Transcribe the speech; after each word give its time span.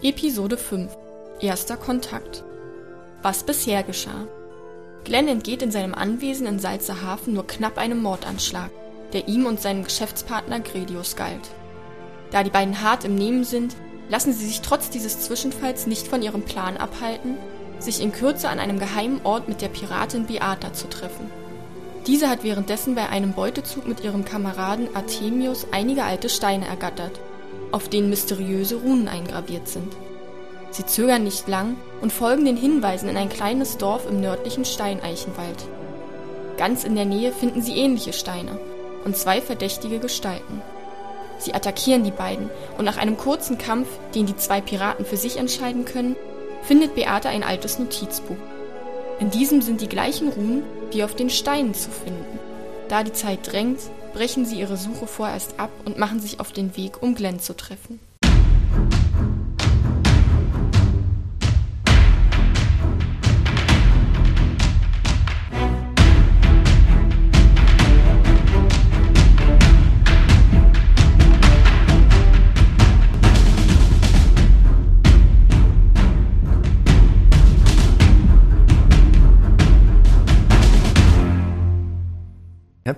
Episode 0.00 0.56
5 0.56 0.96
Erster 1.40 1.76
Kontakt 1.76 2.44
Was 3.20 3.42
bisher 3.42 3.82
geschah 3.82 4.28
Glenn 5.02 5.26
entgeht 5.26 5.60
in 5.60 5.72
seinem 5.72 5.92
Anwesen 5.92 6.46
in 6.46 6.60
Salzerhafen 6.60 7.34
nur 7.34 7.48
knapp 7.48 7.78
einem 7.78 8.00
Mordanschlag, 8.00 8.70
der 9.12 9.26
ihm 9.26 9.44
und 9.44 9.60
seinem 9.60 9.82
Geschäftspartner 9.82 10.60
Gredius 10.60 11.16
galt. 11.16 11.50
Da 12.30 12.44
die 12.44 12.50
beiden 12.50 12.80
hart 12.80 13.02
im 13.02 13.16
Nehmen 13.16 13.42
sind, 13.42 13.74
lassen 14.08 14.32
sie 14.32 14.46
sich 14.46 14.60
trotz 14.60 14.88
dieses 14.88 15.18
Zwischenfalls 15.18 15.88
nicht 15.88 16.06
von 16.06 16.22
ihrem 16.22 16.42
Plan 16.42 16.76
abhalten, 16.76 17.36
sich 17.80 18.00
in 18.00 18.12
Kürze 18.12 18.50
an 18.50 18.60
einem 18.60 18.78
geheimen 18.78 19.20
Ort 19.24 19.48
mit 19.48 19.62
der 19.62 19.68
Piratin 19.68 20.26
Beata 20.26 20.74
zu 20.74 20.88
treffen. 20.88 21.28
Diese 22.06 22.28
hat 22.28 22.44
währenddessen 22.44 22.94
bei 22.94 23.08
einem 23.08 23.32
Beutezug 23.32 23.88
mit 23.88 24.04
ihrem 24.04 24.24
Kameraden 24.24 24.94
Artemius 24.94 25.66
einige 25.72 26.04
alte 26.04 26.28
Steine 26.28 26.68
ergattert, 26.68 27.18
auf 27.72 27.88
denen 27.88 28.10
mysteriöse 28.10 28.76
Runen 28.76 29.08
eingraviert 29.08 29.68
sind. 29.68 29.94
Sie 30.70 30.84
zögern 30.84 31.24
nicht 31.24 31.48
lang 31.48 31.76
und 32.00 32.12
folgen 32.12 32.44
den 32.44 32.56
Hinweisen 32.56 33.08
in 33.08 33.16
ein 33.16 33.28
kleines 33.28 33.78
Dorf 33.78 34.08
im 34.08 34.20
nördlichen 34.20 34.64
Steineichenwald. 34.64 35.66
Ganz 36.56 36.84
in 36.84 36.94
der 36.94 37.04
Nähe 37.04 37.32
finden 37.32 37.62
sie 37.62 37.76
ähnliche 37.76 38.12
Steine 38.12 38.58
und 39.04 39.16
zwei 39.16 39.40
verdächtige 39.40 39.98
Gestalten. 39.98 40.60
Sie 41.38 41.54
attackieren 41.54 42.04
die 42.04 42.10
beiden 42.10 42.50
und 42.76 42.84
nach 42.84 42.96
einem 42.96 43.16
kurzen 43.16 43.58
Kampf, 43.58 43.88
den 44.14 44.26
die 44.26 44.36
zwei 44.36 44.60
Piraten 44.60 45.04
für 45.04 45.16
sich 45.16 45.36
entscheiden 45.36 45.84
können, 45.84 46.16
findet 46.62 46.94
Beate 46.94 47.28
ein 47.28 47.44
altes 47.44 47.78
Notizbuch. 47.78 48.36
In 49.20 49.30
diesem 49.30 49.62
sind 49.62 49.80
die 49.80 49.88
gleichen 49.88 50.28
Runen 50.28 50.64
wie 50.90 51.04
auf 51.04 51.14
den 51.14 51.30
Steinen 51.30 51.74
zu 51.74 51.90
finden. 51.90 52.38
Da 52.88 53.02
die 53.02 53.12
Zeit 53.12 53.50
drängt, 53.50 53.80
brechen 54.12 54.44
sie 54.44 54.58
ihre 54.60 54.76
Suche 54.76 55.06
vorerst 55.06 55.58
ab 55.58 55.70
und 55.84 55.98
machen 55.98 56.20
sich 56.20 56.40
auf 56.40 56.52
den 56.52 56.76
Weg, 56.76 57.02
um 57.02 57.14
Glenn 57.14 57.40
zu 57.40 57.56
treffen. 57.56 58.00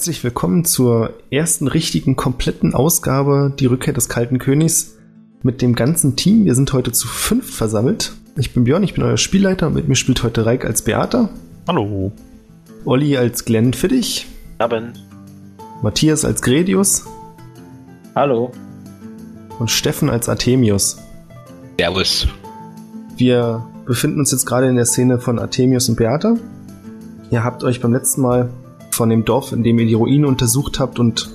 Herzlich 0.01 0.25
willkommen 0.25 0.65
zur 0.65 1.13
ersten 1.31 1.69
richtigen 1.69 2.17
kompletten 2.17 2.75
Ausgabe 2.75 3.53
Die 3.59 3.67
Rückkehr 3.67 3.93
des 3.93 4.09
Kalten 4.09 4.39
Königs 4.39 4.97
mit 5.43 5.61
dem 5.61 5.75
ganzen 5.75 6.17
Team. 6.17 6.47
Wir 6.47 6.55
sind 6.55 6.73
heute 6.73 6.91
zu 6.91 7.07
fünf 7.07 7.55
versammelt. 7.55 8.13
Ich 8.39 8.55
bin 8.55 8.65
Björn, 8.65 8.83
ich 8.83 8.95
bin 8.95 9.05
euer 9.05 9.19
Spielleiter 9.19 9.67
und 9.67 9.75
mit 9.75 9.89
mir 9.89 9.97
spielt 9.97 10.23
heute 10.23 10.47
Reik 10.47 10.65
als 10.65 10.81
Beata. 10.81 11.29
Hallo. 11.69 12.13
Olli 12.87 13.19
als 13.19 13.45
Glenn 13.45 13.75
Fittich. 13.75 14.27
Abend. 14.57 15.07
Matthias 15.83 16.25
als 16.25 16.41
Gredius. 16.41 17.05
Hallo. 18.15 18.53
Und 19.59 19.71
Steffen 19.71 20.09
als 20.09 20.31
Artemius. 20.31 20.97
Servus. 21.79 22.27
Wir 23.19 23.67
befinden 23.85 24.21
uns 24.21 24.33
jetzt 24.33 24.47
gerade 24.47 24.67
in 24.67 24.77
der 24.77 24.87
Szene 24.87 25.19
von 25.19 25.39
Artemius 25.39 25.91
und 25.91 25.97
Beata. 25.97 26.37
Ihr 27.31 27.45
habt 27.45 27.65
euch 27.65 27.83
beim 27.83 27.93
letzten 27.93 28.23
Mal 28.23 28.49
von 28.95 29.09
dem 29.09 29.25
Dorf, 29.25 29.53
in 29.53 29.63
dem 29.63 29.79
ihr 29.79 29.87
die 29.87 29.95
Ruine 29.95 30.27
untersucht 30.27 30.81
habt 30.81 30.99
und 30.99 31.31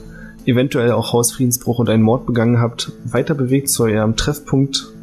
eventuell 0.46 0.92
auch 0.92 1.14
Hausfriedensbruch 1.14 1.80
und 1.80 1.90
einen 1.90 2.04
Mord 2.04 2.26
begangen 2.26 2.60
habt, 2.60 2.92
weiter 3.06 3.34
bewegt 3.34 3.70
zu 3.70 3.84
eurem 3.84 4.16
Treffpunkt, 4.16 4.94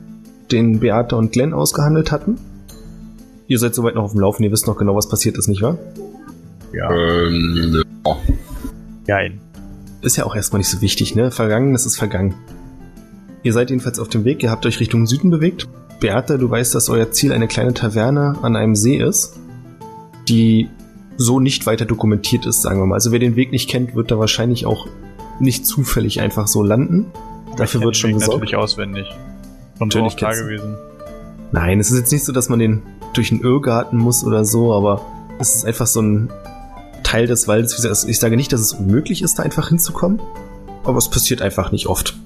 den 0.51 0.81
Beate 0.81 1.17
und 1.17 1.33
Glenn 1.33 1.53
ausgehandelt 1.53 2.13
hatten. 2.13 2.39
Ihr 3.49 3.59
seid 3.59 3.75
soweit 3.75 3.95
noch 3.95 4.05
auf 4.05 4.13
dem 4.13 4.21
Laufen, 4.21 4.45
ihr 4.45 4.53
wisst 4.53 4.67
noch 4.67 4.77
genau, 4.77 4.95
was 4.95 5.09
passiert 5.09 5.37
ist, 5.37 5.49
nicht 5.49 5.63
wahr? 5.63 5.79
Ja. 6.73 6.91
Ähm, 6.91 7.83
oh. 8.05 8.17
Geil. 9.07 9.39
Ist 10.01 10.17
ja 10.17 10.25
auch 10.25 10.35
erstmal 10.35 10.59
nicht 10.59 10.71
so 10.71 10.81
wichtig, 10.81 11.15
ne? 11.15 11.31
Vergangen, 11.31 11.73
das 11.73 11.87
ist 11.87 11.97
vergangen. 11.97 12.35
Ihr 13.43 13.53
seid 13.53 13.71
jedenfalls 13.71 13.99
auf 13.99 14.09
dem 14.09 14.25
Weg, 14.25 14.43
ihr 14.43 14.51
habt 14.51 14.65
euch 14.67 14.81
Richtung 14.81 15.07
Süden 15.07 15.31
bewegt. 15.31 15.69
Beate, 16.01 16.39
du 16.39 16.49
weißt, 16.49 16.75
dass 16.75 16.89
euer 16.89 17.11
Ziel 17.11 17.33
eine 17.33 17.49
kleine 17.49 17.75
Taverne 17.75 18.37
an 18.43 18.57
einem 18.57 18.75
See 18.75 18.97
ist, 18.97 19.39
die 20.29 20.69
so 21.17 21.41
nicht 21.41 21.67
weiter 21.67 21.85
dokumentiert 21.85 22.47
ist, 22.47 22.63
sagen 22.63 22.81
wir 22.81 22.87
mal. 22.87 22.95
Also 22.95 23.13
wer 23.13 23.19
den 23.19 23.37
Weg 23.37 23.53
nicht 23.53 23.69
kennt, 23.69 23.95
wird 23.95 24.11
da 24.11 24.19
wahrscheinlich 24.19 24.67
auch 24.67 24.87
nicht 25.41 25.67
zufällig 25.67 26.21
einfach 26.21 26.47
so 26.47 26.63
landen. 26.63 27.07
Dafür 27.57 27.81
Ich 27.81 27.85
wird 27.87 27.97
schon 27.97 28.11
Weg 28.11 28.19
gesorgt. 28.19 28.35
natürlich 28.41 28.57
auswendig. 28.57 29.07
Schon 29.79 29.91
so 29.91 29.99
Natürlich 30.01 30.15
du- 30.39 30.45
gewesen. 30.45 30.77
Nein, 31.53 31.81
es 31.81 31.91
ist 31.91 31.99
jetzt 31.99 32.13
nicht 32.13 32.25
so, 32.25 32.33
dass 32.33 32.49
man 32.49 32.59
den 32.59 32.83
durch 33.13 33.31
einen 33.31 33.43
Irrgarten 33.43 33.99
muss 33.99 34.25
oder 34.25 34.45
so, 34.45 34.73
aber 34.73 35.03
es 35.39 35.55
ist 35.55 35.67
einfach 35.67 35.87
so 35.87 36.01
ein 36.01 36.31
Teil 37.03 37.27
des 37.27 37.47
Waldes. 37.47 38.05
Ich 38.09 38.19
sage 38.19 38.37
nicht, 38.37 38.53
dass 38.53 38.61
es 38.61 38.73
unmöglich 38.73 39.21
ist, 39.23 39.39
da 39.39 39.43
einfach 39.43 39.69
hinzukommen, 39.69 40.21
aber 40.85 40.97
es 40.97 41.11
passiert 41.11 41.43
einfach 41.43 41.73
nicht 41.73 41.89
oft. 41.89 42.17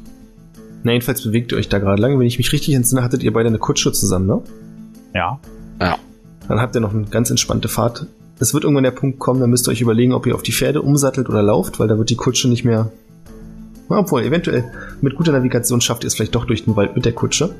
Na, 0.84 0.92
jedenfalls 0.92 1.22
bewegt 1.24 1.50
ihr 1.50 1.58
euch 1.58 1.68
da 1.68 1.80
gerade 1.80 2.00
lang. 2.00 2.16
Wenn 2.20 2.26
ich 2.26 2.38
mich 2.38 2.52
richtig 2.52 2.74
entsinne, 2.74 3.02
hattet 3.02 3.24
ihr 3.24 3.32
beide 3.32 3.48
eine 3.48 3.58
Kutsche 3.58 3.90
zusammen, 3.92 4.26
ne? 4.26 4.42
Ja. 5.14 5.40
Dann 6.48 6.60
habt 6.60 6.76
ihr 6.76 6.80
noch 6.80 6.94
eine 6.94 7.06
ganz 7.06 7.28
entspannte 7.30 7.66
Fahrt. 7.66 8.06
Es 8.38 8.52
wird 8.52 8.64
irgendwann 8.64 8.84
der 8.84 8.90
Punkt 8.90 9.18
kommen, 9.18 9.40
da 9.40 9.46
müsst 9.46 9.66
ihr 9.66 9.70
euch 9.70 9.80
überlegen, 9.80 10.12
ob 10.12 10.26
ihr 10.26 10.34
auf 10.34 10.42
die 10.42 10.52
Pferde 10.52 10.82
umsattelt 10.82 11.28
oder 11.28 11.42
lauft, 11.42 11.80
weil 11.80 11.88
da 11.88 11.96
wird 11.96 12.10
die 12.10 12.16
Kutsche 12.16 12.48
nicht 12.48 12.64
mehr. 12.64 12.90
Na, 13.88 13.98
obwohl, 13.98 14.22
eventuell 14.22 14.64
mit 15.00 15.14
guter 15.16 15.32
Navigation 15.32 15.80
schafft 15.80 16.04
ihr 16.04 16.08
es 16.08 16.14
vielleicht 16.14 16.34
doch 16.34 16.44
durch 16.44 16.64
den 16.64 16.76
Wald 16.76 16.94
mit 16.96 17.04
der 17.04 17.12
Kutsche. 17.12 17.54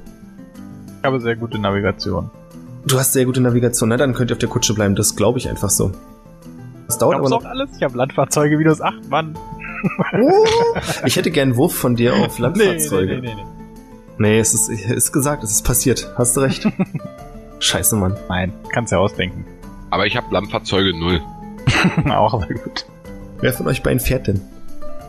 Ich 0.98 1.04
habe 1.04 1.20
sehr 1.20 1.37
gute 1.37 1.59
Navigation. 1.59 2.31
Du 2.87 2.98
hast 2.98 3.12
sehr 3.14 3.25
gute 3.25 3.41
Navigation, 3.41 3.88
na 3.88 3.97
dann 3.97 4.12
könnt 4.12 4.31
ihr 4.31 4.34
auf 4.34 4.38
der 4.38 4.48
Kutsche 4.48 4.75
bleiben, 4.75 4.94
das 4.97 5.16
glaube 5.16 5.38
ich 5.38 5.48
einfach 5.48 5.70
so. 5.70 5.92
Das 6.88 6.98
dauert 6.98 7.14
Ich 7.14 7.19
aber 7.20 7.31
noch. 7.31 7.44
alles. 7.44 7.70
Ich 7.76 7.82
habe 7.82 7.97
Landfahrzeuge 7.97 8.58
Windows 8.58 8.81
8, 8.81 9.08
Mann. 9.10 9.37
Ich 11.04 11.16
hätte 11.16 11.31
gern 11.31 11.48
einen 11.50 11.56
Wurf 11.56 11.75
von 11.75 11.97
dir 11.97 12.14
auf 12.14 12.38
Landfahrzeuge. 12.38 13.14
Nee, 13.16 13.20
nee, 13.20 13.34
nee, 13.34 13.43
nee. 13.43 13.50
Nee, 14.19 14.38
es 14.38 14.54
ist, 14.54 14.69
ist 14.70 15.12
gesagt, 15.12 15.43
es 15.44 15.50
ist 15.53 15.62
passiert. 15.62 16.12
Hast 16.16 16.37
du 16.37 16.41
recht. 16.41 16.66
Scheiße, 17.58 17.97
Mann. 17.97 18.16
Nein, 18.28 18.53
kannst 18.72 18.93
ja 18.93 18.98
ausdenken. 18.98 19.44
Aber 19.91 20.06
ich 20.06 20.16
habe 20.16 20.32
Landfahrzeuge 20.32 20.98
null. 20.98 21.22
auch 22.10 22.44
sehr 22.47 22.56
gut. 22.56 22.86
Wer 23.41 23.52
von 23.52 23.66
euch 23.69 23.82
beiden 23.82 24.00
fährt 24.00 24.26
denn? 24.26 24.41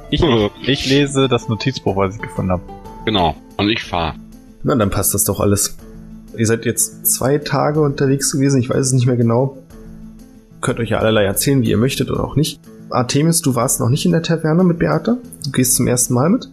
Ich, 0.10 0.24
ich 0.66 0.90
lese 0.90 1.28
das 1.28 1.50
Notizbuch, 1.50 1.96
was 1.96 2.16
ich 2.16 2.22
gefunden 2.22 2.52
habe. 2.52 2.64
Genau. 3.06 3.36
Und 3.58 3.70
ich 3.70 3.84
fahre. 3.84 4.16
Na, 4.64 4.76
dann 4.76 4.90
passt 4.90 5.14
das 5.14 5.24
doch 5.24 5.40
alles. 5.40 5.78
Ihr 6.38 6.46
seid 6.46 6.66
jetzt 6.66 7.06
zwei 7.06 7.38
Tage 7.38 7.82
unterwegs 7.82 8.32
gewesen, 8.32 8.60
ich 8.60 8.70
weiß 8.70 8.88
es 8.88 8.94
nicht 8.94 9.08
mehr 9.08 9.18
genau. 9.18 9.58
Könnt 10.62 10.80
euch 10.80 10.90
ja 10.90 11.00
allerlei 11.00 11.24
erzählen, 11.24 11.62
wie 11.62 11.70
ihr 11.70 11.78
möchtet 11.78 12.12
oder 12.12 12.24
auch 12.24 12.36
nicht. 12.36 12.60
Artemis, 12.90 13.42
du 13.42 13.56
warst 13.56 13.80
noch 13.80 13.90
nicht 13.90 14.06
in 14.06 14.12
der 14.12 14.24
Taverne 14.24 14.64
mit 14.64 14.80
Beate. 14.80 15.18
Du 15.44 15.52
gehst 15.52 15.76
zum 15.76 15.88
ersten 15.88 16.14
Mal 16.14 16.30
mit. 16.30 16.50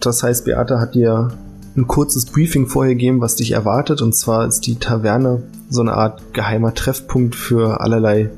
Das 0.00 0.22
heißt, 0.22 0.44
Beate 0.44 0.78
hat 0.78 0.94
dir 0.94 1.32
ein 1.76 1.86
kurzes 1.86 2.26
Briefing 2.26 2.66
vorher 2.66 2.94
gegeben, 2.94 3.20
was 3.20 3.36
dich 3.36 3.52
erwartet. 3.52 4.02
Und 4.02 4.14
zwar 4.14 4.46
ist 4.46 4.66
die 4.66 4.76
Taverne 4.76 5.42
so 5.68 5.80
eine 5.80 5.94
Art 5.94 6.32
geheimer 6.32 6.74
Treffpunkt 6.74 7.34
für 7.34 7.80
allerlei 7.80 8.30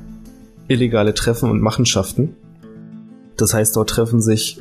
illegale 0.67 1.15
Treffen 1.15 1.51
und 1.51 1.63
Machenschaften. 1.63 2.35
Das 3.37 3.55
heißt, 3.55 3.77
dort 3.77 3.91
treffen 3.91 4.21
sich 4.21 4.61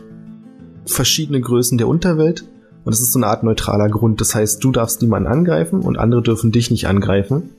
verschiedene 0.85 1.41
Größen 1.41 1.77
der 1.77 1.87
Unterwelt 1.87 2.45
und 2.85 2.93
es 2.93 3.01
ist 3.01 3.11
so 3.11 3.19
eine 3.19 3.27
Art 3.27 3.43
neutraler 3.43 3.89
Grund. 3.89 4.21
Das 4.21 4.33
heißt, 4.33 4.63
du 4.63 4.71
darfst 4.71 5.01
niemanden 5.01 5.27
angreifen 5.27 5.81
und 5.81 5.97
andere 5.97 6.21
dürfen 6.21 6.51
dich 6.51 6.71
nicht 6.71 6.87
angreifen. 6.87 7.49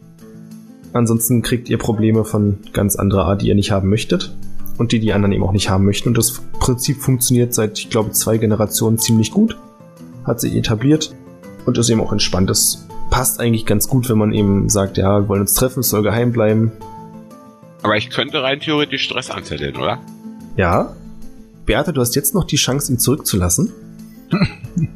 Ansonsten 0.94 1.42
kriegt 1.42 1.68
ihr 1.68 1.76
Probleme 1.76 2.24
von 2.24 2.58
ganz 2.72 2.96
anderer 2.96 3.26
Art, 3.26 3.42
die 3.42 3.48
ihr 3.48 3.54
nicht 3.54 3.70
haben 3.70 3.90
möchtet. 3.90 4.34
Und 4.78 4.92
die 4.92 5.00
die 5.00 5.12
anderen 5.12 5.32
eben 5.32 5.42
auch 5.42 5.52
nicht 5.52 5.68
haben 5.68 5.84
möchten. 5.84 6.10
Und 6.10 6.18
das 6.18 6.40
Prinzip 6.60 6.98
funktioniert 6.98 7.52
seit, 7.52 7.78
ich 7.78 7.90
glaube, 7.90 8.12
zwei 8.12 8.38
Generationen 8.38 8.96
ziemlich 8.96 9.32
gut. 9.32 9.58
Hat 10.24 10.40
sich 10.40 10.54
etabliert 10.54 11.14
und 11.66 11.78
ist 11.78 11.88
eben 11.90 12.00
auch 12.00 12.12
entspannt. 12.12 12.50
Das 12.50 12.86
passt 13.10 13.40
eigentlich 13.40 13.66
ganz 13.66 13.88
gut, 13.88 14.08
wenn 14.08 14.18
man 14.18 14.32
eben 14.32 14.68
sagt, 14.68 14.96
ja, 14.98 15.20
wir 15.20 15.28
wollen 15.28 15.42
uns 15.42 15.54
treffen, 15.54 15.80
es 15.80 15.88
soll 15.88 16.02
geheim 16.02 16.32
bleiben. 16.32 16.72
Aber 17.82 17.96
ich 17.96 18.10
könnte 18.10 18.42
rein 18.42 18.60
theoretisch 18.60 19.04
Stress 19.04 19.30
anzetteln, 19.30 19.76
oder? 19.76 20.00
Ja. 20.56 20.94
Beate, 21.64 21.92
du 21.92 22.00
hast 22.00 22.16
jetzt 22.16 22.34
noch 22.34 22.44
die 22.44 22.56
Chance, 22.56 22.92
ihn 22.92 22.98
zurückzulassen. 22.98 23.72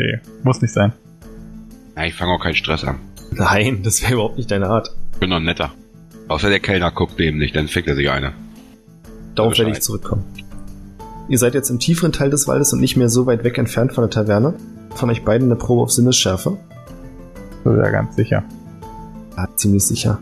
Nee, 0.00 0.18
muss 0.44 0.62
nicht 0.62 0.72
sein. 0.72 0.94
Ja, 1.94 2.04
ich 2.06 2.14
fange 2.14 2.32
auch 2.32 2.42
keinen 2.42 2.54
Stress 2.54 2.84
an. 2.84 2.98
Nein, 3.32 3.82
das 3.82 4.00
wäre 4.00 4.14
überhaupt 4.14 4.38
nicht 4.38 4.50
deine 4.50 4.68
Art. 4.68 4.90
Ich 5.12 5.18
bin 5.18 5.28
noch 5.28 5.40
netter. 5.40 5.74
Außer 6.28 6.48
der 6.48 6.60
Kellner 6.60 6.90
guckt 6.90 7.18
neben 7.18 7.38
dich, 7.38 7.52
dann 7.52 7.68
fickt 7.68 7.86
er 7.86 7.96
sich 7.96 8.08
eine. 8.08 8.32
Darauf 9.34 9.58
werde 9.58 9.72
ich 9.72 9.82
zurückkommen. 9.82 10.24
Ihr 11.28 11.38
seid 11.38 11.54
jetzt 11.54 11.70
im 11.70 11.78
tieferen 11.78 12.12
Teil 12.12 12.30
des 12.30 12.48
Waldes 12.48 12.72
und 12.72 12.80
nicht 12.80 12.96
mehr 12.96 13.08
so 13.08 13.26
weit 13.26 13.44
weg 13.44 13.58
entfernt 13.58 13.92
von 13.92 14.02
der 14.02 14.10
Taverne. 14.10 14.54
Von 14.94 15.10
euch 15.10 15.24
beiden 15.24 15.48
eine 15.48 15.56
Probe 15.56 15.82
auf 15.82 15.92
Sinnesschärfe. 15.92 16.56
Das 17.64 17.74
ist 17.74 17.78
ja 17.84 17.90
ganz 17.90 18.16
sicher. 18.16 18.42
Ja, 19.36 19.48
ziemlich 19.54 19.84
sicher. 19.84 20.18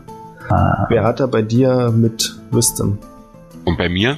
Ah, 0.49 0.85
Wer 0.89 1.03
hat 1.03 1.19
da 1.19 1.25
bei 1.27 1.41
dir 1.41 1.91
mit 1.91 2.39
Wisdom? 2.51 2.97
Und 3.65 3.77
bei 3.77 3.89
mir? 3.89 4.17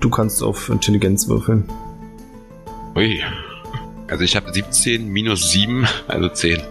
Du 0.00 0.10
kannst 0.10 0.42
auf 0.42 0.68
Intelligenz 0.68 1.28
würfeln. 1.28 1.64
Ui. 2.96 3.22
Also 4.08 4.22
ich 4.24 4.36
habe 4.36 4.52
17 4.52 5.08
minus 5.08 5.50
7, 5.50 5.86
also 6.08 6.28
10. 6.28 6.56
ich 6.56 6.62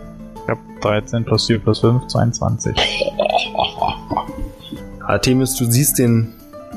habe 0.48 0.60
13 0.82 1.26
plus 1.26 1.48
4 1.48 1.60
plus 1.60 1.80
5, 1.80 2.08
22. 2.08 2.76
Artemis, 5.06 5.56
du 5.56 5.66
siehst 5.66 6.00
den 6.00 6.34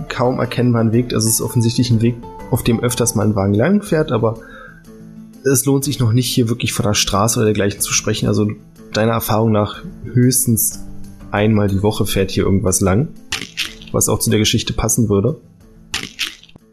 kaum 0.09 0.41
erkennbaren 0.41 0.93
Weg. 0.93 1.13
Also 1.15 1.29
es 1.29 1.35
ist 1.35 1.41
offensichtlich 1.41 1.91
ein 1.91 2.01
Weg, 2.01 2.17
auf 2.51 2.63
dem 2.63 2.81
öfters 2.81 3.15
mal 3.15 3.27
ein 3.27 3.35
Wagen 3.35 3.55
lang 3.55 3.83
fährt, 3.83 4.13
aber 4.13 4.41
es 5.45 5.65
lohnt 5.65 5.85
sich 5.85 6.01
noch 6.01 6.13
nicht, 6.13 6.29
hier 6.29 6.49
wirklich 6.49 6.73
von 6.73 6.85
der 6.85 6.95
Straße 6.95 7.39
oder 7.39 7.47
dergleichen 7.47 7.81
zu 7.81 7.93
sprechen. 7.93 8.27
Also 8.27 8.51
deiner 8.93 9.13
Erfahrung 9.13 9.53
nach 9.53 9.85
höchstens 10.05 10.85
einmal 11.31 11.69
die 11.69 11.83
Woche 11.83 12.07
fährt 12.07 12.31
hier 12.31 12.45
irgendwas 12.45 12.81
lang, 12.81 13.09
was 13.93 14.09
auch 14.09 14.19
zu 14.19 14.31
der 14.31 14.39
Geschichte 14.39 14.73
passen 14.73 15.09
würde. 15.09 15.41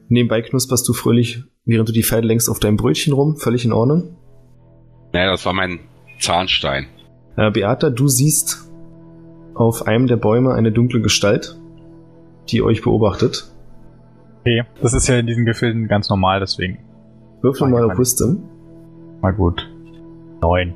Nebenbei 0.10 0.42
knusperst 0.42 0.88
du 0.88 0.94
fröhlich, 0.94 1.44
während 1.66 1.90
du 1.90 1.94
die 1.94 2.04
Pferde 2.04 2.28
längst 2.28 2.50
auf 2.50 2.60
deinem 2.60 2.78
Brötchen 2.78 3.14
rum, 3.14 3.38
völlig 3.38 3.66
in 3.66 3.74
Ordnung. 3.74 4.16
Naja, 5.12 5.32
das 5.32 5.46
war 5.46 5.54
mein 5.54 5.80
Zahnstein. 6.20 6.88
Äh, 7.36 7.52
Beata, 7.52 7.90
du 7.90 8.08
siehst 8.08 8.70
auf 9.56 9.88
einem 9.88 10.08
der 10.08 10.18
Bäume 10.18 10.54
eine 10.54 10.72
dunkle 10.72 11.02
Gestalt, 11.02 11.60
die 12.50 12.62
euch 12.62 12.82
beobachtet. 12.82 13.52
Okay, 14.46 14.64
das 14.82 14.94
ist 14.94 15.08
ja 15.08 15.16
in 15.16 15.26
diesen 15.28 15.46
Gefilden 15.46 15.88
ganz 15.88 16.10
normal, 16.10 16.42
deswegen. 16.42 16.80
Würfel 17.42 17.68
Ah, 17.68 17.70
mal 17.70 17.88
ja, 17.88 17.94
auf. 17.94 17.98
Wisdom. 17.98 18.44
Mal 19.22 19.32
gut. 19.34 19.70
9. 20.42 20.74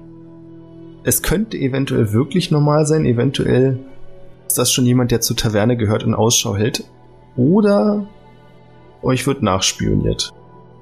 Es 1.03 1.21
könnte 1.21 1.57
eventuell 1.57 2.13
wirklich 2.13 2.49
normal 2.49 2.85
sein, 2.85 3.05
eventuell 3.05 3.79
ist 4.47 4.57
das 4.57 4.71
schon 4.71 4.85
jemand, 4.85 5.11
der 5.11 5.19
zur 5.19 5.35
Taverne 5.35 5.75
gehört 5.75 6.05
und 6.05 6.13
Ausschau 6.13 6.55
hält. 6.55 6.85
Oder 7.35 8.05
euch 9.01 9.27
wird 9.27 9.41
nachspioniert. 9.43 10.33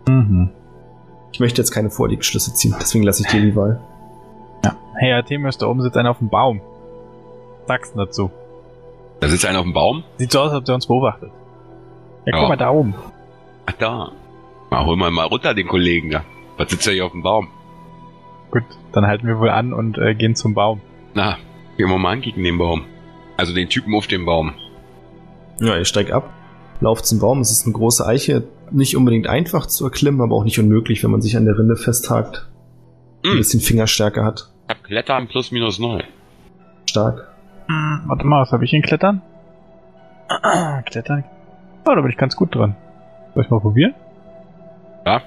Mhm. 0.07 0.49
Ich 1.31 1.39
möchte 1.39 1.61
jetzt 1.61 1.71
keine 1.71 1.89
Vorliegschlüsse 1.89 2.53
ziehen, 2.53 2.75
deswegen 2.79 3.03
lasse 3.03 3.23
ich 3.23 3.29
dir 3.29 3.41
die 3.41 3.55
Wahl. 3.55 3.81
Ja. 4.63 4.75
Hey, 4.95 5.11
Artemis, 5.13 5.57
da 5.57 5.65
oben 5.67 5.81
sitzt 5.81 5.97
einer 5.97 6.11
auf 6.11 6.19
dem 6.19 6.29
Baum. 6.29 6.61
Sag's 7.67 7.91
dazu. 7.95 8.29
Da 9.19 9.27
sitzt 9.27 9.45
einer 9.45 9.59
auf 9.59 9.65
dem 9.65 9.73
Baum. 9.73 10.03
Sieht 10.17 10.31
so 10.31 10.39
aus, 10.39 10.51
als 10.51 10.59
ob 10.59 10.65
der 10.65 10.75
uns 10.75 10.85
beobachtet. 10.87 11.31
Ja, 12.25 12.31
guck 12.33 12.41
Ja. 12.43 12.47
mal 12.49 12.57
da 12.57 12.69
oben. 12.71 12.95
Ach, 13.65 13.73
da. 13.73 14.11
Mal 14.71 14.85
hol 14.85 14.95
mal 14.97 15.11
mal 15.11 15.25
runter 15.25 15.53
den 15.53 15.67
Kollegen 15.67 16.09
da. 16.11 16.23
Was 16.57 16.69
sitzt 16.69 16.85
der 16.87 16.93
hier 16.93 17.05
auf 17.05 17.11
dem 17.11 17.21
Baum? 17.23 17.47
Gut, 18.51 18.63
dann 18.93 19.05
halten 19.05 19.27
wir 19.27 19.39
wohl 19.39 19.49
an 19.49 19.73
und 19.73 19.97
äh, 19.97 20.15
gehen 20.15 20.35
zum 20.35 20.53
Baum. 20.53 20.81
Na, 21.13 21.37
gehen 21.77 21.89
wir 21.89 21.97
mal 21.97 22.11
an 22.13 22.21
gegen 22.21 22.43
den 22.43 22.57
Baum. 22.57 22.85
Also 23.37 23.53
den 23.53 23.69
Typen 23.69 23.93
auf 23.95 24.07
dem 24.07 24.25
Baum. 24.25 24.53
Ja, 25.59 25.77
ihr 25.77 25.85
steigt 25.85 26.11
ab, 26.11 26.29
lauft 26.79 27.05
zum 27.05 27.19
Baum. 27.19 27.41
Es 27.41 27.51
ist 27.51 27.65
eine 27.65 27.73
große 27.73 28.05
Eiche, 28.05 28.43
nicht 28.71 28.95
unbedingt 28.95 29.27
einfach 29.27 29.65
zu 29.67 29.83
erklimmen, 29.85 30.21
aber 30.21 30.35
auch 30.35 30.43
nicht 30.43 30.59
unmöglich, 30.59 31.03
wenn 31.03 31.11
man 31.11 31.21
sich 31.21 31.35
an 31.37 31.45
der 31.45 31.57
Rinde 31.57 31.75
festhakt. 31.75 32.47
Ein 33.23 33.31
Hm, 33.31 33.37
bisschen 33.37 33.59
Fingerstärke 33.61 34.23
hat. 34.23 34.51
ich 34.67 34.75
hab 34.75 34.83
Klettern 34.83 35.27
plus 35.27 35.51
minus 35.51 35.79
null. 35.79 36.03
Stark. 36.89 37.27
Hm, 37.67 38.01
warte 38.07 38.25
mal, 38.25 38.41
was 38.41 38.51
habe 38.51 38.63
ich 38.65 38.73
in 38.73 38.81
Klettern? 38.81 39.21
Klettern. 40.85 41.23
Oh, 41.85 41.93
da 41.95 42.01
bin 42.01 42.09
ich 42.09 42.17
ganz 42.17 42.35
gut 42.35 42.53
dran. 42.55 42.75
Soll 43.33 43.43
ich 43.43 43.49
mal 43.49 43.59
probieren? 43.59 43.93
Ja? 45.05 45.21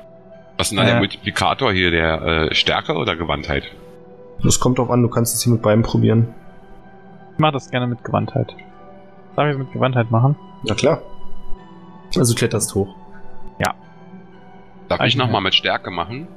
Was 0.56 0.66
ist 0.66 0.70
denn 0.70 0.78
da 0.78 0.82
Ja. 0.84 0.90
der 0.90 0.98
Multiplikator 0.98 1.72
hier? 1.72 1.90
Der 1.90 2.22
äh, 2.50 2.54
Stärke 2.54 2.94
oder 2.94 3.16
Gewandtheit? 3.16 3.64
Das 4.42 4.58
kommt 4.60 4.78
drauf 4.78 4.90
an, 4.90 5.02
du 5.02 5.08
kannst 5.08 5.34
es 5.34 5.42
hier 5.42 5.52
mit 5.52 5.62
beiden 5.62 5.82
probieren. 5.82 6.34
Ich 7.34 7.38
mach 7.38 7.52
das 7.52 7.70
gerne 7.70 7.86
mit 7.86 8.02
Gewandtheit. 8.04 8.54
Darf 9.36 9.46
ich 9.46 9.52
es 9.52 9.58
mit 9.58 9.72
Gewandtheit 9.72 10.10
machen? 10.10 10.36
Na 10.64 10.74
klar. 10.74 11.02
Also 12.16 12.32
du 12.34 12.38
kletterst 12.38 12.74
hoch. 12.74 12.94
Darf 14.88 15.00
ich 15.00 15.04
Eisenheit. 15.04 15.26
nochmal 15.26 15.42
mit 15.42 15.54
Stärke 15.54 15.90
machen? 15.90 16.28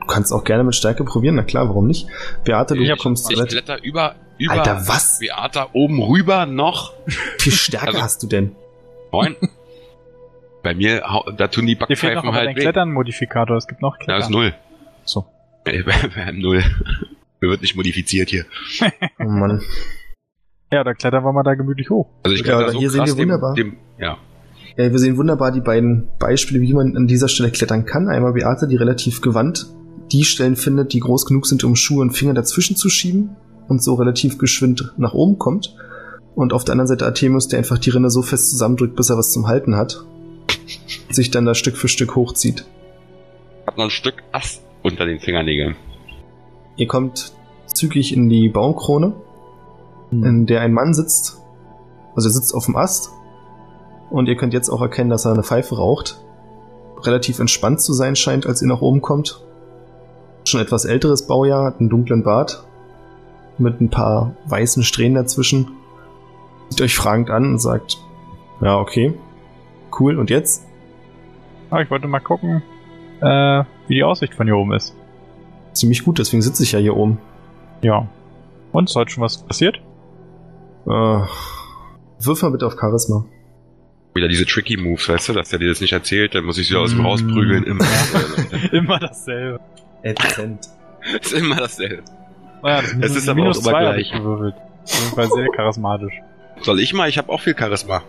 Du 0.00 0.06
kannst 0.06 0.32
auch 0.32 0.44
gerne 0.44 0.62
mit 0.62 0.76
Stärke 0.76 1.02
probieren, 1.02 1.34
na 1.34 1.42
klar, 1.42 1.66
warum 1.68 1.88
nicht? 1.88 2.06
Beate, 2.44 2.76
du 2.76 2.82
Ich 2.82 2.90
hab- 2.92 2.98
kommst 2.98 3.28
Ich 3.28 3.44
kletter 3.48 3.82
über, 3.82 4.14
über 4.38 4.52
Alter, 4.52 4.86
was? 4.86 5.18
Beata 5.18 5.66
oben 5.72 6.00
rüber 6.00 6.46
noch. 6.46 6.92
Wie 7.06 7.12
viel 7.40 7.52
Stärke 7.52 7.88
Also- 7.88 8.02
hast 8.02 8.22
du 8.22 8.28
denn? 8.28 8.54
Moin. 9.12 9.36
Bei 10.62 10.74
mir, 10.74 11.02
da 11.36 11.48
tun 11.48 11.66
die 11.66 11.74
noch 11.74 11.80
Backpfeifen 11.80 12.18
aber 12.18 12.32
halt 12.32 12.56
weh. 12.56 12.60
Klettern-Modifikator. 12.60 13.56
Es 13.56 13.66
gibt 13.66 13.82
noch 13.82 13.96
Da 13.98 14.04
Klettern. 14.04 14.22
ist 14.22 14.30
null. 14.30 14.54
So. 15.04 15.26
Wir 15.64 16.26
haben 16.26 16.38
null. 16.38 16.62
Wir 17.40 17.48
wird 17.50 17.60
nicht 17.62 17.74
modifiziert 17.76 18.30
hier. 18.30 18.44
Oh 19.18 19.24
Mann. 19.24 19.60
Ja, 20.72 20.84
da 20.84 20.94
klettern 20.94 21.24
wir 21.24 21.32
mal 21.32 21.42
da 21.42 21.54
gemütlich 21.54 21.90
hoch. 21.90 22.08
Also 22.22 22.34
ich 22.34 22.46
Ja, 22.46 22.60
aber 22.60 22.70
so 22.70 22.78
hier 22.78 22.88
sehen 22.88 23.04
wir 23.04 23.14
dem, 23.14 23.18
wunderbar. 23.18 23.54
Dem, 23.54 23.76
ja. 23.98 24.16
Ja, 24.76 24.90
wir 24.90 24.98
sehen 24.98 25.16
wunderbar 25.18 25.52
die 25.52 25.60
beiden 25.60 26.08
Beispiele, 26.18 26.60
wie 26.60 26.72
man 26.72 26.96
an 26.96 27.06
dieser 27.08 27.28
Stelle 27.28 27.50
klettern 27.50 27.84
kann. 27.84 28.08
Einmal 28.08 28.32
Beate, 28.32 28.68
die 28.68 28.76
relativ 28.76 29.20
gewandt 29.20 29.66
die 30.12 30.24
Stellen 30.24 30.56
findet, 30.56 30.92
die 30.92 31.00
groß 31.00 31.26
genug 31.26 31.46
sind, 31.46 31.64
um 31.64 31.74
Schuhe 31.74 32.02
und 32.02 32.12
Finger 32.12 32.34
dazwischen 32.34 32.76
zu 32.76 32.88
schieben 32.88 33.36
und 33.68 33.82
so 33.82 33.94
relativ 33.94 34.38
geschwind 34.38 34.92
nach 34.96 35.14
oben 35.14 35.38
kommt. 35.38 35.74
Und 36.34 36.52
auf 36.52 36.64
der 36.64 36.72
anderen 36.72 36.88
Seite 36.88 37.04
Artemis, 37.04 37.48
der 37.48 37.58
einfach 37.58 37.78
die 37.78 37.90
Rinne 37.90 38.10
so 38.10 38.22
fest 38.22 38.50
zusammendrückt, 38.50 38.96
bis 38.96 39.10
er 39.10 39.18
was 39.18 39.32
zum 39.32 39.46
Halten 39.46 39.76
hat. 39.76 40.04
Sich 41.10 41.30
dann 41.30 41.44
da 41.44 41.54
Stück 41.54 41.76
für 41.76 41.88
Stück 41.88 42.16
hochzieht. 42.16 42.64
Hab 43.66 43.76
noch 43.76 43.84
ein 43.84 43.90
Stück 43.90 44.22
Ast 44.32 44.62
unter 44.82 45.04
den 45.04 45.20
Fingernägeln. 45.20 45.76
Ihr 46.76 46.86
kommt 46.86 47.32
zügig 47.66 48.14
in 48.14 48.28
die 48.28 48.48
Baumkrone, 48.48 49.14
in 50.10 50.46
der 50.46 50.62
ein 50.62 50.72
Mann 50.72 50.94
sitzt. 50.94 51.38
Also 52.14 52.28
er 52.28 52.32
sitzt 52.32 52.54
auf 52.54 52.66
dem 52.66 52.76
Ast. 52.76 53.10
Und 54.10 54.28
ihr 54.28 54.36
könnt 54.36 54.52
jetzt 54.52 54.68
auch 54.68 54.80
erkennen, 54.80 55.10
dass 55.10 55.24
er 55.24 55.32
eine 55.32 55.42
Pfeife 55.42 55.76
raucht. 55.76 56.20
Relativ 57.02 57.38
entspannt 57.38 57.80
zu 57.80 57.92
sein 57.92 58.16
scheint, 58.16 58.46
als 58.46 58.62
ihr 58.62 58.68
nach 58.68 58.82
oben 58.82 59.00
kommt. 59.00 59.42
Schon 60.44 60.60
etwas 60.60 60.84
älteres 60.84 61.26
Baujahr, 61.26 61.64
hat 61.64 61.80
einen 61.80 61.88
dunklen 61.88 62.22
Bart. 62.22 62.64
Mit 63.58 63.80
ein 63.80 63.90
paar 63.90 64.34
weißen 64.46 64.82
Strähnen 64.82 65.14
dazwischen. 65.14 65.68
Sieht 66.72 66.80
euch 66.80 66.96
fragend 66.96 67.28
an 67.28 67.44
und 67.44 67.58
sagt, 67.58 67.98
ja, 68.62 68.78
okay. 68.78 69.12
Cool, 70.00 70.18
und 70.18 70.30
jetzt? 70.30 70.66
Ah, 71.68 71.82
ich 71.82 71.90
wollte 71.90 72.08
mal 72.08 72.18
gucken, 72.20 72.62
äh, 73.20 73.64
wie 73.88 73.96
die 73.96 74.04
Aussicht 74.04 74.34
von 74.34 74.46
hier 74.46 74.56
oben 74.56 74.72
ist. 74.72 74.94
Ziemlich 75.74 76.02
gut, 76.02 76.18
deswegen 76.18 76.40
sitze 76.40 76.62
ich 76.62 76.72
ja 76.72 76.78
hier 76.78 76.96
oben. 76.96 77.18
Ja. 77.82 78.08
Und 78.72 78.88
ist 78.88 78.96
heute 78.96 79.10
schon 79.10 79.22
was 79.22 79.42
passiert? 79.42 79.82
Äh, 80.86 80.88
wirf 80.88 82.40
mal 82.42 82.50
bitte 82.50 82.66
auf 82.66 82.76
Charisma. 82.80 83.26
Wieder 84.14 84.28
diese 84.28 84.46
tricky 84.46 84.78
Moves, 84.78 85.10
weißt 85.10 85.28
du, 85.28 85.32
dass 85.34 85.50
der 85.50 85.58
dir 85.58 85.68
das 85.68 85.82
nicht 85.82 85.92
erzählt, 85.92 86.34
dann 86.34 86.44
muss 86.46 86.56
ich 86.56 86.68
sie 86.68 86.76
aus 86.76 86.88
dem 86.92 87.02
Mm. 87.02 87.06
rausprügeln. 87.06 87.64
Immer. 87.64 87.84
Immer 88.72 88.98
dasselbe. 88.98 89.60
Dezent. 90.02 90.70
ist 91.20 91.32
immer 91.38 91.56
dasselbe. 91.56 92.02
Naja, 92.62 92.80
das 92.98 93.10
Es 93.10 93.16
ist 93.16 93.28
aber 93.28 93.40
minus 93.42 93.58
auch 93.66 93.68
immer 93.70 93.80
gleich. 93.92 94.10
gewürfelt. 94.10 94.54
Auf 94.84 94.94
jeden 95.04 95.14
Fall 95.14 95.28
sehr 95.28 95.48
charismatisch. 95.54 96.14
Soll 96.60 96.80
ich 96.80 96.92
mal? 96.94 97.08
Ich 97.08 97.18
habe 97.18 97.32
auch 97.32 97.40
viel 97.40 97.56
Charisma. 97.58 98.02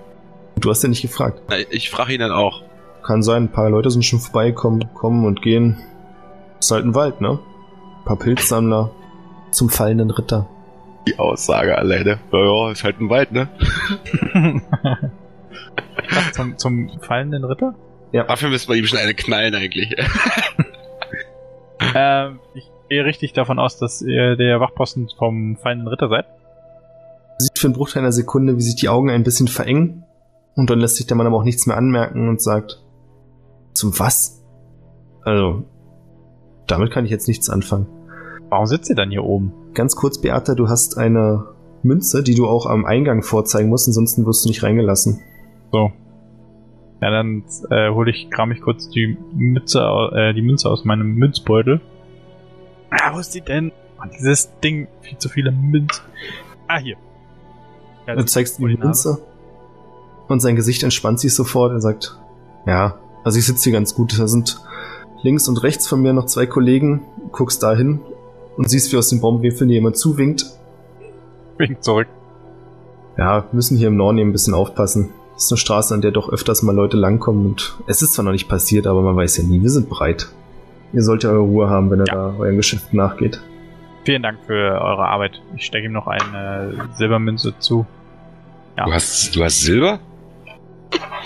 Du 0.59 0.69
hast 0.69 0.83
ja 0.83 0.89
nicht 0.89 1.01
gefragt. 1.01 1.41
Na, 1.49 1.55
Ich 1.71 1.89
frage 1.89 2.13
ihn 2.13 2.19
dann 2.19 2.31
auch. 2.31 2.61
Kann 3.03 3.23
sein, 3.23 3.43
ein 3.45 3.51
paar 3.51 3.69
Leute 3.69 3.89
sind 3.91 4.03
schon 4.05 4.19
vorbeigekommen, 4.19 4.93
kommen 4.93 5.25
und 5.25 5.41
gehen. 5.41 5.77
Ist 6.59 6.71
halt 6.71 6.85
ein 6.85 6.95
Wald, 6.95 7.19
ne? 7.21 7.39
Ein 7.99 8.05
paar 8.05 8.17
Pilzsammler 8.17 8.91
zum 9.51 9.69
fallenden 9.69 10.11
Ritter. 10.11 10.47
Die 11.07 11.19
Aussage 11.19 11.77
alleine. 11.77 12.19
Ja, 12.31 12.39
ja, 12.39 12.71
ist 12.71 12.83
halt 12.83 12.99
ein 13.01 13.09
Wald, 13.09 13.31
ne? 13.33 13.49
Ach, 16.11 16.31
zum, 16.31 16.57
zum 16.57 16.89
fallenden 17.01 17.43
Ritter? 17.43 17.75
Dafür 18.13 18.49
müssen 18.49 18.69
wir 18.69 18.75
ihm 18.77 18.85
schon 18.85 18.99
eine 18.99 19.13
knallen 19.13 19.55
eigentlich. 19.55 19.95
Ähm, 21.95 22.39
ich 22.55 22.63
gehe 22.89 23.03
richtig 23.05 23.33
davon 23.33 23.59
aus, 23.59 23.77
dass 23.77 24.01
ihr 24.01 24.35
der 24.35 24.59
Wachposten 24.59 25.09
vom 25.17 25.57
fallenden 25.57 25.87
Ritter 25.89 26.07
seid. 26.09 26.25
Sieht 27.39 27.59
für 27.59 27.67
einen 27.67 27.75
Bruchteil 27.75 28.01
einer 28.01 28.11
Sekunde, 28.11 28.57
wie 28.57 28.61
sich 28.61 28.75
die 28.75 28.89
Augen 28.89 29.09
ein 29.09 29.23
bisschen 29.23 29.47
verengen. 29.47 30.03
Und 30.55 30.69
dann 30.69 30.79
lässt 30.79 30.97
sich 30.97 31.07
der 31.07 31.17
Mann 31.17 31.27
aber 31.27 31.37
auch 31.37 31.43
nichts 31.43 31.65
mehr 31.65 31.77
anmerken 31.77 32.29
und 32.29 32.41
sagt, 32.41 32.81
zum 33.73 33.97
was? 33.99 34.43
Also, 35.23 35.63
damit 36.67 36.91
kann 36.91 37.05
ich 37.05 37.11
jetzt 37.11 37.27
nichts 37.27 37.49
anfangen. 37.49 37.87
Warum 38.49 38.67
sitzt 38.67 38.89
ihr 38.89 38.95
dann 38.95 39.09
hier 39.09 39.23
oben? 39.23 39.51
Ganz 39.73 39.95
kurz, 39.95 40.21
Beata, 40.21 40.53
du 40.53 40.69
hast 40.69 40.97
eine 40.97 41.45
Münze, 41.81 42.23
die 42.23 42.35
du 42.35 42.47
auch 42.47 42.65
am 42.65 42.85
Eingang 42.85 43.23
vorzeigen 43.23 43.69
musst, 43.69 43.87
ansonsten 43.87 44.25
wirst 44.25 44.45
du 44.45 44.49
nicht 44.49 44.63
reingelassen. 44.63 45.21
So. 45.71 45.91
Ja, 47.01 47.09
dann 47.09 47.43
äh, 47.69 47.89
hole 47.89 48.11
ich, 48.11 48.29
kram 48.29 48.51
ich 48.51 48.61
kurz 48.61 48.89
die 48.89 49.17
Mütze, 49.33 49.81
äh, 50.13 50.33
die 50.33 50.41
Münze 50.41 50.69
aus 50.69 50.85
meinem 50.85 51.15
Münzbeutel. 51.15 51.81
Ah, 52.91 53.13
wo 53.13 53.19
ist 53.19 53.33
die 53.33 53.41
denn? 53.41 53.71
Mann, 53.97 54.11
dieses 54.17 54.57
Ding, 54.59 54.87
viel 55.01 55.17
zu 55.17 55.29
viele 55.29 55.51
Münzen. 55.51 56.03
Ah, 56.67 56.77
hier. 56.77 56.95
Ja, 58.07 58.15
Du 58.15 58.25
zeigst 58.25 58.59
ihm 58.59 58.67
die. 58.67 58.77
Münze 58.77 59.19
und 60.27 60.39
sein 60.41 60.55
Gesicht 60.55 60.83
entspannt 60.83 61.19
sich 61.19 61.33
sofort. 61.33 61.71
Er 61.71 61.81
sagt, 61.81 62.17
ja, 62.65 62.95
also 63.23 63.37
ich 63.39 63.45
sitze 63.45 63.63
hier 63.65 63.73
ganz 63.73 63.95
gut. 63.95 64.17
Da 64.19 64.27
sind 64.27 64.61
links 65.21 65.47
und 65.47 65.61
rechts 65.63 65.87
von 65.87 66.01
mir 66.01 66.13
noch 66.13 66.25
zwei 66.25 66.45
Kollegen. 66.45 67.01
Guckst 67.31 67.63
da 67.63 67.73
hin 67.75 67.99
und 68.57 68.69
siehst, 68.69 68.91
wie 68.91 68.97
aus 68.97 69.09
den 69.09 69.21
Baumwipfeln 69.21 69.69
jemand 69.69 69.97
zuwinkt. 69.97 70.45
Wink 71.57 71.83
zurück. 71.83 72.07
Ja, 73.17 73.45
müssen 73.51 73.77
hier 73.77 73.87
im 73.89 73.95
Norden 73.97 74.17
eben 74.17 74.29
ein 74.29 74.33
bisschen 74.33 74.53
aufpassen. 74.53 75.09
Das 75.35 75.45
ist 75.45 75.51
eine 75.51 75.57
Straße, 75.57 75.93
an 75.93 76.01
der 76.01 76.11
doch 76.11 76.29
öfters 76.31 76.61
mal 76.63 76.75
Leute 76.75 76.97
langkommen 76.97 77.45
und 77.45 77.77
es 77.87 78.01
ist 78.01 78.13
zwar 78.13 78.25
noch 78.25 78.31
nicht 78.31 78.47
passiert, 78.47 78.85
aber 78.87 79.01
man 79.01 79.15
weiß 79.15 79.37
ja 79.37 79.43
nie, 79.43 79.61
wir 79.61 79.69
sind 79.69 79.89
bereit. 79.89 80.27
Ihr 80.93 81.01
sollt 81.01 81.23
ja 81.23 81.29
eure 81.31 81.39
Ruhe 81.41 81.69
haben, 81.69 81.89
wenn 81.89 81.99
ihr 82.01 82.05
Ja. 82.07 82.13
da 82.31 82.35
euren 82.37 82.55
Geschäft 82.57 82.93
nachgeht. 82.93 83.41
Vielen 84.05 84.21
Dank 84.23 84.39
für 84.45 84.53
eure 84.81 85.05
Arbeit. 85.07 85.41
Ich 85.55 85.65
stecke 85.65 85.85
ihm 85.85 85.93
noch 85.93 86.07
eine 86.07 86.89
Silbermünze 86.93 87.57
zu. 87.59 87.85
Ja. 88.77 88.85
Du 88.85 88.93
hast, 88.93 89.35
du 89.35 89.43
hast 89.43 89.61
Silber? 89.61 89.99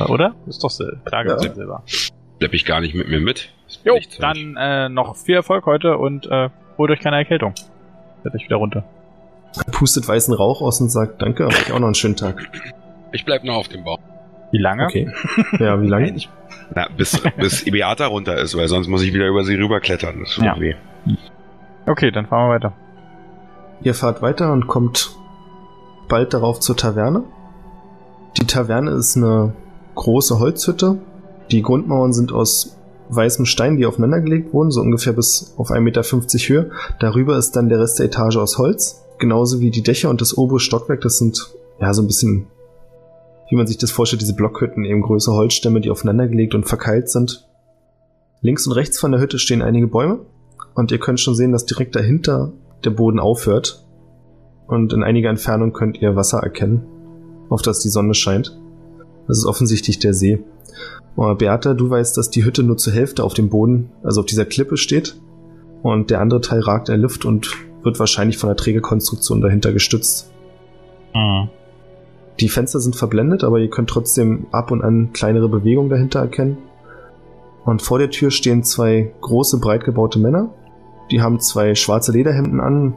Oder? 0.08 0.36
Ist 0.48 0.64
doch 0.64 0.70
Sil 0.70 1.00
klar 1.06 1.26
Ja. 1.26 1.36
gibt's 1.38 1.56
Silber. 1.56 1.82
Schlepp 1.86 2.54
ich 2.54 2.66
gar 2.66 2.82
nicht 2.82 2.94
mit 2.94 3.08
mir 3.10 3.20
mit. 3.20 3.50
Jo, 3.84 3.98
dann 4.20 4.56
äh, 4.58 4.90
noch 4.90 5.16
viel 5.16 5.36
Erfolg 5.36 5.66
heute 5.66 5.98
und 5.98 6.28
äh, 6.28 6.50
holt 6.78 6.92
euch 6.92 7.00
keine 7.00 7.16
Erkältung. 7.18 7.54
Seid 8.24 8.36
euch 8.36 8.46
wieder 8.46 8.58
runter. 8.58 8.84
Pustet 9.72 10.08
weißen 10.08 10.34
Rauch 10.34 10.62
aus 10.62 10.80
und 10.82 10.90
sagt, 10.90 11.22
danke, 11.22 11.48
euch 11.48 11.72
auch 11.72 11.80
noch 11.80 11.88
einen 11.88 11.96
schönen 11.96 12.16
Tag. 12.16 12.48
Ich 13.12 13.26
bleib 13.26 13.44
noch 13.44 13.56
auf 13.56 13.68
dem 13.70 13.84
Baum. 13.84 13.98
Wie 14.52 14.60
lange? 14.60 14.86
Okay. 14.86 15.12
Ja, 15.60 15.82
wie 15.82 15.88
lange? 15.88 16.16
Na, 16.76 16.88
bis, 16.96 17.22
bis 17.38 17.66
Beata 17.66 18.06
runter 18.08 18.38
ist, 18.38 18.56
weil 18.56 18.68
sonst 18.68 18.88
muss 18.88 19.02
ich 19.04 19.14
wieder 19.14 19.28
über 19.28 19.44
sie 19.44 19.56
rüberklettern. 19.56 20.20
Das 20.20 20.36
tut 20.36 20.46
Ja. 20.46 20.60
weh. 20.60 20.76
Okay, 21.88 22.12
dann 22.12 22.26
fahren 22.26 22.50
wir 22.50 22.56
weiter. 22.56 22.74
Ihr 23.82 23.94
fahrt 23.94 24.22
weiter 24.22 24.52
und 24.52 24.68
kommt 24.68 25.16
bald 26.10 26.34
darauf 26.34 26.60
zur 26.60 26.76
Taverne. 26.76 27.24
Die 28.38 28.46
Taverne 28.46 28.92
ist 28.92 29.16
eine 29.16 29.54
große 29.96 30.38
Holzhütte. 30.38 31.00
Die 31.50 31.62
Grundmauern 31.62 32.12
sind 32.12 32.34
aus 32.34 32.78
weißem 33.08 33.46
Stein, 33.46 33.78
die 33.78 33.86
aufeinandergelegt 33.86 34.54
wurden, 34.54 34.70
so 34.70 34.82
ungefähr 34.82 35.14
bis 35.14 35.54
auf 35.56 35.72
1,50 35.72 35.80
Meter 35.80 36.04
Höhe. 36.04 36.72
Darüber 37.00 37.38
ist 37.38 37.52
dann 37.52 37.70
der 37.70 37.80
Rest 37.80 38.00
der 38.00 38.08
Etage 38.08 38.36
aus 38.36 38.58
Holz, 38.58 39.06
genauso 39.18 39.62
wie 39.62 39.72
die 39.72 39.82
Dächer 39.82 40.10
und 40.10 40.20
das 40.20 40.38
obere 40.38 40.60
Stockwerk. 40.60 41.00
Das 41.00 41.18
sind 41.18 41.54
ja 41.80 41.94
so 41.94 42.02
ein 42.02 42.08
bisschen, 42.08 42.48
wie 43.50 43.56
man 43.56 43.66
sich 43.66 43.78
das 43.78 43.92
vorstellt, 43.92 44.22
diese 44.22 44.36
Blockhütten, 44.36 44.84
eben 44.84 45.02
größere 45.02 45.36
Holzstämme, 45.36 45.80
die 45.80 45.90
aufeinandergelegt 45.90 46.54
und 46.54 46.68
verkeilt 46.68 47.10
sind. 47.10 47.48
Links 48.42 48.68
und 48.68 48.74
rechts 48.74 49.00
von 49.00 49.14
der 49.14 49.22
Hütte 49.22 49.40
stehen 49.40 49.62
einige 49.62 49.88
Bäume 49.88 50.20
und 50.78 50.92
ihr 50.92 51.00
könnt 51.00 51.20
schon 51.20 51.34
sehen, 51.34 51.52
dass 51.52 51.66
direkt 51.66 51.96
dahinter 51.96 52.54
der 52.86 52.92
Boden 52.92 53.20
aufhört. 53.20 53.84
Und 54.68 54.94
in 54.94 55.02
einiger 55.02 55.32
Entfernung 55.32 55.74
könnt 55.74 56.00
ihr 56.00 56.16
Wasser 56.16 56.38
erkennen, 56.38 56.86
auf 57.50 57.64
das 57.64 57.80
die 57.80 57.90
Sonne 57.90 58.14
scheint. 58.14 58.56
Das 59.28 59.40
ist 59.40 59.46
offensichtlich 59.46 59.98
der 59.98 60.14
See. 60.14 60.44
Aber 61.16 61.34
Beata, 61.34 61.74
du 61.74 61.90
weißt, 61.90 62.16
dass 62.16 62.30
die 62.30 62.46
Hütte 62.46 62.62
nur 62.62 62.78
zur 62.78 62.94
Hälfte 62.94 63.24
auf 63.24 63.34
dem 63.34 63.50
Boden, 63.50 63.90
also 64.04 64.20
auf 64.20 64.28
dieser 64.28 64.46
Klippe 64.46 64.78
steht. 64.78 65.20
Und 65.82 66.12
der 66.12 66.22
andere 66.22 66.42
Teil 66.42 66.60
ragt 66.60 66.90
in 66.90 66.94
der 66.94 67.02
Luft 67.02 67.26
und 67.26 67.50
wird 67.82 68.00
wahrscheinlich 68.00 68.38
von 68.38 68.50
der 68.50 68.58
Trägerkonstruktion 68.58 69.42
dahinter 69.42 69.74
gestützt. 69.74 70.32
Hm. 71.14 71.50
Die 72.40 72.50
Fenster 72.50 72.80
sind 72.80 72.96
verblendet, 72.96 73.44
aber 73.44 73.58
ihr 73.58 73.72
könnt 73.72 73.90
trotzdem 73.90 74.46
ab 74.52 74.70
und 74.70 74.84
an 74.84 75.12
kleinere 75.12 75.50
Bewegungen 75.50 75.90
dahinter 75.90 76.20
erkennen. 76.20 76.60
Und 77.66 77.82
vor 77.82 77.98
der 77.98 78.12
Tür 78.12 78.30
stehen 78.30 78.64
zwei 78.64 79.12
große, 79.22 79.60
breit 79.60 79.84
gebaute 79.84 80.20
Männer. 80.20 80.52
Die 81.12 81.22
haben 81.22 81.40
zwei 81.40 81.76
schwarze 81.76 82.12
Lederhemden 82.12 82.60
an. 82.60 82.94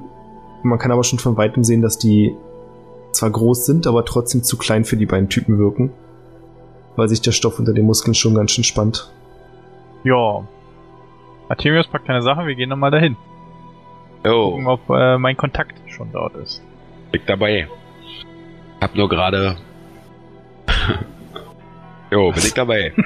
Man 0.63 0.79
kann 0.79 0.93
aber 0.93 1.05
schon 1.05 1.19
von 1.19 1.37
weitem 1.37 1.65
sehen, 1.65 1.83
dass 1.83 1.99
die 1.99 2.35
zwar 3.13 3.31
groß 3.31 3.67
sind, 3.67 3.87
aber 3.87 4.05
trotzdem 4.05 4.43
zu 4.43 4.57
klein 4.59 4.85
für 4.85 4.97
die 4.97 5.07
beiden 5.07 5.29
Typen 5.29 5.59
wirken. 5.59 5.93
Weil 6.97 7.09
sich 7.09 7.21
der 7.21 7.33
Stoff 7.33 7.59
unter 7.59 7.73
den 7.73 7.87
Muskeln 7.87 8.15
schon 8.15 8.35
ganz 8.35 8.53
schön 8.53 8.65
spannt. 8.65 9.13
Ja. 10.05 10.45
Artemius 11.49 11.89
packt 11.89 12.07
keine 12.07 12.23
Sache, 12.23 12.47
wir 12.47 12.55
gehen 12.55 12.69
nochmal 12.69 12.91
dahin. 12.91 13.17
Jo, 14.25 14.51
Gucken, 14.51 14.67
ob 14.67 14.91
äh, 14.91 15.19
mein 15.19 15.37
Kontakt 15.37 15.75
schon 15.87 16.13
dort 16.13 16.35
ist. 16.37 16.63
liegt 17.13 17.29
dabei. 17.29 17.69
Hab 18.81 18.95
nur 18.95 19.09
gerade. 19.09 19.57
Jo, 22.13 22.33
bin 22.33 22.43
ich 22.43 22.55
dabei. 22.55 22.93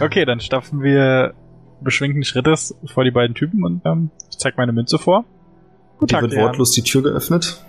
Okay, 0.00 0.24
dann 0.24 0.40
stapfen 0.40 0.82
wir 0.82 1.34
beschwingten 1.80 2.24
Schrittes 2.24 2.74
vor 2.86 3.04
die 3.04 3.10
beiden 3.10 3.34
Typen 3.34 3.64
und 3.64 3.82
ähm, 3.84 4.10
ich 4.30 4.38
zeig 4.38 4.56
meine 4.56 4.72
Münze 4.72 4.98
vor. 4.98 5.24
Guten 5.98 6.12
Tag, 6.12 6.22
wird 6.22 6.36
wortlos 6.36 6.72
die 6.72 6.82
Tür 6.82 7.02
geöffnet. 7.02 7.64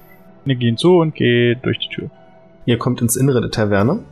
Wir 0.45 0.55
gehen 0.55 0.77
zu 0.77 0.97
und 0.97 1.15
gehe 1.15 1.55
durch 1.55 1.79
die 1.79 1.93
Tür. 1.93 2.09
Ihr 2.65 2.77
kommt 2.77 3.01
ins 3.01 3.15
Innere 3.15 3.41
der 3.41 3.51
Taverne. 3.51 4.03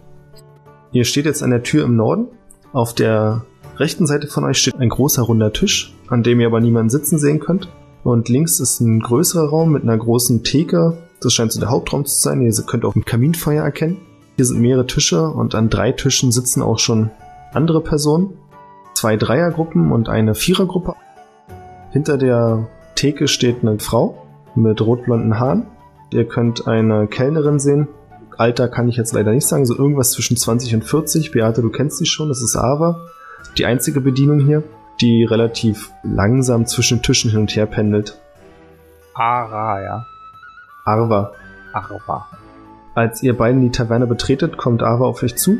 Ihr 0.92 1.06
steht 1.06 1.26
jetzt 1.26 1.42
an 1.42 1.50
der 1.50 1.64
Tür 1.64 1.86
im 1.86 1.96
Norden. 1.96 2.28
Auf 2.72 2.94
der 2.94 3.46
rechten 3.78 4.06
Seite 4.06 4.28
von 4.28 4.44
euch 4.44 4.60
steht 4.60 4.76
ein 4.76 4.90
großer 4.90 5.24
runder 5.24 5.54
Tisch, 5.54 5.94
an 6.08 6.24
dem 6.24 6.40
ihr 6.40 6.48
aber 6.48 6.60
niemanden 6.60 6.90
sitzen 6.90 7.18
sehen 7.18 7.40
könnt. 7.40 7.70
Und 8.04 8.30
links 8.30 8.60
ist 8.60 8.82
ein 8.82 9.00
größerer 9.00 9.50
Raum 9.50 9.72
mit 9.72 9.84
einer 9.84 9.98
großen 9.98 10.44
Theke. 10.44 10.98
Das 11.22 11.34
scheint 11.34 11.52
so 11.52 11.60
der 11.60 11.70
Hauptraum 11.70 12.06
zu 12.06 12.22
sein. 12.22 12.42
Ihr 12.42 12.52
könnt 12.66 12.86
auch 12.86 12.96
ein 12.96 13.06
Kaminfeuer 13.06 13.64
erkennen. 13.64 13.98
Hier 14.36 14.46
sind 14.46 14.60
mehrere 14.60 14.88
Tische 14.88 15.30
und 15.30 15.56
an 15.56 15.70
drei 15.70 15.92
Tischen 15.92 16.32
sitzen 16.32 16.62
auch 16.62 16.80
schon 16.80 17.12
andere 17.54 17.82
Personen. 17.82 18.38
Zwei 18.94 19.18
Dreiergruppen 19.18 19.92
und 19.92 20.10
eine 20.10 20.36
Vierergruppe. 20.36 20.96
Hinter 21.92 22.18
der 22.18 22.68
Theke 22.96 23.28
steht 23.28 23.62
eine 23.62 23.80
Frau 23.80 24.26
mit 24.56 24.82
rotblonden 24.82 25.40
Haaren. 25.40 25.68
Ihr 26.12 26.28
könnt 26.28 26.68
eine 26.68 27.08
Kellnerin 27.08 27.60
sehen. 27.60 27.88
Alter 28.38 28.68
kann 28.68 28.88
ich 28.88 28.98
jetzt 28.98 29.14
leider 29.14 29.32
nicht 29.32 29.46
sagen, 29.46 29.66
so 29.66 29.76
irgendwas 29.76 30.12
zwischen 30.12 30.38
20 30.38 30.76
und 30.76 30.84
40. 30.84 31.32
Beate, 31.32 31.62
du 31.62 31.70
kennst 31.70 31.98
sie 31.98 32.06
schon, 32.06 32.30
das 32.30 32.42
ist 32.42 32.56
Ava. 32.56 33.00
Die 33.58 33.66
einzige 33.66 34.02
Bedienung 34.02 34.40
hier, 34.40 34.64
die 35.02 35.24
relativ 35.24 35.92
langsam 36.04 36.66
zwischen 36.66 37.02
Tischen 37.02 37.32
hin 37.32 37.42
und 37.42 37.56
her 37.56 37.66
pendelt. 37.66 38.20
Ara, 39.14 39.82
ja. 39.82 40.06
Arva. 40.86 41.32
Arva. 41.74 42.28
Als 42.96 43.24
ihr 43.24 43.38
beiden 43.38 43.62
die 43.62 43.72
Taverne 43.72 44.08
betretet, 44.08 44.58
kommt 44.58 44.84
Ava 44.84 45.06
auf 45.06 45.24
euch 45.24 45.36
zu. 45.36 45.58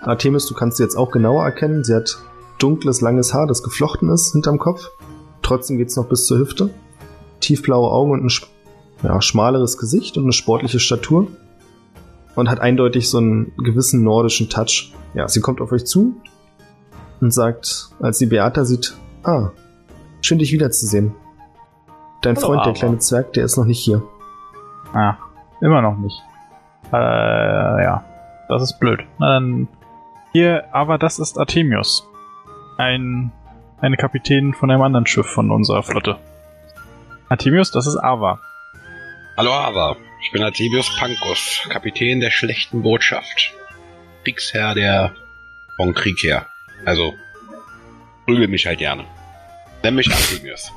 Artemis, 0.00 0.46
du 0.46 0.54
kannst 0.54 0.76
sie 0.76 0.82
jetzt 0.82 0.96
auch 0.96 1.10
genauer 1.10 1.44
erkennen. 1.44 1.84
Sie 1.84 1.94
hat 1.94 2.18
dunkles, 2.64 3.00
langes 3.02 3.34
Haar, 3.34 3.46
das 3.46 3.62
geflochten 3.62 4.08
ist 4.08 4.32
hinterm 4.32 4.58
Kopf. 4.58 4.88
Trotzdem 5.42 5.76
geht's 5.76 5.96
noch 5.96 6.06
bis 6.08 6.24
zur 6.26 6.38
Hüfte. 6.38 6.70
Tiefblaue 7.40 7.90
Augen 7.90 8.12
und 8.12 8.24
ein 8.24 8.28
sch- 8.30 8.46
ja, 9.02 9.20
schmaleres 9.20 9.76
Gesicht 9.76 10.16
und 10.16 10.22
eine 10.24 10.32
sportliche 10.32 10.80
Statur. 10.80 11.26
Und 12.34 12.48
hat 12.50 12.58
eindeutig 12.60 13.10
so 13.10 13.18
einen 13.18 13.52
gewissen 13.58 14.02
nordischen 14.02 14.48
Touch. 14.48 14.92
Ja, 15.12 15.28
sie 15.28 15.40
kommt 15.40 15.60
auf 15.60 15.70
euch 15.70 15.84
zu 15.86 16.16
und 17.20 17.32
sagt, 17.32 17.90
als 18.00 18.18
sie 18.18 18.26
Beata 18.26 18.64
sieht, 18.64 18.96
ah, 19.22 19.50
schön 20.20 20.38
dich 20.38 20.50
wiederzusehen. 20.52 21.14
Dein 22.22 22.34
Hallo, 22.36 22.46
Freund, 22.46 22.60
der 22.64 22.70
Ava. 22.70 22.78
kleine 22.78 22.98
Zwerg, 22.98 23.32
der 23.34 23.44
ist 23.44 23.56
noch 23.58 23.66
nicht 23.66 23.78
hier. 23.78 24.02
Ah, 24.94 25.14
immer 25.60 25.82
noch 25.82 25.96
nicht. 25.98 26.16
Äh, 26.92 26.96
ja. 27.84 28.04
Das 28.48 28.62
ist 28.62 28.80
blöd. 28.80 29.00
Na 29.18 29.34
dann. 29.34 29.68
Hier, 30.32 30.64
aber 30.74 30.98
das 30.98 31.18
ist 31.20 31.38
Artemius. 31.38 32.08
Ein, 32.76 33.30
eine 33.80 33.96
Kapitän 33.96 34.52
von 34.52 34.70
einem 34.70 34.82
anderen 34.82 35.06
Schiff 35.06 35.26
von 35.26 35.50
unserer 35.50 35.82
Flotte. 35.82 36.18
Artemius, 37.28 37.70
das 37.70 37.86
ist 37.86 37.96
Ava. 37.96 38.40
Hallo 39.36 39.52
Ava, 39.52 39.96
ich 40.22 40.32
bin 40.32 40.42
Artemius 40.42 40.96
Pankos, 40.98 41.66
Kapitän 41.68 42.20
der 42.20 42.30
schlechten 42.30 42.82
Botschaft. 42.82 43.54
Kriegsherr 44.24 44.74
der 44.74 45.14
von 45.76 45.94
Krieg 45.94 46.22
her. 46.22 46.46
Also, 46.84 47.14
prügel 48.26 48.48
mich 48.48 48.66
halt 48.66 48.78
gerne. 48.78 49.04
Nenn 49.82 49.94
mich 49.94 50.10
Artemius. 50.10 50.72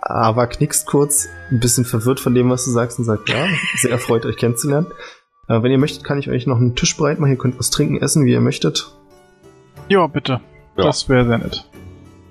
Ava 0.00 0.46
knickst 0.46 0.86
kurz, 0.86 1.28
ein 1.50 1.60
bisschen 1.60 1.84
verwirrt 1.84 2.20
von 2.20 2.34
dem, 2.34 2.48
was 2.50 2.64
du 2.64 2.70
sagst 2.70 2.98
und 2.98 3.04
sagt, 3.04 3.28
ja, 3.28 3.46
sehr 3.76 3.90
erfreut, 3.90 4.24
euch 4.24 4.36
kennenzulernen. 4.36 4.86
Äh, 5.48 5.62
wenn 5.62 5.72
ihr 5.72 5.78
möchtet, 5.78 6.04
kann 6.04 6.18
ich 6.18 6.30
euch 6.30 6.46
noch 6.46 6.56
einen 6.56 6.76
Tisch 6.76 6.96
bereit 6.96 7.18
machen. 7.18 7.32
Ihr 7.32 7.38
könnt 7.38 7.58
was 7.58 7.70
trinken, 7.70 8.00
essen, 8.00 8.24
wie 8.24 8.32
ihr 8.32 8.40
möchtet. 8.40 8.92
Ja, 9.88 10.06
bitte. 10.06 10.40
Ja. 10.78 10.84
Das 10.84 11.08
wäre 11.08 11.26
sehr 11.26 11.38
nett. 11.38 11.68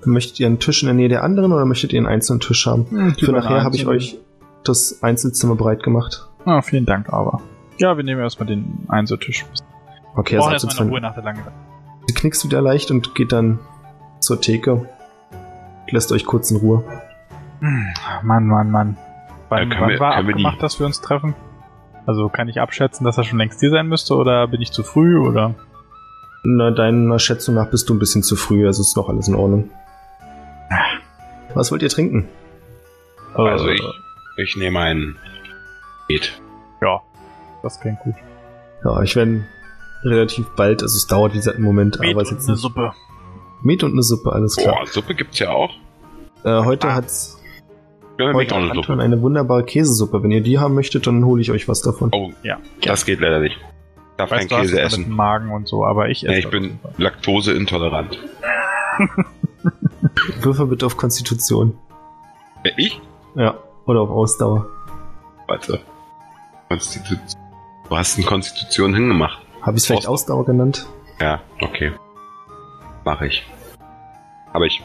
Möchtet 0.04 0.40
ihr 0.40 0.46
einen 0.46 0.58
Tisch 0.58 0.82
in 0.82 0.86
der 0.86 0.94
Nähe 0.94 1.08
der 1.08 1.22
anderen 1.22 1.52
oder 1.52 1.64
möchtet 1.66 1.92
ihr 1.92 1.98
einen 1.98 2.06
einzelnen 2.06 2.40
Tisch 2.40 2.66
haben? 2.66 2.86
Hm, 2.90 3.14
Für 3.14 3.32
nachher 3.32 3.62
habe 3.62 3.76
ich 3.76 3.86
euch 3.86 4.18
das 4.64 5.02
Einzelzimmer 5.02 5.54
bereit 5.54 5.82
gemacht. 5.82 6.26
Ah, 6.44 6.62
vielen 6.62 6.86
Dank, 6.86 7.12
Ava. 7.12 7.40
Ja, 7.78 7.96
wir 7.96 8.04
nehmen 8.04 8.20
erstmal 8.22 8.46
den 8.46 8.86
Einzeltisch. 8.88 9.44
Okay, 10.16 10.36
also 10.38 10.50
erstmal 10.50 10.76
eine 10.80 10.90
Ruhe 10.90 10.98
zu 10.98 11.02
nach 11.02 11.14
der 11.14 11.24
langen 11.24 11.42
Sie 12.06 12.14
knickst 12.14 12.44
wieder 12.44 12.62
leicht 12.62 12.90
und 12.90 13.14
geht 13.14 13.32
dann 13.32 13.58
zur 14.20 14.40
Theke. 14.40 14.88
Lässt 15.90 16.10
euch 16.12 16.24
kurz 16.24 16.50
in 16.50 16.56
Ruhe. 16.58 16.82
Hm, 17.60 17.88
Mann, 18.22 18.46
Mann, 18.46 18.70
Mann. 18.70 18.96
Wann, 19.50 19.70
Ja, 19.70 19.80
wann 19.80 19.88
wir- 19.90 20.00
war 20.00 20.14
können 20.14 20.28
wir 20.28 20.34
die- 20.36 20.44
abgemacht, 20.44 20.62
dass 20.62 20.78
wir 20.78 20.86
uns 20.86 21.00
treffen? 21.02 21.34
Also 22.06 22.28
kann 22.30 22.48
ich 22.48 22.60
abschätzen, 22.60 23.04
dass 23.04 23.18
er 23.18 23.24
schon 23.24 23.38
längst 23.38 23.60
hier 23.60 23.70
sein 23.70 23.86
müsste 23.88 24.14
oder 24.14 24.48
bin 24.48 24.62
ich 24.62 24.72
zu 24.72 24.82
früh 24.82 25.18
oder? 25.18 25.54
Na, 26.44 26.70
deiner 26.70 27.18
Schätzung 27.18 27.54
nach 27.56 27.68
bist 27.70 27.88
du 27.88 27.94
ein 27.94 27.98
bisschen 27.98 28.22
zu 28.22 28.36
früh, 28.36 28.66
also 28.66 28.80
ist 28.82 28.96
noch 28.96 29.08
alles 29.08 29.28
in 29.28 29.34
Ordnung. 29.34 29.70
Was 31.54 31.70
wollt 31.72 31.82
ihr 31.82 31.88
trinken? 31.88 32.28
Also 33.34 33.68
Äh, 33.68 33.74
ich, 33.74 33.82
ich 34.36 34.56
nehme 34.56 34.78
einen 34.80 35.16
Met. 36.08 36.40
Ja, 36.80 37.00
das 37.62 37.80
klingt 37.80 37.98
gut. 38.00 38.14
Ja, 38.84 39.02
ich 39.02 39.16
werde 39.16 39.44
relativ 40.04 40.46
bald, 40.56 40.82
also 40.82 40.96
es 40.96 41.06
dauert 41.06 41.32
wie 41.32 41.38
gesagt 41.38 41.58
im 41.58 41.64
Moment, 41.64 41.98
Met 41.98 42.10
aber 42.12 42.22
es 42.22 42.30
und 42.30 42.38
ist 42.38 42.44
eine 42.48 42.54
jetzt 42.56 42.62
nicht. 42.64 42.74
Suppe. 42.74 42.92
Met 43.62 43.82
und 43.82 43.92
eine 43.92 44.02
Suppe, 44.02 44.32
alles 44.32 44.56
klar. 44.56 44.76
Boah, 44.76 44.86
Suppe 44.86 45.14
gibt's 45.14 45.38
ja 45.40 45.50
auch. 45.50 45.70
Äh, 46.44 46.64
heute 46.64 46.88
Ah. 46.88 46.94
hat's 46.94 47.42
Ja, 48.18 48.26
dann 48.26 48.36
heute 48.36 48.52
auch 48.52 48.56
hat 48.58 48.62
eine 48.62 48.70
Anton 48.70 48.84
Suppe. 48.84 49.02
eine 49.02 49.20
wunderbare 49.22 49.64
Käsesuppe. 49.64 50.22
Wenn 50.22 50.30
ihr 50.30 50.42
die 50.42 50.58
haben 50.58 50.74
möchtet, 50.74 51.06
dann 51.08 51.24
hole 51.24 51.40
ich 51.42 51.50
euch 51.50 51.66
was 51.68 51.82
davon. 51.82 52.10
Oh, 52.12 52.30
Ja. 52.44 52.58
das 52.82 53.04
geht 53.04 53.18
leider 53.20 53.40
nicht. 53.40 53.56
Darf 54.18 54.28
kein 54.30 54.40
Weißt 54.40 54.50
du, 54.50 54.56
hast 54.56 54.62
Käse 54.62 54.72
es 54.74 54.76
ja 54.78 54.84
mit 54.84 54.92
essen. 54.92 55.04
dem 55.04 55.16
Magen 55.16 55.50
und 55.52 55.66
so, 55.68 55.84
aber 55.86 56.08
ich 56.10 56.24
esse. 56.24 56.32
Ja, 56.32 56.38
ich 56.38 56.50
bin 56.50 56.78
laktoseintolerant. 56.98 58.18
Würfel 60.42 60.66
bitte 60.66 60.86
auf 60.86 60.96
Konstitution. 60.96 61.78
Äh, 62.64 62.70
Ich? 62.76 63.00
Ja, 63.34 63.54
oder 63.86 64.00
auf 64.00 64.10
Ausdauer. 64.10 64.66
Warte. 65.46 65.80
Konstitu 66.68 67.14
du 67.88 67.96
hast 67.96 68.18
eine 68.18 68.26
Konstitution 68.26 68.94
hingemacht. 68.94 69.38
Habe 69.62 69.76
ich 69.76 69.82
es 69.82 69.86
vielleicht 69.86 70.06
Aus- 70.06 70.22
Ausdauer 70.22 70.44
genannt? 70.44 70.86
Ja, 71.20 71.40
okay. 71.62 71.92
Mach 73.04 73.22
ich. 73.22 73.46
Aber 74.52 74.66
ich. 74.66 74.82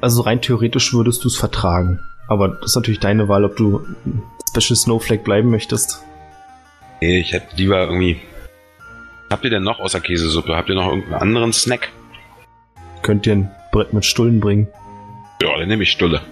Also 0.00 0.22
rein 0.22 0.42
theoretisch 0.42 0.92
würdest 0.92 1.24
du 1.24 1.28
es 1.28 1.36
vertragen. 1.36 2.00
Aber 2.28 2.48
das 2.48 2.70
ist 2.72 2.76
natürlich 2.76 3.00
deine 3.00 3.28
Wahl, 3.28 3.44
ob 3.44 3.56
du 3.56 3.80
Special 4.50 4.76
Snowflake 4.76 5.22
bleiben 5.22 5.50
möchtest. 5.50 6.04
Nee, 7.00 7.20
ich 7.20 7.32
hätte 7.32 7.56
lieber 7.56 7.80
irgendwie. 7.80 8.20
Habt 9.30 9.44
ihr 9.44 9.50
denn 9.50 9.62
noch 9.62 9.80
außer 9.80 10.00
Käsesuppe? 10.00 10.56
Habt 10.56 10.68
ihr 10.68 10.74
noch 10.74 10.88
irgendeinen 10.88 11.20
anderen 11.20 11.52
Snack? 11.52 11.90
Könnt 13.02 13.26
ihr 13.26 13.34
ein 13.34 13.50
Brett 13.72 13.92
mit 13.92 14.04
Stullen 14.04 14.40
bringen. 14.40 14.68
Ja, 15.42 15.58
dann 15.58 15.68
nehme 15.68 15.82
ich 15.82 15.90
Stulle. 15.90 16.22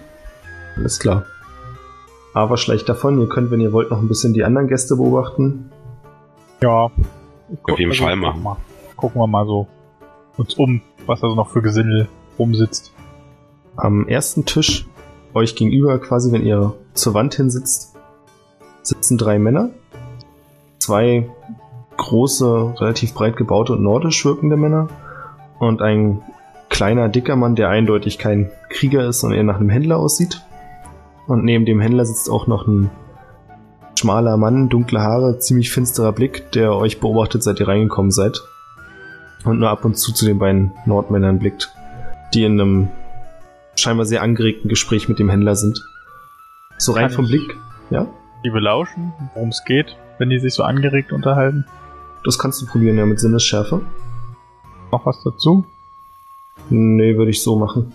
Alles 0.75 0.99
klar. 0.99 1.25
Aber 2.33 2.57
schleicht 2.57 2.89
davon. 2.89 3.19
Ihr 3.19 3.29
könnt, 3.29 3.51
wenn 3.51 3.61
ihr 3.61 3.71
wollt, 3.71 3.91
noch 3.91 3.99
ein 3.99 4.07
bisschen 4.07 4.33
die 4.33 4.43
anderen 4.43 4.67
Gäste 4.67 4.95
beobachten. 4.95 5.71
Ja. 6.61 6.91
Auf 7.63 7.79
jeden 7.79 7.93
Fall 7.93 8.15
gucken 8.15 8.21
machen. 8.21 8.37
wir 8.37 8.43
mal. 8.43 8.57
Gucken 8.95 9.21
wir 9.21 9.27
mal 9.27 9.45
so 9.45 9.67
uns 10.37 10.53
um, 10.55 10.81
was 11.05 11.21
da 11.21 11.29
so 11.29 11.35
noch 11.35 11.51
für 11.51 11.61
Gesindel 11.61 12.07
rumsitzt. 12.37 12.91
Am 13.77 14.07
ersten 14.07 14.45
Tisch, 14.45 14.85
euch 15.33 15.55
gegenüber, 15.55 15.99
quasi 15.99 16.31
wenn 16.31 16.45
ihr 16.45 16.73
zur 16.93 17.13
Wand 17.13 17.35
hinsitzt, 17.35 17.95
sitzen 18.81 19.17
drei 19.17 19.37
Männer. 19.39 19.69
Zwei 20.79 21.29
große, 21.97 22.75
relativ 22.79 23.13
breit 23.13 23.37
gebaute 23.37 23.73
und 23.73 23.83
nordisch 23.83 24.25
wirkende 24.25 24.57
Männer. 24.57 24.87
Und 25.59 25.81
ein 25.81 26.21
kleiner, 26.69 27.09
dicker 27.09 27.35
Mann, 27.35 27.55
der 27.55 27.69
eindeutig 27.69 28.17
kein 28.17 28.51
Krieger 28.69 29.07
ist 29.07 29.23
und 29.23 29.33
eher 29.33 29.43
nach 29.43 29.59
einem 29.59 29.69
Händler 29.69 29.97
aussieht. 29.97 30.41
Und 31.27 31.43
neben 31.43 31.65
dem 31.65 31.79
Händler 31.79 32.05
sitzt 32.05 32.29
auch 32.29 32.47
noch 32.47 32.67
ein 32.67 32.91
schmaler 33.97 34.37
Mann, 34.37 34.69
dunkle 34.69 35.01
Haare, 35.01 35.39
ziemlich 35.39 35.71
finsterer 35.71 36.11
Blick, 36.11 36.51
der 36.51 36.75
euch 36.75 36.99
beobachtet, 36.99 37.43
seit 37.43 37.59
ihr 37.59 37.67
reingekommen 37.67 38.11
seid. 38.11 38.41
Und 39.45 39.59
nur 39.59 39.69
ab 39.69 39.85
und 39.85 39.97
zu 39.97 40.11
zu 40.11 40.25
den 40.25 40.39
beiden 40.39 40.73
Nordmännern 40.85 41.39
blickt, 41.39 41.73
die 42.33 42.43
in 42.43 42.59
einem 42.59 42.87
scheinbar 43.75 44.05
sehr 44.05 44.21
angeregten 44.21 44.69
Gespräch 44.69 45.07
mit 45.07 45.19
dem 45.19 45.29
Händler 45.29 45.55
sind. 45.55 45.81
So 46.77 46.91
rein 46.91 47.07
Kann 47.07 47.13
vom 47.13 47.27
Blick, 47.27 47.55
ja, 47.89 48.07
Die 48.43 48.49
belauschen, 48.49 49.13
worum 49.33 49.49
es 49.49 49.63
geht, 49.63 49.95
wenn 50.17 50.29
die 50.29 50.39
sich 50.39 50.53
so 50.53 50.63
angeregt 50.63 51.11
unterhalten. 51.11 51.65
das 52.23 52.39
kannst 52.39 52.61
du 52.61 52.65
probieren, 52.65 52.97
ja, 52.97 53.05
mit 53.05 53.19
Sinnesschärfe. 53.19 53.81
Noch 54.91 55.05
was 55.05 55.21
dazu? 55.23 55.65
Nee, 56.69 57.17
würde 57.17 57.31
ich 57.31 57.43
so 57.43 57.57
machen. 57.57 57.93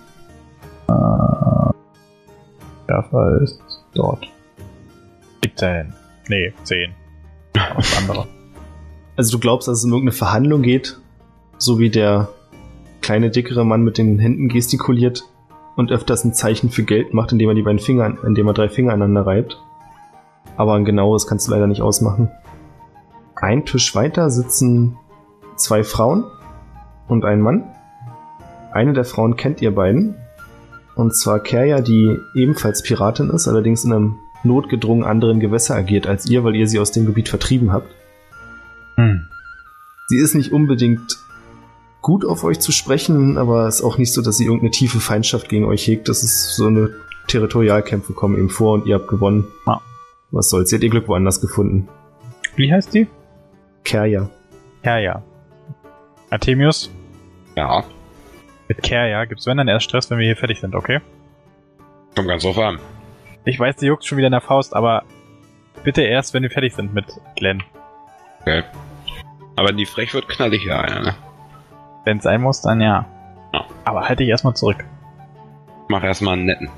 Schärfer 2.86 3.40
ist 3.42 3.60
dort. 3.94 4.26
17. 5.44 5.92
Nee, 6.28 6.52
10. 6.64 6.92
Was 7.74 7.98
andere. 7.98 8.26
Also 9.16 9.32
du 9.32 9.38
glaubst, 9.38 9.68
dass 9.68 9.78
es 9.78 9.84
um 9.84 9.90
irgendeine 9.90 10.16
Verhandlung 10.16 10.62
geht, 10.62 10.98
so 11.58 11.78
wie 11.78 11.90
der 11.90 12.30
kleine, 13.02 13.28
dickere 13.28 13.66
Mann 13.66 13.82
mit 13.82 13.98
den 13.98 14.18
Händen 14.18 14.48
gestikuliert 14.48 15.24
und 15.76 15.92
öfters 15.92 16.24
ein 16.24 16.32
Zeichen 16.32 16.70
für 16.70 16.84
Geld 16.84 17.12
macht, 17.12 17.30
indem 17.32 17.50
er 17.50 17.54
die 17.54 17.62
beiden 17.62 17.80
Finger, 17.80 18.16
indem 18.24 18.46
er 18.46 18.54
drei 18.54 18.70
Finger 18.70 18.94
aneinander 18.94 19.26
reibt. 19.26 19.60
Aber 20.60 20.74
ein 20.74 20.84
genaues 20.84 21.26
kannst 21.26 21.46
du 21.46 21.52
leider 21.52 21.66
nicht 21.66 21.80
ausmachen. 21.80 22.30
Ein 23.34 23.64
Tisch 23.64 23.94
weiter 23.94 24.28
sitzen 24.28 24.98
zwei 25.56 25.82
Frauen 25.84 26.24
und 27.08 27.24
ein 27.24 27.40
Mann. 27.40 27.64
Eine 28.70 28.92
der 28.92 29.06
Frauen 29.06 29.36
kennt 29.36 29.62
ihr 29.62 29.74
beiden. 29.74 30.16
Und 30.96 31.16
zwar 31.16 31.40
Kerja, 31.40 31.80
die 31.80 32.18
ebenfalls 32.34 32.82
Piratin 32.82 33.30
ist, 33.30 33.48
allerdings 33.48 33.86
in 33.86 33.92
einem 33.94 34.16
notgedrungen 34.44 35.02
anderen 35.02 35.40
Gewässer 35.40 35.76
agiert 35.76 36.06
als 36.06 36.28
ihr, 36.28 36.44
weil 36.44 36.56
ihr 36.56 36.68
sie 36.68 36.78
aus 36.78 36.92
dem 36.92 37.06
Gebiet 37.06 37.30
vertrieben 37.30 37.72
habt. 37.72 37.88
Hm. 38.96 39.28
Sie 40.08 40.18
ist 40.18 40.34
nicht 40.34 40.52
unbedingt 40.52 41.20
gut 42.02 42.26
auf 42.26 42.44
euch 42.44 42.60
zu 42.60 42.70
sprechen, 42.70 43.38
aber 43.38 43.66
es 43.66 43.76
ist 43.76 43.82
auch 43.82 43.96
nicht 43.96 44.12
so, 44.12 44.20
dass 44.20 44.36
sie 44.36 44.44
irgendeine 44.44 44.72
tiefe 44.72 45.00
Feindschaft 45.00 45.48
gegen 45.48 45.64
euch 45.64 45.86
hegt. 45.86 46.10
Das 46.10 46.22
ist 46.22 46.54
so 46.54 46.66
eine 46.66 46.90
Territorialkämpfe 47.28 48.12
kommen 48.12 48.36
eben 48.36 48.50
vor 48.50 48.74
und 48.74 48.84
ihr 48.84 48.96
habt 48.96 49.08
gewonnen. 49.08 49.46
Ah. 49.64 49.80
Was 50.30 50.50
soll's, 50.50 50.72
ihr 50.72 50.76
habt 50.76 50.84
ihr 50.84 50.90
Glück 50.90 51.08
woanders 51.08 51.40
gefunden. 51.40 51.88
Wie 52.56 52.72
heißt 52.72 52.94
die? 52.94 53.06
Kerja. 53.84 54.28
Ja, 54.84 54.98
ja. 54.98 55.22
Artemius, 56.30 56.90
Ja, 57.56 57.84
mit 58.70 58.84
Kerja 58.84 59.24
gibt's 59.24 59.46
wenn 59.46 59.56
dann 59.56 59.66
erst 59.66 59.86
Stress, 59.86 60.10
wenn 60.10 60.18
wir 60.18 60.26
hier 60.26 60.36
fertig 60.36 60.60
sind, 60.60 60.76
okay? 60.76 61.00
kommt 62.14 62.28
ganz 62.28 62.44
drauf 62.44 62.56
an. 62.58 62.78
Ich 63.44 63.58
weiß, 63.58 63.76
die 63.76 63.86
juckt 63.86 64.04
schon 64.04 64.16
wieder 64.16 64.28
in 64.28 64.32
der 64.32 64.40
Faust, 64.40 64.76
aber 64.76 65.02
bitte 65.82 66.02
erst, 66.02 66.34
wenn 66.34 66.44
wir 66.44 66.50
fertig 66.50 66.74
sind 66.74 66.94
mit 66.94 67.06
Glenn. 67.34 67.64
Okay. 68.40 68.62
Aber 69.56 69.70
wenn 69.70 69.76
die 69.76 69.86
frech 69.86 70.14
wird, 70.14 70.28
knall 70.28 70.54
ich 70.54 70.64
ja 70.64 70.80
einer, 70.82 71.00
ne? 71.00 71.14
Wenn 72.04 72.20
sein 72.20 72.42
muss, 72.42 72.62
dann 72.62 72.80
ja. 72.80 73.06
Ja. 73.52 73.64
Aber 73.84 74.02
halte 74.02 74.22
dich 74.22 74.28
erstmal 74.28 74.54
zurück. 74.54 74.84
Mach 75.88 76.04
erstmal 76.04 76.34
einen 76.34 76.44
netten. 76.46 76.70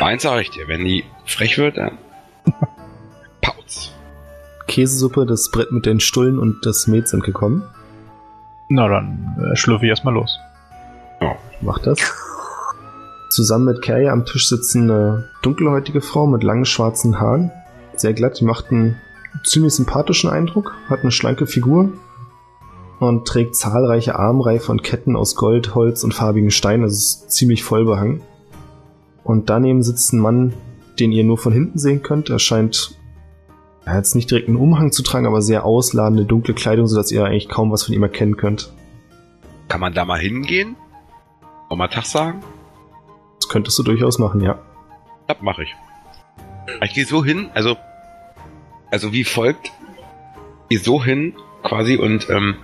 Eins 0.00 0.22
sag 0.22 0.42
ich 0.42 0.50
dir, 0.50 0.68
wenn 0.68 0.84
die 0.84 1.04
frech 1.24 1.56
wird, 1.56 1.78
dann. 1.78 1.96
Käsesuppe, 4.66 5.26
das 5.26 5.50
Brett 5.50 5.72
mit 5.72 5.86
den 5.86 6.00
Stullen 6.00 6.38
und 6.38 6.64
das 6.66 6.86
Met 6.86 7.08
sind 7.08 7.24
gekommen. 7.24 7.62
Na 8.68 8.88
dann 8.88 9.36
äh, 9.52 9.56
schlürfe 9.56 9.84
ich 9.84 9.90
erstmal 9.90 10.14
los. 10.14 10.38
Macht 11.64 11.86
das. 11.86 11.98
Zusammen 13.30 13.64
mit 13.64 13.82
Kerja 13.82 14.12
am 14.12 14.26
Tisch 14.26 14.48
sitzen 14.48 14.90
eine 14.90 15.30
dunkelhäutige 15.42 16.00
Frau 16.00 16.26
mit 16.26 16.44
langen 16.44 16.66
schwarzen 16.66 17.18
Haaren. 17.18 17.50
Sehr 17.96 18.12
glatt, 18.12 18.38
die 18.40 18.44
macht 18.44 18.70
einen 18.70 18.96
ziemlich 19.44 19.74
sympathischen 19.74 20.30
Eindruck, 20.30 20.74
hat 20.88 21.00
eine 21.00 21.10
schlanke 21.10 21.46
Figur 21.46 21.92
und 23.00 23.26
trägt 23.26 23.56
zahlreiche 23.56 24.16
Armreihe 24.18 24.60
von 24.60 24.82
Ketten 24.82 25.16
aus 25.16 25.36
Gold, 25.36 25.74
Holz 25.74 26.04
und 26.04 26.14
farbigen 26.14 26.50
Steinen, 26.50 26.84
also 26.84 26.94
ist 26.94 27.32
ziemlich 27.32 27.64
voll 27.64 27.84
behangen. 27.84 28.20
Und 29.24 29.50
daneben 29.50 29.82
sitzt 29.82 30.12
ein 30.12 30.20
Mann, 30.20 30.52
den 31.00 31.10
ihr 31.10 31.24
nur 31.24 31.38
von 31.38 31.52
hinten 31.52 31.78
sehen 31.78 32.02
könnt. 32.02 32.30
Er 32.30 32.38
scheint 32.38 32.98
ja, 33.86 33.96
jetzt 33.96 34.14
nicht 34.14 34.30
direkt 34.30 34.48
einen 34.48 34.56
Umhang 34.56 34.92
zu 34.92 35.02
tragen, 35.02 35.26
aber 35.26 35.42
sehr 35.42 35.64
ausladende 35.64 36.24
dunkle 36.24 36.54
Kleidung, 36.54 36.86
sodass 36.86 37.12
ihr 37.12 37.24
eigentlich 37.24 37.48
kaum 37.48 37.70
was 37.70 37.84
von 37.84 37.94
ihm 37.94 38.02
erkennen 38.02 38.36
könnt. 38.36 38.72
Kann 39.68 39.80
man 39.80 39.94
da 39.94 40.04
mal 40.04 40.18
hingehen? 40.18 40.76
Und 41.68 41.78
mal 41.78 41.88
Tag 41.88 42.06
sagen? 42.06 42.42
Das 43.40 43.48
könntest 43.48 43.78
du 43.78 43.82
durchaus 43.82 44.18
machen, 44.18 44.40
ja. 44.40 44.58
Das 45.26 45.38
mache 45.40 45.64
ich. 45.64 45.74
Ich 46.82 46.94
gehe 46.94 47.04
so 47.04 47.24
hin, 47.24 47.50
also. 47.54 47.76
Also 48.90 49.12
wie 49.12 49.24
folgt. 49.24 49.72
Gehe 50.68 50.78
so 50.78 51.02
hin, 51.02 51.34
quasi, 51.62 51.96
und 51.96 52.30
ähm, 52.30 52.56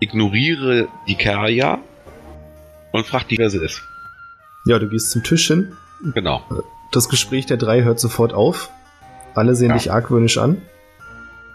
ignoriere 0.00 0.88
die 1.06 1.14
Kerja 1.14 1.78
und 2.92 3.06
frag 3.06 3.28
die, 3.28 3.38
wer 3.38 3.50
sie 3.50 3.62
ist. 3.62 3.82
Ja, 4.66 4.78
du 4.78 4.88
gehst 4.88 5.10
zum 5.10 5.22
Tisch 5.22 5.46
hin. 5.46 5.76
Genau. 6.14 6.42
Das 6.92 7.08
Gespräch 7.08 7.46
der 7.46 7.56
drei 7.56 7.82
hört 7.82 8.00
sofort 8.00 8.32
auf. 8.32 8.70
Alle 9.34 9.54
sehen 9.54 9.70
Ja. 9.70 9.76
dich 9.76 9.92
argwöhnisch 9.92 10.38
an. 10.38 10.60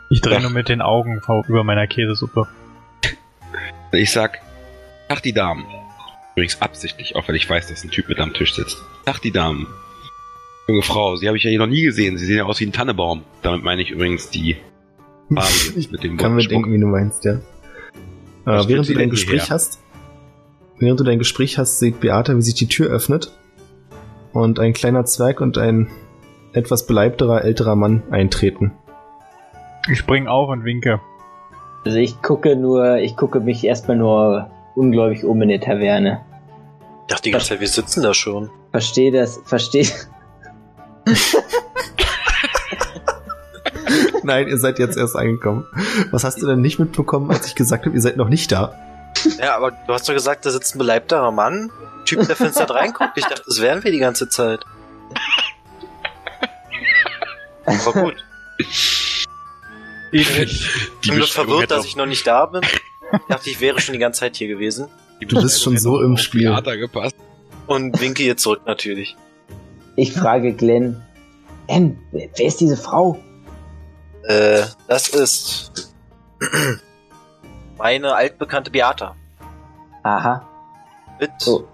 Ich 0.09 0.21
drehe 0.21 0.39
nur 0.41 0.51
mit 0.51 0.69
den 0.69 0.81
Augen 0.81 1.21
über 1.47 1.63
meiner 1.63 1.87
Käsesuppe. 1.87 2.47
Ich 3.91 4.11
sag, 4.11 4.39
Tag 5.09 5.21
die 5.23 5.33
Damen. 5.33 5.65
Übrigens 6.35 6.61
absichtlich, 6.61 7.15
auch 7.15 7.27
weil 7.27 7.35
ich 7.35 7.49
weiß, 7.49 7.69
dass 7.69 7.83
ein 7.83 7.91
Typ 7.91 8.09
mit 8.09 8.19
am 8.19 8.33
Tisch 8.33 8.53
sitzt. 8.55 8.77
Tag 9.05 9.21
die 9.21 9.31
Damen. 9.31 9.67
Junge 10.67 10.81
Frau, 10.81 11.15
sie 11.15 11.27
habe 11.27 11.37
ich 11.37 11.43
ja 11.43 11.49
hier 11.49 11.59
noch 11.59 11.67
nie 11.67 11.83
gesehen. 11.83 12.17
Sie 12.17 12.25
sehen 12.25 12.37
ja 12.37 12.43
aus 12.45 12.59
wie 12.59 12.65
ein 12.65 12.73
Tannebaum. 12.73 13.23
Damit 13.41 13.63
meine 13.63 13.81
ich 13.81 13.91
übrigens 13.91 14.29
die 14.29 14.57
Farbe 15.33 15.79
mit 15.91 16.03
dem 16.03 16.17
kann 16.17 16.35
mir 16.35 16.47
denken, 16.47 16.73
wie 16.73 16.79
du 16.79 16.87
meinst, 16.87 17.23
ja. 17.23 17.33
Äh, 18.45 18.67
während 18.67 18.89
du 18.89 18.93
dein 18.93 19.09
Gespräch 19.09 19.41
hierher? 19.43 19.49
hast, 19.55 19.79
während 20.77 20.99
du 20.99 21.03
dein 21.03 21.19
Gespräch 21.19 21.57
hast, 21.57 21.79
sieht 21.79 21.99
Beata, 21.99 22.35
wie 22.35 22.41
sich 22.41 22.53
die 22.55 22.67
Tür 22.67 22.89
öffnet 22.89 23.31
und 24.33 24.59
ein 24.59 24.73
kleiner 24.73 25.05
Zwerg 25.05 25.41
und 25.41 25.57
ein 25.57 25.87
etwas 26.55 26.85
beleibterer 26.87 27.43
älterer 27.43 27.75
Mann 27.75 28.03
eintreten. 28.11 28.71
Ich 29.89 29.99
spring 29.99 30.27
auf 30.27 30.49
und 30.49 30.63
winke. 30.63 30.99
Also 31.85 31.97
ich 31.97 32.21
gucke 32.21 32.55
nur, 32.55 32.97
ich 32.97 33.15
gucke 33.15 33.39
mich 33.39 33.63
erstmal 33.63 33.97
nur 33.97 34.49
ungläubig 34.75 35.23
um 35.23 35.41
in 35.41 35.49
der 35.49 35.61
Taverne. 35.61 36.21
Ich 37.01 37.07
dachte 37.07 37.23
die 37.23 37.31
ganze 37.31 37.49
Zeit, 37.49 37.59
wir 37.59 37.67
sitzen 37.67 38.01
da 38.01 38.13
schon. 38.13 38.49
Verstehe 38.71 39.11
das, 39.11 39.39
verstehe. 39.45 39.87
Nein, 44.23 44.47
ihr 44.47 44.57
seid 44.57 44.79
jetzt 44.79 44.97
erst 44.97 45.15
angekommen. 45.15 45.67
Was 46.09 46.23
hast 46.23 46.41
du 46.41 46.47
denn 46.47 46.61
nicht 46.61 46.79
mitbekommen, 46.79 47.29
als 47.29 47.45
ich 47.45 47.53
gesagt 47.53 47.85
habe, 47.85 47.95
ihr 47.95 48.01
seid 48.01 48.17
noch 48.17 48.29
nicht 48.29 48.51
da? 48.51 48.73
Ja, 49.39 49.55
aber 49.55 49.71
du 49.71 49.93
hast 49.93 50.09
doch 50.09 50.15
gesagt, 50.15 50.47
da 50.47 50.49
sitzt 50.49 50.75
ein 50.75 50.79
beleibterer 50.79 51.31
Mann. 51.31 51.69
Typ, 52.05 52.25
der 52.25 52.35
finster 52.35 52.67
reinguckt. 52.69 53.11
Ich 53.17 53.25
dachte, 53.25 53.43
das 53.45 53.61
wären 53.61 53.83
wir 53.83 53.91
die 53.91 53.99
ganze 53.99 54.27
Zeit. 54.27 54.65
Aber 57.65 58.01
gut. 58.01 58.15
Ich, 58.57 59.27
bin 61.01 61.17
nur 61.17 61.27
verwirrt, 61.27 61.71
dass 61.71 61.85
ich 61.85 61.95
noch 61.95 62.05
nicht 62.05 62.25
da 62.25 62.45
bin. 62.45 62.61
Ich 62.63 63.19
dachte, 63.27 63.49
ich 63.49 63.59
wäre 63.59 63.81
schon 63.81 63.93
die 63.93 63.99
ganze 63.99 64.21
Zeit 64.21 64.35
hier 64.37 64.47
gewesen. 64.47 64.87
Du 65.19 65.41
bist 65.41 65.61
schon 65.61 65.77
so 65.77 66.01
im 66.01 66.17
Spiel. 66.17 66.43
Theater 66.43 66.77
gepasst. 66.77 67.15
Und 67.67 67.99
winke 67.99 68.23
ihr 68.23 68.37
zurück 68.37 68.61
natürlich. 68.65 69.15
ich 69.95 70.13
frage 70.13 70.53
Glenn, 70.53 71.01
Glenn, 71.67 71.97
wer 72.11 72.29
wer 72.35 72.45
ist 72.45 72.61
diese 72.61 72.77
Frau? 72.77 73.19
Äh, 74.23 74.63
das 74.87 75.09
ist 75.09 75.93
meine 77.77 78.13
altbekannte 78.15 78.71
Beata. 78.71 79.15
Aha. 80.03 80.47
Mit, 81.19 81.31
So. 81.39 81.67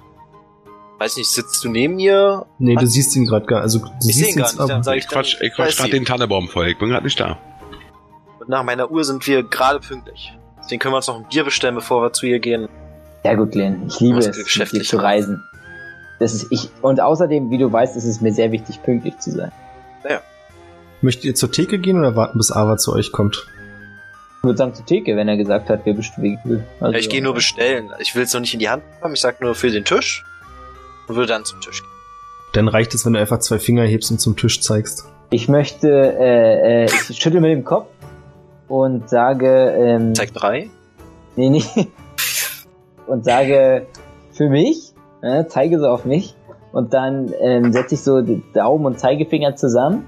Weiß 1.01 1.17
nicht, 1.17 1.31
sitzt 1.31 1.63
du 1.63 1.69
neben 1.69 1.97
ihr? 1.97 2.45
Nee, 2.59 2.75
du 2.75 2.85
siehst 2.85 3.15
ihn 3.15 3.25
gerade 3.25 3.47
gar, 3.47 3.61
also 3.61 3.79
du 3.79 3.87
Ich 4.07 4.15
siehst 4.15 4.29
ihn 4.29 4.35
gar 4.35 4.47
jetzt 4.47 4.59
nicht, 4.59 4.69
dann 4.69 4.83
sage 4.83 4.99
ich 4.99 5.07
quatsch, 5.07 5.37
dann, 5.39 5.47
ich 5.47 5.53
quatsch 5.55 5.77
gerade 5.77 5.89
den 5.89 6.05
Tannebaum 6.05 6.47
voll. 6.47 6.67
Ich 6.67 6.77
bin 6.77 6.89
gerade 6.89 7.03
nicht 7.03 7.19
da. 7.19 7.39
Und 8.39 8.49
nach 8.49 8.63
meiner 8.63 8.91
Uhr 8.91 9.03
sind 9.03 9.25
wir 9.25 9.41
gerade 9.41 9.79
pünktlich. 9.79 10.37
Deswegen 10.59 10.79
können 10.79 10.93
wir 10.93 10.97
uns 10.97 11.07
noch 11.07 11.17
ein 11.17 11.25
Bier 11.27 11.43
bestellen, 11.43 11.73
bevor 11.73 12.03
wir 12.03 12.13
zu 12.13 12.27
ihr 12.27 12.39
gehen. 12.39 12.69
Ja 13.23 13.33
gut, 13.33 13.51
Glenn, 13.51 13.87
ich 13.87 13.99
liebe 13.99 14.19
es, 14.19 14.27
mit 14.27 14.35
dir 14.35 14.43
geschäftlich 14.43 14.87
zu 14.87 14.97
reisen. 14.97 15.43
Das 16.19 16.35
ist 16.35 16.51
ich 16.51 16.69
und 16.83 17.01
außerdem, 17.01 17.49
wie 17.49 17.57
du 17.57 17.71
weißt, 17.71 17.97
ist 17.97 18.05
es 18.05 18.21
mir 18.21 18.31
sehr 18.31 18.51
wichtig, 18.51 18.83
pünktlich 18.83 19.17
zu 19.17 19.31
sein. 19.31 19.51
möchtet 21.01 21.25
ihr 21.25 21.33
zur 21.33 21.51
Theke 21.51 21.79
gehen 21.79 21.97
oder 21.97 22.15
warten, 22.15 22.37
bis 22.37 22.51
Ava 22.51 22.77
zu 22.77 22.93
euch 22.93 23.11
kommt? 23.11 23.47
Ich 24.37 24.43
würde 24.43 24.57
sagen 24.57 24.75
zur 24.75 24.85
Theke, 24.85 25.15
wenn 25.15 25.27
er 25.27 25.37
gesagt 25.37 25.67
hat, 25.71 25.83
wir 25.83 25.95
bestimmen. 25.95 26.37
Also, 26.79 26.93
Ja, 26.93 26.99
ich 26.99 27.09
gehe 27.09 27.23
nur 27.23 27.33
bestellen. 27.33 27.89
Ich 27.99 28.15
will 28.15 28.21
es 28.21 28.33
noch 28.35 28.41
nicht 28.41 28.53
in 28.53 28.59
die 28.59 28.69
Hand 28.69 28.83
bekommen. 28.91 29.15
Ich 29.15 29.21
sag 29.21 29.41
nur 29.41 29.55
für 29.55 29.71
den 29.71 29.83
Tisch 29.83 30.23
und 31.07 31.15
würde 31.15 31.27
dann 31.27 31.45
zum 31.45 31.61
Tisch 31.61 31.81
gehen. 31.81 31.91
Dann 32.53 32.67
reicht 32.67 32.93
es, 32.93 33.05
wenn 33.05 33.13
du 33.13 33.19
einfach 33.19 33.39
zwei 33.39 33.59
Finger 33.59 33.83
hebst 33.83 34.11
und 34.11 34.19
zum 34.19 34.35
Tisch 34.35 34.61
zeigst. 34.61 35.05
Ich 35.29 35.47
möchte, 35.47 35.89
äh, 35.89 36.83
äh, 36.83 36.85
ich 36.85 37.17
schüttel 37.17 37.39
mit 37.39 37.51
dem 37.51 37.63
Kopf 37.63 37.87
und 38.67 39.09
sage, 39.09 39.73
ähm, 39.77 40.13
Zeig 40.13 40.33
drei. 40.33 40.69
nee, 41.35 41.49
nee, 41.49 41.63
und 43.07 43.23
sage 43.23 43.87
für 44.33 44.49
mich, 44.49 44.93
äh, 45.21 45.45
zeige 45.47 45.79
so 45.79 45.87
auf 45.87 46.05
mich 46.05 46.35
und 46.73 46.93
dann 46.93 47.33
ähm, 47.39 47.71
setze 47.71 47.95
ich 47.95 48.01
so 48.01 48.21
die 48.21 48.43
Daumen 48.53 48.85
und 48.85 48.99
Zeigefinger 48.99 49.55
zusammen 49.55 50.05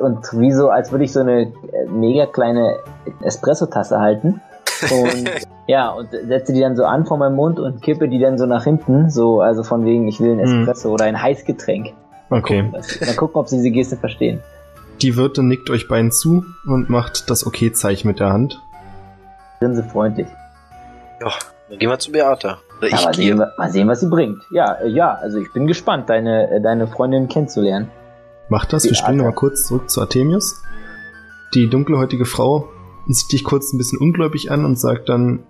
und 0.00 0.18
wie 0.38 0.52
so, 0.52 0.68
als 0.68 0.92
würde 0.92 1.04
ich 1.04 1.12
so 1.12 1.20
eine 1.20 1.42
äh, 1.42 1.86
mega 1.88 2.26
kleine 2.26 2.76
Espresso-Tasse 3.22 3.98
halten 3.98 4.40
und 4.82 5.30
ja, 5.66 5.90
und 5.90 6.08
setze 6.10 6.52
die 6.52 6.60
dann 6.60 6.76
so 6.76 6.84
an 6.84 7.06
vor 7.06 7.18
meinem 7.18 7.36
Mund 7.36 7.58
und 7.60 7.82
kippe 7.82 8.08
die 8.08 8.18
dann 8.18 8.38
so 8.38 8.46
nach 8.46 8.64
hinten, 8.64 9.10
so, 9.10 9.40
also 9.40 9.62
von 9.62 9.84
wegen, 9.84 10.08
ich 10.08 10.20
will 10.20 10.32
ein 10.32 10.36
Mhm. 10.38 10.60
Espresso 10.62 10.90
oder 10.92 11.04
ein 11.06 11.20
Heißgetränk. 11.20 11.88
Okay. 12.30 12.62
Mal 12.62 13.14
gucken, 13.16 13.36
ob 13.40 13.48
sie 13.48 13.56
diese 13.56 13.70
Geste 13.70 13.96
verstehen. 13.96 14.40
Die 15.00 15.16
Wirtin 15.16 15.48
nickt 15.48 15.70
euch 15.70 15.88
beiden 15.88 16.10
zu 16.10 16.44
und 16.66 16.90
macht 16.90 17.30
das 17.30 17.46
Okay-Zeichen 17.46 18.08
mit 18.08 18.20
der 18.20 18.32
Hand. 18.32 18.60
Grinse 19.60 19.82
freundlich. 19.84 20.26
Ja, 21.20 21.30
dann 21.68 21.78
gehen 21.78 21.88
wir 21.88 21.98
zu 21.98 22.12
Beata. 22.12 22.58
Oder 22.78 22.88
Ja, 22.90 22.96
ich 22.98 23.04
mal, 23.04 23.10
gehe. 23.12 23.36
sehen, 23.36 23.44
mal 23.56 23.70
sehen, 23.70 23.88
was 23.88 24.00
sie 24.00 24.08
bringt. 24.08 24.42
Ja, 24.52 24.72
äh, 24.74 24.88
ja, 24.88 25.14
also 25.14 25.38
ich 25.38 25.52
bin 25.52 25.66
gespannt, 25.66 26.08
deine, 26.10 26.50
äh, 26.50 26.60
deine 26.60 26.86
Freundin 26.86 27.28
kennenzulernen. 27.28 27.90
Macht 28.48 28.72
das. 28.72 28.84
Wir 28.84 28.90
Beate. 28.90 29.02
springen 29.02 29.18
nochmal 29.18 29.34
kurz 29.34 29.66
zurück 29.66 29.88
zu 29.90 30.00
Artemius. 30.00 30.62
Die 31.54 31.68
dunkelhäutige 31.68 32.24
Frau 32.24 32.68
sieht 33.14 33.32
dich 33.32 33.44
kurz 33.44 33.72
ein 33.72 33.78
bisschen 33.78 33.98
ungläubig 33.98 34.50
an 34.50 34.64
und 34.64 34.78
sagt 34.78 35.08
dann, 35.08 35.40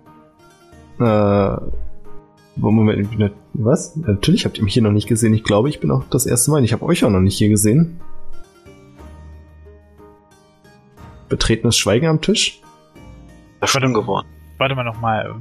äh, 0.99 1.57
Moment, 2.55 3.31
was? 3.53 3.95
Natürlich 3.95 4.45
habt 4.45 4.57
ihr 4.57 4.63
mich 4.63 4.73
hier 4.73 4.83
noch 4.83 4.91
nicht 4.91 5.07
gesehen. 5.07 5.33
Ich 5.33 5.43
glaube, 5.43 5.69
ich 5.69 5.79
bin 5.79 5.91
auch 5.91 6.03
das 6.09 6.25
erste 6.25 6.51
Mal. 6.51 6.63
Ich 6.63 6.73
habe 6.73 6.85
euch 6.85 7.05
auch 7.05 7.09
noch 7.09 7.21
nicht 7.21 7.37
hier 7.37 7.49
gesehen. 7.49 8.01
Betretenes 11.29 11.77
Schweigen 11.77 12.07
am 12.07 12.21
Tisch. 12.21 12.61
Verschwunden 13.59 13.93
geworden. 13.93 14.27
Warte 14.57 14.75
mal 14.75 14.83
nochmal. 14.83 15.35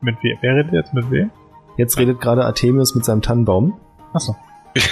Mit 0.00 0.16
wem? 0.22 0.36
Wer 0.40 0.56
redet 0.56 0.72
jetzt 0.72 0.92
mit 0.92 1.10
wem? 1.10 1.30
Jetzt 1.76 1.96
redet 1.96 2.20
gerade 2.20 2.44
Artemius 2.44 2.94
mit 2.94 3.04
seinem 3.04 3.22
Tannenbaum. 3.22 3.78
Achso. 4.12 4.36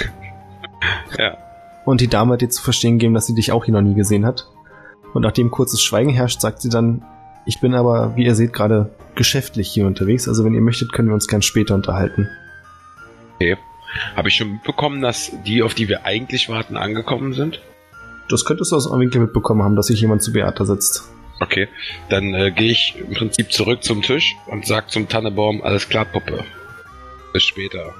Ja. 1.17 1.37
Und 1.85 2.01
die 2.01 2.07
Dame 2.07 2.33
hat 2.33 2.41
dir 2.41 2.49
zu 2.49 2.61
verstehen 2.61 2.99
gegeben, 2.99 3.13
dass 3.13 3.25
sie 3.25 3.33
dich 3.33 3.51
auch 3.51 3.65
hier 3.65 3.73
noch 3.73 3.81
nie 3.81 3.95
gesehen 3.95 4.25
hat. 4.25 4.51
Und 5.17 5.23
nachdem 5.23 5.49
kurzes 5.49 5.81
Schweigen 5.81 6.11
herrscht, 6.11 6.41
sagt 6.41 6.61
sie 6.61 6.69
dann, 6.69 7.03
ich 7.47 7.59
bin 7.59 7.73
aber, 7.73 8.15
wie 8.15 8.23
ihr 8.23 8.35
seht, 8.35 8.53
gerade 8.53 8.91
geschäftlich 9.15 9.67
hier 9.67 9.87
unterwegs. 9.87 10.27
Also 10.27 10.45
wenn 10.45 10.53
ihr 10.53 10.61
möchtet, 10.61 10.93
können 10.93 11.07
wir 11.07 11.15
uns 11.15 11.27
gern 11.27 11.41
später 11.41 11.73
unterhalten. 11.73 12.29
Habe 14.15 14.27
ich 14.27 14.35
schon 14.35 14.51
mitbekommen, 14.51 15.01
dass 15.01 15.31
die, 15.43 15.63
auf 15.63 15.73
die 15.73 15.89
wir 15.89 16.05
eigentlich 16.05 16.49
warten, 16.49 16.77
angekommen 16.77 17.33
sind? 17.33 17.63
Das 18.29 18.45
könntest 18.45 18.71
du 18.71 18.75
aus 18.75 18.85
eurem 18.85 18.99
Winkel 18.99 19.21
mitbekommen 19.21 19.63
haben, 19.63 19.75
dass 19.75 19.87
sich 19.87 19.99
jemand 19.99 20.21
zu 20.21 20.33
Beata 20.33 20.65
sitzt. 20.65 21.09
Okay. 21.39 21.67
Dann 22.09 22.35
äh, 22.35 22.51
gehe 22.51 22.69
ich 22.69 22.93
im 22.99 23.15
Prinzip 23.15 23.51
zurück 23.51 23.83
zum 23.83 24.03
Tisch 24.03 24.35
und 24.45 24.67
sag 24.67 24.91
zum 24.91 25.09
Tannebaum, 25.09 25.63
alles 25.63 25.89
klar, 25.89 26.05
Puppe. 26.05 26.43
Bis 27.33 27.41
später. 27.41 27.91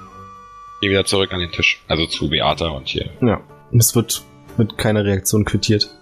Geh 0.80 0.90
wieder 0.90 1.04
zurück 1.04 1.32
an 1.32 1.40
den 1.40 1.50
Tisch. 1.50 1.82
Also 1.88 2.06
zu 2.06 2.30
Beata 2.30 2.68
und 2.68 2.86
hier. 2.86 3.10
Ja. 3.20 3.40
Und 3.72 3.82
es 3.82 3.96
wird 3.96 4.22
mit 4.56 4.78
keiner 4.78 5.04
Reaktion 5.04 5.44
quittiert. 5.44 5.97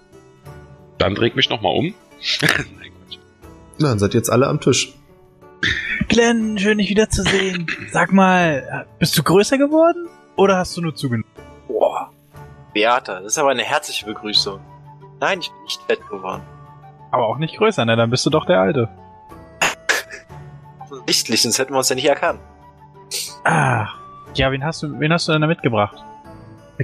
Dann 0.97 1.15
dreh 1.15 1.27
ich 1.27 1.35
mich 1.35 1.49
nochmal 1.49 1.75
um. 1.75 1.85
Nein, 1.85 1.93
Quatsch. 2.41 3.19
Na, 3.79 3.89
dann 3.89 3.99
seid 3.99 4.13
ihr 4.13 4.19
jetzt 4.19 4.29
alle 4.29 4.47
am 4.47 4.59
Tisch. 4.59 4.93
Glenn, 6.07 6.57
schön 6.57 6.77
dich 6.77 6.89
wiederzusehen. 6.89 7.67
Sag 7.91 8.11
mal, 8.11 8.85
bist 8.99 9.17
du 9.17 9.23
größer 9.23 9.57
geworden? 9.57 10.07
Oder 10.35 10.57
hast 10.57 10.77
du 10.77 10.81
nur 10.81 10.95
zugenommen? 10.95 11.25
Boah. 11.67 12.11
Beata, 12.73 13.21
das 13.21 13.33
ist 13.33 13.37
aber 13.39 13.49
eine 13.49 13.63
herzliche 13.63 14.05
Begrüßung. 14.05 14.59
Nein, 15.19 15.39
ich 15.39 15.49
bin 15.49 15.63
nicht 15.63 15.81
fett 15.87 16.07
geworden. 16.09 16.43
Aber 17.11 17.27
auch 17.27 17.37
nicht 17.37 17.57
größer, 17.57 17.85
ne? 17.85 17.95
Dann 17.95 18.09
bist 18.09 18.25
du 18.25 18.29
doch 18.29 18.45
der 18.45 18.59
Alte. 18.59 18.89
Offensichtlich, 20.79 21.41
sonst 21.41 21.57
hätten 21.59 21.73
wir 21.73 21.79
uns 21.79 21.89
ja 21.89 21.95
nicht 21.95 22.05
erkannt. 22.05 22.39
Ah. 23.43 23.87
Ja, 24.35 24.51
wen 24.51 24.63
hast 24.63 24.83
du, 24.83 24.99
wen 24.99 25.11
hast 25.11 25.27
du 25.27 25.31
denn 25.31 25.41
da 25.41 25.47
mitgebracht? 25.47 25.97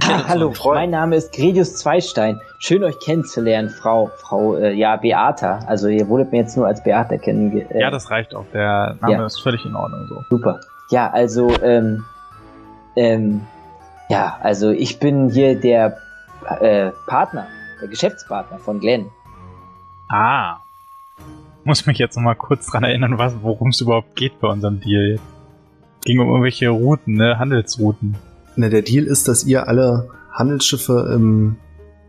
Ah, 0.02 0.24
hallo, 0.28 0.52
mein 0.66 0.90
Name 0.90 1.14
ist 1.16 1.32
Gredius 1.32 1.76
Zweistein. 1.76 2.40
Schön 2.58 2.82
euch 2.82 2.98
kennenzulernen, 2.98 3.70
Frau, 3.70 4.10
Frau, 4.16 4.56
äh, 4.56 4.72
ja, 4.72 4.96
Beata. 4.96 5.60
Also 5.66 5.86
ihr 5.88 6.08
wurdet 6.08 6.32
mir 6.32 6.38
jetzt 6.38 6.56
nur 6.56 6.66
als 6.66 6.82
Beata 6.82 7.16
kennen. 7.16 7.56
Äh, 7.70 7.80
Ja, 7.80 7.90
das 7.92 8.10
reicht 8.10 8.34
auch. 8.34 8.44
Der 8.52 8.96
Name 9.00 9.12
Ja. 9.14 9.26
ist 9.26 9.40
völlig 9.40 9.64
in 9.64 9.76
Ordnung 9.76 10.06
so. 10.08 10.24
Super. 10.30 10.60
Ja, 10.90 11.10
also, 11.10 11.48
ähm, 11.62 12.04
ähm, 12.96 13.42
ja, 14.08 14.36
also 14.42 14.70
ich 14.70 14.98
bin 14.98 15.30
hier 15.30 15.58
der 15.60 15.96
äh, 16.60 16.90
Partner, 17.06 17.46
der 17.80 17.88
Geschäftspartner 17.88 18.58
von 18.58 18.80
Glenn. 18.80 19.06
Ah. 20.08 20.56
Muss 21.62 21.86
mich 21.86 21.98
jetzt 21.98 22.16
nochmal 22.16 22.34
kurz 22.36 22.66
dran 22.66 22.82
erinnern, 22.82 23.16
worum 23.42 23.68
es 23.68 23.80
überhaupt 23.80 24.16
geht 24.16 24.40
bei 24.40 24.48
unserem 24.48 24.80
Deal. 24.80 25.18
Ging 26.04 26.18
um 26.18 26.28
irgendwelche 26.28 26.68
Routen, 26.68 27.14
ne? 27.14 27.38
Handelsrouten. 27.38 28.16
Na, 28.56 28.68
der 28.68 28.82
Deal 28.82 29.04
ist, 29.04 29.28
dass 29.28 29.44
ihr 29.44 29.68
alle 29.68 30.08
Handelsschiffe 30.32 31.10
im 31.14 31.56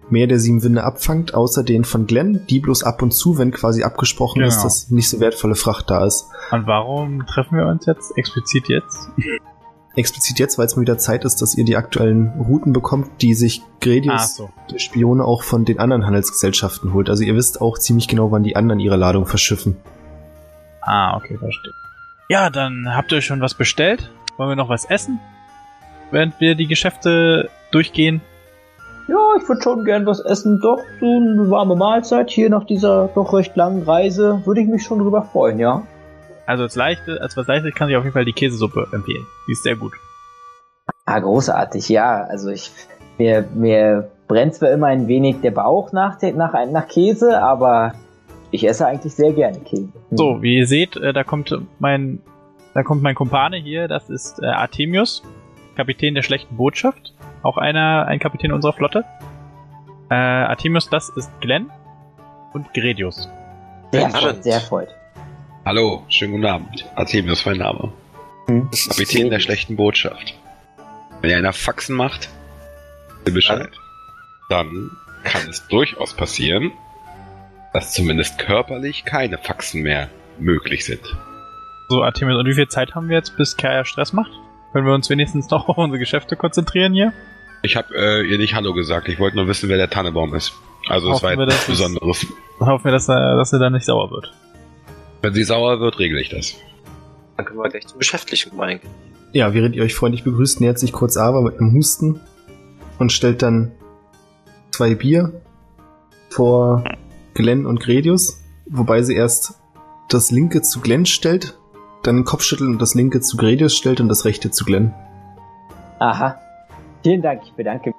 Meer 0.10 0.27
der 0.27 0.39
Sieben 0.39 0.62
Winde 0.63 0.84
abfangt, 0.84 1.34
außer 1.34 1.63
den 1.63 1.84
von 1.84 2.05
Glenn, 2.05 2.45
die 2.47 2.60
bloß 2.60 2.84
ab 2.84 3.01
und 3.01 3.12
zu, 3.12 3.38
wenn 3.39 3.51
quasi 3.51 3.84
abgesprochen 3.84 4.39
Genau. 4.39 4.47
ist, 4.49 4.63
dass 4.63 4.91
nicht 4.91 5.10
so 5.10 5.19
wertvolle 5.19 5.55
Fracht 5.55 5.89
da 5.89 6.05
ist. 6.05 6.25
Und 6.51 6.67
warum 6.67 7.25
treffen 7.25 7.58
wir 7.58 7.65
uns 7.65 7.86
jetzt 7.88 8.15
explizit 8.15 8.67
jetzt? 8.69 9.10
Explizit 9.95 10.38
jetzt, 10.39 10.58
weil 10.60 10.65
es 10.67 10.75
mal 10.75 10.81
wieder 10.81 10.97
Zeit 10.99 11.23
ist, 11.25 11.41
dass 11.41 11.55
ihr 11.55 11.65
die 11.65 11.75
aktuellen 11.77 12.27
Routen 12.39 12.71
bekommt, 12.73 13.21
die 13.21 13.34
sich 13.34 13.62
Gredius, 13.81 14.36
so. 14.36 14.49
der 14.71 14.77
Spione, 14.77 15.23
auch 15.23 15.41
von 15.41 15.65
den 15.65 15.79
anderen 15.79 16.05
Handelsgesellschaften 16.05 16.93
holt. 16.93 17.10
Also 17.10 17.23
ihr 17.23 17.34
wisst 17.36 17.62
auch 17.62 17.77
ziemlich 17.79 18.08
genau, 18.08 18.29
wann 18.31 18.43
die 18.43 18.55
anderen 18.55 18.79
ihre 18.81 18.97
Ladung 18.97 19.25
verschiffen. 19.25 19.77
Ah, 20.81 21.15
okay, 21.17 21.38
verstehe. 21.38 21.71
Ja, 22.29 22.49
dann 22.51 22.93
habt 22.93 23.12
ihr 23.12 23.21
schon 23.21 23.41
was 23.41 23.53
bestellt? 23.55 24.12
Wollen 24.38 24.49
wir 24.49 24.55
noch 24.55 24.69
was 24.69 24.86
essen? 24.86 25.19
Während 26.11 26.39
wir 26.39 26.55
die 26.55 26.67
Geschäfte 26.67 27.49
durchgehen? 27.71 28.21
Ja, 29.07 29.17
ich 29.39 29.47
würde 29.47 29.61
schon 29.61 29.85
gern 29.85 30.05
was 30.05 30.19
essen. 30.19 30.59
Doch, 30.61 30.79
so 30.99 31.05
eine 31.05 31.49
warme 31.49 31.75
Mahlzeit 31.75 32.31
hier 32.31 32.49
nach 32.49 32.65
dieser 32.65 33.09
doch 33.13 33.33
recht 33.33 33.55
langen 33.55 33.83
Reise 33.83 34.41
würde 34.45 34.61
ich 34.61 34.67
mich 34.67 34.83
schon 34.83 34.99
drüber 34.99 35.21
freuen, 35.21 35.59
ja. 35.59 35.83
Also 36.47 36.63
als 36.63 36.75
leichte, 36.75 37.21
als 37.21 37.37
was 37.37 37.47
leichtes 37.47 37.73
kann 37.75 37.89
ich 37.89 37.95
auf 37.95 38.03
jeden 38.03 38.13
Fall 38.13 38.25
die 38.25 38.33
Käsesuppe 38.33 38.87
empfehlen. 38.91 39.25
Die 39.47 39.51
ist 39.51 39.63
sehr 39.63 39.75
gut. 39.75 39.93
Ah, 41.05 41.19
großartig, 41.19 41.89
ja. 41.89 42.23
Also 42.23 42.49
ich, 42.49 42.71
mir, 43.17 43.47
mir 43.53 44.09
brennt 44.27 44.55
zwar 44.55 44.71
immer 44.71 44.87
ein 44.87 45.07
wenig 45.07 45.41
der 45.41 45.51
Bauch 45.51 45.91
nach, 45.91 46.19
nach, 46.21 46.53
nach 46.71 46.87
Käse, 46.87 47.41
aber 47.41 47.93
ich 48.51 48.67
esse 48.67 48.87
eigentlich 48.87 49.13
sehr 49.13 49.33
gerne 49.33 49.59
Käse. 49.59 49.89
Hm. 50.09 50.17
So, 50.17 50.41
wie 50.41 50.57
ihr 50.57 50.67
seht, 50.67 50.95
äh, 50.97 51.13
da 51.13 51.23
kommt 51.23 51.55
mein, 51.79 52.21
da 52.73 52.83
kommt 52.83 53.03
mein 53.03 53.15
Kumpane 53.15 53.57
hier, 53.57 53.87
das 53.87 54.09
ist 54.09 54.41
äh, 54.41 54.47
Artemius, 54.47 55.23
Kapitän 55.75 56.15
der 56.15 56.23
schlechten 56.23 56.57
Botschaft, 56.57 57.13
auch 57.43 57.57
einer, 57.57 58.05
ein 58.07 58.19
Kapitän 58.19 58.51
unserer 58.51 58.73
Flotte. 58.73 59.05
Äh, 60.09 60.15
Artemius, 60.15 60.89
das 60.89 61.09
ist 61.09 61.29
Glenn 61.41 61.69
und 62.53 62.73
Gredius. 62.73 63.29
sehr 63.91 64.09
freut, 64.09 64.43
sehr 64.43 64.59
freut. 64.61 64.89
Hallo, 65.65 66.03
schönen 66.09 66.33
guten 66.33 66.45
Abend. 66.45 66.85
Artemius, 66.95 67.45
mein 67.45 67.57
Name. 67.57 67.91
Hm. 68.47 68.69
Kapitän 68.89 69.29
der 69.29 69.39
schlechten 69.39 69.75
Botschaft. 69.75 70.35
Wenn 71.21 71.31
ihr 71.31 71.38
einer 71.38 71.53
Faxen 71.53 71.95
macht, 71.95 72.29
Bescheid. 73.31 73.69
Dann 74.49 74.91
kann 75.23 75.49
es 75.49 75.67
durchaus 75.67 76.13
passieren, 76.13 76.71
dass 77.73 77.93
zumindest 77.93 78.38
körperlich 78.38 79.05
keine 79.05 79.38
Faxen 79.38 79.81
mehr 79.81 80.09
möglich 80.38 80.85
sind. 80.85 81.01
So, 81.89 82.03
Artemius, 82.03 82.39
und 82.39 82.47
wie 82.47 82.53
viel 82.53 82.67
Zeit 82.67 82.95
haben 82.95 83.09
wir 83.09 83.17
jetzt, 83.17 83.35
bis 83.38 83.57
Kaya 83.57 83.85
Stress 83.85 84.13
macht? 84.13 84.31
Können 84.75 84.88
wir 84.88 84.93
uns 84.93 85.09
wenigstens 85.09 85.49
noch 85.51 85.69
auf 85.69 85.77
unsere 85.77 85.99
Geschäfte 85.99 86.35
konzentrieren 86.35 86.91
hier? 86.91 87.13
Ich 87.63 87.77
habe 87.77 87.95
äh, 87.95 88.29
ihr 88.29 88.38
nicht 88.38 88.55
Hallo 88.55 88.73
gesagt. 88.73 89.07
Ich 89.07 89.19
wollte 89.19 89.38
nur 89.38 89.47
wissen, 89.47 89.69
wer 89.69 89.77
der 89.77 89.89
Tannebaum 89.89 90.35
ist. 90.35 90.51
Also 90.89 91.13
es 91.13 91.23
war 91.23 91.31
wir, 91.31 91.43
etwas 91.43 91.65
Besonderes. 91.65 92.27
Hoffen 92.59 92.83
wir, 92.83 92.91
dass 92.91 93.07
er, 93.07 93.38
dass 93.38 93.53
er 93.53 93.59
dann 93.59 93.71
nicht 93.71 93.85
sauer 93.85 94.11
wird. 94.11 94.33
Wenn 95.21 95.33
sie 95.33 95.45
sauer 95.45 95.79
wird, 95.79 95.97
regle 95.97 96.19
ich 96.19 96.27
das. 96.27 96.55
Dann 97.38 97.45
können 97.45 97.57
wir 97.57 97.69
gleich 97.69 97.88
zum 97.88 97.99
Beschäftlichen 97.99 98.49
kommen 98.49 98.63
eigentlich. 98.63 98.91
Ja, 99.31 99.53
während 99.53 99.77
ihr 99.77 99.83
euch 99.83 99.95
freundlich 99.95 100.25
begrüßt, 100.25 100.59
nähert 100.59 100.77
sich 100.77 100.91
kurz 100.91 101.15
Ava 101.15 101.39
mit 101.39 101.57
einem 101.57 101.73
Husten 101.73 102.19
und 102.99 103.13
stellt 103.13 103.43
dann 103.43 103.71
zwei 104.71 104.93
Bier 104.93 105.41
vor 106.29 106.83
Glenn 107.33 107.65
und 107.65 107.79
Gredius, 107.79 108.43
wobei 108.65 109.03
sie 109.03 109.15
erst 109.15 109.53
das 110.09 110.31
linke 110.31 110.63
zu 110.63 110.81
Glenn 110.81 111.05
stellt, 111.05 111.57
dann 112.07 112.17
den 112.17 112.25
Kopfschütteln 112.25 112.71
und 112.73 112.81
das 112.81 112.93
linke 112.95 113.21
zu 113.21 113.37
Gredius 113.37 113.75
stellt 113.75 113.99
und 114.01 114.09
das 114.09 114.25
rechte 114.25 114.51
zu 114.51 114.65
Glenn. 114.65 114.93
Aha. 115.99 116.39
Vielen 117.03 117.21
Dank, 117.21 117.41
ich 117.45 117.53
bedanke 117.53 117.89
mich. 117.89 117.95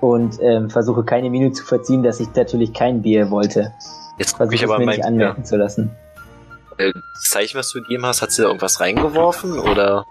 Und 0.00 0.38
ähm, 0.40 0.70
versuche 0.70 1.02
keine 1.04 1.28
Miene 1.30 1.50
zu 1.52 1.64
verziehen, 1.64 2.02
dass 2.02 2.20
ich 2.20 2.28
natürlich 2.34 2.72
kein 2.72 3.02
Bier 3.02 3.30
wollte. 3.30 3.72
Jetzt 4.18 4.36
Versuche 4.36 4.54
ich 4.54 4.62
es 4.62 4.68
aber 4.68 4.78
mir 4.78 4.86
mein 4.86 4.96
nicht 4.96 5.04
anmerken 5.04 5.44
zu 5.44 5.56
lassen. 5.56 5.90
Äh, 6.76 6.92
Das 6.92 7.30
Zeichen, 7.30 7.58
was 7.58 7.70
du 7.72 7.80
gegeben 7.82 8.06
hast, 8.06 8.22
hat 8.22 8.30
sie 8.30 8.42
da 8.42 8.48
irgendwas 8.48 8.80
reingeworfen 8.80 9.58
oder? 9.58 10.04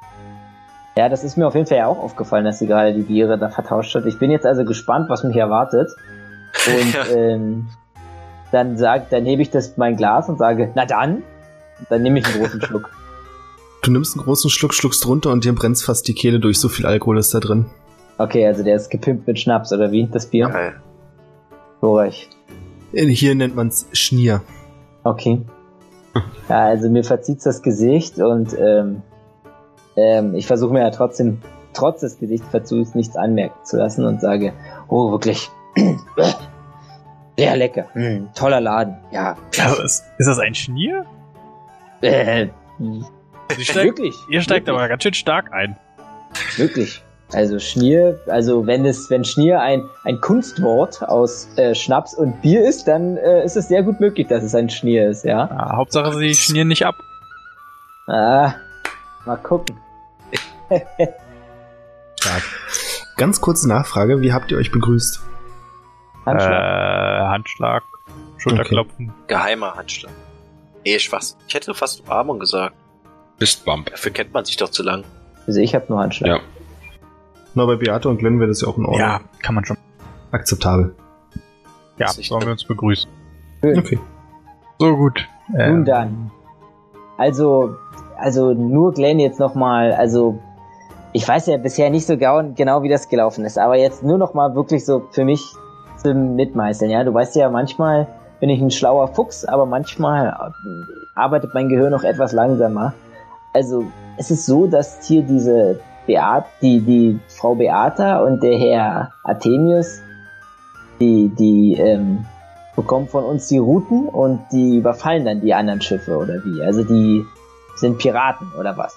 Ja, 0.97 1.07
das 1.09 1.23
ist 1.23 1.37
mir 1.37 1.47
auf 1.47 1.55
jeden 1.55 1.67
Fall 1.67 1.77
ja 1.77 1.87
auch 1.87 1.99
aufgefallen, 1.99 2.43
dass 2.43 2.59
sie 2.59 2.67
gerade 2.67 2.93
die 2.93 3.03
Biere 3.03 3.37
da 3.37 3.49
vertauscht 3.49 3.93
hat. 3.95 4.05
Ich 4.05 4.17
bin 4.19 4.31
jetzt 4.31 4.45
also 4.45 4.65
gespannt, 4.65 5.09
was 5.09 5.23
mich 5.23 5.37
erwartet. 5.37 5.89
Und 6.67 6.93
Ja. 6.93 7.05
ähm, 7.15 7.67
dann 8.51 8.77
sagt, 8.77 9.13
dann 9.13 9.25
hebe 9.25 9.41
ich 9.41 9.51
das 9.51 9.77
mein 9.77 9.95
Glas 9.95 10.27
und 10.27 10.37
sage, 10.37 10.71
na 10.75 10.85
dann. 10.85 11.17
Und 11.79 11.91
dann 11.91 12.01
nehme 12.01 12.19
ich 12.19 12.25
einen 12.25 12.39
großen 12.43 12.61
Schluck. 12.65 12.89
Du 13.87 13.93
nimmst 13.93 14.17
einen 14.17 14.25
großen 14.25 14.49
Schluck, 14.49 14.73
schluckst 14.73 15.07
runter 15.07 15.31
und 15.31 15.45
dir 15.45 15.55
brennt 15.55 15.79
fast 15.79 16.09
die 16.09 16.13
Kehle 16.13 16.41
durch, 16.41 16.59
so 16.59 16.67
viel 16.67 16.85
Alkohol 16.85 17.17
ist 17.19 17.33
da 17.33 17.39
drin. 17.39 17.67
Okay, 18.17 18.45
also 18.45 18.61
der 18.61 18.75
ist 18.75 18.89
gepimpt 18.89 19.25
mit 19.25 19.39
Schnaps, 19.39 19.71
oder 19.71 19.93
wie? 19.93 20.05
Das 20.11 20.25
Bier? 20.25 20.49
Geil. 20.49 20.75
Glorreich. 21.79 22.27
Hier 22.91 23.33
nennt 23.33 23.55
man's 23.55 23.87
Schnier. 23.93 24.41
Okay. 25.05 25.41
Ja, 26.49 26.65
also 26.65 26.89
mir 26.89 27.05
verzieht's 27.05 27.45
das 27.45 27.61
Gesicht 27.61 28.19
und 28.19 28.53
ähm, 28.59 29.03
ähm, 29.95 30.35
ich 30.35 30.47
versuche 30.47 30.73
mir 30.73 30.81
ja 30.81 30.89
trotzdem, 30.89 31.41
trotz 31.71 32.01
des 32.01 32.19
Gesichtsverzugs, 32.19 32.93
nichts 32.93 33.15
anmerken 33.15 33.63
zu 33.63 33.77
lassen 33.77 34.03
und 34.03 34.19
sage, 34.19 34.51
oh, 34.89 35.11
wirklich, 35.11 35.49
sehr 37.37 37.55
lecker, 37.55 37.85
Hm, 37.93 38.27
toller 38.35 38.59
Laden, 38.59 38.97
ja, 39.13 39.37
Ja, 39.53 39.71
ist, 39.75 40.03
ist 40.17 40.27
das 40.27 40.39
ein 40.39 40.55
Schnier? 40.55 41.05
äh, 42.01 42.47
Sie 42.79 43.05
steigt, 43.59 43.85
wirklich, 43.85 44.15
ihr 44.29 44.41
steigt 44.41 44.67
wirklich, 44.67 44.79
aber 44.79 44.87
ganz 44.87 45.03
schön 45.03 45.13
stark 45.13 45.53
ein. 45.53 45.77
wirklich. 46.57 47.03
Also 47.33 47.59
Schnier, 47.59 48.21
also 48.27 48.65
wenn 48.67 48.85
es, 48.85 49.09
wenn 49.09 49.25
Schnier 49.25 49.59
ein, 49.59 49.83
ein 50.05 50.21
Kunstwort 50.21 51.03
aus 51.03 51.49
äh, 51.57 51.75
Schnaps 51.75 52.13
und 52.13 52.41
Bier 52.41 52.65
ist, 52.65 52.87
dann 52.87 53.17
äh, 53.17 53.43
ist 53.43 53.57
es 53.57 53.67
sehr 53.67 53.83
gut 53.83 53.99
möglich, 53.99 54.27
dass 54.27 54.43
es 54.43 54.55
ein 54.55 54.69
Schnier 54.69 55.09
ist, 55.09 55.25
ja. 55.25 55.47
Ja, 55.47 55.75
Hauptsache, 55.75 56.17
sie 56.17 56.33
schnieren 56.35 56.69
nicht 56.69 56.85
ab. 56.85 56.95
Ah, 58.07 58.53
mal 59.25 59.35
gucken. 59.35 59.77
Stark. 62.19 62.43
Ganz 63.17 63.41
kurze 63.41 63.67
Nachfrage, 63.67 64.21
wie 64.21 64.31
habt 64.31 64.49
ihr 64.51 64.57
euch 64.57 64.71
begrüßt? 64.71 65.19
Handschlag. 66.25 66.61
Äh, 66.61 67.27
Handschlag, 67.27 67.83
Schulterklopfen. 68.37 69.13
Geheimer 69.27 69.75
Handschlag. 69.75 70.13
Nee, 70.85 70.97
Spaß. 70.97 71.37
Ich 71.47 71.53
hätte 71.53 71.73
fast 71.73 72.01
Umarmung 72.01 72.39
gesagt. 72.39 72.75
Fistbump. 73.37 73.89
Dafür 73.91 74.11
kennt 74.11 74.33
man 74.33 74.45
sich 74.45 74.57
doch 74.57 74.69
zu 74.69 74.83
lang. 74.83 75.03
Also 75.45 75.59
ich 75.59 75.75
habe 75.75 75.85
nur 75.89 75.99
Handschlag. 75.99 76.29
Ja. 76.29 76.39
Na, 77.53 77.65
bei 77.65 77.75
Beate 77.75 78.09
und 78.09 78.17
Glenn 78.17 78.39
wäre 78.39 78.49
das 78.49 78.61
ja 78.61 78.67
auch 78.67 78.77
in 78.77 78.85
Ordnung. 78.85 78.99
Ja, 78.99 79.21
kann 79.41 79.55
man 79.55 79.65
schon. 79.65 79.77
Akzeptabel. 80.31 80.95
Ja, 81.97 82.07
sollen 82.09 82.43
wir 82.43 82.51
uns 82.51 82.63
begrüßen. 82.63 83.09
Schön. 83.61 83.79
Okay. 83.79 83.99
So 84.79 84.95
gut. 84.95 85.27
Ähm, 85.57 85.77
Nun 85.77 85.85
dann. 85.85 86.31
Also, 87.17 87.75
also 88.17 88.53
nur 88.53 88.93
Glenn 88.93 89.19
jetzt 89.19 89.39
nochmal, 89.39 89.93
also 89.93 90.39
ich 91.13 91.27
weiß 91.27 91.47
ja 91.47 91.57
bisher 91.57 91.89
nicht 91.89 92.05
so 92.05 92.17
genau, 92.17 92.83
wie 92.83 92.89
das 92.89 93.09
gelaufen 93.09 93.45
ist, 93.45 93.57
aber 93.57 93.75
jetzt 93.75 94.03
nur 94.03 94.19
nochmal 94.19 94.53
wirklich 94.53 94.85
so 94.85 95.07
für 95.11 95.25
mich 95.25 95.41
zum 95.97 96.35
Mitmeißeln, 96.35 96.91
ja. 96.91 97.03
Du 97.03 97.13
weißt 97.13 97.35
ja, 97.35 97.49
manchmal 97.49 98.07
bin 98.39 98.49
ich 98.49 98.61
ein 98.61 98.69
schlauer 98.69 99.07
Fuchs, 99.07 99.45
aber 99.45 99.65
manchmal 99.65 100.51
arbeitet 101.15 101.55
mein 101.55 101.69
Gehirn 101.69 101.91
noch 101.91 102.03
etwas 102.03 102.33
langsamer. 102.33 102.93
Also, 103.57 103.85
es 104.17 104.29
ist 104.29 104.45
so, 104.45 104.67
dass 104.67 105.07
hier 105.07 105.23
diese 105.23 105.79
Beat, 106.05 106.45
die, 106.61 106.79
die 106.79 107.19
Frau 107.27 107.55
Beata 107.55 108.19
und 108.19 108.41
der 108.43 108.55
Herr 108.57 109.11
Artemius, 109.23 109.99
die, 110.99 111.29
die, 111.29 111.73
ähm, 111.79 112.23
bekommen 112.75 113.07
von 113.07 113.23
uns 113.23 113.47
die 113.47 113.57
Routen 113.57 114.07
und 114.07 114.39
die 114.51 114.77
überfallen 114.77 115.25
dann 115.25 115.41
die 115.41 115.51
anderen 115.55 115.81
Schiffe 115.81 116.15
oder 116.15 116.35
wie? 116.45 116.61
Also 116.61 116.83
die 116.83 117.25
sind 117.77 117.97
Piraten 117.97 118.51
oder 118.59 118.77
was? 118.77 118.95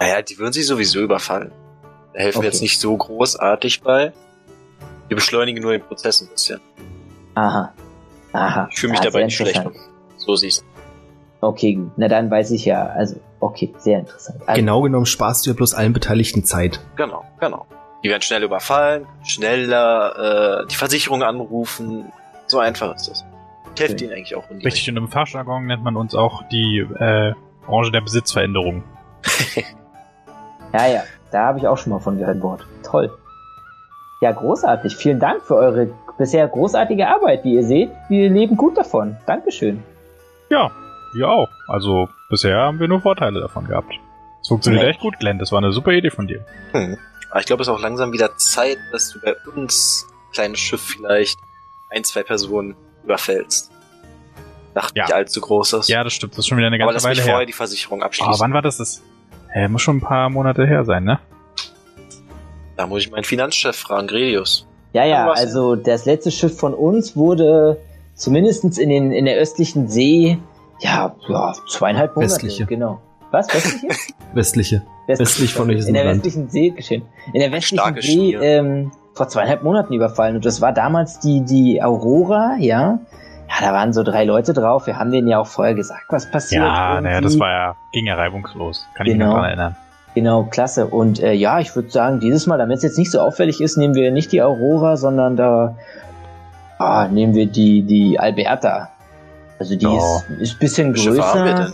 Naja, 0.00 0.22
die 0.22 0.38
würden 0.38 0.54
sich 0.54 0.66
sowieso 0.66 1.00
überfallen. 1.00 1.52
Da 2.14 2.20
helfen 2.20 2.36
wir 2.36 2.38
Okay. 2.38 2.46
jetzt 2.46 2.62
nicht 2.62 2.80
so 2.80 2.96
großartig 2.96 3.82
bei. 3.82 4.14
Wir 5.08 5.16
beschleunigen 5.16 5.62
nur 5.62 5.72
den 5.72 5.82
Prozess 5.82 6.22
ein 6.22 6.28
bisschen. 6.28 6.60
Aha. 7.34 7.74
Aha. 8.32 8.68
Ich 8.72 8.78
fühle 8.80 8.92
mich 8.92 9.00
Ah, 9.00 9.04
dabei 9.04 9.24
nicht 9.24 9.36
schlecht. 9.36 9.62
So 10.16 10.34
siehst 10.34 10.64
Okay, 11.40 11.74
gut. 11.74 11.90
Na 11.96 12.08
dann 12.08 12.30
weiß 12.30 12.50
ich 12.50 12.64
ja, 12.64 12.86
also, 12.86 13.16
okay, 13.40 13.72
sehr 13.78 14.00
interessant. 14.00 14.40
Also, 14.46 14.60
Genau 14.60 14.82
genommen 14.82 15.06
sparst 15.06 15.46
du 15.46 15.50
ja 15.50 15.56
bloß 15.56 15.74
allen 15.74 15.92
Beteiligten 15.92 16.44
Zeit. 16.44 16.80
Genau, 16.96 17.24
genau. 17.38 17.66
Die 18.02 18.08
werden 18.08 18.22
schnell 18.22 18.42
überfallen, 18.42 19.06
schneller 19.24 20.62
äh, 20.62 20.66
die 20.68 20.74
Versicherung 20.76 21.22
anrufen. 21.22 22.12
So 22.46 22.58
einfach 22.58 22.94
ist 22.94 23.08
das. 23.08 23.24
Ich 23.74 23.80
helfe 23.80 23.94
Okay. 23.94 24.04
ihnen 24.04 24.14
eigentlich 24.14 24.34
auch. 24.34 24.44
Richtig, 24.50 24.88
und 24.90 24.96
im 24.96 25.08
Fachjargon 25.08 25.66
nennt 25.66 25.84
man 25.84 25.96
uns 25.96 26.14
auch 26.14 26.42
die 26.50 26.78
äh, 26.98 27.34
Branche 27.66 27.92
der 27.92 28.00
Besitzveränderung. 28.00 28.82
Ja, 30.72 30.86
ja, 30.86 31.02
da 31.30 31.46
habe 31.46 31.58
ich 31.58 31.66
auch 31.66 31.78
schon 31.78 31.92
mal 31.94 31.98
von 31.98 32.18
gehört, 32.18 32.42
Wort. 32.42 32.66
Toll. 32.82 33.10
Ja, 34.20 34.32
großartig. 34.32 34.96
Vielen 34.96 35.18
Dank 35.18 35.42
für 35.42 35.54
eure 35.54 35.88
bisher 36.18 36.46
großartige 36.46 37.08
Arbeit. 37.08 37.42
Wie 37.44 37.54
ihr 37.54 37.64
seht, 37.64 37.90
wir 38.10 38.28
leben 38.28 38.56
gut 38.56 38.76
davon. 38.76 39.16
Dankeschön. 39.26 39.82
Ja, 40.50 40.70
wir 41.14 41.28
auch. 41.28 41.48
Also 41.66 42.08
bisher 42.30 42.56
haben 42.58 42.78
wir 42.80 42.88
nur 42.88 43.00
Vorteile 43.00 43.40
davon 43.40 43.66
gehabt. 43.66 43.94
Es 44.42 44.48
funktioniert 44.48 44.82
Mensch. 44.84 44.94
echt 44.96 45.02
gut, 45.02 45.18
Glenn. 45.18 45.38
Das 45.38 45.50
war 45.52 45.58
eine 45.58 45.72
super 45.72 45.92
Idee 45.92 46.10
von 46.10 46.26
dir. 46.26 46.44
Hm. 46.72 46.96
Aber 47.30 47.40
ich 47.40 47.46
glaube, 47.46 47.62
es 47.62 47.68
ist 47.68 47.74
auch 47.74 47.80
langsam 47.80 48.12
wieder 48.12 48.36
Zeit, 48.38 48.78
dass 48.92 49.10
du 49.10 49.20
bei 49.20 49.34
uns, 49.54 50.06
kleines 50.32 50.58
Schiff 50.60 50.80
vielleicht, 50.80 51.38
ein, 51.90 52.04
zwei 52.04 52.22
Personen 52.22 52.74
überfällst. 53.04 53.70
Nacht 54.74 54.96
Ja. 54.96 55.04
nicht 55.04 55.14
allzu 55.14 55.40
groß 55.40 55.72
ist. 55.74 55.88
Ja, 55.88 56.04
das 56.04 56.12
stimmt. 56.12 56.32
Das 56.34 56.40
ist 56.40 56.46
schon 56.46 56.58
wieder 56.58 56.68
eine 56.68 56.76
Aber 56.76 56.92
ganze 56.92 57.06
lass 57.08 57.16
mich 57.16 57.18
Weile 57.18 57.22
vorher 57.22 57.38
her. 57.40 57.46
die 57.46 57.52
Versicherung 57.52 58.00
Aber 58.00 58.06
abschließen. 58.06 58.34
wann 58.38 58.52
war 58.52 58.62
das? 58.62 58.78
Das 58.78 59.02
äh, 59.54 59.68
muss 59.68 59.82
schon 59.82 59.96
ein 59.98 60.00
paar 60.00 60.30
Monate 60.30 60.66
her 60.66 60.84
sein, 60.84 61.04
ne? 61.04 61.18
da 62.76 62.86
muss 62.86 63.02
ich 63.02 63.10
meinen 63.10 63.24
Finanzchef 63.24 63.74
fragen, 63.76 64.06
Gredius. 64.06 64.64
Ja, 64.92 65.04
ja, 65.04 65.30
also 65.32 65.74
das 65.74 66.06
letzte 66.06 66.30
Schiff 66.30 66.56
von 66.58 66.74
uns 66.74 67.16
wurde 67.16 67.76
zumindest 68.14 68.78
in, 68.78 68.88
den, 68.88 69.10
in 69.10 69.24
der 69.24 69.36
östlichen 69.36 69.88
See, 69.88 70.38
ja, 70.80 71.14
ja 71.28 71.52
zweieinhalb 71.68 72.14
Monate. 72.16 72.32
Westliche. 72.32 72.66
Genau. 72.66 73.00
Was? 73.30 73.52
Westliche? 73.52 73.88
Westliche. 74.34 74.82
Westlich 75.06 75.54
von 75.54 75.68
In 75.70 75.76
der 75.76 75.84
Neuseeland. 75.86 76.16
westlichen 76.24 76.48
See 76.50 76.70
geschehen. 76.70 77.02
In 77.32 77.40
der 77.40 77.50
westlichen 77.52 77.78
starkes 77.78 78.04
See 78.06 78.34
ähm, 78.34 78.92
vor 79.14 79.28
zweieinhalb 79.28 79.62
Monaten 79.62 79.92
überfallen. 79.94 80.36
Und 80.36 80.44
das 80.44 80.60
war 80.60 80.72
damals 80.72 81.18
die, 81.20 81.44
die 81.44 81.82
Aurora, 81.82 82.56
ja. 82.58 82.98
Ja, 83.48 83.54
da 83.66 83.72
waren 83.72 83.94
so 83.94 84.02
drei 84.02 84.24
Leute 84.24 84.52
drauf. 84.52 84.86
Wir 84.86 84.98
haben 84.98 85.10
denen 85.10 85.26
ja 85.28 85.38
auch 85.38 85.46
vorher 85.46 85.74
gesagt, 85.74 86.04
was 86.10 86.30
passiert. 86.30 86.62
Ja, 86.62 87.00
naja, 87.00 87.20
das 87.22 87.32
irgendwie. 87.32 87.40
war 87.40 87.50
ja, 87.50 87.76
ging 87.92 88.06
ja 88.06 88.14
reibungslos. 88.14 88.86
Kann 88.94 89.06
ich 89.06 89.12
mich 89.14 89.18
Genau. 89.20 89.30
noch 89.32 89.38
dran 89.38 89.46
erinnern. 89.46 89.76
Genau, 90.14 90.44
klasse. 90.44 90.86
Und 90.86 91.20
äh, 91.22 91.32
ja, 91.32 91.58
ich 91.60 91.74
würde 91.74 91.90
sagen, 91.90 92.20
dieses 92.20 92.46
Mal, 92.46 92.58
damit 92.58 92.78
es 92.78 92.82
jetzt 92.82 92.98
nicht 92.98 93.10
so 93.10 93.20
auffällig 93.20 93.60
ist, 93.62 93.76
nehmen 93.78 93.94
wir 93.94 94.10
nicht 94.10 94.32
die 94.32 94.42
Aurora, 94.42 94.96
sondern 94.98 95.36
da 95.36 95.76
ah, 96.78 97.08
nehmen 97.08 97.34
wir 97.34 97.46
die, 97.46 97.82
die 97.82 98.18
Alberta. 98.20 98.90
Also 99.58 99.76
die 99.76 99.84
Ja. 99.84 100.16
ist, 100.18 100.40
ist 100.40 100.52
ein 100.54 100.58
bisschen 100.58 100.94
wir 100.94 101.02
größer. 101.12 101.44
denn? 101.44 101.72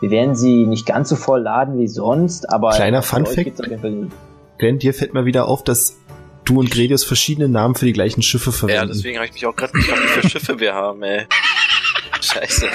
Wir 0.00 0.10
werden 0.10 0.36
sie 0.36 0.66
nicht 0.66 0.86
ganz 0.86 1.08
so 1.08 1.16
voll 1.16 1.40
laden 1.42 1.78
wie 1.78 1.88
sonst, 1.88 2.48
aber 2.50 2.70
Kleiner 2.70 3.02
für 3.02 3.16
Fun 3.16 3.22
euch 3.24 3.34
Fact. 3.34 3.44
geht's 3.44 3.60
auf 3.60 3.66
jeden 3.66 3.80
Fall 3.80 3.90
nicht. 3.90 4.12
Glenn, 4.58 4.78
dir 4.78 4.94
fällt 4.94 5.14
mal 5.14 5.24
wieder 5.24 5.48
auf, 5.48 5.64
dass 5.64 5.96
du 6.44 6.60
und 6.60 6.70
Gredius 6.70 7.04
verschiedene 7.04 7.48
Namen 7.48 7.74
für 7.74 7.84
die 7.84 7.92
gleichen 7.92 8.22
Schiffe 8.22 8.50
Ja, 8.50 8.56
verwenden. 8.56 8.88
deswegen 8.88 9.16
habe 9.18 9.26
ich 9.26 9.32
mich 9.32 9.46
auch 9.46 9.56
gerade 9.56 9.72
gefragt, 9.72 10.00
wie 10.02 10.08
viele 10.20 10.30
Schiffe 10.30 10.60
wir 10.60 10.74
haben, 10.74 11.02
ey. 11.02 11.26
Scheiße. 12.20 12.66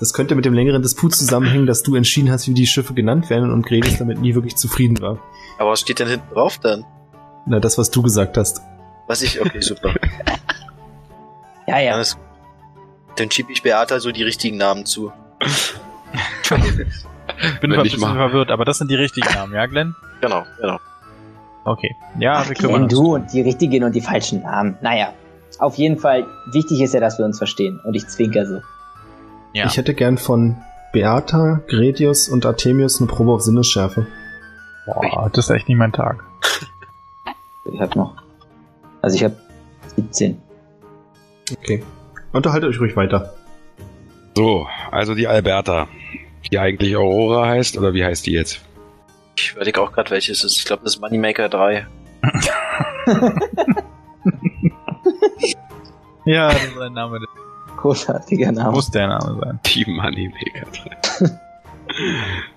das 0.00 0.12
könnte 0.12 0.34
mit 0.34 0.44
dem 0.44 0.52
längeren 0.54 0.82
Disput 0.82 1.14
zusammenhängen, 1.14 1.66
dass 1.66 1.82
du 1.82 1.94
entschieden 1.94 2.30
hast, 2.30 2.46
wie 2.48 2.54
die 2.54 2.66
Schiffe 2.66 2.94
genannt 2.94 3.30
werden 3.30 3.50
und 3.52 3.64
Gredius 3.66 3.98
damit 3.98 4.20
nie 4.20 4.34
wirklich 4.34 4.56
zufrieden 4.56 5.00
war. 5.00 5.18
Aber 5.58 5.70
was 5.70 5.80
steht 5.80 5.98
denn 6.00 6.08
hinten 6.08 6.34
drauf 6.34 6.58
dann? 6.58 6.84
Na, 7.46 7.60
das, 7.60 7.78
was 7.78 7.90
du 7.90 8.02
gesagt 8.02 8.36
hast. 8.36 8.60
Was 9.06 9.22
ich, 9.22 9.40
okay, 9.40 9.60
super. 9.60 9.94
Ja, 11.66 11.78
ja. 11.78 11.92
Dann, 11.92 12.00
ist, 12.00 12.18
dann 13.16 13.30
schieb 13.30 13.50
ich 13.50 13.62
Beata 13.62 14.00
so 14.00 14.12
die 14.12 14.22
richtigen 14.22 14.56
Namen 14.56 14.86
zu. 14.86 15.12
Ich 17.38 17.60
bin 17.60 17.72
ein 17.72 17.82
bisschen 17.82 18.00
mal- 18.00 18.14
verwirrt, 18.14 18.50
aber 18.50 18.64
das 18.64 18.78
sind 18.78 18.90
die 18.90 18.94
richtigen 18.94 19.28
Namen, 19.34 19.52
ja, 19.52 19.66
Glenn? 19.66 19.94
Genau, 20.20 20.44
genau. 20.60 20.78
Okay. 21.64 21.94
Ja, 22.18 22.34
Ach, 22.38 22.48
wir 22.48 22.54
kümmern 22.54 22.72
Glenn, 22.74 22.82
uns. 22.84 22.92
du 22.94 23.14
und 23.16 23.32
die 23.32 23.40
richtigen 23.42 23.82
und 23.84 23.94
die 23.94 24.00
falschen 24.00 24.42
Namen. 24.42 24.78
Naja, 24.80 25.12
auf 25.58 25.74
jeden 25.74 25.98
Fall, 25.98 26.24
wichtig 26.52 26.80
ist 26.80 26.94
ja, 26.94 27.00
dass 27.00 27.18
wir 27.18 27.24
uns 27.24 27.38
verstehen. 27.38 27.80
Und 27.84 27.94
ich 27.94 28.06
zwinker 28.06 28.46
so. 28.46 28.60
Ja. 29.52 29.66
Ich 29.66 29.76
hätte 29.76 29.92
gern 29.92 30.16
von 30.18 30.56
Beata, 30.92 31.60
Gretius 31.68 32.28
und 32.28 32.46
Artemius 32.46 33.00
eine 33.00 33.08
Probe 33.08 33.32
auf 33.32 33.42
Sinnesschärfe. 33.42 34.06
Boah, 34.86 35.28
das 35.32 35.46
ist 35.46 35.50
echt 35.50 35.68
nicht 35.68 35.78
mein 35.78 35.92
Tag. 35.92 36.22
Ich 37.72 37.80
hab 37.80 37.96
noch. 37.96 38.14
Also 39.02 39.16
ich 39.16 39.24
hab 39.24 39.32
17. 39.96 40.40
Okay. 41.52 41.82
Unterhaltet 42.32 42.70
euch 42.70 42.80
ruhig 42.80 42.96
weiter. 42.96 43.34
So, 44.34 44.66
also 44.90 45.14
die 45.14 45.28
Alberta, 45.28 45.88
die 46.50 46.58
eigentlich 46.58 46.96
Aurora 46.96 47.46
heißt, 47.46 47.78
oder 47.78 47.94
wie 47.94 48.04
heißt 48.04 48.26
die 48.26 48.32
jetzt? 48.32 48.60
Ich 49.36 49.52
überlege 49.52 49.80
auch 49.80 49.92
gerade, 49.92 50.10
welches 50.10 50.38
es 50.38 50.52
ist. 50.52 50.58
Ich 50.58 50.64
glaube, 50.64 50.82
das 50.84 50.94
ist 50.94 51.00
Moneymaker 51.00 51.48
3. 51.48 51.86
Ja, 56.26 56.48
das 56.48 56.64
ist 56.64 56.78
ein 56.78 56.92
Name. 56.92 57.20
Großartiger 57.76 58.50
Name. 58.50 58.72
muss 58.72 58.90
der 58.90 59.06
Name 59.06 59.38
sein. 59.40 59.60
Die 59.64 59.84
Moneymaker 59.86 60.66
3. 61.20 61.30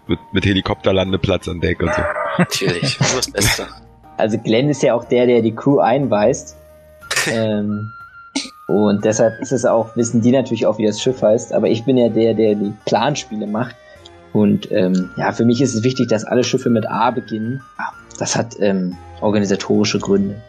mit, 0.08 0.20
mit 0.34 0.46
Helikopterlandeplatz 0.46 1.48
an 1.48 1.62
Deck 1.62 1.80
und 1.80 1.94
so. 1.94 2.02
Natürlich. 2.40 3.00
Nur 3.00 3.18
das 3.18 3.32
Beste. 3.32 3.68
Also 4.18 4.40
Glenn 4.40 4.70
ist 4.70 4.82
ja 4.82 4.96
auch 4.96 5.06
der, 5.06 5.28
der 5.28 5.44
die 5.44 5.54
Crew 5.54 5.80
einweist. 5.80 6.58
ähm, 7.28 7.92
und 8.70 9.04
deshalb 9.04 9.42
ist 9.42 9.52
es 9.52 9.66
auch, 9.66 9.96
wissen 9.96 10.22
die 10.22 10.32
natürlich 10.32 10.68
auch, 10.68 10.78
wie 10.78 10.86
das 10.86 11.02
Schiff 11.02 11.24
heißt. 11.24 11.54
Aber 11.54 11.68
ich 11.68 11.86
bin 11.86 11.98
ja 11.98 12.08
der, 12.08 12.36
der 12.36 12.54
die 12.54 12.72
Planspiele 12.86 13.48
macht. 13.48 13.76
Und 14.32 14.72
ähm, 14.72 15.10
ja, 15.18 15.32
für 15.32 15.44
mich 15.44 15.60
ist 15.60 15.74
es 15.74 15.84
wichtig, 15.84 16.08
dass 16.10 16.24
alle 16.24 16.44
Schiffe 16.44 16.70
mit 16.70 16.86
A 16.88 17.10
beginnen. 17.10 17.64
Ja, 17.80 17.92
das 18.20 18.36
hat 18.36 18.58
ähm, 18.60 18.96
organisatorische 19.22 19.98
Gründe. 19.98 20.40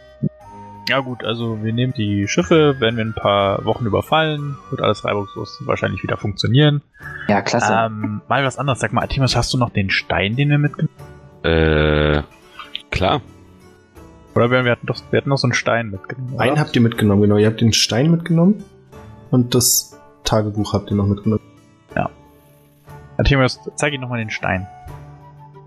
Ja 0.87 1.01
gut, 1.01 1.25
also 1.25 1.65
wir 1.65 1.73
nehmen 1.73 1.95
die 1.97 2.29
Schiffe, 2.29 2.79
werden 2.79 2.97
wir 2.97 3.05
in 3.05 3.11
ein 3.11 3.15
paar 3.15 3.65
Wochen 3.65 3.87
überfallen, 3.87 4.57
wird 4.69 4.83
alles 4.83 5.03
reibungslos 5.03 5.59
wahrscheinlich 5.65 6.03
wieder 6.03 6.19
funktionieren. 6.19 6.83
Ja, 7.27 7.41
klasse. 7.41 7.73
Ähm, 7.73 8.21
mal 8.29 8.45
was 8.45 8.59
anderes. 8.59 8.81
Sag 8.81 8.93
mal, 8.93 9.01
Artemis, 9.01 9.35
hast 9.35 9.51
du 9.55 9.57
noch 9.57 9.71
den 9.71 9.89
Stein, 9.89 10.37
den 10.37 10.51
wir 10.51 10.59
mitgenommen 10.59 10.91
Äh, 11.43 12.23
klar. 12.91 13.23
Oder 14.35 14.51
wir, 14.51 14.65
wir, 14.65 14.73
hatten 14.73 14.87
doch, 14.87 14.97
wir 15.11 15.19
hatten 15.19 15.29
noch 15.29 15.39
so 15.39 15.47
einen 15.47 15.55
Stein 15.55 15.91
mitgenommen. 15.91 16.35
oder? 16.35 16.43
Einen 16.43 16.61
habt 16.61 16.75
ihr 16.77 16.83
mitgenommen, 16.83 17.23
genau. 17.23 17.37
Ihr 17.37 17.47
habt 17.47 17.61
den 17.61 17.73
Stein 17.73 18.11
mitgenommen 18.11 18.65
und 19.31 19.55
das 19.55 19.99
Tagebuch 20.25 20.73
habt 20.73 20.91
ihr 20.91 20.97
noch 20.97 21.07
mitgenommen. 21.07 21.43
Artemis, 23.21 23.61
zeig 23.77 23.93
ihm 23.93 24.01
nochmal 24.01 24.19
den 24.19 24.31
Stein. 24.31 24.67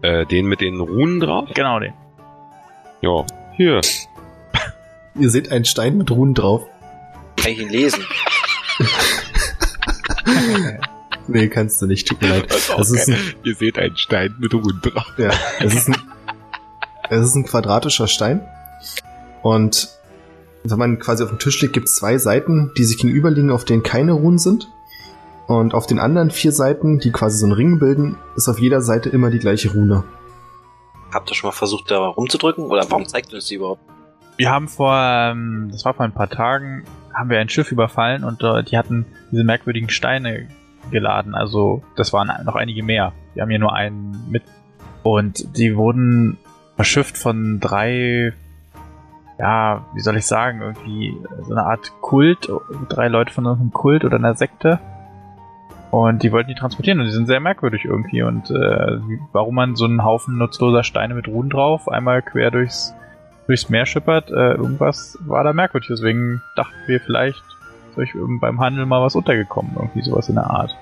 Äh, 0.02 0.26
den 0.26 0.48
mit 0.48 0.60
den 0.60 0.80
Runen 0.80 1.20
drauf? 1.20 1.50
Genau 1.54 1.80
den. 1.80 1.94
Ja. 3.02 3.26
Hier. 3.56 3.80
Ihr 5.14 5.30
seht 5.30 5.52
einen 5.52 5.64
Stein 5.64 5.98
mit 6.00 6.10
Runen 6.10 6.34
drauf. 6.34 6.64
Kann 7.38 7.52
ich 7.52 7.60
ihn 7.60 7.70
lesen? 7.70 8.04
Nee, 11.26 11.48
kannst 11.48 11.82
du 11.82 11.86
nicht, 11.86 12.06
tut 12.06 12.22
mir 12.22 12.28
leid. 12.28 12.52
Das 12.52 12.92
ist 12.92 13.10
ein, 13.10 13.18
Ihr 13.46 13.56
seht 13.56 13.80
einen 13.80 13.96
Stein 13.96 14.36
mit 14.40 14.54
Runen 14.54 14.82
drauf. 14.82 15.08
ja, 15.18 15.32
es 15.62 15.74
ist 15.74 15.88
ein, 15.88 15.96
es 17.14 17.30
ist 17.30 17.36
ein 17.36 17.46
quadratischer 17.46 18.08
Stein. 18.08 18.42
Und 19.42 19.90
wenn 20.64 20.80
man 20.80 21.00
quasi 21.00 21.24
auf 21.24 21.30
dem 21.30 21.40
Tisch 21.40 21.62
liegt, 21.62 21.74
gibt 21.74 21.88
es 21.88 21.96
zwei 21.96 22.18
Seiten, 22.18 22.72
die 22.78 22.84
sich 22.84 22.98
gegenüberliegen, 22.98 23.52
auf 23.52 23.66
denen 23.66 23.84
keine 23.84 24.14
Runen 24.14 24.38
sind. 24.38 24.70
Und 25.48 25.74
auf 25.74 25.88
den 25.88 26.00
anderen 26.00 26.32
vier 26.32 26.54
Seiten, 26.54 27.00
die 27.00 27.12
quasi 27.12 27.38
so 27.38 27.46
einen 27.46 27.54
Ring 27.54 27.80
bilden, 27.80 28.18
ist 28.36 28.48
auf 28.48 28.60
jeder 28.60 28.82
Seite 28.82 29.10
immer 29.10 29.30
die 29.30 29.40
gleiche 29.40 29.74
Rune. 29.74 30.04
Habt 31.14 31.30
ihr 31.30 31.36
schon 31.36 31.50
mal 31.50 31.52
versucht, 31.52 31.92
da 31.92 32.00
rumzudrücken? 32.08 32.66
Oder 32.66 32.90
warum 32.90 33.06
zeigt 33.06 33.32
ihr 33.32 33.36
uns 33.36 33.48
die 33.48 33.56
überhaupt? 33.56 33.82
Wir 34.38 34.50
haben 34.50 34.68
vor, 34.68 34.96
ähm, 34.96 35.70
das 35.72 35.86
war 35.86 35.94
vor 35.94 36.06
ein 36.06 36.14
paar 36.14 36.30
Tagen, 36.30 36.86
haben 37.14 37.30
wir 37.30 37.40
ein 37.40 37.50
Schiff 37.50 37.72
überfallen 37.72 38.24
und 38.24 38.42
äh, 38.42 38.64
die 38.64 38.78
hatten 38.78 39.06
diese 39.32 39.44
merkwürdigen 39.44 39.90
Steine 39.90 40.48
geladen. 40.90 41.36
Also 41.36 41.84
das 41.96 42.14
waren 42.14 42.32
noch 42.46 42.56
einige 42.56 42.84
mehr. 42.84 43.14
Wir 43.34 43.44
haben 43.44 43.50
hier 43.50 43.60
nur 43.60 43.74
einen 43.74 44.30
mit. 44.32 44.44
Und 45.04 45.58
die 45.58 45.76
wurden 45.76 46.38
verschifft 46.84 47.18
von 47.18 47.62
drei, 47.62 48.34
ja, 49.40 49.86
wie 49.94 50.02
soll 50.02 50.18
ich 50.18 50.26
sagen, 50.26 50.62
irgendwie 50.62 51.16
so 51.44 51.54
eine 51.54 51.64
Art 51.66 51.94
Kult, 52.02 52.52
drei 52.90 53.08
Leute 53.08 53.32
von 53.32 53.48
einem 53.48 53.72
Kult 53.72 54.04
oder 54.04 54.18
einer 54.18 54.36
Sekte. 54.36 54.80
Und 55.92 56.24
die 56.24 56.34
wollten 56.34 56.50
die 56.50 56.56
transportieren 56.56 57.00
und 57.00 57.06
die 57.06 57.14
sind 57.14 57.28
sehr 57.28 57.40
merkwürdig 57.40 57.86
irgendwie. 57.86 58.22
Und 58.22 58.52
äh, 58.52 58.98
warum 59.32 59.56
man 59.56 59.78
so 59.78 59.86
einen 59.86 60.04
Haufen 60.04 60.38
nutzloser 60.38 60.84
Steine 60.84 61.14
mit 61.14 61.30
Ruhen 61.30 61.50
drauf 61.50 61.88
einmal 61.88 62.22
quer 62.22 62.52
durchs 62.52 62.94
durchs 63.48 63.70
Meer 63.70 63.86
schippert, 63.86 64.30
äh, 64.30 64.54
irgendwas 64.56 65.18
war 65.22 65.46
da 65.46 65.54
merkwürdig. 65.54 65.88
Deswegen 65.90 66.42
dachten 66.58 66.76
wir 66.88 67.00
vielleicht, 67.00 67.44
ist 67.92 67.98
euch 67.98 68.12
beim 68.42 68.60
Handel 68.60 68.86
mal 68.86 69.02
was 69.02 69.16
untergekommen, 69.16 69.72
irgendwie 69.78 70.02
sowas 70.02 70.28
in 70.28 70.36
der 70.36 70.50
Art. 70.50 70.76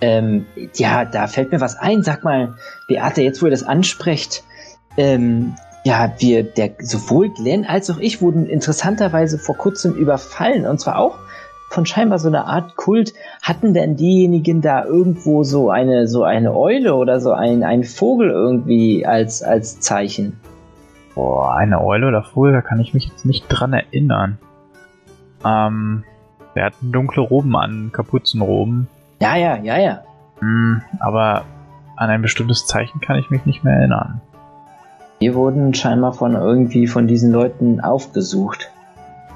Ähm, 0.00 0.46
ja, 0.76 1.04
da 1.04 1.26
fällt 1.26 1.52
mir 1.52 1.60
was 1.60 1.76
ein. 1.76 2.02
Sag 2.02 2.24
mal, 2.24 2.54
Beate, 2.88 3.20
jetzt 3.20 3.42
wo 3.42 3.46
ihr 3.46 3.50
das 3.50 3.64
ansprecht, 3.64 4.44
ähm, 4.96 5.54
ja, 5.84 6.12
wir, 6.18 6.42
der, 6.42 6.72
sowohl 6.80 7.30
Glenn 7.30 7.64
als 7.64 7.90
auch 7.90 7.98
ich 7.98 8.20
wurden 8.20 8.46
interessanterweise 8.46 9.38
vor 9.38 9.56
kurzem 9.56 9.94
überfallen. 9.94 10.66
Und 10.66 10.78
zwar 10.80 10.98
auch 10.98 11.18
von 11.70 11.86
scheinbar 11.86 12.18
so 12.18 12.28
einer 12.28 12.46
Art 12.46 12.76
Kult. 12.76 13.14
Hatten 13.42 13.72
denn 13.72 13.96
diejenigen 13.96 14.60
da 14.60 14.84
irgendwo 14.84 15.44
so 15.44 15.70
eine, 15.70 16.06
so 16.06 16.24
eine 16.24 16.54
Eule 16.54 16.94
oder 16.94 17.20
so 17.20 17.32
ein, 17.32 17.62
ein 17.62 17.84
Vogel 17.84 18.30
irgendwie 18.30 19.06
als, 19.06 19.42
als 19.42 19.80
Zeichen? 19.80 20.38
Boah, 21.14 21.54
eine 21.54 21.82
Eule 21.82 22.08
oder 22.08 22.22
Vogel, 22.22 22.52
da 22.52 22.60
kann 22.60 22.80
ich 22.80 22.92
mich 22.92 23.06
jetzt 23.06 23.24
nicht 23.24 23.46
dran 23.48 23.72
erinnern. 23.72 24.38
Ähm, 25.44 26.04
wir 26.54 26.64
hatten 26.64 26.92
dunkle 26.92 27.22
Roben 27.22 27.56
an, 27.56 27.90
Kapuzenroben. 27.92 28.88
Ja, 29.20 29.36
ja, 29.36 29.56
ja, 29.56 29.78
ja. 29.78 30.02
Hm, 30.40 30.82
aber 30.98 31.44
an 31.96 32.10
ein 32.10 32.22
bestimmtes 32.22 32.66
Zeichen 32.66 33.00
kann 33.00 33.18
ich 33.18 33.30
mich 33.30 33.46
nicht 33.46 33.64
mehr 33.64 33.74
erinnern. 33.74 34.20
Wir 35.20 35.34
wurden 35.34 35.74
scheinbar 35.74 36.14
von 36.14 36.34
irgendwie 36.34 36.86
von 36.86 37.06
diesen 37.06 37.30
Leuten 37.30 37.80
aufgesucht. 37.80 38.70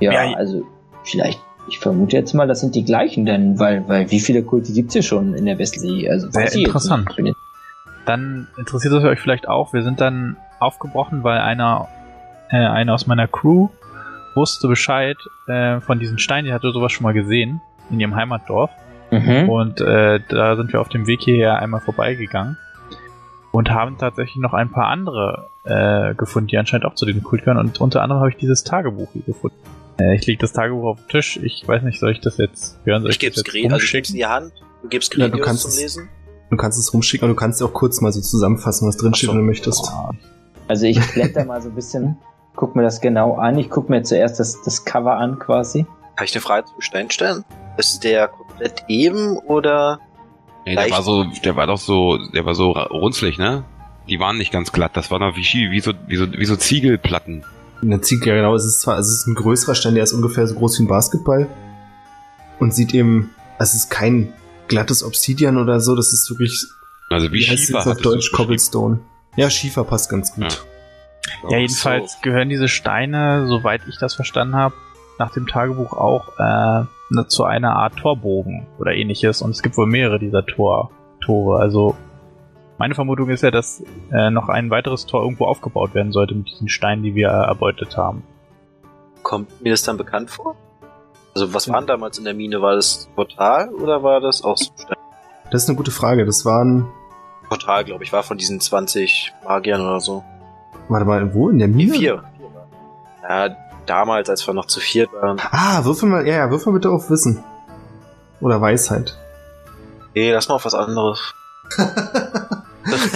Ja, 0.00 0.12
Ja, 0.12 0.34
also 0.36 0.62
vielleicht, 1.04 1.38
ich 1.68 1.78
vermute 1.78 2.16
jetzt 2.16 2.32
mal, 2.32 2.48
das 2.48 2.60
sind 2.60 2.74
die 2.74 2.84
gleichen, 2.84 3.26
denn 3.26 3.58
weil, 3.58 3.86
weil 3.86 4.10
wie 4.10 4.20
viele 4.20 4.42
Kulte 4.42 4.72
gibt's 4.72 4.94
hier 4.94 5.02
schon 5.02 5.34
in 5.34 5.44
der 5.44 5.58
Westsee? 5.58 6.08
Also 6.10 6.30
Sehr 6.30 6.52
interessant. 6.54 7.14
jetzt- 7.18 7.36
Dann 8.06 8.48
interessiert 8.56 8.94
es 8.94 9.04
euch 9.04 9.20
vielleicht 9.20 9.46
auch, 9.46 9.72
wir 9.74 9.82
sind 9.82 10.00
dann 10.00 10.36
aufgebrochen, 10.58 11.22
weil 11.22 11.38
einer, 11.38 11.88
äh, 12.50 12.56
einer 12.56 12.94
aus 12.94 13.06
meiner 13.06 13.28
Crew 13.28 13.68
wusste 14.34 14.68
Bescheid 14.68 15.18
äh, 15.48 15.80
von 15.82 15.98
diesen 16.00 16.18
Steinen, 16.18 16.46
die 16.46 16.52
hatte 16.54 16.72
sowas 16.72 16.92
schon 16.92 17.04
mal 17.04 17.12
gesehen 17.12 17.60
in 17.90 18.00
ihrem 18.00 18.16
Heimatdorf. 18.16 18.70
Mhm. 19.10 19.48
Und 19.50 19.80
äh, 19.82 20.18
da 20.30 20.56
sind 20.56 20.72
wir 20.72 20.80
auf 20.80 20.88
dem 20.88 21.06
Weg 21.06 21.20
hierher 21.20 21.58
einmal 21.58 21.80
vorbeigegangen 21.80 22.56
und 23.52 23.70
haben 23.70 23.98
tatsächlich 23.98 24.36
noch 24.36 24.54
ein 24.54 24.70
paar 24.70 24.86
andere 24.88 25.48
äh, 25.64 26.14
gefunden, 26.14 26.48
die 26.48 26.58
anscheinend 26.58 26.86
auch 26.86 26.94
zu 26.94 27.06
den 27.06 27.22
Kult 27.22 27.42
gehören. 27.44 27.58
Und 27.58 27.80
unter 27.80 28.02
anderem 28.02 28.20
habe 28.20 28.30
ich 28.30 28.36
dieses 28.36 28.64
Tagebuch 28.64 29.08
hier 29.12 29.22
gefunden. 29.22 29.56
Äh, 29.98 30.14
ich 30.16 30.26
lege 30.26 30.38
das 30.40 30.52
Tagebuch 30.52 30.84
auf 30.84 30.98
den 31.00 31.08
Tisch. 31.08 31.38
Ich 31.42 31.66
weiß 31.66 31.82
nicht, 31.82 32.00
soll 32.00 32.12
ich 32.12 32.20
das 32.20 32.36
jetzt 32.38 32.78
hören? 32.84 33.02
Soll 33.02 33.10
Ich 33.10 33.18
das 33.18 33.26
geb's 33.26 33.36
jetzt 33.38 33.46
Gret, 33.50 33.64
also 33.72 33.76
ich 33.76 33.94
in 33.94 33.98
rumschicken? 33.98 34.14
die 34.14 34.26
Hand. 34.26 34.52
Du 34.82 34.88
gibst 34.88 35.14
Ja, 35.14 35.28
du 35.28 35.38
kannst 35.38 35.62
zum 35.62 35.70
es- 35.70 35.80
Lesen. 35.80 36.08
Du 36.50 36.56
kannst 36.58 36.78
es 36.78 36.92
rumschicken, 36.92 37.24
aber 37.26 37.34
du 37.34 37.40
kannst 37.40 37.62
auch 37.62 37.72
kurz 37.72 38.00
mal 38.00 38.12
so 38.12 38.20
zusammenfassen, 38.20 38.86
was 38.86 38.96
drin 38.96 39.14
steht, 39.14 39.30
Ach 39.30 39.32
so. 39.32 39.38
wenn 39.38 39.44
du 39.44 39.46
möchtest. 39.50 39.88
Ah, 39.88 40.10
Also 40.68 40.86
ich 40.86 41.00
blätter 41.12 41.44
mal 41.44 41.60
so 41.62 41.68
ein 41.70 41.74
bisschen, 41.74 42.16
guck 42.54 42.76
mir 42.76 42.82
das 42.82 43.00
genau 43.00 43.34
an. 43.36 43.58
Ich 43.58 43.70
guck 43.70 43.88
mir 43.88 44.02
zuerst 44.02 44.38
das, 44.38 44.60
das 44.62 44.84
Cover 44.84 45.16
an 45.16 45.38
quasi. 45.38 45.86
Kann 46.16 46.26
ich 46.26 46.34
eine 46.34 46.42
Frage 46.42 46.66
zum 46.66 46.80
Stein 46.80 47.10
stellen? 47.10 47.44
Ist 47.78 48.04
der 48.04 48.28
komplett 48.28 48.84
eben 48.88 49.36
oder 49.38 49.98
Nee, 50.66 50.76
der 50.76 50.90
war 50.90 51.02
so, 51.02 51.24
der 51.44 51.56
war 51.56 51.66
doch 51.66 51.78
so, 51.78 52.18
der 52.34 52.44
war 52.46 52.54
so 52.54 52.70
runzlig, 52.72 53.38
ne? 53.38 53.64
Die 54.08 54.20
waren 54.20 54.36
nicht 54.36 54.52
ganz 54.52 54.72
glatt, 54.72 54.92
das 54.94 55.10
war 55.10 55.18
noch 55.18 55.36
wie, 55.36 55.70
wie 55.70 55.80
so, 55.80 55.92
wie 56.06 56.16
so, 56.16 56.30
wie 56.30 56.44
so 56.44 56.56
Ziegelplatten. 56.56 57.44
Eine 57.82 58.00
Ziege, 58.00 58.30
ja 58.30 58.36
genau, 58.36 58.54
es 58.54 58.64
ist 58.64 58.80
zwar, 58.80 58.98
es 58.98 59.08
ist 59.10 59.26
ein 59.26 59.34
größerer 59.34 59.74
Stein, 59.74 59.94
der 59.94 60.04
ist 60.04 60.12
ungefähr 60.12 60.46
so 60.46 60.54
groß 60.54 60.78
wie 60.78 60.84
ein 60.84 60.88
Basketball 60.88 61.48
und 62.60 62.74
sieht 62.74 62.94
eben, 62.94 63.30
es 63.58 63.74
ist 63.74 63.90
kein 63.90 64.32
glattes 64.68 65.04
Obsidian 65.04 65.56
oder 65.58 65.80
so, 65.80 65.94
das 65.94 66.12
ist 66.12 66.28
wirklich, 66.30 66.66
Also 67.10 67.32
wie, 67.32 67.40
wie 67.40 67.48
heißt 67.48 67.64
Schiefer 67.64 67.80
es 67.80 67.86
auf 67.86 67.98
Deutsch. 67.98 68.32
Cobblestone. 68.32 69.00
Ja, 69.36 69.50
Schiefer 69.50 69.84
passt 69.84 70.10
ganz 70.10 70.34
gut. 70.34 70.64
Ja, 71.48 71.58
jedenfalls 71.58 72.18
gehören 72.22 72.48
diese 72.48 72.68
Steine, 72.68 73.46
soweit 73.48 73.82
ich 73.88 73.98
das 73.98 74.14
verstanden 74.14 74.54
habe, 74.54 74.74
nach 75.18 75.32
dem 75.32 75.46
Tagebuch 75.46 75.92
auch 75.92 76.28
äh, 76.38 76.84
zu 77.28 77.44
einer 77.44 77.76
Art 77.76 77.96
Torbogen 77.96 78.66
oder 78.78 78.92
ähnliches. 78.92 79.42
Und 79.42 79.50
es 79.50 79.62
gibt 79.62 79.76
wohl 79.76 79.86
mehrere 79.86 80.18
dieser 80.18 80.44
Tor 80.44 80.90
Tore. 81.24 81.60
Also 81.60 81.96
meine 82.78 82.94
Vermutung 82.94 83.30
ist 83.30 83.42
ja, 83.42 83.50
dass 83.50 83.82
äh, 84.12 84.30
noch 84.30 84.48
ein 84.48 84.70
weiteres 84.70 85.06
Tor 85.06 85.22
irgendwo 85.22 85.46
aufgebaut 85.46 85.94
werden 85.94 86.12
sollte 86.12 86.34
mit 86.34 86.48
diesen 86.48 86.68
Steinen, 86.68 87.02
die 87.02 87.14
wir 87.14 87.28
äh, 87.28 87.46
erbeutet 87.46 87.96
haben. 87.96 88.22
kommt 89.22 89.62
mir 89.62 89.70
das 89.70 89.82
dann 89.82 89.96
bekannt 89.96 90.30
vor? 90.30 90.56
Also 91.34 91.52
was 91.52 91.68
waren 91.68 91.86
damals 91.86 92.18
in 92.18 92.24
der 92.24 92.34
Mine? 92.34 92.62
War 92.62 92.76
das 92.76 93.08
Portal 93.14 93.68
oder 93.70 94.02
war 94.02 94.20
das 94.20 94.42
auch 94.42 94.56
so 94.56 94.70
ein 94.70 94.78
Stein? 94.78 94.96
Das 95.50 95.62
ist 95.64 95.68
eine 95.68 95.76
gute 95.76 95.90
Frage. 95.90 96.24
Das 96.26 96.44
waren, 96.44 96.86
Portal, 97.48 97.84
glaube 97.84 98.04
ich, 98.04 98.12
war 98.12 98.22
von 98.22 98.38
diesen 98.38 98.60
20 98.60 99.32
Magiern 99.44 99.80
oder 99.80 100.00
so. 100.00 100.24
Warte 100.88 101.06
mal, 101.06 101.34
wo? 101.34 101.48
In 101.48 101.58
der 101.58 101.68
Mine? 101.68 101.92
Vier. 101.94 102.24
Ja, 103.22 103.56
damals, 103.86 104.28
als 104.30 104.46
wir 104.46 104.54
noch 104.54 104.66
zu 104.66 104.80
viert 104.80 105.12
waren. 105.12 105.40
Ah, 105.50 105.84
würfel 105.84 106.08
mal, 106.08 106.26
ja, 106.26 106.34
ja, 106.34 106.50
würfel 106.50 106.72
bitte 106.72 106.90
auf 106.90 107.10
Wissen. 107.10 107.42
Oder 108.40 108.60
Weisheit. 108.60 109.16
Nee, 110.14 110.32
lass 110.32 110.48
mal 110.48 110.56
auf 110.56 110.64
was 110.64 110.74
anderes. 110.74 111.34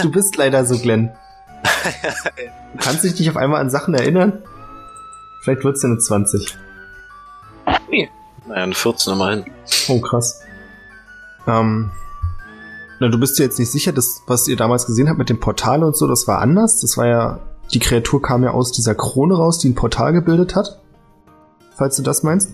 Du 0.01 0.11
bist 0.11 0.35
leider 0.37 0.65
so, 0.65 0.77
Glenn. 0.77 1.11
Du 2.71 2.85
kannst 2.85 3.03
dich 3.03 3.17
nicht 3.17 3.29
auf 3.29 3.35
einmal 3.35 3.61
an 3.61 3.69
Sachen 3.71 3.95
erinnern? 3.95 4.43
Vielleicht 5.41 5.63
wird's 5.63 5.81
ja 5.81 5.89
eine 5.89 5.97
20. 5.97 6.55
Naja, 8.47 8.63
eine 8.63 8.73
14 8.73 9.13
immerhin. 9.13 9.45
Oh, 9.87 9.99
krass. 9.99 10.41
Ähm, 11.47 11.91
na, 12.99 13.07
du 13.07 13.19
bist 13.19 13.39
dir 13.39 13.43
jetzt 13.43 13.59
nicht 13.59 13.71
sicher, 13.71 13.91
dass, 13.91 14.23
was 14.27 14.47
ihr 14.47 14.57
damals 14.57 14.85
gesehen 14.85 15.07
habt 15.07 15.19
mit 15.19 15.29
dem 15.29 15.39
Portal 15.39 15.83
und 15.83 15.95
so, 15.95 16.07
das 16.07 16.27
war 16.27 16.39
anders. 16.39 16.81
Das 16.81 16.97
war 16.97 17.07
ja, 17.07 17.39
die 17.73 17.79
Kreatur 17.79 18.21
kam 18.21 18.43
ja 18.43 18.51
aus 18.51 18.71
dieser 18.71 18.95
Krone 18.95 19.35
raus, 19.35 19.59
die 19.59 19.69
ein 19.69 19.75
Portal 19.75 20.13
gebildet 20.13 20.55
hat. 20.55 20.79
Falls 21.75 21.95
du 21.95 22.03
das 22.03 22.23
meinst. 22.23 22.51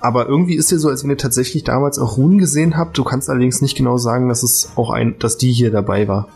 Aber 0.00 0.26
irgendwie 0.26 0.54
ist 0.56 0.70
dir 0.70 0.78
so, 0.78 0.88
als 0.88 1.02
wenn 1.02 1.10
ihr 1.10 1.18
tatsächlich 1.18 1.62
damals 1.64 1.98
auch 1.98 2.16
Runen 2.16 2.38
gesehen 2.38 2.76
habt. 2.76 2.96
Du 2.96 3.04
kannst 3.04 3.28
allerdings 3.28 3.60
nicht 3.60 3.76
genau 3.76 3.98
sagen, 3.98 4.28
dass 4.28 4.42
es 4.42 4.72
auch 4.76 4.90
ein, 4.90 5.18
dass 5.18 5.36
die 5.36 5.52
hier 5.52 5.70
dabei 5.70 6.08
war. 6.08 6.28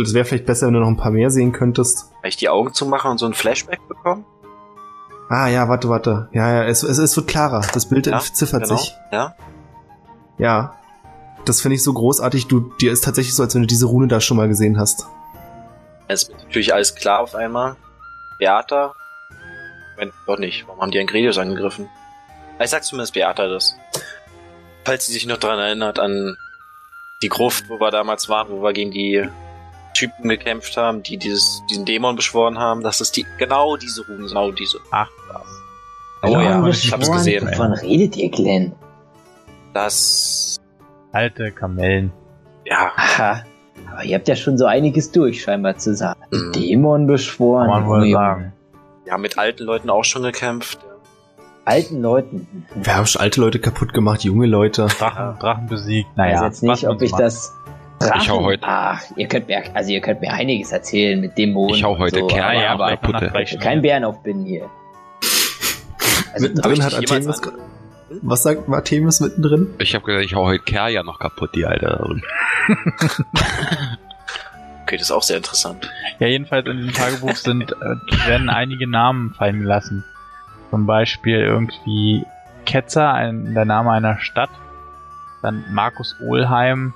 Es 0.00 0.14
wäre 0.14 0.24
vielleicht 0.24 0.46
besser, 0.46 0.66
wenn 0.66 0.74
du 0.74 0.80
noch 0.80 0.88
ein 0.88 0.96
paar 0.98 1.10
mehr 1.10 1.30
sehen 1.30 1.52
könntest. 1.52 2.10
Kann 2.20 2.28
ich 2.28 2.36
die 2.36 2.48
Augen 2.48 2.72
zumachen 2.74 3.10
und 3.12 3.18
so 3.18 3.26
ein 3.26 3.32
Flashback 3.34 3.80
bekommen? 3.88 4.24
Ah, 5.28 5.48
ja, 5.48 5.68
warte, 5.68 5.88
warte. 5.88 6.28
Ja, 6.32 6.52
ja, 6.52 6.64
es, 6.64 6.82
es, 6.82 6.98
es 6.98 7.16
wird 7.16 7.26
klarer. 7.26 7.62
Das 7.72 7.86
Bild 7.86 8.06
Ja, 8.06 8.18
entziffert 8.18 8.64
genau. 8.64 8.76
sich. 8.76 8.94
Ja? 9.10 9.34
Ja. 10.38 10.74
Das 11.46 11.60
finde 11.60 11.76
ich 11.76 11.82
so 11.82 11.92
großartig. 11.92 12.46
Du, 12.46 12.72
dir 12.80 12.92
ist 12.92 13.04
tatsächlich 13.04 13.34
so, 13.34 13.42
als 13.42 13.54
wenn 13.54 13.62
du 13.62 13.66
diese 13.66 13.86
Rune 13.86 14.06
da 14.08 14.20
schon 14.20 14.36
mal 14.36 14.48
gesehen 14.48 14.78
hast. 14.78 15.06
Es 16.08 16.24
ist 16.24 16.32
natürlich 16.32 16.74
alles 16.74 16.94
klar 16.94 17.20
auf 17.20 17.34
einmal. 17.34 17.76
Beata? 18.38 18.92
Moment, 19.96 20.12
doch 20.26 20.38
nicht. 20.38 20.66
Warum 20.68 20.82
haben 20.82 20.90
die 20.90 20.98
einen 20.98 21.08
Gredius 21.08 21.38
angegriffen? 21.38 21.88
Ich 22.58 22.70
sag 22.70 22.84
zumindest 22.84 23.14
Beata 23.14 23.48
das. 23.48 23.76
Falls 24.84 25.06
sie 25.06 25.12
sich 25.12 25.26
noch 25.26 25.36
daran 25.36 25.58
erinnert, 25.58 25.98
an 25.98 26.36
die 27.22 27.28
Gruft, 27.28 27.68
wo 27.68 27.80
wir 27.80 27.90
damals 27.90 28.28
waren, 28.28 28.48
wo 28.50 28.62
wir 28.62 28.72
gegen 28.72 28.90
die 28.90 29.28
Typen 29.94 30.28
gekämpft 30.28 30.76
haben, 30.76 31.02
die 31.02 31.16
dieses, 31.16 31.62
diesen 31.70 31.84
Dämon 31.84 32.16
beschworen 32.16 32.58
haben, 32.58 32.82
dass 32.82 33.00
es 33.00 33.12
die, 33.12 33.26
genau 33.38 33.76
diese 33.76 34.06
Runen, 34.06 34.26
genau 34.28 34.50
diese. 34.52 34.78
Ach, 34.90 35.08
das. 35.28 35.42
Oh 36.22 36.28
ja, 36.28 36.54
Dämon 36.54 36.70
ich 36.70 36.92
hab's 36.92 37.10
gesehen. 37.10 37.48
Wovon 37.48 37.72
redet 37.72 38.16
ihr, 38.16 38.30
Glenn? 38.30 38.72
Das, 39.74 40.56
Alte 41.12 41.50
Kamellen. 41.52 42.12
ja, 42.64 42.92
Aha. 42.96 43.44
Aber 43.90 44.04
ihr 44.04 44.16
habt 44.16 44.28
ja 44.28 44.36
schon 44.36 44.58
so 44.58 44.66
einiges 44.66 45.12
durch, 45.12 45.42
scheinbar 45.42 45.76
zu 45.76 45.94
sagen. 45.94 46.20
Mhm. 46.30 46.52
Dämon 46.52 47.06
beschworen. 47.06 47.70
Kann 47.70 47.82
man 47.82 47.88
wohl 47.88 48.10
sagen. 48.10 48.52
wir 49.04 49.12
haben 49.12 49.22
mit 49.22 49.38
alten 49.38 49.64
Leuten 49.64 49.90
auch 49.90 50.04
schon 50.04 50.22
gekämpft. 50.22 50.78
Alten 51.66 52.00
Leuten. 52.00 52.46
Wir 52.76 52.96
haben 52.96 53.06
schon 53.06 53.20
alte 53.20 53.40
Leute 53.40 53.58
kaputt 53.58 53.92
gemacht, 53.92 54.22
junge 54.22 54.46
Leute. 54.46 54.86
Drachen, 54.86 55.38
Drachen 55.40 55.66
besiegt. 55.66 56.08
Ich 56.12 56.16
Naja. 56.16 56.36
weiß 56.36 56.42
jetzt 56.42 56.62
nicht, 56.62 56.88
ob 56.88 57.02
ich 57.02 57.10
macht. 57.10 57.20
das. 57.22 57.52
Ich 58.20 58.30
hau 58.30 58.42
heute- 58.44 58.62
Ach, 58.66 59.02
ihr 59.16 59.26
könnt 59.26 59.48
mir, 59.48 59.62
also 59.74 59.90
ihr 59.90 60.00
könnt 60.00 60.20
mir 60.20 60.32
einiges 60.32 60.70
erzählen 60.70 61.20
mit 61.20 61.36
Dämonen. 61.36 61.74
Ich 61.74 61.82
hau 61.82 61.98
heute 61.98 62.20
so, 62.20 62.26
Kerl, 62.28 62.44
aber, 62.56 62.62
ja, 62.62 62.70
aber 62.70 62.96
kaputt. 62.96 63.60
Kein 63.60 63.82
Bären 63.82 64.04
aufbinden 64.04 64.44
hier. 64.46 64.66
Also, 66.34 66.48
Mittendrin 66.48 66.82
hat 66.84 66.94
Hab 66.94 67.02
ich 67.02 67.10
Artemis. 67.10 67.40
Was 68.22 68.42
sagt 68.42 68.68
Artemis 68.68 69.20
mittendrin? 69.20 69.68
Ich 69.78 69.94
habe 69.94 70.04
gesagt, 70.04 70.24
ich 70.26 70.34
hau 70.34 70.44
heute 70.44 70.62
Kerl 70.64 70.92
ja 70.92 71.02
noch 71.02 71.18
kaputt, 71.18 71.50
die 71.54 71.64
Alte. 71.66 71.98
Okay, 74.82 74.98
das 74.98 75.06
ist 75.08 75.10
auch 75.10 75.22
sehr 75.24 75.38
interessant. 75.38 75.90
Ja, 76.20 76.28
jedenfalls 76.28 76.64
in 76.68 76.76
diesem 76.76 76.92
Tagebuch 76.92 77.34
sind, 77.34 77.72
äh, 77.72 78.28
werden 78.28 78.48
einige 78.48 78.88
Namen 78.88 79.34
fallen 79.34 79.58
gelassen. 79.58 80.04
Zum 80.70 80.86
Beispiel 80.86 81.38
irgendwie 81.38 82.24
Ketzer, 82.64 83.12
ein, 83.12 83.54
der 83.54 83.64
Name 83.64 83.92
einer 83.92 84.18
Stadt. 84.18 84.50
Dann 85.42 85.64
Markus 85.72 86.16
Ohlheim. 86.20 86.94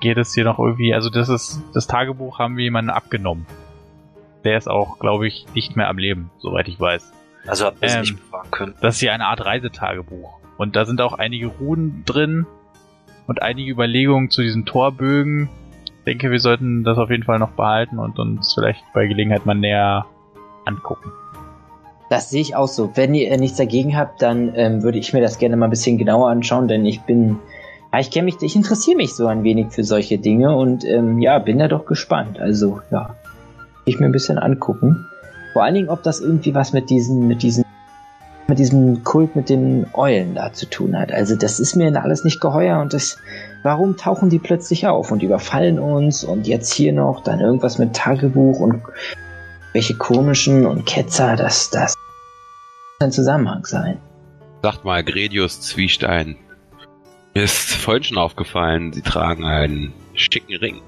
Geht 0.00 0.16
es 0.16 0.32
hier 0.32 0.44
noch 0.44 0.58
irgendwie, 0.58 0.94
also 0.94 1.10
das 1.10 1.28
ist, 1.28 1.62
das 1.74 1.86
Tagebuch 1.86 2.38
haben 2.38 2.56
wir 2.56 2.64
jemanden 2.64 2.90
abgenommen. 2.90 3.44
Der 4.44 4.56
ist 4.56 4.66
auch, 4.66 4.98
glaube 4.98 5.26
ich, 5.26 5.44
nicht 5.54 5.76
mehr 5.76 5.88
am 5.88 5.98
Leben, 5.98 6.30
soweit 6.38 6.68
ich 6.68 6.80
weiß. 6.80 7.12
Also 7.46 7.66
hat 7.66 7.78
man 7.80 7.90
sie 7.90 7.96
Ähm. 7.96 8.00
nicht 8.02 8.16
befragen 8.16 8.50
können. 8.50 8.74
Das 8.80 8.94
ist 8.94 9.00
hier 9.00 9.12
eine 9.12 9.26
Art 9.26 9.44
Reisetagebuch. 9.44 10.38
Und 10.56 10.74
da 10.74 10.86
sind 10.86 11.02
auch 11.02 11.12
einige 11.12 11.48
Runen 11.48 12.02
drin 12.06 12.46
und 13.26 13.42
einige 13.42 13.70
Überlegungen 13.70 14.30
zu 14.30 14.40
diesen 14.40 14.64
Torbögen. 14.64 15.50
Ich 15.84 16.04
denke, 16.06 16.30
wir 16.30 16.40
sollten 16.40 16.82
das 16.82 16.96
auf 16.96 17.10
jeden 17.10 17.24
Fall 17.24 17.38
noch 17.38 17.50
behalten 17.50 17.98
und 17.98 18.18
uns 18.18 18.54
vielleicht 18.54 18.82
bei 18.94 19.06
Gelegenheit 19.06 19.44
mal 19.44 19.54
näher 19.54 20.06
angucken. 20.64 21.12
Das 22.10 22.28
sehe 22.28 22.40
ich 22.40 22.56
auch 22.56 22.66
so. 22.66 22.90
Wenn 22.96 23.14
ihr 23.14 23.34
nichts 23.38 23.56
dagegen 23.56 23.96
habt, 23.96 24.20
dann 24.20 24.52
ähm, 24.56 24.82
würde 24.82 24.98
ich 24.98 25.12
mir 25.12 25.20
das 25.20 25.38
gerne 25.38 25.56
mal 25.56 25.68
ein 25.68 25.70
bisschen 25.70 25.96
genauer 25.96 26.28
anschauen, 26.28 26.66
denn 26.66 26.84
ich 26.84 27.02
bin, 27.02 27.38
ja, 27.92 28.00
ich 28.00 28.10
kenne 28.10 28.24
mich, 28.24 28.42
ich 28.42 28.56
interessiere 28.56 28.96
mich 28.96 29.14
so 29.14 29.28
ein 29.28 29.44
wenig 29.44 29.68
für 29.70 29.84
solche 29.84 30.18
Dinge 30.18 30.56
und 30.56 30.84
ähm, 30.84 31.20
ja, 31.20 31.38
bin 31.38 31.60
da 31.60 31.68
doch 31.68 31.86
gespannt. 31.86 32.40
Also 32.40 32.80
ja, 32.90 33.14
ich 33.84 34.00
mir 34.00 34.06
ein 34.06 34.12
bisschen 34.12 34.38
angucken. 34.38 35.06
Vor 35.52 35.62
allen 35.62 35.74
Dingen, 35.74 35.88
ob 35.88 36.02
das 36.02 36.18
irgendwie 36.18 36.52
was 36.52 36.72
mit 36.72 36.90
diesen, 36.90 37.28
mit 37.28 37.44
diesen, 37.44 37.64
mit 38.48 38.58
diesem 38.58 39.04
Kult 39.04 39.36
mit 39.36 39.48
den 39.48 39.86
Eulen 39.92 40.34
da 40.34 40.52
zu 40.52 40.66
tun 40.66 40.98
hat. 40.98 41.12
Also 41.12 41.36
das 41.36 41.60
ist 41.60 41.76
mir 41.76 41.96
alles 42.02 42.24
nicht 42.24 42.40
geheuer 42.40 42.80
und 42.80 42.92
das, 42.92 43.18
warum 43.62 43.96
tauchen 43.96 44.30
die 44.30 44.40
plötzlich 44.40 44.88
auf 44.88 45.12
und 45.12 45.22
überfallen 45.22 45.78
uns 45.78 46.24
und 46.24 46.48
jetzt 46.48 46.72
hier 46.72 46.92
noch 46.92 47.22
dann 47.22 47.38
irgendwas 47.38 47.78
mit 47.78 47.94
Tagebuch 47.94 48.58
und 48.58 48.82
welche 49.72 49.94
komischen 49.96 50.66
und 50.66 50.84
Ketzer, 50.86 51.36
das, 51.36 51.70
das 51.70 51.94
ein 53.00 53.12
Zusammenhang 53.12 53.64
sein. 53.64 53.98
Sagt 54.62 54.84
mal, 54.84 55.02
Gredius 55.02 55.60
Zwiestein. 55.60 56.36
Mir 57.34 57.44
ist 57.44 57.74
vorhin 57.76 58.02
schon 58.02 58.18
aufgefallen, 58.18 58.92
Sie 58.92 59.02
tragen 59.02 59.44
einen 59.44 59.92
schicken 60.14 60.54
Ring. 60.56 60.82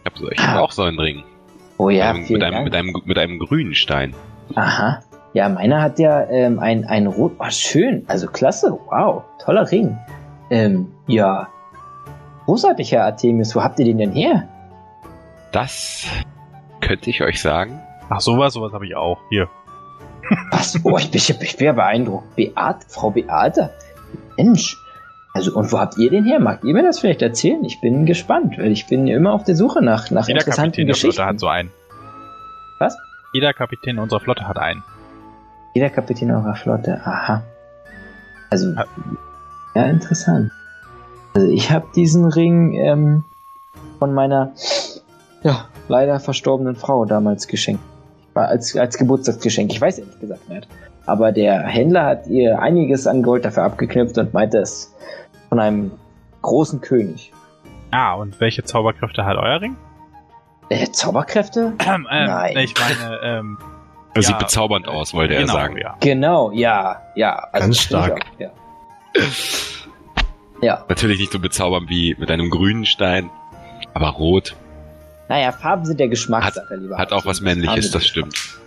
Ich 0.00 0.10
habe 0.10 0.18
so, 0.18 0.30
ich 0.30 0.38
hab 0.38 0.56
Ah. 0.56 0.60
auch 0.60 0.72
so 0.72 0.82
einen 0.82 0.98
Ring. 0.98 1.22
Oh 1.78 1.88
ja, 1.90 2.12
mit, 2.12 2.28
einem, 2.30 2.34
mit, 2.34 2.42
einem, 2.42 2.64
mit, 2.64 2.74
einem, 2.74 3.02
mit 3.04 3.18
einem 3.18 3.38
grünen 3.38 3.74
Stein. 3.74 4.14
Aha. 4.56 5.00
Ja, 5.34 5.48
meiner 5.48 5.80
hat 5.80 5.98
ja 5.98 6.24
ähm, 6.28 6.58
ein, 6.58 6.84
ein 6.84 7.06
Rot. 7.06 7.36
Oh, 7.38 7.50
schön. 7.50 8.02
Also 8.08 8.26
klasse. 8.26 8.76
Wow. 8.88 9.22
Toller 9.38 9.70
Ring. 9.70 9.96
Ähm, 10.50 10.88
ja. 11.06 11.48
Großartig, 12.46 12.90
Herr 12.92 13.04
Artemis. 13.04 13.54
Wo 13.54 13.62
habt 13.62 13.78
ihr 13.78 13.84
den 13.84 13.98
denn 13.98 14.12
her? 14.12 14.48
Das 15.52 16.06
könnte 16.80 17.10
ich 17.10 17.22
euch 17.22 17.40
sagen. 17.40 17.80
Ach, 18.10 18.20
sowas, 18.20 18.54
sowas 18.54 18.72
habe 18.72 18.86
ich 18.86 18.96
auch. 18.96 19.18
Hier. 19.30 19.48
Was? 20.50 20.78
Oh, 20.84 20.96
ich 20.98 21.10
bin, 21.10 21.20
ich 21.40 21.56
bin 21.56 21.66
ja 21.66 21.72
beeindruckt. 21.72 22.36
Beate, 22.36 22.86
Frau 22.88 23.10
Beate. 23.10 23.70
Mensch. 24.36 24.76
Also, 25.34 25.54
und 25.54 25.70
wo 25.72 25.78
habt 25.78 25.96
ihr 25.98 26.10
den 26.10 26.24
her? 26.24 26.40
Mag 26.40 26.64
ihr 26.64 26.74
mir 26.74 26.82
das 26.82 26.98
vielleicht 26.98 27.22
erzählen? 27.22 27.62
Ich 27.64 27.80
bin 27.80 28.06
gespannt, 28.06 28.58
weil 28.58 28.72
ich 28.72 28.86
bin 28.86 29.06
immer 29.06 29.32
auf 29.32 29.44
der 29.44 29.56
Suche 29.56 29.82
nach, 29.82 30.10
nach 30.10 30.26
Jeder 30.28 30.40
interessanten 30.40 30.70
Kapitän 30.72 30.86
der 30.86 30.94
Flotte 30.96 31.08
Geschichten. 31.08 31.26
hat 31.28 31.40
so 31.40 31.46
einen. 31.48 31.70
Was? 32.78 32.96
Jeder 33.32 33.52
Kapitän 33.52 33.98
unserer 33.98 34.20
Flotte 34.20 34.48
hat 34.48 34.58
einen. 34.58 34.82
Jeder 35.74 35.90
Kapitän 35.90 36.30
eurer 36.30 36.54
Flotte. 36.56 37.00
Aha. 37.04 37.42
Also, 38.50 38.70
Ja. 38.72 38.84
ja, 39.74 39.82
interessant. 39.84 40.50
Also 41.34 41.48
ich 41.48 41.70
habe 41.70 41.86
diesen 41.94 42.24
Ring 42.26 42.72
ähm, 42.74 43.24
von 43.98 44.12
meiner 44.14 44.52
ja, 45.42 45.66
leider 45.88 46.18
verstorbenen 46.20 46.74
Frau 46.74 47.04
damals 47.04 47.46
geschenkt. 47.46 47.82
Als, 48.46 48.76
als 48.76 48.96
Geburtstagsgeschenk. 48.98 49.72
Ich 49.72 49.80
weiß 49.80 49.98
ehrlich 49.98 50.18
gesagt 50.20 50.48
nicht. 50.48 50.68
Aber 51.06 51.32
der 51.32 51.62
Händler 51.62 52.04
hat 52.04 52.26
ihr 52.26 52.60
einiges 52.60 53.06
an 53.06 53.22
Gold 53.22 53.44
dafür 53.44 53.64
abgeknüpft 53.64 54.18
und 54.18 54.34
meinte 54.34 54.58
es 54.58 54.94
von 55.48 55.58
einem 55.58 55.92
großen 56.42 56.80
König. 56.80 57.32
Ah, 57.90 58.14
und 58.14 58.38
welche 58.40 58.62
Zauberkräfte 58.64 59.24
hat 59.24 59.36
euer 59.38 59.60
Ring? 59.60 59.76
Äh, 60.68 60.86
Zauberkräfte? 60.92 61.72
Ähm, 61.86 62.06
ähm, 62.10 62.26
Nein. 62.26 62.56
Ich 62.58 62.74
meine, 62.78 63.18
ähm, 63.22 63.58
Das 64.14 64.24
Ja. 64.26 64.30
sieht 64.32 64.38
bezaubernd 64.38 64.86
aus, 64.88 65.14
wollte 65.14 65.34
er 65.34 65.40
genau, 65.40 65.52
sagen. 65.54 65.76
ja. 65.78 65.96
Genau, 66.00 66.50
ja, 66.52 67.00
ja. 67.14 67.36
Also 67.52 67.66
Ganz 67.66 67.78
stark. 67.80 68.20
auch, 68.36 68.40
Ja. 68.40 68.50
ja. 70.60 70.84
Natürlich 70.88 71.18
nicht 71.20 71.32
so 71.32 71.38
bezaubernd 71.38 71.88
wie 71.88 72.14
mit 72.18 72.30
einem 72.30 72.50
grünen 72.50 72.84
Stein, 72.84 73.30
aber 73.94 74.08
rot. 74.10 74.56
Naja, 75.28 75.52
Farben 75.52 75.84
sind 75.84 76.00
der 76.00 76.08
Geschmackssache, 76.08 76.76
lieber. 76.76 76.96
Hat 76.96 77.12
auch 77.12 77.26
was 77.26 77.40
Männliches, 77.40 77.90
das 77.90 78.06
stimmt. 78.06 78.58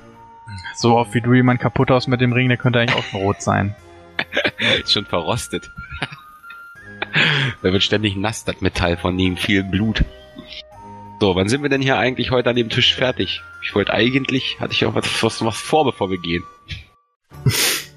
So 0.75 0.95
oft 0.97 1.13
wie 1.13 1.21
du 1.21 1.33
jemand 1.33 1.59
kaputt 1.59 1.89
hast 1.89 2.07
mit 2.07 2.21
dem 2.21 2.33
Ring, 2.33 2.47
der 2.49 2.57
könnte 2.57 2.79
eigentlich 2.79 2.97
auch 2.97 3.03
schon 3.03 3.21
rot 3.21 3.41
sein. 3.41 3.75
Ist 4.81 4.91
schon 4.93 5.05
verrostet. 5.05 5.69
da 7.61 7.71
wird 7.73 7.83
ständig 7.83 8.15
nass, 8.15 8.45
das 8.45 8.61
Metall 8.61 8.97
von 8.97 9.17
dem 9.17 9.37
viel 9.37 9.63
Blut. 9.63 10.03
So, 11.19 11.35
wann 11.35 11.49
sind 11.49 11.61
wir 11.61 11.69
denn 11.69 11.81
hier 11.81 11.97
eigentlich 11.97 12.31
heute 12.31 12.49
an 12.49 12.55
dem 12.55 12.69
Tisch 12.69 12.95
fertig? 12.95 13.41
Ich 13.63 13.75
wollte 13.75 13.93
eigentlich, 13.93 14.57
hatte 14.59 14.73
ich 14.73 14.85
auch 14.85 14.95
was, 14.95 15.05
was, 15.23 15.43
was 15.45 15.57
vor, 15.57 15.85
bevor 15.85 16.09
wir 16.09 16.17
gehen. 16.19 16.43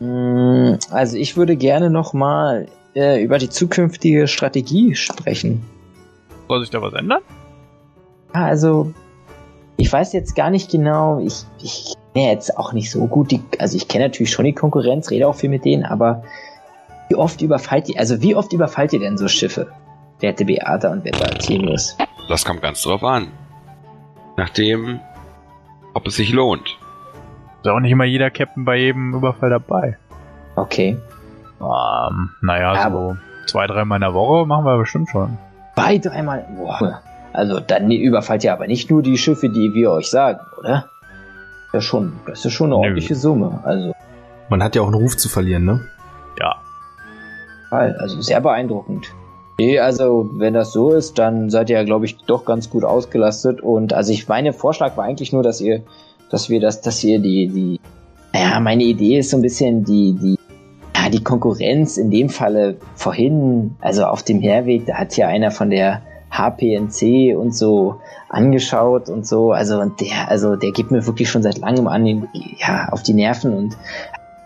Mm, 0.00 0.78
Also 0.90 1.16
ich 1.16 1.36
würde 1.36 1.56
gerne 1.56 1.88
nochmal 1.90 2.68
äh, 2.94 3.22
über 3.22 3.38
die 3.38 3.48
zukünftige 3.48 4.28
Strategie 4.28 4.94
sprechen. 4.94 5.64
Soll 6.48 6.60
sich 6.60 6.70
da 6.70 6.82
was 6.82 6.92
ändern? 6.94 7.22
Ja, 8.34 8.44
also 8.46 8.92
ich 9.76 9.92
weiß 9.92 10.12
jetzt 10.12 10.34
gar 10.34 10.50
nicht 10.50 10.70
genau, 10.70 11.20
ich, 11.20 11.44
ich 11.62 11.94
kenne 12.14 12.30
jetzt 12.30 12.56
auch 12.58 12.72
nicht 12.72 12.90
so 12.90 13.06
gut 13.06 13.30
die, 13.30 13.42
also 13.58 13.76
ich 13.76 13.88
kenne 13.88 14.04
natürlich 14.06 14.32
schon 14.32 14.44
die 14.44 14.52
Konkurrenz, 14.52 15.10
rede 15.10 15.28
auch 15.28 15.34
viel 15.34 15.50
mit 15.50 15.64
denen, 15.64 15.84
aber 15.84 16.22
wie 17.08 17.16
oft 17.16 17.40
überfallt 17.42 17.88
ihr, 17.88 17.98
also 17.98 18.20
wie 18.22 18.34
oft 18.34 18.52
überfallt 18.52 18.92
ihr 18.92 19.00
denn 19.00 19.16
so 19.18 19.28
Schiffe? 19.28 19.68
Werte 20.20 20.44
Beata 20.44 20.90
und 20.90 21.04
werte 21.04 21.24
Artemius. 21.24 21.96
Das 22.28 22.44
kommt 22.44 22.62
ganz 22.62 22.82
drauf 22.82 23.02
an. 23.02 23.28
Nachdem, 24.36 25.00
ob 25.92 26.06
es 26.06 26.16
sich 26.16 26.32
lohnt. 26.32 26.78
Ist 27.62 27.68
auch 27.70 27.80
nicht 27.80 27.92
immer 27.92 28.04
jeder 28.04 28.30
Captain 28.30 28.64
bei 28.64 28.76
jedem 28.76 29.14
Überfall 29.14 29.50
dabei. 29.50 29.98
Okay. 30.56 30.96
Ähm, 31.60 32.30
naja, 32.42 32.74
Ja, 32.74 32.90
so 32.90 33.16
zwei, 33.46 33.66
dreimal 33.66 33.96
in 33.96 34.02
der 34.02 34.14
Woche 34.14 34.46
machen 34.46 34.64
wir 34.64 34.78
bestimmt 34.78 35.08
schon. 35.10 35.36
Zwei, 35.74 35.98
dreimal, 35.98 36.46
boah. 36.56 37.00
Also 37.34 37.58
dann 37.58 37.90
überfallt 37.90 38.44
ihr 38.44 38.52
aber 38.52 38.68
nicht 38.68 38.90
nur 38.90 39.02
die 39.02 39.18
Schiffe, 39.18 39.48
die 39.48 39.74
wir 39.74 39.90
euch 39.90 40.08
sagen, 40.08 40.38
oder? 40.58 40.88
Ja 41.72 41.80
schon, 41.80 42.12
das 42.26 42.44
ist 42.44 42.52
schon 42.52 42.68
eine 42.68 42.76
Nö. 42.76 42.82
ordentliche 42.82 43.16
Summe. 43.16 43.58
Also, 43.64 43.92
Man 44.48 44.62
hat 44.62 44.76
ja 44.76 44.82
auch 44.82 44.86
einen 44.86 44.94
Ruf 44.94 45.16
zu 45.16 45.28
verlieren, 45.28 45.64
ne? 45.64 45.80
Ja. 46.40 46.54
also 47.70 48.20
sehr 48.20 48.40
beeindruckend. 48.40 49.08
Nee, 49.58 49.80
also 49.80 50.30
wenn 50.34 50.54
das 50.54 50.72
so 50.72 50.92
ist, 50.92 51.18
dann 51.18 51.50
seid 51.50 51.70
ihr 51.70 51.76
ja, 51.76 51.84
glaube 51.84 52.04
ich, 52.04 52.16
doch 52.18 52.44
ganz 52.44 52.70
gut 52.70 52.84
ausgelastet. 52.84 53.60
Und 53.60 53.92
also 53.92 54.12
ich, 54.12 54.28
meine 54.28 54.52
Vorschlag 54.52 54.96
war 54.96 55.04
eigentlich 55.04 55.32
nur, 55.32 55.42
dass 55.42 55.60
ihr, 55.60 55.82
dass 56.30 56.48
wir 56.48 56.60
das, 56.60 56.80
dass 56.80 57.02
ihr 57.02 57.18
die, 57.18 57.48
die, 57.48 57.80
ja, 58.32 58.60
meine 58.60 58.84
Idee 58.84 59.18
ist 59.18 59.30
so 59.30 59.36
ein 59.36 59.42
bisschen 59.42 59.84
die, 59.84 60.12
die, 60.12 60.38
ja, 60.96 61.08
die 61.08 61.22
Konkurrenz 61.22 61.96
in 61.96 62.12
dem 62.12 62.28
Falle 62.28 62.76
vorhin, 62.94 63.74
also 63.80 64.04
auf 64.04 64.22
dem 64.22 64.40
Herweg, 64.40 64.86
da 64.86 64.94
hat 64.94 65.16
ja 65.16 65.26
einer 65.26 65.50
von 65.50 65.70
der 65.70 66.02
HPNC 66.36 67.36
und 67.36 67.54
so 67.54 68.00
angeschaut 68.28 69.08
und 69.08 69.26
so, 69.26 69.52
also 69.52 69.80
und 69.80 70.00
der, 70.00 70.28
also 70.28 70.56
der 70.56 70.72
gibt 70.72 70.90
mir 70.90 71.06
wirklich 71.06 71.30
schon 71.30 71.42
seit 71.42 71.58
langem 71.58 71.86
an, 71.86 72.28
ja, 72.58 72.88
auf 72.90 73.02
die 73.02 73.14
Nerven 73.14 73.54
und 73.54 73.76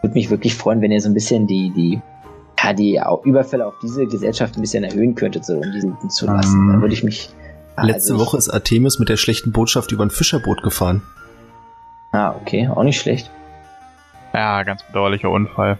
würde 0.02 0.14
mich 0.14 0.30
wirklich 0.30 0.54
freuen, 0.54 0.80
wenn 0.80 0.92
ihr 0.92 1.00
so 1.00 1.08
ein 1.08 1.14
bisschen 1.14 1.46
die, 1.46 1.70
die, 1.70 2.00
ja, 2.62 2.72
die 2.72 3.00
Überfälle 3.24 3.66
auf 3.66 3.74
diese 3.82 4.06
Gesellschaft 4.06 4.56
ein 4.56 4.60
bisschen 4.60 4.84
erhöhen 4.84 5.14
könntet, 5.14 5.44
so 5.44 5.54
um 5.54 5.62
die 5.62 6.08
zu 6.08 6.26
lassen. 6.26 6.58
Ähm, 6.58 6.72
da 6.74 6.80
würde 6.80 6.94
ich 6.94 7.02
mich. 7.02 7.30
ja, 7.76 7.84
Letzte 7.84 8.12
also 8.12 8.24
Woche 8.24 8.36
ist 8.36 8.50
Artemis 8.50 8.98
mit 8.98 9.08
der 9.08 9.16
schlechten 9.16 9.52
Botschaft 9.52 9.90
über 9.92 10.04
ein 10.04 10.10
Fischerboot 10.10 10.62
gefahren. 10.62 11.02
Ich, 12.12 12.18
ah, 12.18 12.34
okay, 12.40 12.68
auch 12.68 12.82
nicht 12.82 13.00
schlecht. 13.00 13.30
Ja, 14.34 14.62
ganz 14.62 14.82
bedauerlicher 14.82 15.30
Unfall. 15.30 15.78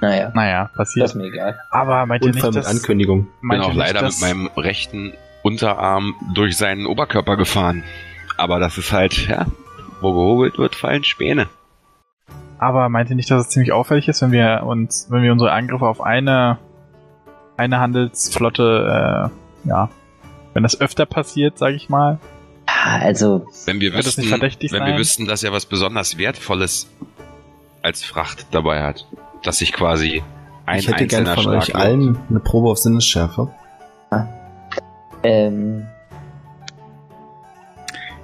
Naja, 0.00 0.30
Naja, 0.34 0.64
das 0.68 0.76
passiert. 0.76 1.06
ist 1.06 1.14
mir 1.14 1.24
egal. 1.24 1.58
Aber 1.70 2.06
meint 2.06 2.24
ihr 2.24 2.28
Unfall 2.28 2.50
nicht, 2.50 2.56
mit 2.56 2.64
dass, 2.64 2.70
Ankündigung. 2.70 3.28
Bin 3.42 3.60
auch 3.60 3.74
leider 3.74 4.00
dass, 4.00 4.20
mit 4.20 4.30
meinem 4.30 4.46
rechten 4.56 5.12
Unterarm 5.42 6.14
durch 6.34 6.56
seinen 6.56 6.86
Oberkörper 6.86 7.36
gefahren. 7.36 7.82
Aber 8.36 8.58
das 8.58 8.78
ist 8.78 8.92
halt, 8.92 9.28
ja, 9.28 9.46
wo 10.00 10.12
gehobelt 10.12 10.58
wird, 10.58 10.74
fallen 10.74 11.04
Späne. 11.04 11.48
Aber 12.58 12.88
meint 12.88 13.10
ihr 13.10 13.16
nicht, 13.16 13.30
dass 13.30 13.46
es 13.46 13.48
ziemlich 13.50 13.72
auffällig 13.72 14.08
ist, 14.08 14.20
wenn 14.22 14.32
wir 14.32 14.62
uns, 14.64 15.06
wenn 15.10 15.22
wir 15.22 15.32
unsere 15.32 15.52
Angriffe 15.52 15.86
auf 15.86 16.00
eine, 16.00 16.58
eine 17.56 17.80
Handelsflotte, 17.80 19.30
äh, 19.64 19.68
ja, 19.68 19.88
wenn 20.52 20.62
das 20.62 20.80
öfter 20.80 21.06
passiert, 21.06 21.58
sage 21.58 21.76
ich 21.76 21.88
mal, 21.88 22.18
also, 22.84 23.46
Wenn 23.66 23.80
wir 23.80 23.92
wüssten, 23.92 24.22
nicht 24.22 24.30
verdächtig 24.30 24.72
wenn 24.72 24.80
sein? 24.80 24.92
wir 24.92 24.98
wüssten, 24.98 25.26
dass 25.26 25.42
er 25.42 25.52
was 25.52 25.66
besonders 25.66 26.18
Wertvolles 26.18 26.88
als 27.82 28.04
Fracht 28.04 28.46
dabei 28.52 28.82
hat, 28.82 29.06
dass 29.42 29.58
sich 29.58 29.72
quasi 29.72 30.22
ein 30.66 30.78
ich 30.78 30.88
hätte 30.88 31.06
gern 31.06 31.26
einzelner 31.26 31.34
von 31.34 31.42
Schlag 31.42 31.62
euch 31.62 31.74
allen 31.74 32.18
eine 32.28 32.40
Probe 32.40 32.70
auf 32.70 32.78
Sinnesschärfe. 32.78 33.50
Ähm, 35.22 35.86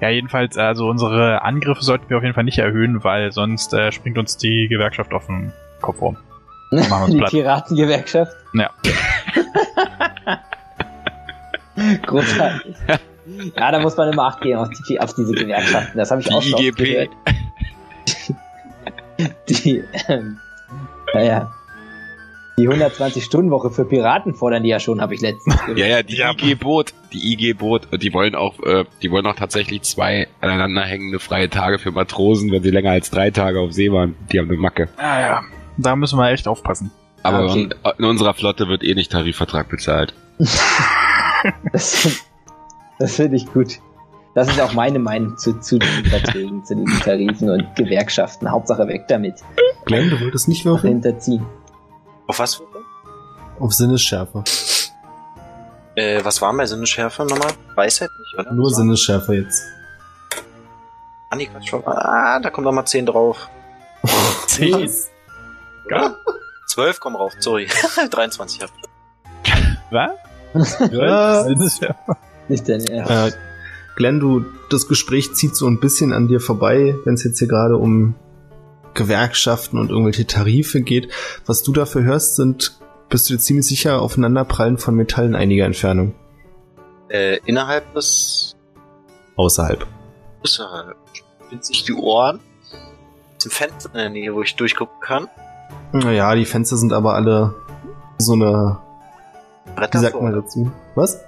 ja, 0.01 0.11
jedenfalls, 0.11 0.59
also 0.59 0.89
unsere 0.89 1.43
Angriffe 1.43 1.83
sollten 1.83 2.09
wir 2.11 2.19
auf 2.19 2.23
jeden 2.23 2.35
Fall 2.35 2.45
nicht 2.45 2.59
erhöhen, 2.59 3.03
weil 3.03 3.33
sonst 3.33 3.73
äh, 3.73 3.91
springt 3.93 4.19
uns 4.19 4.37
die 4.37 4.69
Gewerkschaft 4.69 5.13
auf 5.15 5.27
den 5.27 5.53
Kopf 5.81 6.03
rum. 6.03 6.17
machen 6.71 6.91
wir 6.91 7.23
uns 7.23 7.31
die. 7.31 7.39
Piratengewerkschaft. 7.39 8.37
Ja. 8.55 8.71
Großartig. 12.07 12.75
Ja, 13.57 13.73
da 13.73 13.81
muss 13.81 13.97
man 13.97 14.13
immer 14.13 14.25
acht 14.27 14.41
geben 14.41 14.59
auf, 14.59 14.69
die, 14.89 15.01
auf 15.01 15.15
diese 15.15 15.33
Gewerkschaften. 15.33 15.99
Das 15.99 16.11
habe 16.11 16.21
ich 16.21 16.29
Die 16.29 16.35
auch 16.35 16.43
schon 16.43 16.55
oft 16.55 16.63
IGP. 16.63 16.77
gehört. 16.79 17.11
Die, 19.49 19.83
ähm, 20.09 20.39
naja. 21.15 21.51
Die 22.59 22.69
120-Stunden-Woche 22.71 23.71
für 23.71 23.85
Piraten 23.85 24.35
fordern 24.35 24.63
die 24.63 24.71
ja 24.71 24.81
schon, 24.81 25.03
habe 25.03 25.15
ich 25.15 25.21
letztens 25.21 25.59
gehört. 25.61 25.79
Ja, 25.79 25.87
ja, 25.87 26.03
die 26.03 26.17
Ja. 26.17 26.31
IG 26.31 26.55
Boot, 26.55 26.95
die 27.13 27.33
IG 27.33 27.53
Boot, 27.53 27.89
und 27.93 28.03
die 28.03 28.15
wollen 28.15 28.35
auch, 28.35 28.59
äh, 28.61 28.85
die 29.03 29.11
wollen 29.11 29.27
auch 29.27 29.35
tatsächlich 29.37 29.83
zwei 29.83 30.27
aneinanderhängende 30.41 31.19
freie 31.19 31.51
Tage 31.51 31.79
für 31.79 31.91
Matrosen, 31.91 32.51
wenn 32.51 32.63
sie 32.63 32.71
länger 32.71 32.93
als 32.93 33.11
drei 33.11 33.31
Tage 33.31 33.61
auf 33.61 33.73
See 33.73 33.93
waren. 33.93 34.15
Die 34.33 34.39
haben 34.39 34.49
eine 34.49 34.57
Macke. 34.59 34.89
Ja, 34.99 35.21
ja. 35.21 35.43
Da 35.77 35.97
müssen 35.97 36.19
wir 36.19 36.31
echt 36.31 36.49
aufpassen. 36.49 36.91
Aber 37.23 37.45
okay. 37.45 37.63
in, 37.65 37.75
in 37.99 38.05
unserer 38.07 38.33
Flotte 38.33 38.69
wird 38.69 38.83
eh 38.83 38.95
nicht 38.95 39.13
Tarifvertrag 39.13 39.69
bezahlt. 39.69 40.15
Das, 41.73 42.25
das 42.99 43.15
finde 43.17 43.37
ich 43.37 43.47
gut. 43.53 43.79
Das 44.35 44.49
ist 44.49 44.61
auch 44.61 44.73
meine 44.73 44.99
Meinung 44.99 45.37
zu, 45.37 45.61
zu 45.61 45.79
diesen 45.79 46.05
Verträgen, 46.07 46.65
zu 46.65 46.75
diesen 46.75 46.99
Tarifen 47.01 47.51
und 47.51 47.77
Gewerkschaften. 47.77 48.51
Hauptsache 48.51 48.89
weg 48.89 49.05
damit. 49.07 49.35
Glenn, 49.85 50.11
du 50.11 50.21
wolltest 50.21 50.49
nicht 50.49 50.65
würfeln? 50.65 50.95
Hinterziehen. 50.95 51.47
Auf 52.27 52.39
was? 52.39 52.61
Auf 53.59 53.73
Sinnesschärfe. 53.73 54.45
Äh, 55.95 56.23
was 56.25 56.43
war 56.43 56.53
meine 56.53 56.69
Sinneschärfe 56.69 57.25
nochmal? 57.25 57.53
Weisheit 57.75 58.11
nicht, 58.19 58.39
oder? 58.39 58.53
Nur 58.53 58.71
Sinnesschärfe 58.71 59.35
jetzt. 59.35 59.63
Ah, 61.31 61.37
nee, 61.37 61.47
Quatsch, 61.47 61.69
schon. 61.69 61.83
Ah, 61.87 62.39
da 62.41 62.51
kommt 62.51 62.67
noch 62.67 62.73
mal 62.73 62.85
10 62.85 63.07
drauf. 63.07 63.49
Zehn. 64.47 64.91
Oder? 65.87 66.17
12 66.69 67.01
kommen 67.01 67.17
rauf, 67.17 67.33
sorry. 67.39 67.69
23 68.11 68.63
hab 68.63 68.71
ich. 68.77 69.53
Was? 69.91 70.11
Ja. 70.91 71.45
Sinnesschärfe. 71.45 72.17
Nicht 72.49 72.69
dein 72.69 72.85
Ernst. 72.85 73.37
Äh, 73.37 73.39
Glenn, 73.97 74.21
du, 74.21 74.45
das 74.71 74.89
Gespräch 74.89 75.35
zieht 75.35 75.57
so 75.57 75.67
ein 75.67 75.81
bisschen 75.81 76.13
an 76.13 76.29
dir 76.29 76.41
vorbei, 76.41 76.95
wenn 77.05 77.15
es 77.15 77.25
jetzt 77.25 77.39
hier 77.39 77.49
gerade 77.49 77.77
um 77.77 78.15
Gewerkschaften 78.97 79.79
und 79.79 79.91
irgendwelche 79.91 80.27
Tarife 80.27 80.81
geht. 80.81 81.13
Was 81.47 81.63
du 81.63 81.73
dafür 81.73 82.03
hörst, 82.03 82.37
sind, 82.37 82.81
bist 83.09 83.31
du 83.31 83.35
dir 83.35 83.41
ziemlich 83.41 83.67
sicher, 83.67 84.03
aufeinanderprallen 84.03 84.79
von 84.79 84.97
Metall 84.97 85.27
in 85.27 85.37
einiger 85.37 85.65
Entfernung. 85.65 86.15
Äh, 87.09 87.39
innerhalb 87.45 87.95
des... 87.95 88.57
Außerhalb. 89.37 89.87
Außerhalb. 90.43 90.97
Sind 91.51 91.65
sich 91.65 91.85
die 91.85 91.93
Ohren? 91.93 92.41
Zum 93.39 93.53
Fenster 93.53 93.91
in 93.91 93.99
der 93.99 94.11
Nähe, 94.11 94.35
wo 94.35 94.43
ich 94.43 94.57
durchgucken 94.57 94.99
kann. 95.01 95.29
Naja, 95.93 96.35
die 96.35 96.45
Fenster 96.45 96.77
sind 96.77 96.93
aber 96.93 97.15
alle 97.15 97.55
so 98.19 98.33
eine, 98.33 98.79
wie 99.67 99.73
Bretter 99.73 100.01
sagt 100.01 100.13
vor, 100.13 100.23
man 100.23 100.33
dazu? 100.33 100.73
Was? 100.95 101.21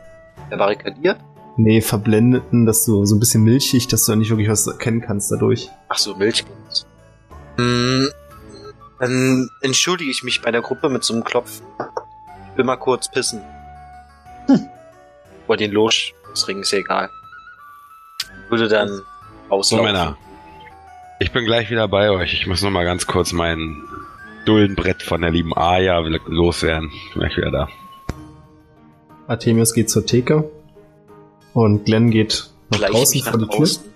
Der 0.50 0.56
barrikadiert? 0.56 1.18
Nee, 1.56 1.80
verblendeten, 1.80 2.66
dass 2.66 2.84
du 2.84 3.04
so 3.04 3.14
ein 3.14 3.20
bisschen 3.20 3.42
milchig, 3.42 3.88
dass 3.88 4.06
du 4.06 4.14
nicht 4.14 4.30
wirklich 4.30 4.48
was 4.48 4.66
erkennen 4.66 5.00
kannst 5.00 5.30
dadurch. 5.30 5.68
Ach 5.88 5.98
so, 5.98 6.14
Milchglas. 6.14 6.86
Hm, 7.58 8.08
dann 8.98 9.50
entschuldige 9.60 10.10
ich 10.10 10.22
mich 10.22 10.40
bei 10.42 10.50
der 10.50 10.62
Gruppe 10.62 10.88
mit 10.88 11.04
so 11.04 11.14
einem 11.14 11.24
Klopfen. 11.24 11.66
Ich 12.52 12.58
will 12.58 12.64
mal 12.64 12.76
kurz 12.76 13.10
pissen. 13.10 13.40
Oder 15.46 15.56
den 15.58 15.72
Losring, 15.72 16.60
ist 16.60 16.72
ja 16.72 16.78
egal. 16.78 17.10
Würde 18.48 18.68
dann 18.68 18.88
So, 18.88 19.02
auslaufen. 19.50 19.86
Männer. 19.86 20.16
Ich 21.20 21.32
bin 21.32 21.44
gleich 21.44 21.70
wieder 21.70 21.88
bei 21.88 22.10
euch. 22.10 22.32
Ich 22.32 22.46
muss 22.46 22.62
noch 22.62 22.70
mal 22.70 22.84
ganz 22.84 23.06
kurz 23.06 23.32
mein 23.32 23.82
Dullenbrett 24.44 25.02
von 25.02 25.20
der 25.20 25.30
lieben 25.30 25.56
Aya 25.56 25.98
loswerden. 25.98 26.90
Bin 27.12 27.20
gleich 27.22 27.36
wieder 27.36 27.50
da. 27.50 27.68
Artemius 29.26 29.74
geht 29.74 29.90
zur 29.90 30.06
Theke 30.06 30.50
und 31.54 31.84
Glenn 31.84 32.10
geht 32.10 32.50
nach 32.70 32.78
Schleich 32.78 32.90
draußen 32.92 33.22
vor 33.22 33.32
die 33.32 33.46
Tür. 33.46 33.56
draußen. 33.58 33.87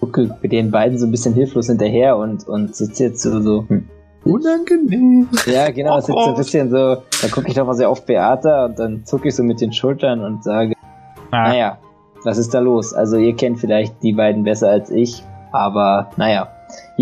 Gucke 0.00 0.28
den 0.42 0.70
beiden 0.70 0.98
so 0.98 1.06
ein 1.06 1.10
bisschen 1.10 1.34
hilflos 1.34 1.66
hinterher 1.66 2.16
und, 2.16 2.46
und 2.48 2.74
sitze 2.74 3.04
jetzt 3.04 3.22
so, 3.22 3.40
so 3.40 3.64
hm. 3.68 3.88
Unangenehm. 4.24 5.28
ja 5.46 5.70
genau, 5.70 6.00
sitze 6.00 6.12
so 6.12 6.30
ein 6.30 6.34
bisschen 6.34 6.70
so, 6.70 7.02
dann 7.22 7.30
gucke 7.30 7.48
ich 7.48 7.54
doch 7.54 7.66
mal 7.66 7.74
so 7.74 7.86
auf 7.86 8.04
Beata 8.04 8.66
und 8.66 8.78
dann 8.78 9.04
zucke 9.04 9.28
ich 9.28 9.34
so 9.34 9.42
mit 9.42 9.60
den 9.60 9.72
Schultern 9.72 10.22
und 10.22 10.44
sage, 10.44 10.74
Ah, 11.30 11.48
naja, 11.48 11.78
was 12.24 12.38
ist 12.38 12.52
da 12.54 12.58
los? 12.60 12.92
Also 12.94 13.16
ihr 13.16 13.34
kennt 13.36 13.60
vielleicht 13.60 14.02
die 14.02 14.12
beiden 14.12 14.44
besser 14.44 14.70
als 14.70 14.90
ich, 14.90 15.22
aber 15.52 16.10
naja. 16.16 16.48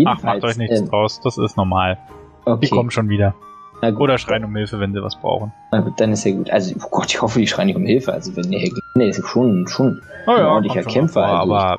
Ach, 0.05 0.21
macht 0.21 0.43
euch 0.43 0.57
nichts 0.57 0.79
ähm, 0.79 0.89
draus, 0.89 1.19
das 1.21 1.37
ist 1.37 1.57
normal. 1.57 1.97
Die 2.45 2.51
okay. 2.51 2.69
kommen 2.69 2.91
schon 2.91 3.09
wieder. 3.09 3.33
Na 3.81 3.91
gut, 3.91 4.01
Oder 4.01 4.17
schreien 4.17 4.43
um 4.43 4.55
Hilfe, 4.55 4.79
wenn 4.79 4.93
sie 4.93 5.03
was 5.03 5.15
brauchen. 5.15 5.51
na 5.71 5.81
gut, 5.81 5.99
dann 5.99 6.11
ist 6.11 6.23
ja 6.23 6.31
gut. 6.31 6.49
Also, 6.49 6.73
oh 6.81 6.87
Gott, 6.89 7.07
ich 7.07 7.21
hoffe, 7.21 7.39
die 7.39 7.47
schreien 7.47 7.67
nicht 7.67 7.75
um 7.75 7.85
Hilfe. 7.85 8.11
Also, 8.11 8.35
wenn 8.35 8.49
der 8.49 8.59
Herr 8.59 8.69
Glinde 8.69 9.09
ist 9.09 9.27
schon, 9.27 9.67
schon 9.67 10.01
Oh 10.25 10.31
Ein 10.31 10.45
ordentlicher 10.45 10.83
Kämpfer, 10.83 11.27
vor, 11.27 11.39
also. 11.39 11.53
aber 11.53 11.77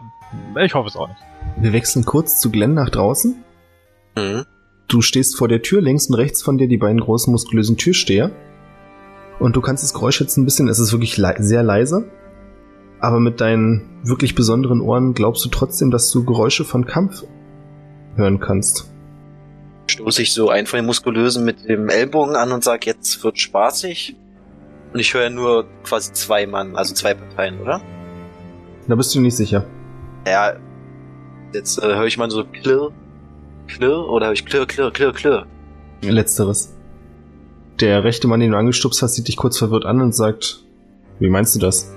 ich 0.61 0.74
hoffe 0.74 0.89
es 0.89 0.97
auch 0.97 1.09
nicht. 1.09 1.20
Wir 1.61 1.72
wechseln 1.72 2.05
kurz 2.05 2.41
zu 2.41 2.51
Glenn 2.51 2.74
nach 2.74 2.91
draußen. 2.91 3.37
Mhm. 4.16 4.45
Du 4.89 5.03
stehst 5.03 5.37
vor 5.37 5.49
der 5.49 5.62
Tür, 5.62 5.81
links 5.81 6.07
und 6.07 6.14
rechts 6.14 6.43
von 6.43 6.57
dir 6.57 6.68
die 6.68 6.79
beiden 6.79 7.01
großen 7.01 7.31
muskulösen 7.31 7.76
Türsteher. 7.76 8.31
Und 9.39 9.55
du 9.55 9.61
kannst 9.61 9.83
das 9.85 9.93
Geräusch 9.93 10.20
jetzt 10.20 10.37
ein 10.37 10.45
bisschen, 10.45 10.68
es 10.68 10.79
ist 10.79 10.93
wirklich 10.93 11.16
lei 11.16 11.37
sehr 11.39 11.62
leise. 11.62 12.11
Aber 13.01 13.20
mit 13.20 13.41
deinen 13.41 14.01
wirklich 14.03 14.35
besonderen 14.35 14.81
Ohren 14.81 15.14
glaubst 15.14 15.45
du 15.45 15.49
trotzdem, 15.51 15.91
dass 15.91 16.11
du 16.11 16.24
Geräusche 16.24 16.64
von 16.64 16.87
Kampf 16.87 17.24
hören 18.16 18.41
kannst. 18.41 18.91
Stoße 19.89 20.22
ich 20.22 20.33
so 20.33 20.51
einen 20.51 20.66
von 20.66 20.79
den 20.79 20.87
Muskulösen 20.87 21.45
mit 21.45 21.68
dem 21.68 21.89
Ellbogen 21.89 22.35
an 22.35 22.51
und 22.53 22.64
sag, 22.64 22.87
jetzt 22.87 23.22
wird 23.22 23.39
spaßig. 23.39 24.16
Und 24.93 25.01
ich 25.01 25.14
höre 25.14 25.31
nur 25.31 25.66
quasi 25.85 26.12
zwei 26.12 26.47
Mann, 26.47 26.76
also 26.76 26.95
zwei 26.95 27.14
Parteien, 27.14 27.61
oder? 27.61 27.81
Da 28.89 28.95
bist 28.95 29.14
du 29.14 29.20
nicht 29.20 29.37
sicher. 29.37 29.66
Ja, 30.29 30.55
jetzt 31.53 31.79
äh, 31.79 31.83
höre 31.83 32.07
ich 32.07 32.18
mal 32.18 32.31
so 32.31 32.45
klirr, 32.45 32.93
klirr, 33.66 34.09
oder 34.09 34.26
höre 34.26 34.33
ich 34.35 34.45
klirr, 34.45 34.66
klirr, 34.66 34.91
klirr, 34.91 35.12
klirr. 35.12 35.47
Letzteres. 36.03 36.74
Der 37.81 38.05
rechte 38.05 38.29
Mann, 38.29 38.41
den 38.41 38.53
du 38.53 38.59
angestupst 38.59 39.03
hast, 39.03 39.14
sieht 39.14 39.29
dich 39.29 39.37
kurz 39.37 39.59
verwirrt 39.59 39.85
an 39.85 40.01
und 40.01 40.14
sagt, 40.14 40.64
wie 41.18 41.29
meinst 41.29 41.55
du 41.55 41.61
das? 41.61 41.93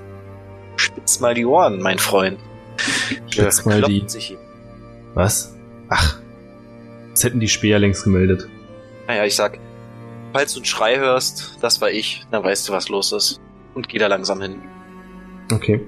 Spitz 0.78 1.20
mal 1.20 1.34
die 1.34 1.46
Ohren, 1.46 1.82
mein 1.82 2.00
Freund. 2.00 2.40
Spitz 3.28 3.66
mal 3.66 3.82
die-. 3.82 4.06
Was? 5.14 5.56
Ach. 5.90 6.20
Das 7.12 7.24
hätten 7.24 7.40
die 7.40 7.50
Späher 7.50 7.80
längst 7.80 8.04
gemeldet. 8.04 8.48
Naja, 9.08 9.26
ich 9.26 9.36
sag, 9.36 9.60
falls 10.34 10.54
du 10.54 10.60
einen 10.60 10.66
Schrei 10.66 10.98
hörst, 10.98 11.58
das 11.62 11.82
war 11.82 11.92
ich, 11.92 12.26
dann 12.32 12.44
weißt 12.44 12.70
du, 12.70 12.74
was 12.74 12.90
los 12.90 13.12
ist. 13.12 13.42
Und 13.74 13.90
geh 13.90 13.98
da 13.98 14.08
langsam 14.08 14.42
hin. 14.42 14.62
Okay. 15.52 15.86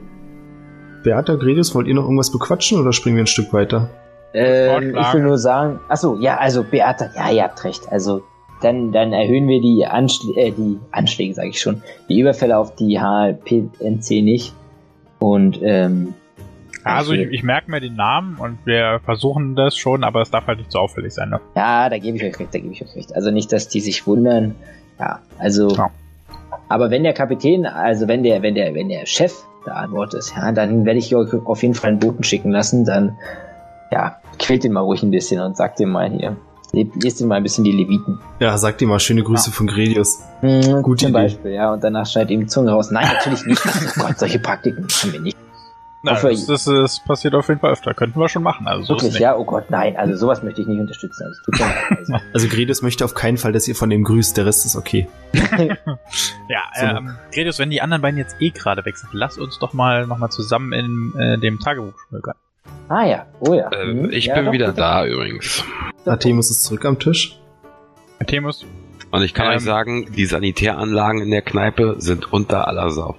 Beata, 1.04 1.36
Gredius, 1.36 1.76
wollt 1.76 1.88
ihr 1.88 1.94
noch 1.94 2.04
irgendwas 2.04 2.32
bequatschen 2.32 2.80
oder 2.80 2.94
springen 2.94 3.18
wir 3.18 3.24
ein 3.24 3.28
Stück 3.28 3.54
weiter? 3.54 3.90
Vorschlag. 4.34 5.08
ich 5.08 5.14
will 5.14 5.24
nur 5.24 5.38
sagen, 5.38 5.80
ach 5.90 5.98
so, 5.98 6.18
ja, 6.18 6.38
also 6.38 6.64
Beata, 6.64 7.10
ja, 7.16 7.32
ihr 7.32 7.44
habt 7.44 7.64
recht. 7.64 7.92
Also 7.92 8.24
dann, 8.62 8.92
dann 8.92 9.14
erhöhen 9.14 9.48
wir 9.48 9.62
die, 9.62 9.86
Anschl 9.86 10.34
äh, 10.36 10.52
die 10.52 10.80
Anschläge, 10.92 11.34
sage 11.34 11.50
ich 11.50 11.62
schon, 11.62 11.84
die 12.10 12.20
Überfälle 12.20 12.58
auf 12.58 12.76
die 12.76 13.00
HLPNC 13.00 14.24
nicht. 14.24 14.54
Und 15.20 15.60
ähm, 15.62 16.14
Also 16.84 17.14
ich, 17.14 17.32
ich 17.32 17.44
merke 17.44 17.70
mir 17.70 17.80
den 17.80 17.96
Namen 17.96 18.38
und 18.38 18.58
wir 18.66 19.02
versuchen 19.06 19.56
das 19.56 19.78
schon, 19.78 20.04
aber 20.04 20.22
es 20.22 20.32
darf 20.32 20.48
halt 20.48 20.60
nicht 20.60 20.72
so 20.72 20.80
auffällig 20.80 21.14
sein. 21.14 21.30
Ne? 21.30 21.40
ja, 21.56 21.90
da 21.90 21.98
gebe 22.00 22.18
ich 22.18 22.24
euch 22.24 22.40
recht, 22.40 22.54
da 22.54 22.60
gebe 22.60 22.74
ich 22.74 22.82
euch 22.82 22.96
recht. 22.96 23.16
Also 23.16 23.30
nicht, 23.30 23.52
dass 23.52 23.68
die 23.68 23.82
sich 23.82 24.08
wundern. 24.08 24.56
Ja, 25.00 25.20
also. 25.38 25.70
Ja. 25.76 25.92
Aber 26.70 26.90
wenn 26.90 27.04
der 27.04 27.14
Kapitän, 27.14 27.66
also 27.66 28.08
wenn 28.08 28.24
der, 28.24 28.42
wenn 28.42 28.56
der, 28.56 28.74
wenn 28.74 28.90
der 28.90 29.06
Chef 29.06 29.34
da 29.66 29.74
an 29.74 29.92
Bord 29.92 30.14
ist, 30.14 30.34
ja, 30.36 30.52
dann 30.52 30.86
werde 30.86 31.00
ich 31.00 31.16
euch 31.16 31.34
auf 31.46 31.62
jeden 31.62 31.74
Fall 31.76 31.92
einen 31.92 32.00
Boten 32.00 32.24
schicken 32.24 32.52
lassen. 32.52 32.86
Dann, 32.86 33.18
ja, 33.92 34.18
quält 34.40 34.64
ihn 34.66 34.74
mal 34.74 34.82
ruhig 34.82 35.04
ein 35.04 35.12
bisschen 35.12 35.42
und 35.42 35.56
sagt 35.58 35.80
ihm 35.80 35.90
mal 35.90 36.10
hier, 36.10 36.36
le- 36.74 36.88
lest 37.02 37.22
ihm 37.22 37.28
mal 37.28 37.36
ein 37.36 37.44
bisschen 37.44 37.64
die 37.64 37.72
Leviten. 37.72 38.20
Ja, 38.40 38.58
sag 38.58 38.78
dir 38.78 38.88
mal 38.88 39.00
schöne 39.00 39.24
Grüße 39.24 39.52
von 39.52 39.68
Gredius. 39.68 40.20
Mhm, 40.42 40.82
Gute 40.82 41.06
zum 41.06 41.10
Idee. 41.10 41.24
Beispiel, 41.24 41.52
ja, 41.52 41.72
und 41.74 41.84
danach 41.84 42.06
schneidet 42.06 42.32
ihm 42.32 42.40
die 42.42 42.48
Zunge 42.48 42.72
raus. 42.72 42.92
Nein, 42.92 43.08
natürlich 43.08 43.46
nicht. 43.46 43.62
Oh 43.98 44.02
Gott, 44.08 44.20
solche 44.20 44.40
Praktiken 44.40 44.88
haben 45.02 45.14
wir 45.14 45.20
nicht. 45.22 45.38
Hoffe- 46.06 46.30
das, 46.30 46.46
das, 46.48 46.66
das 46.66 47.04
passiert 47.06 47.34
auf 47.36 47.48
jeden 47.48 47.60
Fall 47.62 47.72
öfter. 47.72 47.94
Könnten 47.94 48.20
wir 48.20 48.28
schon 48.28 48.44
machen. 48.44 48.68
Also 48.68 48.90
Wirklich, 48.90 49.18
ja, 49.20 49.36
oh 49.38 49.46
Gott, 49.46 49.70
nein, 49.70 49.96
also 49.96 50.16
sowas 50.18 50.44
möchte 50.44 50.62
ich 50.62 50.68
nicht 50.68 50.80
unterstützen. 50.80 51.24
Also, 51.26 51.42
tut 51.44 51.62
also, 51.98 52.14
Also 52.34 52.48
Gredius 52.50 52.82
möchte 52.82 53.06
auf 53.06 53.14
keinen 53.14 53.38
Fall, 53.38 53.54
dass 53.54 53.68
ihr 53.68 53.76
von 53.76 53.90
dem 53.90 54.04
grüßt, 54.04 54.36
der 54.36 54.46
Rest 54.46 54.66
ist 54.66 54.76
okay. 54.76 55.08
Ja, 56.50 56.62
So. 56.76 56.86
ähm, 56.86 57.16
Gredius, 57.34 57.60
wenn 57.60 57.70
die 57.70 57.82
anderen 57.82 58.02
beiden 58.02 58.18
jetzt 58.18 58.36
eh 58.40 58.50
gerade 58.50 58.84
weg 58.86 58.98
sind, 58.98 59.10
lass 59.14 59.38
uns 59.38 59.60
doch 59.60 59.74
mal 59.74 60.06
nochmal 60.08 60.30
zusammen 60.30 60.74
in 60.74 61.14
äh, 61.20 61.38
dem 61.40 61.60
Tagebuch 61.60 61.94
schmökern. 62.10 62.36
ah 62.90 63.06
ja, 63.06 63.26
oh 63.40 63.54
ja. 63.54 63.70
Äh, 63.72 63.94
Mhm, 63.94 64.10
ich 64.12 64.26
ja, 64.26 64.36
bin 64.36 64.46
doch, 64.46 64.52
wieder 64.52 64.74
da 64.74 65.06
übrigens. 65.06 65.64
Artemus 66.06 66.52
ist 66.52 66.64
zurück 66.64 66.86
am 66.86 67.00
Tisch. 67.00 67.40
Themus, 68.28 68.66
Und 69.12 69.22
ich 69.22 69.34
kann 69.34 69.48
Ähm. 69.48 69.54
euch 69.58 69.64
sagen, 69.64 70.12
die 70.14 70.26
Sanitäranlagen 70.26 71.22
in 71.22 71.32
der 71.32 71.42
Kneipe 71.42 71.96
sind 72.00 72.32
unter 72.32 72.68
aller 72.68 72.90
Sau. 72.92 73.16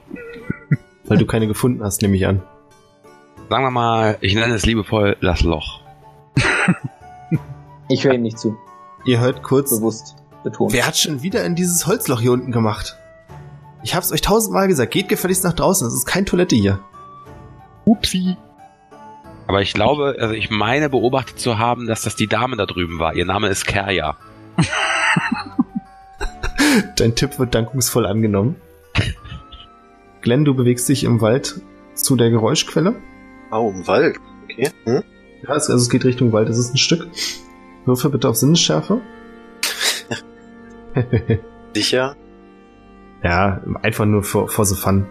Weil 1.06 1.18
du 1.18 1.26
keine 1.26 1.46
gefunden 1.46 1.82
hast, 1.84 2.00
nehme 2.02 2.16
ich 2.16 2.26
an. 2.26 2.42
Sagen 3.48 3.64
wir 3.64 3.70
mal, 3.70 4.18
ich 4.20 4.34
nenne 4.34 4.54
es 4.54 4.66
liebevoll 4.66 5.16
das 5.20 5.42
Loch. 5.42 5.80
Ich 7.88 8.02
höre 8.02 8.14
ihm 8.14 8.22
nicht 8.22 8.38
zu, 8.38 8.56
Ihr 9.04 9.20
hört 9.20 9.42
kurz, 9.42 9.78
bewusst 9.78 10.16
betont. 10.42 10.72
wer 10.72 10.86
hat 10.86 10.96
schon 10.96 11.22
wieder 11.22 11.44
in 11.44 11.54
dieses 11.54 11.86
Holzloch 11.86 12.18
hier 12.18 12.32
unten 12.32 12.50
gemacht? 12.50 12.96
Ich 13.82 13.94
hab's 13.94 14.10
euch 14.10 14.22
tausendmal 14.22 14.68
gesagt, 14.68 14.90
geht 14.90 15.10
gefälligst 15.10 15.44
nach 15.44 15.52
draußen, 15.52 15.86
es 15.86 15.92
ist 15.92 16.06
keine 16.06 16.24
Toilette 16.24 16.56
hier. 16.56 16.80
Upsi. 17.84 18.38
Aber 19.46 19.60
ich 19.60 19.74
glaube, 19.74 20.16
also 20.18 20.32
ich 20.32 20.48
meine 20.48 20.88
beobachtet 20.88 21.38
zu 21.38 21.58
haben, 21.58 21.86
dass 21.86 22.00
das 22.00 22.16
die 22.16 22.26
Dame 22.26 22.56
da 22.56 22.64
drüben 22.64 22.98
war. 22.98 23.14
Ihr 23.14 23.26
Name 23.26 23.48
ist 23.48 23.66
Kerja. 23.66 24.16
Dein 26.96 27.14
Tipp 27.14 27.38
wird 27.38 27.54
dankungsvoll 27.54 28.06
angenommen. 28.06 28.56
Glenn, 30.22 30.46
du 30.46 30.54
bewegst 30.54 30.88
dich 30.88 31.04
im 31.04 31.20
Wald 31.20 31.60
zu 31.92 32.16
der 32.16 32.30
Geräuschquelle. 32.30 32.94
Oh, 33.54 33.70
im 33.70 33.86
Wald. 33.86 34.16
Okay. 34.44 34.70
Hm? 34.84 35.04
Ja, 35.46 35.54
es, 35.54 35.70
also 35.70 35.76
es 35.76 35.88
geht 35.88 36.04
Richtung 36.04 36.32
Wald, 36.32 36.48
es 36.48 36.58
ist 36.58 36.74
ein 36.74 36.78
Stück. 36.78 37.06
Würfe 37.84 38.10
bitte 38.10 38.28
auf 38.28 38.36
Sinnesschärfe. 38.36 39.00
Sicher. 41.74 42.16
ja, 43.22 43.62
einfach 43.82 44.06
nur 44.06 44.22
for, 44.22 44.48
for 44.48 44.64
the 44.64 44.74
fun. 44.74 45.06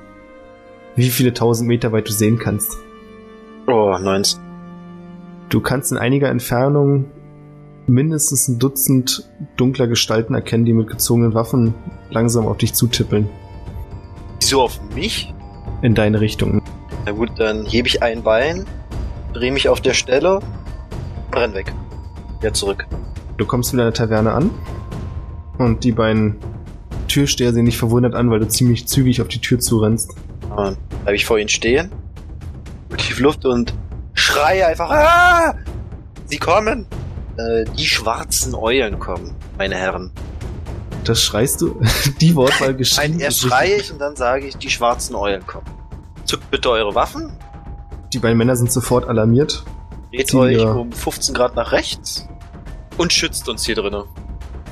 Wie 0.96 1.10
viele 1.10 1.34
tausend 1.34 1.68
Meter 1.68 1.91
weit 1.91 2.08
du 2.08 2.12
sehen 2.12 2.38
kannst. 2.38 2.78
Oh, 3.68 3.98
19. 3.98 4.41
Du 5.50 5.62
kannst 5.62 5.91
in 5.91 5.98
einiger 5.98 6.30
Entfernung 6.30 7.06
mindestens 7.88 8.48
ein 8.48 8.60
Dutzend 8.60 9.30
dunkler 9.56 9.88
Gestalten 9.88 10.36
erkennen, 10.36 10.66
die 10.66 10.74
mit 10.74 10.88
gezogenen 10.89 11.34
Waffen 11.34 11.74
langsam 12.10 12.48
auf 12.48 12.58
dich 12.58 12.74
zutippeln. 12.74 13.30
Wieso 14.39 14.62
auf 14.62 14.80
mich? 14.94 15.34
In 15.82 15.96
deine 15.96 16.20
Richtung. 16.22 16.62
Na 17.06 17.12
gut, 17.12 17.32
dann 17.38 17.66
hebe 17.66 17.88
ich 17.88 18.01
ein 18.01 18.24
Bein, 18.24 18.66
drehe 19.34 19.51
mich 19.51 19.68
auf 19.68 19.82
der 19.82 19.93
Stelle, 19.93 20.39
renn 21.34 21.54
weg. 21.54 21.74
Wieder 22.39 22.54
zurück. 22.54 22.86
Du 23.38 23.45
kommst 23.45 23.74
in 23.74 23.80
der 23.80 23.91
Taverne 23.93 24.32
an 24.32 24.51
und 25.58 25.84
die 25.84 25.91
beiden 25.91 26.38
Türsteher 27.08 27.54
sehen 27.54 27.66
dich 27.66 27.78
verwundert 27.78 28.16
an, 28.16 28.32
weil 28.32 28.39
du 28.39 28.47
ziemlich 28.47 28.88
zügig 28.88 29.22
auf 29.22 29.28
die 29.28 29.39
Tür 29.39 29.60
zurennst. 29.60 30.16
Und 30.56 30.78
bleibe 31.04 31.16
ich 31.16 31.26
vor 31.26 31.38
ihnen 31.38 31.49
stehen, 31.49 31.91
tief 32.97 33.20
Luft 33.20 33.45
und 33.45 33.74
schreie 34.14 34.68
einfach, 34.68 34.89
ah! 34.89 35.56
Sie 36.26 36.38
kommen! 36.38 36.86
Äh, 37.38 37.66
die 37.78 37.86
schwarzen 37.86 38.54
Eulen 38.54 38.99
kommen, 38.99 39.36
meine 39.58 39.76
Herren. 39.76 40.12
Das 41.04 41.22
schreist 41.22 41.62
du? 41.62 41.82
Die 42.22 42.36
Wortwahl 42.36 42.74
geschrien. 42.78 43.12
Nein, 43.12 43.20
erst 43.20 43.41
schreie 43.41 43.76
ich 43.76 43.91
und 43.91 43.99
dann 43.99 44.16
sage 44.16 44.47
ich, 44.47 44.56
die 44.56 44.70
schwarzen 44.70 45.16
Eulen 45.16 45.45
kommen. 45.45 45.66
Zückt 46.26 46.49
bitte 46.51 46.69
eure 46.69 46.95
Waffen. 46.95 47.32
Die 48.13 48.19
beiden 48.19 48.38
Männer 48.38 48.55
sind 48.55 48.71
sofort 48.71 49.07
alarmiert. 49.07 49.63
dreht 50.11 50.30
Sie, 50.30 50.38
euch 50.38 50.57
ja. 50.57 50.71
um 50.71 50.91
15 50.91 51.34
Grad 51.34 51.55
nach 51.55 51.71
rechts 51.71 52.28
und 52.97 53.11
schützt 53.11 53.49
uns 53.49 53.65
hier 53.65 53.76
drinnen. 53.76 54.03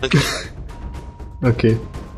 Geht 0.01 0.17
Okay. 1.43 1.77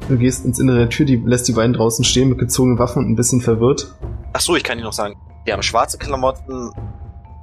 Du 0.09 0.17
gehst 0.17 0.43
ins 0.43 0.59
Innere 0.59 0.79
der 0.79 0.89
Tür, 0.89 1.05
die 1.05 1.15
lässt 1.15 1.47
die 1.47 1.53
beiden 1.53 1.73
draußen 1.73 2.03
stehen 2.03 2.27
mit 2.27 2.37
gezogenen 2.37 2.77
Waffen 2.77 2.99
und 2.99 3.09
ein 3.09 3.15
bisschen 3.15 3.39
verwirrt. 3.39 3.95
Ach 4.33 4.41
so, 4.41 4.55
ich 4.55 4.63
kann 4.63 4.77
Ihnen 4.77 4.85
noch 4.85 4.93
sagen, 4.93 5.15
die 5.47 5.53
haben 5.53 5.63
schwarze 5.63 5.97
Klamotten, 5.97 6.71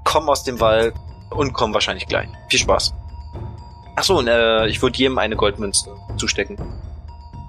kommen 0.04 0.28
aus 0.28 0.44
dem 0.44 0.60
Wald 0.60 0.94
und 1.30 1.54
kommen 1.54 1.72
wahrscheinlich 1.72 2.06
gleich. 2.06 2.28
Viel 2.50 2.60
Spaß. 2.60 2.94
Ach 3.96 4.04
so, 4.04 4.18
und 4.18 4.28
äh, 4.28 4.66
ich 4.66 4.82
würde 4.82 4.98
jedem 4.98 5.16
eine 5.16 5.36
Goldmünze 5.36 5.90
zustecken. 6.16 6.58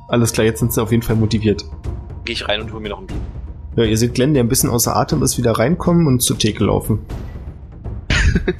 Alles 0.08 0.32
klar, 0.32 0.46
jetzt 0.46 0.60
sind 0.60 0.72
sie 0.72 0.82
auf 0.82 0.92
jeden 0.92 1.04
Fall 1.04 1.16
motiviert. 1.18 1.66
Gehe 2.24 2.34
ich 2.34 2.48
rein 2.48 2.62
und 2.62 2.72
hole 2.72 2.82
mir 2.82 2.90
noch 2.90 3.00
ein 3.00 3.08
Bier. 3.08 3.18
Ja, 3.76 3.84
ihr 3.84 3.98
seht 3.98 4.14
Glenn, 4.14 4.34
der 4.34 4.44
ein 4.44 4.50
bisschen 4.50 4.70
außer 4.70 4.96
Atem 4.96 5.24
ist, 5.24 5.38
wieder 5.38 5.54
reinkommen 5.54 6.08
und 6.08 6.22
zur 6.22 6.38
Theke 6.38 6.66
laufen. 6.66 7.00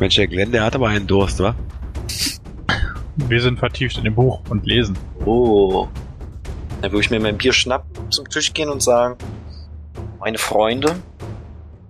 Mensch, 0.00 0.14
der 0.16 0.28
Glenn, 0.28 0.52
der 0.52 0.64
hat 0.64 0.74
aber 0.74 0.88
einen 0.88 1.06
Durst, 1.06 1.40
wa? 1.40 1.54
Wir 3.16 3.40
sind 3.40 3.58
vertieft 3.58 3.98
in 3.98 4.04
dem 4.04 4.14
Buch 4.14 4.40
und 4.48 4.64
lesen. 4.66 4.96
Oh. 5.26 5.88
Dann 6.80 6.92
würde 6.92 7.04
ich 7.04 7.10
mir 7.10 7.20
mein 7.20 7.36
Bier 7.36 7.52
schnappen, 7.52 8.10
zum 8.10 8.28
Tisch 8.28 8.52
gehen 8.52 8.68
und 8.68 8.82
sagen, 8.82 9.16
meine 10.20 10.38
Freunde, 10.38 10.96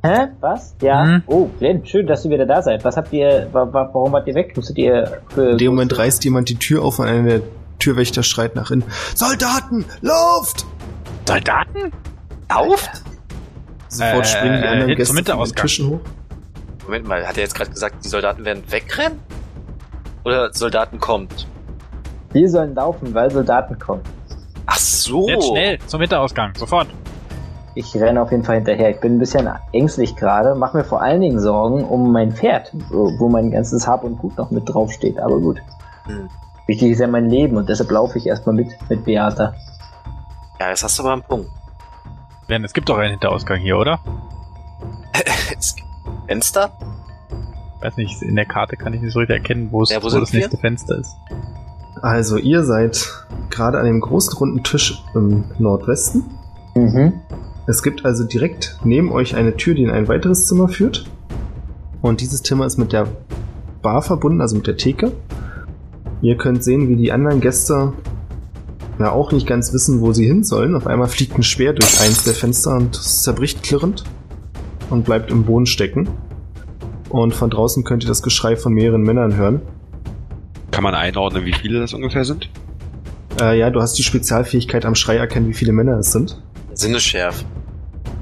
Hä? 0.05 0.29
Was? 0.41 0.75
Ja. 0.83 1.05
Mhm. 1.05 1.23
Oh, 1.27 1.49
Glenn, 1.61 1.87
schön, 1.87 2.09
dass 2.09 2.25
ihr 2.25 2.33
wieder 2.33 2.45
da 2.45 2.61
seid. 2.61 2.85
Was 2.85 2.97
habt 2.97 3.13
ihr, 3.13 3.49
wa 3.53 3.73
wa 3.73 3.89
warum 3.93 4.11
wart 4.11 4.27
ihr 4.27 4.35
weg? 4.35 4.57
Musstet 4.57 4.77
ihr 4.77 5.23
für... 5.29 5.51
In 5.51 5.59
dem 5.59 5.69
Moment 5.69 5.97
reißt 5.97 6.25
jemand 6.25 6.49
die 6.49 6.57
Tür 6.57 6.83
auf 6.83 6.99
und 6.99 7.07
einer 7.07 7.23
der 7.23 7.43
Türwächter 7.79 8.25
schreit 8.25 8.57
nach 8.57 8.73
innen. 8.73 8.83
Soldaten! 9.15 9.85
Luft! 10.01 10.67
Soldaten? 11.27 11.93
lauft? 12.51 12.91
Sofort 13.89 14.25
Äh, 14.25 14.29
springen 14.29 14.63
die 14.63 14.69
anderen 14.69 14.89
zum 15.07 15.17
Gäste 15.17 15.35
von 15.35 15.45
den. 15.45 15.55
Tischen 15.55 15.89
hoch. 15.91 16.01
Moment 16.85 17.07
mal, 17.07 17.27
hat 17.27 17.37
er 17.37 17.45
jetzt 17.45 17.55
gerade 17.55 17.71
gesagt, 17.71 18.05
die 18.05 18.09
Soldaten 18.09 18.45
werden 18.45 18.63
wegrennen? 18.69 19.21
Oder 20.25 20.53
Soldaten 20.53 20.99
kommt? 20.99 21.47
Wir 22.33 22.49
sollen 22.49 22.75
laufen, 22.75 23.13
weil 23.15 23.31
Soldaten 23.31 23.79
kommen. 23.79 24.03
Ach 24.67 24.77
so. 24.79 25.29
Jetzt 25.29 25.47
schnell 25.47 25.79
zum 25.87 26.01
Hinterausgang, 26.01 26.55
sofort. 26.57 26.89
Ich 27.75 27.95
renne 27.97 28.21
auf 28.21 28.31
jeden 28.31 28.45
Fall 28.45 28.57
hinterher. 28.57 28.91
Ich 28.91 29.01
bin 29.01 29.17
ein 29.17 29.19
bisschen 29.19 29.49
ängstlich 29.73 30.15
gerade. 30.17 30.55
Mach 30.55 30.75
mir 30.75 30.85
vor 30.85 31.01
allen 31.01 31.21
Dingen 31.23 31.41
Sorgen 31.41 31.85
um 31.85 32.13
mein 32.13 32.33
Pferd, 32.33 32.71
wo 32.91 33.11
wo 33.19 33.29
mein 33.29 33.51
ganzes 33.51 33.87
Hab 33.87 34.05
und 34.05 34.19
Gut 34.19 34.37
noch 34.37 34.51
mit 34.51 34.69
draufsteht. 34.69 35.19
Aber 35.19 35.39
gut. 35.39 35.61
Hm. 36.07 36.29
Wichtig 36.67 36.93
ist 36.93 37.01
ja 37.01 37.07
mein 37.07 37.29
Leben 37.31 37.57
und 37.57 37.69
deshalb 37.69 37.91
laufe 37.91 38.19
ich 38.19 38.27
erstmal 38.27 38.55
mit, 38.55 38.69
mit 38.89 39.05
Beata. 39.05 39.55
Ja, 40.63 40.69
jetzt 40.69 40.85
hast 40.85 40.97
du 40.97 41.03
aber 41.03 41.15
einen 41.15 41.23
Punkt. 41.23 41.51
Glenn, 42.47 42.63
es 42.63 42.73
gibt 42.73 42.89
doch 42.89 42.97
einen 42.97 43.11
Hinterausgang 43.11 43.59
hier, 43.59 43.77
oder? 43.79 43.99
Es 45.59 45.75
gibt 45.75 45.89
Fenster? 46.29 46.71
Weiß 47.81 47.97
nicht, 47.97 48.23
in 48.23 48.37
der 48.37 48.45
Karte 48.45 48.77
kann 48.77 48.95
ich 48.95 49.01
nicht 49.01 49.13
so 49.13 49.19
richtig 49.19 49.39
erkennen, 49.39 49.73
wo, 49.73 49.83
es, 49.83 49.91
Ja, 49.91 50.01
wo 50.01 50.09
das 50.09 50.33
wir? 50.33 50.39
nächste 50.39 50.57
Fenster 50.59 50.99
ist. 51.01 51.17
Also 52.01 52.37
ihr 52.37 52.63
seid 52.63 53.13
gerade 53.51 53.81
an 53.81 53.87
dem 53.87 54.01
großen 54.01 54.35
runden 54.39 54.63
Tisch 54.63 55.03
im 55.17 55.47
Nordwesten. 55.59 56.31
Mhm. 56.77 57.15
Es 57.67 57.83
gibt 57.83 58.05
also 58.05 58.23
direkt 58.23 58.79
neben 58.85 59.11
euch 59.11 59.35
eine 59.35 59.57
Tür, 59.57 59.75
die 59.75 59.83
in 59.83 59.91
ein 59.91 60.07
weiteres 60.07 60.47
Zimmer 60.47 60.69
führt. 60.69 61.07
Und 62.03 62.21
dieses 62.21 62.41
Zimmer 62.45 62.67
ist 62.67 62.79
mit 62.79 62.93
der 62.93 63.09
Bar 63.83 64.03
verbunden, 64.03 64.41
also 64.41 64.55
mit 64.55 64.69
der 64.69 64.77
Theke. 64.77 65.11
Ihr 66.21 66.37
könnt 66.37 66.63
sehen, 66.63 66.89
wie 66.89 66.95
die 66.95 67.11
anderen 67.11 67.41
Gäste 67.41 67.95
ja 69.03 69.13
auch 69.13 69.33
nicht 69.33 69.47
ganz 69.47 69.73
wissen, 69.73 70.01
wo 70.01 70.13
sie 70.13 70.27
hin 70.27 70.45
sollen. 70.45 70.75
Auf 70.75 70.87
einmal 70.87 71.09
fliegt 71.09 71.37
ein 71.37 71.43
Speer 71.43 71.73
durch 71.73 72.01
eins 72.01 72.25
der 72.25 72.35
Fenster 72.35 72.77
und 72.77 72.97
es 72.97 73.23
zerbricht 73.23 73.63
klirrend 73.63 74.05
und 74.91 75.05
bleibt 75.05 75.31
im 75.31 75.45
Boden 75.45 75.67
stecken. 75.67 76.09
Und 77.09 77.35
von 77.35 77.51
draußen 77.51 77.85
könnt 77.85 78.05
ihr 78.05 78.09
das 78.09 78.23
Geschrei 78.23 78.57
von 78.57 78.73
mehreren 78.73 79.03
Männern 79.03 79.37
hören. 79.37 79.63
Kann 80.71 80.83
man 80.83 80.95
einordnen, 80.95 81.45
wie 81.45 81.53
viele 81.53 81.81
das 81.81 81.93
ungefähr 81.93 82.25
sind? 82.25 82.49
Äh, 83.41 83.59
ja, 83.59 83.71
du 83.71 83.83
hast 83.83 83.99
die 83.99 84.03
Spezialfähigkeit 84.03 84.85
am 84.85 84.95
Schrei 84.95 85.17
erkennen, 85.17 85.49
wie 85.49 85.55
viele 85.55 85.73
Männer 85.73 85.99
es 85.99 86.13
sind. 86.13 86.41
Sinnesschärf. 86.73 87.45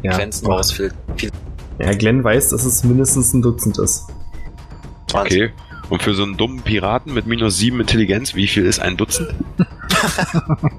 Ja, 0.03 0.16
Grenzen 0.16 0.47
rausfiltern. 0.47 0.99
Viel 1.16 1.31
ja 1.78 1.93
Glenn 1.93 2.22
weiß, 2.22 2.51
dass 2.51 2.64
es 2.64 2.85
mindestens 2.85 3.33
ein 3.33 3.43
Dutzend 3.43 3.78
ist. 3.78 4.07
20. 5.09 5.43
Okay. 5.43 5.53
Und 5.91 6.03
für 6.03 6.14
so 6.14 6.22
einen 6.22 6.36
dummen 6.36 6.62
Piraten 6.62 7.12
mit 7.12 7.26
minus 7.26 7.59
7 7.59 7.80
Intelligenz, 7.80 8.34
wie 8.34 8.47
viel 8.47 8.64
ist 8.64 8.80
ein 8.80 8.97
Dutzend? 8.97 9.34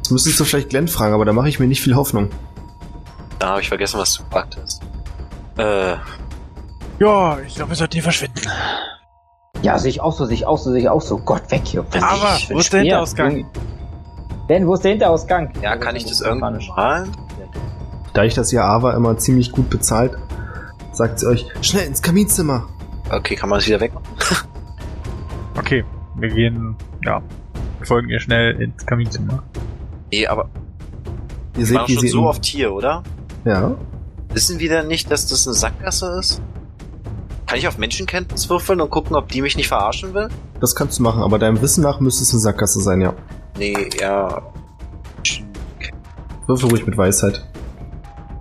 Das 0.00 0.10
müsstest 0.12 0.40
du 0.40 0.44
vielleicht 0.44 0.70
Glenn 0.70 0.88
fragen, 0.88 1.12
aber 1.12 1.26
da 1.26 1.34
mache 1.34 1.50
ich 1.50 1.60
mir 1.60 1.66
nicht 1.66 1.82
viel 1.82 1.94
Hoffnung. 1.94 2.30
Da 3.38 3.48
habe 3.50 3.60
ich 3.60 3.68
vergessen, 3.68 3.98
was 4.00 4.14
du 4.14 4.22
gefragt 4.24 4.56
hast. 4.58 4.80
Äh, 5.58 5.96
Ja, 6.98 7.38
ich 7.46 7.56
glaube, 7.56 7.72
wir 7.72 7.76
sollten 7.76 7.92
hier 7.92 8.02
verschwinden. 8.02 8.40
Ja, 9.60 9.78
sehe 9.78 9.90
ich 9.90 10.00
auch 10.00 10.14
so, 10.14 10.24
sehe 10.24 10.34
ich 10.36 10.46
auch 10.46 10.56
so, 10.56 10.70
sehe 10.70 10.80
ich 10.80 10.88
auch 10.88 11.02
so. 11.02 11.18
Gott, 11.18 11.50
weg 11.50 11.60
hier. 11.64 11.84
Wenn 11.90 12.02
Aber, 12.02 12.36
ich- 12.38 12.48
wo 12.48 12.58
ist 12.58 12.72
der 12.72 12.80
Hinterausgang? 12.80 13.44
Ben, 14.46 14.66
wo 14.66 14.72
ist 14.74 14.84
der 14.84 14.92
Hinterausgang? 14.92 15.52
ja, 15.60 15.76
kann 15.76 15.94
ich 15.94 16.06
das 16.06 16.22
irgendwann 16.22 16.58
malen? 16.74 17.10
Da 18.14 18.24
ich 18.24 18.32
das 18.34 18.50
ja 18.50 18.64
Ava 18.64 18.94
immer 18.94 19.18
ziemlich 19.18 19.52
gut 19.52 19.68
bezahlt, 19.68 20.16
sagt 20.92 21.18
sie 21.20 21.26
euch, 21.26 21.44
schnell 21.60 21.86
ins 21.86 22.00
Kaminzimmer. 22.00 22.66
Okay, 23.10 23.36
kann 23.36 23.50
man 23.50 23.58
das 23.58 23.66
wieder 23.68 23.80
wegmachen? 23.80 24.07
Okay, 25.58 25.84
wir 26.16 26.28
gehen, 26.28 26.76
ja, 27.04 27.22
wir 27.78 27.86
folgen 27.86 28.08
ihr 28.08 28.20
schnell 28.20 28.60
ins 28.60 28.86
Kaminzimmer. 28.86 29.42
Nee, 30.12 30.26
aber 30.26 30.48
Ihr 31.54 31.58
wir 31.58 31.66
seht, 31.66 31.76
waren 31.76 31.88
wie 31.88 31.94
schon 31.94 32.00
sie 32.00 32.08
so 32.08 32.22
oft 32.22 32.44
hier, 32.44 32.72
oder? 32.72 33.02
Ja, 33.44 33.76
Wissen 34.30 34.58
wir 34.58 34.68
denn 34.68 34.88
nicht, 34.88 35.10
dass 35.10 35.26
das 35.26 35.46
eine 35.46 35.54
Sackgasse 35.54 36.18
ist? 36.18 36.42
Kann 37.46 37.58
ich 37.58 37.66
auf 37.66 37.78
Menschenkenntnis 37.78 38.48
würfeln 38.50 38.80
und 38.80 38.90
gucken, 38.90 39.16
ob 39.16 39.28
die 39.28 39.40
mich 39.40 39.56
nicht 39.56 39.68
verarschen 39.68 40.14
will? 40.14 40.28
das 40.60 40.74
kannst 40.74 40.98
du 40.98 41.02
machen, 41.02 41.22
aber 41.22 41.38
deinem 41.38 41.60
Wissen 41.62 41.82
nach 41.82 42.00
müsste 42.00 42.24
es 42.24 42.32
eine 42.32 42.40
Sackgasse 42.40 42.80
sein, 42.80 43.00
ja. 43.00 43.14
Nee, 43.56 43.88
ja. 44.00 44.42
Würfel 46.46 46.70
ruhig 46.70 46.86
mit 46.86 46.96
Weisheit. 46.96 47.46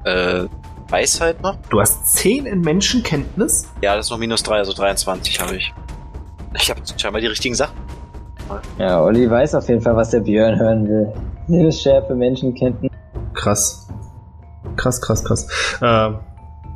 Äh, 0.03 0.45
Weisheit 0.89 1.41
noch? 1.41 1.57
Du 1.69 1.79
hast 1.79 2.07
10 2.15 2.45
in 2.45 2.61
Menschenkenntnis? 2.61 3.67
Ja, 3.81 3.95
das 3.95 4.07
ist 4.07 4.11
noch 4.11 4.17
minus 4.17 4.43
3, 4.43 4.57
also 4.57 4.73
23 4.73 5.39
habe 5.39 5.55
ich. 5.57 5.73
Ich 6.59 6.69
habe 6.69 6.81
scheinbar 6.97 7.21
die 7.21 7.27
richtigen 7.27 7.55
Sachen. 7.55 7.75
Ja, 8.77 9.01
Olli 9.01 9.29
weiß 9.29 9.55
auf 9.55 9.67
jeden 9.67 9.81
Fall, 9.81 9.95
was 9.95 10.09
der 10.11 10.21
Björn 10.21 10.57
hören 10.57 10.87
will. 10.87 11.13
Sinnesschärfe, 11.47 12.15
Menschenkenntnis. 12.15 12.91
Krass. 13.33 13.87
Krass, 14.75 15.01
krass, 15.01 15.23
krass. 15.23 15.47
Äh, 15.81 16.11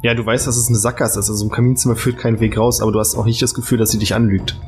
ja, 0.04 0.14
du 0.16 0.26
weißt, 0.26 0.48
dass 0.48 0.58
es 0.58 0.68
eine 0.68 0.78
Sackgasse 0.78 1.20
ist. 1.20 1.30
Also 1.30 1.46
im 1.46 1.52
Kaminzimmer 1.52 1.96
führt 1.96 2.18
kein 2.18 2.40
Weg 2.40 2.58
raus, 2.58 2.82
aber 2.82 2.92
du 2.92 3.00
hast 3.00 3.16
auch 3.16 3.26
nicht 3.26 3.42
das 3.42 3.54
Gefühl, 3.54 3.78
dass 3.78 3.92
sie 3.92 4.00
dich 4.00 4.16
anlügt. 4.16 4.60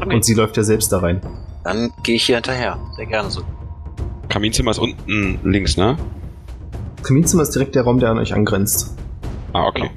Okay. 0.00 0.14
Und 0.14 0.24
sie 0.24 0.34
läuft 0.34 0.56
ja 0.56 0.62
selbst 0.62 0.92
da 0.92 0.98
rein. 0.98 1.20
Dann 1.64 1.92
gehe 2.02 2.16
ich 2.16 2.24
hier 2.24 2.36
hinterher. 2.36 2.78
Sehr 2.96 3.06
gerne 3.06 3.30
so. 3.30 3.42
Kaminzimmer 4.28 4.70
ist 4.72 4.78
unten 4.78 5.40
links, 5.44 5.76
ne? 5.76 5.96
Das 6.96 7.06
Kaminzimmer 7.06 7.42
ist 7.42 7.54
direkt 7.54 7.74
der 7.74 7.82
Raum, 7.82 7.98
der 7.98 8.10
an 8.10 8.18
euch 8.18 8.34
angrenzt. 8.34 8.94
Ah, 9.52 9.66
okay. 9.66 9.90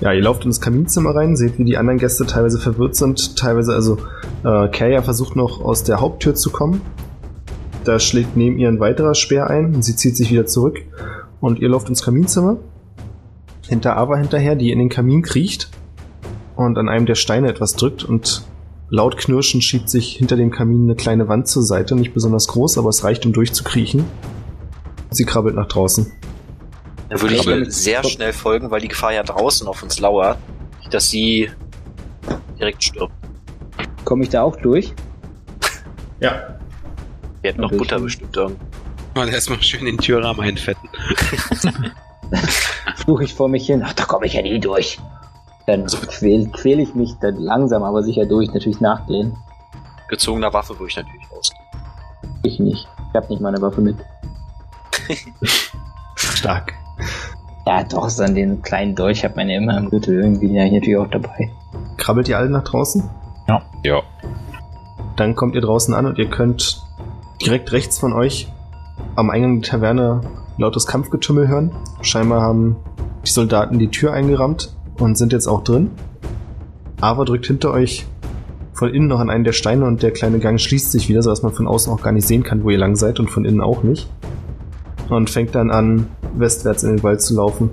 Ja, 0.00 0.12
ihr 0.12 0.22
lauft 0.22 0.44
ins 0.44 0.60
Kaminzimmer 0.60 1.14
rein, 1.14 1.36
seht, 1.36 1.58
wie 1.58 1.64
die 1.64 1.78
anderen 1.78 1.98
Gäste 1.98 2.26
teilweise 2.26 2.58
verwirrt 2.58 2.96
sind, 2.96 3.36
teilweise 3.36 3.74
also 3.74 3.96
äh, 4.44 4.68
Kaya 4.68 5.00
versucht 5.00 5.36
noch 5.36 5.62
aus 5.64 5.84
der 5.84 6.00
Haupttür 6.00 6.34
zu 6.34 6.50
kommen. 6.50 6.82
Da 7.84 7.98
schlägt 7.98 8.36
neben 8.36 8.58
ihr 8.58 8.68
ein 8.68 8.80
weiterer 8.80 9.14
Speer 9.14 9.48
ein 9.48 9.74
und 9.74 9.82
sie 9.82 9.96
zieht 9.96 10.16
sich 10.16 10.30
wieder 10.30 10.44
zurück. 10.44 10.82
Und 11.40 11.60
ihr 11.60 11.68
lauft 11.68 11.88
ins 11.88 12.02
Kaminzimmer. 12.02 12.58
Hinter 13.68 13.96
Ava 13.96 14.16
hinterher, 14.16 14.54
die 14.54 14.70
in 14.70 14.78
den 14.78 14.88
Kamin 14.88 15.22
kriecht 15.22 15.70
und 16.56 16.78
an 16.78 16.88
einem 16.88 17.06
der 17.06 17.14
Steine 17.14 17.48
etwas 17.48 17.74
drückt 17.74 18.04
und 18.04 18.42
laut 18.90 19.16
knirschend 19.16 19.64
schiebt 19.64 19.88
sich 19.88 20.16
hinter 20.16 20.36
dem 20.36 20.50
Kamin 20.50 20.84
eine 20.84 20.94
kleine 20.94 21.28
Wand 21.28 21.48
zur 21.48 21.62
Seite, 21.62 21.96
nicht 21.96 22.12
besonders 22.12 22.48
groß, 22.48 22.78
aber 22.78 22.90
es 22.90 23.02
reicht, 23.02 23.24
um 23.24 23.32
durchzukriechen. 23.32 24.04
Sie 25.10 25.24
krabbelt 25.24 25.54
nach 25.54 25.68
draußen. 25.68 26.12
Da 27.08 27.20
würde 27.20 27.34
ich 27.36 27.46
ihr 27.46 27.70
sehr 27.70 28.02
schnell 28.04 28.32
folgen, 28.32 28.70
weil 28.70 28.80
die 28.80 28.88
Gefahr 28.88 29.12
ja 29.12 29.22
draußen 29.22 29.66
auf 29.68 29.82
uns 29.82 30.00
lauert, 30.00 30.38
dass 30.90 31.08
sie 31.08 31.50
direkt 32.58 32.82
stirbt. 32.82 33.12
Komme 34.04 34.24
ich 34.24 34.30
da 34.30 34.42
auch 34.42 34.56
durch? 34.56 34.92
Ja. 36.18 36.58
Wir 37.42 37.50
hätten 37.50 37.60
noch. 37.60 37.70
Butter 37.70 38.00
bestimmt 38.00 38.34
irgendwo. 38.34 38.64
Und 39.20 39.28
erstmal 39.28 39.62
schön 39.62 39.84
den 39.84 39.98
Türrahmen 39.98 40.40
einfetten. 40.40 40.88
Fluche 42.96 43.24
ich 43.24 43.34
vor 43.34 43.50
mich 43.50 43.66
hin. 43.66 43.82
Ach, 43.84 43.92
da 43.92 44.04
komme 44.04 44.24
ich 44.24 44.32
ja 44.32 44.40
nie 44.40 44.58
durch. 44.58 44.98
Dann 45.66 45.84
quäl, 45.86 46.48
quäl 46.52 46.80
ich 46.80 46.94
mich 46.94 47.12
dann 47.20 47.36
langsam, 47.36 47.82
aber 47.82 48.02
sicher 48.02 48.24
durch. 48.24 48.52
Natürlich 48.54 48.80
nachgehen. 48.80 49.36
Gezogener 50.08 50.52
Waffe 50.54 50.78
würde 50.78 50.88
ich 50.88 50.96
natürlich 50.96 51.30
raus. 51.30 51.50
Ich 52.42 52.58
nicht. 52.58 52.88
Ich 53.10 53.14
habe 53.14 53.28
nicht 53.28 53.42
meine 53.42 53.60
Waffe 53.60 53.82
mit. 53.82 53.96
Stark. 56.16 56.72
Ja, 57.66 57.82
doch, 57.82 58.08
so 58.08 58.22
an 58.22 58.36
den 58.36 58.62
kleinen 58.62 58.94
Dolch 58.94 59.24
hat 59.24 59.34
man 59.34 59.48
ja 59.48 59.56
immer 59.56 59.76
im 59.76 59.90
Gürtel 59.90 60.20
irgendwie. 60.20 60.52
Ja, 60.54 60.62
hier 60.62 60.78
natürlich 60.78 60.98
auch 60.98 61.10
dabei. 61.10 61.50
Krabbelt 61.96 62.28
ihr 62.28 62.38
alle 62.38 62.48
nach 62.48 62.62
draußen? 62.62 63.02
Ja. 63.48 64.02
Dann 65.16 65.34
kommt 65.34 65.54
ihr 65.54 65.60
draußen 65.62 65.92
an 65.92 66.06
und 66.06 66.18
ihr 66.18 66.30
könnt 66.30 66.82
direkt 67.42 67.72
rechts 67.72 67.98
von 67.98 68.12
euch 68.12 68.52
am 69.16 69.30
Eingang 69.30 69.60
der 69.60 69.70
Taverne 69.70 70.20
lautes 70.58 70.86
Kampfgetümmel 70.86 71.48
hören. 71.48 71.72
Scheinbar 72.02 72.40
haben 72.40 72.76
die 73.26 73.30
Soldaten 73.30 73.78
die 73.78 73.88
Tür 73.88 74.12
eingerammt 74.12 74.76
und 74.98 75.18
sind 75.18 75.32
jetzt 75.32 75.48
auch 75.48 75.64
drin. 75.64 75.90
Ava 77.00 77.24
drückt 77.24 77.46
hinter 77.46 77.72
euch 77.72 78.06
von 78.72 78.92
innen 78.92 79.08
noch 79.08 79.20
an 79.20 79.30
einen 79.30 79.44
der 79.44 79.52
Steine 79.52 79.86
und 79.86 80.02
der 80.02 80.12
kleine 80.12 80.38
Gang 80.38 80.60
schließt 80.60 80.92
sich 80.92 81.08
wieder, 81.08 81.22
sodass 81.22 81.42
man 81.42 81.52
von 81.52 81.66
außen 81.66 81.92
auch 81.92 82.02
gar 82.02 82.12
nicht 82.12 82.26
sehen 82.26 82.42
kann, 82.42 82.62
wo 82.62 82.70
ihr 82.70 82.78
lang 82.78 82.94
seid 82.94 83.18
und 83.18 83.30
von 83.30 83.44
innen 83.44 83.60
auch 83.60 83.82
nicht. 83.82 84.08
Und 85.08 85.30
fängt 85.30 85.54
dann 85.54 85.70
an, 85.70 86.08
westwärts 86.38 86.82
in 86.84 86.96
den 86.96 87.02
Wald 87.02 87.20
zu 87.22 87.34
laufen. 87.34 87.70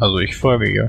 Also 0.00 0.18
ich 0.18 0.36
folge 0.36 0.68
ihr. 0.70 0.88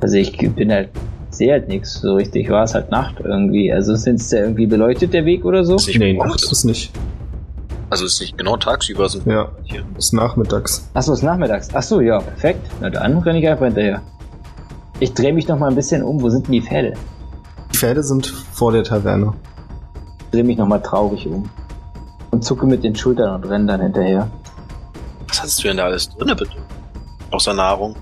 Also 0.00 0.16
ich 0.16 0.36
bin 0.54 0.70
halt, 0.70 0.90
sehe 1.30 1.52
halt 1.52 1.68
nichts 1.68 1.94
so 2.00 2.14
richtig. 2.14 2.48
War 2.50 2.62
es 2.64 2.74
halt 2.74 2.90
Nacht 2.90 3.16
irgendwie. 3.20 3.72
Also 3.72 3.96
sind 3.96 4.20
es 4.20 4.28
da 4.28 4.38
irgendwie 4.38 4.66
beleuchtet 4.66 5.12
der 5.12 5.24
Weg 5.24 5.44
oder 5.44 5.64
so? 5.64 5.74
Ist 5.76 5.88
nicht 5.88 5.98
nee. 5.98 6.12
Nacht 6.16 6.42
ist 6.42 6.64
nicht. 6.64 6.92
Also 7.90 8.04
ist 8.04 8.20
nicht 8.20 8.36
genau 8.36 8.56
tagsüber 8.58 9.08
sind 9.08 9.26
Ja, 9.26 9.48
hier. 9.64 9.82
ist 9.96 10.12
nachmittags. 10.12 10.88
Achso, 10.94 11.12
ist 11.14 11.22
nachmittags. 11.22 11.74
Achso, 11.74 12.00
ja, 12.00 12.18
perfekt. 12.20 12.60
Na 12.80 12.90
dann 12.90 13.18
renne 13.18 13.38
ich 13.40 13.48
einfach 13.48 13.64
hinterher. 13.64 14.02
Ich 15.00 15.14
drehe 15.14 15.32
mich 15.32 15.48
noch 15.48 15.58
mal 15.58 15.68
ein 15.70 15.74
bisschen 15.74 16.02
um. 16.02 16.20
Wo 16.22 16.28
sind 16.28 16.46
denn 16.46 16.52
die 16.52 16.60
Pferde? 16.62 16.92
Die 17.72 17.76
Pferde 17.76 18.02
sind 18.02 18.26
vor 18.26 18.72
der 18.72 18.84
Taverne. 18.84 19.32
Ich 20.20 20.26
drehe 20.32 20.44
mich 20.44 20.58
noch 20.58 20.68
mal 20.68 20.80
traurig 20.80 21.26
um. 21.26 21.48
Und 22.30 22.44
zucke 22.44 22.66
mit 22.66 22.84
den 22.84 22.94
Schultern 22.94 23.34
und 23.36 23.48
renne 23.48 23.66
dann 23.66 23.80
hinterher. 23.80 24.28
Hast 25.48 25.64
du 25.64 25.68
denn 25.68 25.78
da 25.78 25.84
alles 25.84 26.10
drinne, 26.10 26.36
bitte? 26.36 26.58
Außer 27.30 27.54
Nahrung. 27.54 27.96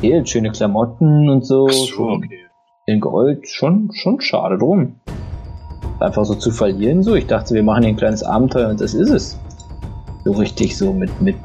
Hier, 0.00 0.24
schöne 0.24 0.50
Klamotten 0.50 1.28
und 1.28 1.44
so. 1.44 1.66
Ach 1.68 1.74
so, 1.74 1.86
schon 1.86 2.24
okay. 2.24 2.46
In 2.86 3.00
Gold. 3.00 3.46
Schon, 3.46 3.90
schon 3.92 4.18
schade 4.22 4.56
drum. 4.56 4.98
Einfach 6.00 6.24
so 6.24 6.34
zu 6.34 6.50
verlieren 6.50 7.02
so. 7.02 7.14
Ich 7.16 7.26
dachte, 7.26 7.52
wir 7.52 7.62
machen 7.62 7.82
hier 7.82 7.92
ein 7.92 7.98
kleines 7.98 8.22
Abenteuer 8.22 8.70
und 8.70 8.80
das 8.80 8.94
ist 8.94 9.10
es. 9.10 9.38
So 10.24 10.32
richtig 10.32 10.74
so 10.74 10.90
mit, 10.90 11.20
mit 11.20 11.36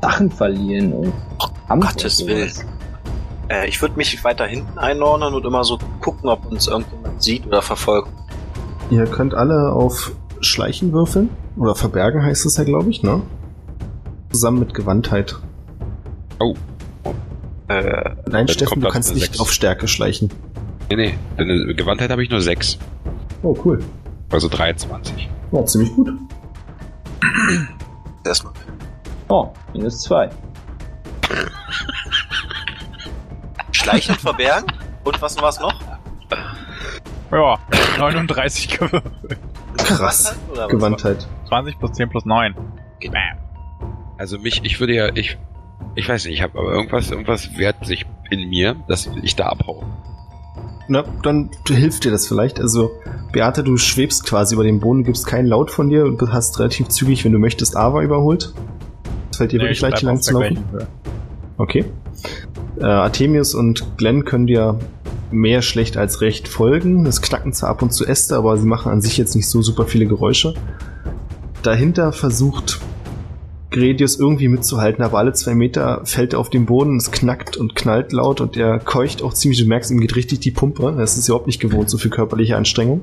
Sachen 0.00 0.30
verlieren 0.30 0.92
und 0.92 1.12
Kampf 1.66 1.88
Gottes 1.88 2.22
und 2.22 2.28
Willen. 2.28 2.52
Äh, 3.48 3.66
ich 3.66 3.82
würde 3.82 3.96
mich 3.96 4.22
weiter 4.22 4.46
hinten 4.46 4.78
einordnen 4.78 5.34
und 5.34 5.44
immer 5.44 5.64
so 5.64 5.76
gucken, 6.00 6.28
ob 6.28 6.46
uns 6.46 6.68
irgendjemand 6.68 7.20
sieht 7.20 7.48
oder 7.48 7.62
verfolgt. 7.62 8.10
Ihr 8.90 9.06
könnt 9.06 9.34
alle 9.34 9.72
auf 9.72 10.12
Schleichen 10.38 10.92
würfeln. 10.92 11.30
Oder 11.56 11.74
Verbergen 11.74 12.22
heißt 12.22 12.46
es 12.46 12.58
ja, 12.58 12.62
glaube 12.62 12.90
ich, 12.90 13.02
ne? 13.02 13.22
Zusammen 14.36 14.58
mit 14.58 14.74
Gewandtheit. 14.74 15.34
Äh, 17.68 18.10
Nein, 18.28 18.46
Steffen, 18.48 18.82
du 18.82 18.88
kannst 18.90 19.14
nicht 19.14 19.28
Sechs. 19.28 19.40
auf 19.40 19.50
Stärke 19.50 19.88
schleichen. 19.88 20.28
Nee, 20.90 20.96
nee. 20.96 21.18
Deine 21.38 21.74
Gewandtheit 21.74 22.10
habe 22.10 22.22
ich 22.22 22.28
nur 22.28 22.42
6. 22.42 22.76
Oh, 23.42 23.56
cool. 23.64 23.82
Also 24.30 24.48
23. 24.50 25.30
Oh, 25.52 25.64
ziemlich 25.64 25.90
gut. 25.94 26.12
erstmal. 28.26 28.52
Oh, 29.28 29.48
minus 29.72 30.02
zwei. 30.02 30.28
Schleichen 33.72 34.16
und 34.16 34.20
verbergen? 34.20 34.70
Und 35.04 35.22
was 35.22 35.40
war's 35.40 35.58
noch? 35.60 35.80
Ja, 37.32 37.58
39 37.98 38.68
gewürfelt. 38.68 39.38
Krass. 39.78 40.36
Gewandtheit. 40.68 41.26
20 41.48 41.78
plus 41.78 41.92
10 41.92 42.10
plus 42.10 42.26
9. 42.26 42.54
Bam. 43.10 43.45
Also 44.18 44.38
mich, 44.38 44.62
ich 44.64 44.80
würde 44.80 44.94
ja, 44.94 45.10
ich, 45.14 45.36
ich 45.94 46.08
weiß 46.08 46.24
nicht, 46.24 46.34
ich 46.34 46.42
habe 46.42 46.58
aber 46.58 46.72
irgendwas, 46.72 47.10
irgendwas 47.10 47.56
wehrt 47.56 47.84
sich 47.84 48.06
in 48.30 48.48
mir, 48.48 48.76
dass 48.88 49.08
ich 49.22 49.36
da 49.36 49.46
abhaue. 49.46 49.84
Na, 50.88 51.04
dann 51.22 51.50
hilft 51.66 52.04
dir 52.04 52.12
das 52.12 52.28
vielleicht. 52.28 52.60
Also, 52.60 52.92
Beate, 53.32 53.64
du 53.64 53.76
schwebst 53.76 54.24
quasi 54.24 54.54
über 54.54 54.64
dem 54.64 54.80
Boden, 54.80 55.04
gibst 55.04 55.26
keinen 55.26 55.46
Laut 55.46 55.70
von 55.70 55.88
dir 55.88 56.04
und 56.04 56.20
hast 56.32 56.58
relativ 56.60 56.88
zügig, 56.88 57.24
wenn 57.24 57.32
du 57.32 57.38
möchtest, 57.38 57.76
Ava 57.76 58.02
überholt. 58.02 58.54
Es 59.30 59.38
fällt 59.38 59.52
dir 59.52 59.60
wirklich 59.60 59.80
leicht, 59.80 59.98
hier 59.98 60.06
lang 60.06 60.20
zu 60.20 60.32
laufen. 60.32 60.64
Okay. 61.58 61.84
Äh, 62.78 62.84
Artemius 62.84 63.54
und 63.54 63.96
Glenn 63.96 64.24
können 64.24 64.46
dir 64.46 64.78
mehr 65.30 65.60
schlecht 65.62 65.96
als 65.96 66.20
recht 66.20 66.46
folgen. 66.46 67.04
Es 67.06 67.20
knacken 67.20 67.52
zwar 67.52 67.70
ab 67.70 67.82
und 67.82 67.92
zu 67.92 68.06
Äste, 68.06 68.36
aber 68.36 68.56
sie 68.56 68.66
machen 68.66 68.92
an 68.92 69.00
sich 69.00 69.16
jetzt 69.16 69.34
nicht 69.34 69.48
so 69.48 69.62
super 69.62 69.86
viele 69.86 70.06
Geräusche. 70.06 70.54
Dahinter 71.62 72.12
versucht 72.12 72.80
Gredius 73.70 74.18
irgendwie 74.18 74.48
mitzuhalten, 74.48 75.04
aber 75.04 75.18
alle 75.18 75.32
zwei 75.32 75.54
Meter 75.54 76.02
fällt 76.04 76.34
er 76.34 76.38
auf 76.38 76.50
den 76.50 76.66
Boden, 76.66 76.96
es 76.96 77.10
knackt 77.10 77.56
und 77.56 77.74
knallt 77.74 78.12
laut 78.12 78.40
und 78.40 78.56
er 78.56 78.78
keucht 78.78 79.22
auch 79.22 79.34
ziemlich, 79.34 79.60
du 79.60 79.66
merkst, 79.66 79.90
ihm 79.90 80.00
geht 80.00 80.16
richtig 80.16 80.40
die 80.40 80.50
Pumpe. 80.52 80.94
Das 80.96 81.16
ist 81.18 81.28
überhaupt 81.28 81.46
nicht 81.46 81.60
gewohnt, 81.60 81.90
so 81.90 81.98
viel 81.98 82.10
körperliche 82.10 82.56
Anstrengung. 82.56 83.02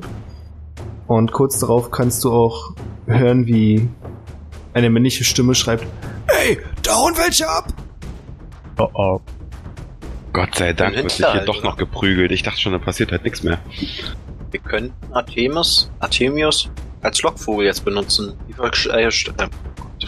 Und 1.07 1.31
kurz 1.31 1.59
darauf 1.59 1.91
kannst 1.91 2.23
du 2.23 2.31
auch 2.31 2.73
hören, 3.05 3.45
wie 3.45 3.87
eine 4.73 4.89
männliche 4.89 5.23
Stimme 5.23 5.53
schreibt, 5.53 5.85
Ey, 6.27 6.57
da 6.81 6.95
hauen 6.95 7.13
welche 7.17 7.47
ab! 7.47 7.73
Oh 8.79 8.89
oh. 8.93 9.19
Gott 10.31 10.55
sei 10.55 10.73
Dank 10.73 10.95
wird 10.95 11.11
sich 11.11 11.25
hier 11.31 11.41
doch 11.41 11.63
noch 11.63 11.77
geprügelt. 11.77 12.31
Ich 12.31 12.41
dachte 12.41 12.59
schon, 12.59 12.71
da 12.71 12.79
passiert 12.79 13.11
halt 13.11 13.23
nichts 13.23 13.43
mehr. 13.43 13.59
Wir 14.49 14.59
könnten 14.59 15.13
Artemis, 15.13 15.91
Artemius 15.99 16.71
als 17.01 17.21
Lockvogel 17.21 17.65
jetzt 17.67 17.85
benutzen. 17.85 18.33
Die 18.47 18.53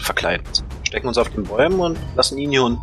st- 0.00 0.04
verkleiden. 0.06 0.44
Stecken 0.84 1.08
uns 1.08 1.18
auf 1.18 1.28
den 1.30 1.44
Bäumen 1.44 1.80
und 1.80 1.98
lassen 2.14 2.38
ihn 2.38 2.50
hier 2.50 2.62
unten. 2.64 2.82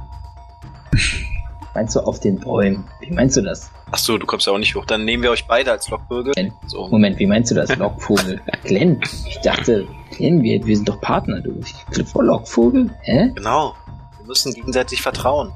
Meinst 1.76 1.96
du 1.96 2.02
auf 2.02 2.20
den 2.20 2.38
Bäumen? 2.40 2.86
Wie 3.00 3.10
meinst 3.12 3.36
du 3.36 3.42
das? 3.42 3.72
Achso, 3.92 4.18
du 4.20 4.28
kommst 4.28 4.46
ja 4.46 4.54
auch 4.54 4.60
nicht 4.60 4.76
hoch. 4.76 4.86
Dann 4.86 5.06
nehmen 5.06 5.24
wir 5.24 5.32
euch 5.32 5.46
beide 5.48 5.72
als 5.72 5.90
Lockvögel. 5.90 6.34
Glenn. 6.34 6.54
So. 6.68 6.88
Moment, 6.90 7.18
wie 7.18 7.26
meinst 7.26 7.50
du 7.50 7.56
das? 7.56 7.76
Lockvogel. 7.76 8.40
Glenn, 8.64 9.02
ich 9.28 9.40
dachte, 9.42 9.88
Glenn, 10.16 10.44
wir, 10.44 10.64
wir 10.66 10.76
sind 10.76 10.88
doch 10.88 11.02
Partner, 11.02 11.42
du. 11.42 11.60
Ich 11.62 12.06
vor 12.08 12.24
Lockvogel? 12.24 12.92
Hä? 13.02 13.32
Genau. 13.34 13.76
Wir 14.20 14.28
müssen 14.28 14.54
gegenseitig 14.54 15.02
vertrauen. 15.02 15.52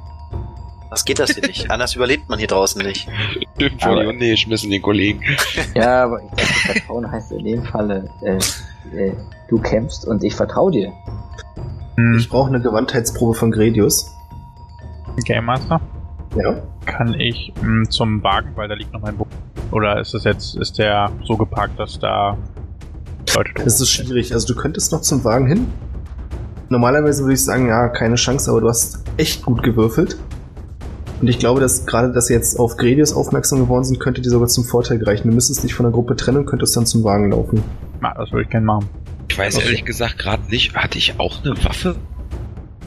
Das 0.89 1.05
geht 1.05 1.19
das 1.19 1.31
hier 1.35 1.45
nicht. 1.45 1.69
Anders 1.69 1.95
überlebt 1.95 2.27
man 2.29 2.39
hier 2.39 2.47
draußen 2.47 2.81
nicht. 2.83 3.07
Stimmt, 3.55 3.83
Aber- 3.83 3.97
wohl, 3.97 4.13
nee, 4.13 4.35
schmissen 4.37 4.71
den 4.71 4.81
Kollegen. 4.81 5.21
Ja, 5.75 6.05
aber 6.05 6.23
ich 6.23 6.29
dachte, 6.31 6.53
Vertrauen 6.71 7.11
heißt 7.11 7.31
in 7.33 7.43
dem 7.45 7.63
Falle, 7.63 8.09
äh, 8.21 8.39
äh, 8.95 9.13
du 9.49 9.59
kämpfst 9.59 10.05
und 10.05 10.23
ich 10.23 10.35
vertraue 10.35 10.71
dir. 10.71 10.91
Hm, 11.95 12.17
Ich 12.17 12.29
brauche 12.29 12.49
eine 12.49 12.61
Gewandtheitsprobe 12.61 13.33
von 13.33 13.51
Gredius. 13.51 14.11
Game 15.25 15.45
Master? 15.45 15.81
Ja. 16.35 16.55
Kann 16.85 17.15
ich 17.19 17.53
mh, 17.61 17.89
zum 17.89 18.23
Wagen, 18.23 18.51
weil 18.55 18.67
da 18.67 18.75
liegt 18.75 18.93
noch 18.93 19.01
mein 19.01 19.17
Bogen. 19.17 19.31
Oder 19.71 19.99
ist 19.99 20.13
das 20.13 20.23
jetzt, 20.23 20.55
ist 20.55 20.77
der 20.77 21.11
so 21.25 21.35
geparkt, 21.35 21.79
dass 21.79 21.99
da 21.99 22.37
Leute 23.35 23.53
drum 23.53 23.65
Es 23.67 23.81
ist 23.81 23.89
schwierig. 23.89 24.33
Also 24.33 24.53
du 24.53 24.59
könntest 24.59 24.91
noch 24.91 25.01
zum 25.01 25.23
Wagen 25.23 25.47
hin. 25.47 25.67
Normalerweise 26.69 27.23
würde 27.23 27.33
ich 27.33 27.43
sagen, 27.43 27.67
ja, 27.67 27.87
keine 27.89 28.15
Chance, 28.15 28.51
aber 28.51 28.61
du 28.61 28.69
hast 28.69 29.03
echt 29.17 29.43
gut 29.45 29.63
gewürfelt. 29.63 30.17
Und 31.19 31.27
ich 31.27 31.39
glaube, 31.39 31.59
dass 31.59 31.85
gerade, 31.85 32.11
dass 32.11 32.27
sie 32.27 32.33
jetzt 32.33 32.59
auf 32.59 32.77
Gredius 32.77 33.11
aufmerksam 33.13 33.59
geworden 33.59 33.83
sind, 33.83 33.99
könnte 33.99 34.21
dir 34.21 34.29
sogar 34.29 34.47
zum 34.49 34.63
Vorteil 34.65 34.99
gereichen. 34.99 35.27
Du 35.29 35.33
müsstest 35.33 35.63
dich 35.63 35.73
von 35.73 35.85
der 35.85 35.91
Gruppe 35.91 36.15
trennen 36.15 36.39
und 36.39 36.45
könntest 36.45 36.77
dann 36.77 36.85
zum 36.85 37.03
Wagen 37.03 37.31
laufen. 37.31 37.63
Na, 38.01 38.13
das 38.13 38.31
würde 38.31 38.43
ich 38.43 38.49
gerne 38.49 38.65
machen. 38.65 38.89
Ich 39.29 39.37
weiß 39.37 39.55
Okay. 39.57 39.65
ehrlich 39.65 39.85
gesagt 39.85 40.17
gerade 40.17 40.43
nicht, 40.49 40.75
hatte 40.75 40.97
ich 40.97 41.19
auch 41.19 41.43
eine 41.43 41.61
Waffe? 41.63 41.95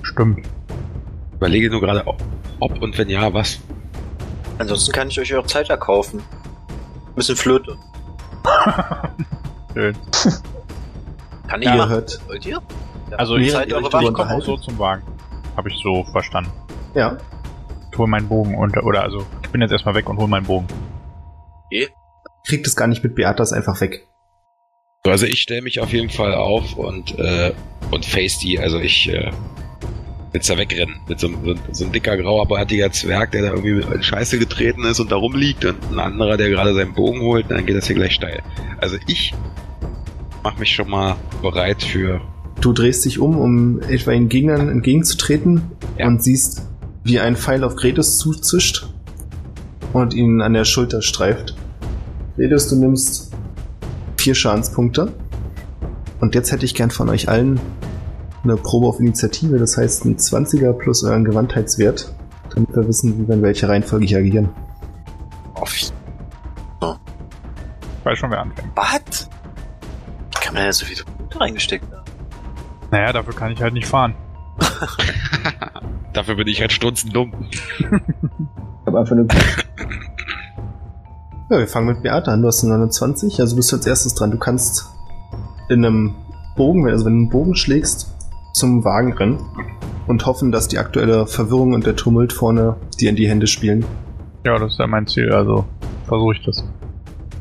Stimmt. 0.02 0.46
Überlege 1.34 1.70
nur 1.70 1.80
gerade, 1.80 2.04
ob, 2.60 2.82
und 2.82 2.96
wenn 2.98 3.08
ja, 3.08 3.32
was. 3.32 3.60
Ansonsten 4.58 4.92
kann 4.92 5.08
ich 5.08 5.18
euch 5.20 5.34
auch 5.36 5.46
Zeit 5.46 5.70
erkaufen. 5.70 6.20
Ein 7.08 7.14
bisschen 7.14 7.36
Flöte. 7.36 7.76
Schön. 9.74 9.96
Kann 11.48 11.62
ich 11.62 11.68
Ihr 11.68 11.74
machen. 11.76 11.90
hört, 11.90 12.20
Wollt 12.28 12.46
ihr? 12.46 12.60
Ja, 13.10 13.16
Also 13.16 13.34
Während 13.34 13.46
ich, 13.46 13.52
Zeit 13.52 13.68
ihr 13.68 13.76
eure 13.76 13.92
euch 13.94 14.02
ich 14.08 14.12
komme 14.14 14.34
auch 14.34 14.42
so 14.42 14.56
zum 14.56 14.78
Wagen. 14.78 15.02
Habe 15.56 15.68
ich 15.70 15.76
so 15.82 16.04
verstanden. 16.12 16.50
ja, 16.94 17.16
Ich 17.92 17.98
hole 17.98 18.08
meinen 18.08 18.28
Bogen 18.28 18.56
unter, 18.56 18.84
oder 18.84 19.02
also 19.02 19.24
ich 19.42 19.50
bin 19.50 19.60
jetzt 19.60 19.72
erstmal 19.72 19.94
weg 19.94 20.08
und 20.08 20.16
hole 20.18 20.28
meinen 20.28 20.46
Bogen. 20.46 20.66
kriegt 22.46 22.66
es 22.66 22.76
gar 22.76 22.86
nicht 22.86 23.02
mit, 23.02 23.14
Beata 23.14 23.42
ist 23.42 23.52
einfach 23.52 23.80
weg. 23.80 24.06
So, 25.04 25.10
Also 25.10 25.24
ich 25.26 25.40
stelle 25.40 25.62
mich 25.62 25.80
auf 25.80 25.92
jeden 25.94 26.10
Fall 26.10 26.34
auf 26.34 26.76
und, 26.76 27.18
äh, 27.18 27.52
und 27.90 28.04
face 28.04 28.38
die, 28.38 28.58
also 28.58 28.78
ich 28.78 29.08
äh, 29.08 29.30
will's 30.32 30.46
da 30.46 30.58
wegrennen. 30.58 30.96
Mit 31.08 31.18
so, 31.20 31.28
einem- 31.28 31.42
so, 31.44 31.54
so 31.72 31.84
ein 31.86 31.92
dicker, 31.92 32.18
grauerbartiger 32.18 32.92
Zwerg, 32.92 33.32
der 33.32 33.42
da 33.42 33.48
irgendwie 33.48 33.76
mit 33.76 34.04
Scheiße 34.04 34.38
getreten 34.38 34.84
ist 34.84 35.00
und 35.00 35.10
da 35.10 35.16
rumliegt 35.16 35.64
und 35.64 35.78
ein 35.90 35.98
anderer, 35.98 36.36
der 36.36 36.50
gerade 36.50 36.74
seinen 36.74 36.92
Bogen 36.92 37.22
holt, 37.22 37.44
und 37.48 37.56
dann 37.56 37.64
geht 37.64 37.76
das 37.76 37.86
hier 37.86 37.96
gleich 37.96 38.12
steil. 38.12 38.42
Also 38.78 38.96
ich 39.06 39.32
mach 40.44 40.58
mich 40.58 40.70
schon 40.74 40.90
mal 40.90 41.16
bereit 41.40 41.82
für 41.82 42.20
Du 42.60 42.74
drehst 42.74 43.06
dich 43.06 43.18
um, 43.18 43.38
um 43.38 43.80
etwaigen 43.80 44.28
Gegnern 44.28 44.68
entgegenzutreten 44.68 45.62
Ja. 45.98 46.08
und 46.08 46.22
siehst, 46.22 46.68
wie 47.04 47.18
ein 47.18 47.36
Pfeil 47.36 47.64
auf 47.64 47.74
Gredius 47.74 48.18
zuzischt 48.18 48.86
und 49.94 50.12
ihn 50.12 50.42
an 50.42 50.52
der 50.52 50.66
Schulter 50.66 51.00
streift. 51.00 51.54
Gredius, 52.36 52.68
du 52.68 52.76
nimmst 52.76 53.29
vier 54.20 54.34
Schadenspunkte. 54.34 55.12
Und 56.20 56.34
jetzt 56.34 56.52
hätte 56.52 56.64
ich 56.64 56.74
gern 56.74 56.90
von 56.90 57.08
euch 57.08 57.28
allen 57.28 57.58
eine 58.44 58.56
Probe 58.56 58.86
auf 58.86 59.00
Initiative, 59.00 59.58
das 59.58 59.76
heißt 59.76 60.04
ein 60.04 60.16
20er 60.16 60.72
plus 60.72 61.02
euren 61.04 61.24
Gewandtheitswert, 61.24 62.14
damit 62.54 62.74
wir 62.74 62.86
wissen, 62.86 63.18
wie 63.18 63.28
wir 63.28 63.34
in 63.34 63.42
welcher 63.42 63.68
Reihenfolge 63.68 64.06
hier 64.06 64.18
agieren. 64.18 64.48
Auf. 65.54 65.74
Ich 65.74 65.92
weiß 68.04 68.18
schon, 68.18 68.30
wer 68.30 68.40
anfängt. 68.40 68.68
Was? 68.74 69.28
Kann 70.40 70.54
man 70.54 70.64
denn 70.64 70.72
so 70.72 70.86
viele 70.86 71.04
Punkte 71.04 71.40
reingesteckt 71.40 71.84
haben? 71.92 72.04
Naja, 72.90 73.12
dafür 73.12 73.34
kann 73.34 73.52
ich 73.52 73.62
halt 73.62 73.74
nicht 73.74 73.86
fahren. 73.86 74.14
Dafür 76.12 76.34
bin 76.34 76.48
ich 76.48 76.60
halt 76.60 76.72
strunzendumm. 76.72 77.32
Ich 77.48 77.86
habe 78.86 78.98
einfach 78.98 79.14
nur 79.14 79.26
Ja, 81.50 81.58
wir 81.58 81.66
fangen 81.66 81.88
mit 81.88 82.04
Beate 82.04 82.30
an. 82.30 82.42
Du 82.42 82.46
hast 82.46 82.62
eine 82.62 82.74
29, 82.74 83.40
also 83.40 83.56
bist 83.56 83.72
du 83.72 83.76
als 83.76 83.84
erstes 83.84 84.14
dran. 84.14 84.30
Du 84.30 84.38
kannst 84.38 84.88
in 85.68 85.84
einem 85.84 86.14
Bogen, 86.54 86.88
also 86.88 87.04
wenn 87.04 87.14
du 87.14 87.18
einen 87.22 87.28
Bogen 87.28 87.56
schlägst, 87.56 88.14
zum 88.54 88.84
Wagen 88.84 89.14
rennen 89.14 89.40
und 90.06 90.26
hoffen, 90.26 90.52
dass 90.52 90.68
die 90.68 90.78
aktuelle 90.78 91.26
Verwirrung 91.26 91.72
und 91.72 91.84
der 91.86 91.96
Tumult 91.96 92.32
vorne 92.32 92.76
dir 93.00 93.10
in 93.10 93.16
die 93.16 93.28
Hände 93.28 93.48
spielen. 93.48 93.84
Ja, 94.44 94.60
das 94.60 94.74
ist 94.74 94.78
ja 94.78 94.86
mein 94.86 95.08
Ziel, 95.08 95.32
also 95.32 95.64
versuche 96.06 96.34
ich 96.36 96.44
das. 96.44 96.64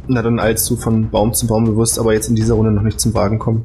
Na, 0.08 0.24
dann 0.24 0.40
eilst 0.40 0.68
du 0.72 0.76
von 0.76 1.12
Baum 1.12 1.36
zu 1.36 1.46
Baum. 1.46 1.66
Du 1.66 1.78
wirst 1.78 2.00
aber 2.00 2.14
jetzt 2.14 2.30
in 2.30 2.36
dieser 2.36 2.56
Runde 2.56 2.72
noch 2.72 2.82
nicht 2.82 3.00
zum 3.00 3.14
Wagen 3.14 3.38
kommen. 3.38 3.64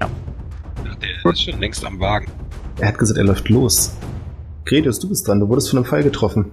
Der 0.00 1.32
ist 1.32 1.42
schon 1.42 1.60
längst 1.60 1.86
am 1.86 2.00
Wagen. 2.00 2.26
Er 2.80 2.88
hat 2.88 2.98
gesagt, 2.98 3.18
er 3.18 3.24
läuft 3.24 3.48
los. 3.48 3.96
Gretius, 4.64 4.98
du 4.98 5.08
bist 5.08 5.28
dran. 5.28 5.38
Du 5.38 5.48
wurdest 5.48 5.70
von 5.70 5.78
einem 5.78 5.86
Pfeil 5.86 6.02
getroffen. 6.02 6.46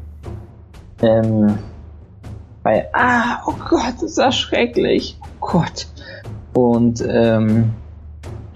Ähm, 1.01 1.57
bei, 2.67 2.85
ah, 2.91 3.41
oh 3.45 3.53
Gott, 3.69 3.93
das 3.95 4.11
ist 4.11 4.17
ja 4.17 4.29
schrecklich. 4.29 5.17
Oh 5.21 5.47
Gott. 5.53 5.87
Und, 6.53 7.01
ähm, 7.09 7.71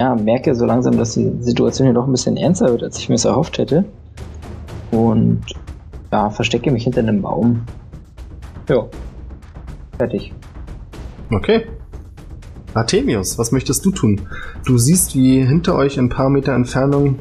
ja, 0.01 0.15
merke 0.15 0.53
so 0.53 0.65
langsam, 0.65 0.97
dass 0.97 1.13
die 1.13 1.31
Situation 1.39 1.87
hier 1.87 1.93
doch 1.93 2.07
ein 2.07 2.11
bisschen 2.11 2.35
ernster 2.35 2.67
wird, 2.67 2.83
als 2.83 2.99
ich 2.99 3.07
mir 3.07 3.15
es 3.15 3.23
erhofft 3.23 3.57
hätte. 3.57 3.85
Und, 4.91 5.43
ja, 6.11 6.29
verstecke 6.29 6.71
mich 6.71 6.83
hinter 6.83 6.99
einem 6.99 7.21
Baum. 7.21 7.61
Ja. 8.67 8.85
Fertig. 9.97 10.33
Okay. 11.33 11.67
Artemius, 12.73 13.39
was 13.39 13.53
möchtest 13.53 13.85
du 13.85 13.91
tun? 13.91 14.27
Du 14.65 14.77
siehst, 14.77 15.15
wie 15.15 15.41
hinter 15.45 15.75
euch 15.75 15.95
in 15.95 16.07
ein 16.07 16.09
paar 16.09 16.29
Meter 16.29 16.51
Entfernung 16.51 17.17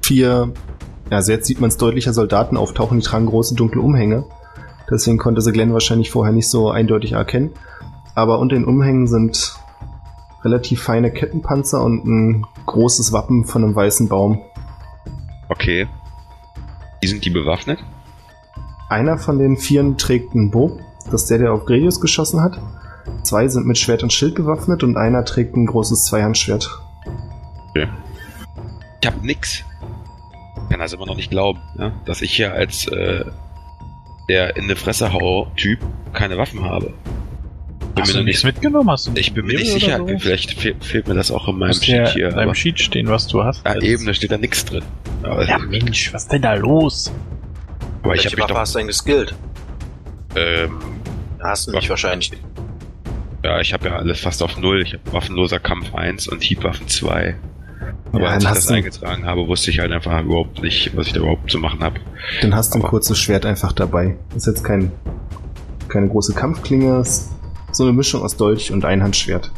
vier, 0.00 0.54
ja, 1.10 1.18
also 1.18 1.32
jetzt 1.32 1.46
sieht 1.46 1.60
man 1.60 1.68
es 1.68 1.76
deutlicher, 1.76 2.14
Soldaten 2.14 2.56
auftauchen, 2.56 3.00
die 3.00 3.04
tragen 3.04 3.26
große 3.26 3.54
dunkle 3.54 3.82
Umhänge. 3.82 4.24
Deswegen 4.90 5.18
konnte 5.18 5.40
sie 5.40 5.52
Glenn 5.52 5.72
wahrscheinlich 5.72 6.10
vorher 6.10 6.32
nicht 6.32 6.48
so 6.48 6.70
eindeutig 6.70 7.12
erkennen. 7.12 7.50
Aber 8.14 8.38
unter 8.38 8.54
den 8.54 8.64
Umhängen 8.64 9.06
sind 9.06 9.56
relativ 10.44 10.82
feine 10.82 11.10
Kettenpanzer 11.10 11.82
und 11.82 12.04
ein 12.04 12.46
großes 12.66 13.12
Wappen 13.12 13.44
von 13.44 13.64
einem 13.64 13.74
weißen 13.74 14.08
Baum. 14.08 14.42
Okay. 15.48 15.88
Wie 17.00 17.06
sind 17.06 17.24
die 17.24 17.30
bewaffnet? 17.30 17.78
Einer 18.88 19.18
von 19.18 19.38
den 19.38 19.56
Vieren 19.56 19.96
trägt 19.96 20.34
einen 20.34 20.50
Bogen, 20.50 20.80
das 21.10 21.22
ist 21.22 21.30
der, 21.30 21.38
der 21.38 21.52
auf 21.52 21.64
Gredius 21.64 22.00
geschossen 22.00 22.40
hat. 22.40 22.60
Zwei 23.22 23.48
sind 23.48 23.66
mit 23.66 23.78
Schwert 23.78 24.02
und 24.02 24.12
Schild 24.12 24.34
bewaffnet 24.34 24.82
und 24.82 24.96
einer 24.96 25.24
trägt 25.24 25.56
ein 25.56 25.66
großes 25.66 26.04
Zweihandschwert. 26.04 26.70
Ich 29.00 29.06
hab 29.06 29.22
nix. 29.22 29.64
kann 30.70 30.80
das 30.80 30.92
immer 30.92 31.06
noch 31.06 31.16
nicht 31.16 31.30
glauben, 31.30 31.60
ja? 31.78 31.92
dass 32.04 32.22
ich 32.22 32.32
hier 32.32 32.52
als 32.52 32.86
äh, 32.88 33.24
der 34.28 34.56
in 34.56 34.68
die 34.68 34.74
Fresse 34.74 35.12
hau 35.12 35.50
Typ 35.56 35.78
keine 36.12 36.38
Waffen 36.38 36.62
habe. 36.64 36.92
Bin 37.94 38.02
Hast 38.02 38.12
mir 38.12 38.20
du 38.20 38.24
nichts 38.24 38.42
nicht, 38.44 38.54
mitgenommen? 38.54 38.90
Hast 38.90 39.06
du 39.06 39.12
ich 39.14 39.32
bin 39.34 39.46
mir 39.46 39.58
nicht 39.58 39.70
sicher. 39.70 39.98
so? 39.98 40.06
Vielleicht 40.18 40.52
fe 40.60 40.74
fehlt 40.80 41.06
mir 41.06 41.14
das 41.14 41.30
auch 41.30 41.46
in 41.48 41.56
meinem 41.58 41.68
Muss 41.68 41.84
Sheet 41.84 41.94
ja 41.94 42.08
hier. 42.10 42.28
in 42.30 42.34
deinem 42.36 42.54
Sheet 42.54 42.80
stehen, 42.80 43.06
was 43.08 43.26
du 43.28 43.44
hast. 43.44 43.64
ja, 43.64 43.72
Also- 43.72 43.86
eben, 43.86 44.04
da 44.06 44.14
steht 44.14 44.32
da 44.32 44.38
nichts 44.38 44.64
drin. 44.64 44.82
Aber, 45.22 45.46
Ja, 45.46 45.58
Mensch, 45.58 46.12
was 46.12 46.22
ist 46.24 46.32
denn 46.32 46.42
da 46.42 46.54
los? 46.54 47.12
aber 48.02 48.14
ich 48.16 48.24
Welche 48.24 48.36
mich 48.36 48.42
Waffe 48.44 48.52
doch. 48.54 48.60
hast 48.60 48.74
du 48.74 48.78
denn 48.78 48.86
geskillt? 48.88 49.34
Ähm, 50.36 50.78
Hast 51.42 51.66
du 51.68 51.72
nicht 51.72 51.88
wahrscheinlich. 51.88 52.32
ja, 53.44 53.60
ich 53.60 53.72
habe 53.72 53.88
ja 53.88 53.96
alles 53.96 54.20
fast 54.20 54.42
auf 54.42 54.58
Null. 54.58 54.82
Ich 54.82 54.94
habe 54.94 55.12
waffenloser 55.12 55.60
Kampf 55.60 55.94
1 55.94 56.26
und 56.28 56.42
Hiebwaffen 56.42 56.88
2. 56.88 57.36
Aber 58.14 58.24
Ja, 58.24 58.30
als 58.30 58.44
ich 58.44 58.50
das 58.50 58.66
du- 58.66 58.74
eingetragen 58.74 59.26
habe, 59.26 59.46
wusste 59.48 59.70
ich 59.70 59.78
halt 59.80 59.92
einfach 59.92 60.22
überhaupt 60.22 60.62
nicht, 60.62 60.96
was 60.96 61.06
ich 61.08 61.12
da 61.12 61.20
überhaupt 61.20 61.50
zu 61.50 61.58
machen 61.58 61.82
habe. 61.82 62.00
Dann 62.42 62.54
hast 62.54 62.74
du 62.74 62.78
ein 62.78 62.82
kurzes 62.82 63.18
Schwert 63.18 63.44
einfach 63.46 63.72
dabei. 63.72 64.16
Ist 64.36 64.46
jetzt 64.46 64.62
kein, 64.64 64.92
keine 65.88 66.08
große 66.08 66.34
Kampfklinge, 66.34 67.00
ist 67.00 67.32
so 67.72 67.82
eine 67.84 67.92
Mischung 67.92 68.22
aus 68.22 68.36
Dolch 68.36 68.70
und 68.72 68.84
Einhandschwert. 68.84 69.50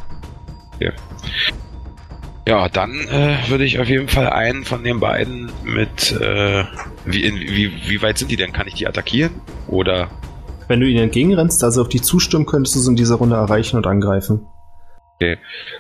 Ja, 2.49 2.69
dann 2.69 2.93
äh, 3.09 3.37
würde 3.49 3.65
ich 3.65 3.81
auf 3.81 3.89
jeden 3.89 4.07
Fall 4.07 4.29
einen 4.31 4.65
von 4.65 4.85
den 4.85 5.01
beiden 5.01 5.51
mit. 5.65 6.13
Äh, 6.13 6.65
wie, 7.05 7.25
in, 7.25 7.35
wie, 7.35 7.73
wie 7.89 8.03
weit 8.03 8.19
sind 8.19 8.31
die 8.31 8.37
denn? 8.37 8.53
Kann 8.53 8.69
ich 8.69 8.75
die 8.75 8.87
attackieren? 8.87 9.33
Oder. 9.67 10.11
Wenn 10.69 10.79
du 10.81 10.87
ihnen 10.87 11.03
entgegenrennst, 11.05 11.65
also 11.65 11.83
auf 11.83 11.89
die 11.89 12.01
zustimmen, 12.01 12.47
könntest 12.47 12.77
du 12.77 12.81
sie 12.81 12.91
in 12.91 12.97
dieser 12.97 13.17
Runde 13.17 13.35
erreichen 13.35 13.77
und 13.77 13.87
angreifen. 13.89 14.47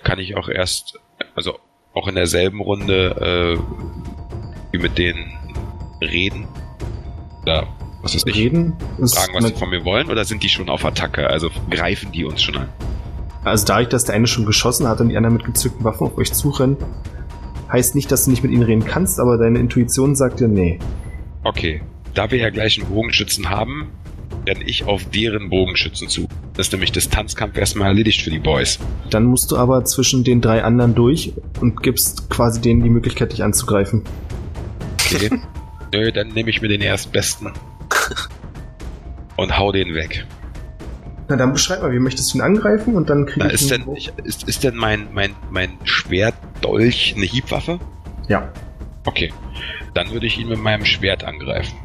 kann 0.03 0.19
ich 0.19 0.37
auch 0.37 0.49
erst, 0.49 0.99
also 1.37 1.59
auch 1.97 2.07
in 2.09 2.15
derselben 2.15 2.61
Runde, 2.61 3.57
äh, 3.57 4.73
wie 4.73 4.79
mit 4.79 4.99
denen 4.99 5.33
reden? 6.01 6.47
Oder 7.43 7.67
was 8.03 8.15
ist 8.15 8.29
ich? 8.29 8.37
Reden 8.37 8.75
Fragen, 8.99 9.35
was 9.35 9.47
sie 9.47 9.55
von 9.55 9.71
mir 9.71 9.85
wollen? 9.85 10.11
Oder 10.11 10.25
sind 10.25 10.43
die 10.43 10.51
schon 10.51 10.69
auf 10.69 10.85
Attacke? 10.85 11.29
Also 11.29 11.51
greifen 11.71 12.13
die 12.13 12.25
uns 12.25 12.43
schon 12.43 12.57
an? 12.57 12.69
Also 13.45 13.65
dadurch, 13.65 13.89
dass 13.89 14.05
der 14.05 14.15
eine 14.15 14.27
schon 14.27 14.45
geschossen 14.45 14.87
hat 14.87 15.01
und 15.01 15.09
die 15.09 15.17
anderen 15.17 15.37
mit 15.37 15.47
gezückten 15.47 15.85
Waffen 15.85 16.07
auf 16.07 16.19
euch 16.19 16.33
zurennen, 16.33 16.77
heißt 17.73 17.95
nicht, 17.95 18.13
dass 18.13 18.25
du 18.25 18.31
nicht 18.31 18.43
mit 18.43 18.53
ihnen 18.53 18.63
reden 18.63 18.85
kannst, 18.85 19.19
aber 19.19 19.39
deine 19.39 19.59
Intuition 19.59 20.15
sagt 20.15 20.41
dir, 20.41 20.49
nee. 20.49 20.79
Okay. 21.45 21.81
Da 22.13 22.31
wir 22.31 22.39
ja 22.39 22.51
gleich 22.51 22.79
einen 22.79 22.91
Bogenschützen 22.91 23.49
haben, 23.49 23.89
renne 24.47 24.65
ich 24.65 24.85
auf 24.85 25.05
deren 25.11 25.51
Bogenschützen 25.51 26.09
zu. 26.09 26.29
Das 26.55 26.69
ist 26.69 26.73
nämlich 26.73 26.93
Distanzkampf 26.93 27.57
erstmal 27.57 27.89
erledigt 27.89 28.23
für 28.23 28.31
die 28.31 28.39
Boys. 28.39 28.79
Dann 29.11 29.25
musst 29.25 29.51
du 29.51 29.57
aber 29.57 29.85
zwischen 29.85 30.25
den 30.25 30.41
drei 30.41 30.63
anderen 30.63 30.95
durch 30.95 31.33
und 31.61 31.83
gibst 31.83 32.31
quasi 32.31 32.61
denen 32.61 32.83
die 32.83 32.91
Möglichkeit, 32.91 33.33
dich 33.33 33.43
anzugreifen. 33.43 34.03
Okay. 35.05 35.31
Nö, 35.93 36.13
dann 36.13 36.29
nehme 36.29 36.51
ich 36.51 36.63
mir 36.63 36.69
den 36.69 36.81
erstbesten. 36.81 37.53
Und 39.37 39.59
hau 39.59 39.73
den 39.73 39.95
weg. 39.95 40.27
Na 41.29 41.37
dann 41.37 41.53
beschreib 41.53 41.83
mal, 41.83 41.93
wie 41.93 41.99
möchtest 41.99 42.33
du 42.33 42.39
ihn 42.39 42.43
angreifen 42.43 42.95
und 42.95 43.11
dann 43.11 43.27
krieg 43.27 43.39
Na, 43.39 43.47
ich 43.47 43.55
ist 43.55 43.71
denn, 43.71 43.85
ich, 43.97 44.13
ist, 44.25 44.49
ist 44.49 44.65
denn 44.65 44.77
mein, 44.77 45.09
mein, 45.13 45.35
mein 45.51 45.71
Schwertdolch 45.85 47.15
eine 47.17 47.27
Hiebwaffe? 47.27 47.81
Ja. 48.29 48.53
Okay. 49.05 49.33
Dann 49.95 50.11
würde 50.13 50.27
ich 50.27 50.39
ihn 50.39 50.49
mit 50.49 50.59
meinem 50.59 50.85
Schwert 50.85 51.25
angreifen. 51.25 51.77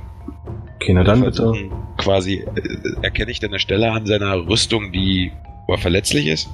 Okay, 0.81 0.93
na 0.93 1.03
dann 1.03 1.21
bitte. 1.21 1.53
Quasi, 1.97 2.43
äh, 2.55 3.03
erkenne 3.03 3.29
ich 3.29 3.39
denn 3.39 3.51
eine 3.51 3.59
Stelle 3.59 3.91
an 3.91 4.07
seiner 4.07 4.47
Rüstung, 4.47 4.91
die, 4.91 5.31
wo 5.67 5.73
er 5.73 5.77
verletzlich 5.77 6.25
ist? 6.25 6.49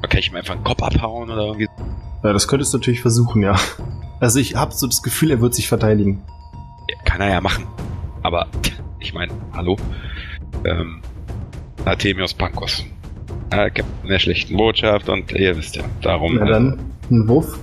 Oder 0.00 0.08
kann 0.08 0.20
ich 0.20 0.28
ihm 0.28 0.36
einfach 0.36 0.54
einen 0.54 0.64
Kopf 0.64 0.82
abhauen 0.82 1.30
oder 1.30 1.46
irgendwie? 1.46 1.68
Ja, 2.22 2.34
das 2.34 2.46
könntest 2.46 2.74
du 2.74 2.78
natürlich 2.78 3.00
versuchen, 3.00 3.42
ja. 3.42 3.58
Also 4.20 4.38
ich 4.38 4.54
habe 4.54 4.72
so 4.72 4.86
das 4.86 5.02
Gefühl, 5.02 5.30
er 5.30 5.40
wird 5.40 5.54
sich 5.54 5.66
verteidigen. 5.66 6.22
Ja, 6.90 6.96
Kann 7.04 7.22
er 7.22 7.30
ja 7.30 7.40
machen. 7.40 7.66
Aber, 8.22 8.48
ich 9.00 9.14
meine, 9.14 9.32
hallo? 9.54 9.76
Ähm, 10.64 11.00
Artemios 11.86 12.34
Pankos. 12.34 12.84
Äh, 13.50 13.70
Captain 13.70 14.08
der 14.08 14.18
schlechten 14.18 14.56
Botschaft 14.58 15.08
und 15.08 15.32
ihr 15.32 15.56
wisst 15.56 15.76
ja, 15.76 15.84
darum. 16.02 16.36
Na 16.36 16.44
dann, 16.44 16.78
ein 17.10 17.28
Wurf. 17.28 17.58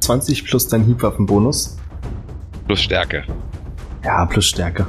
20 0.00 0.44
plus 0.44 0.66
dein 0.66 0.84
Hiebwaffenbonus. 0.84 1.78
Plus 2.66 2.82
Stärke. 2.82 3.24
Ja, 4.04 4.26
plus 4.26 4.46
Stärke. 4.46 4.86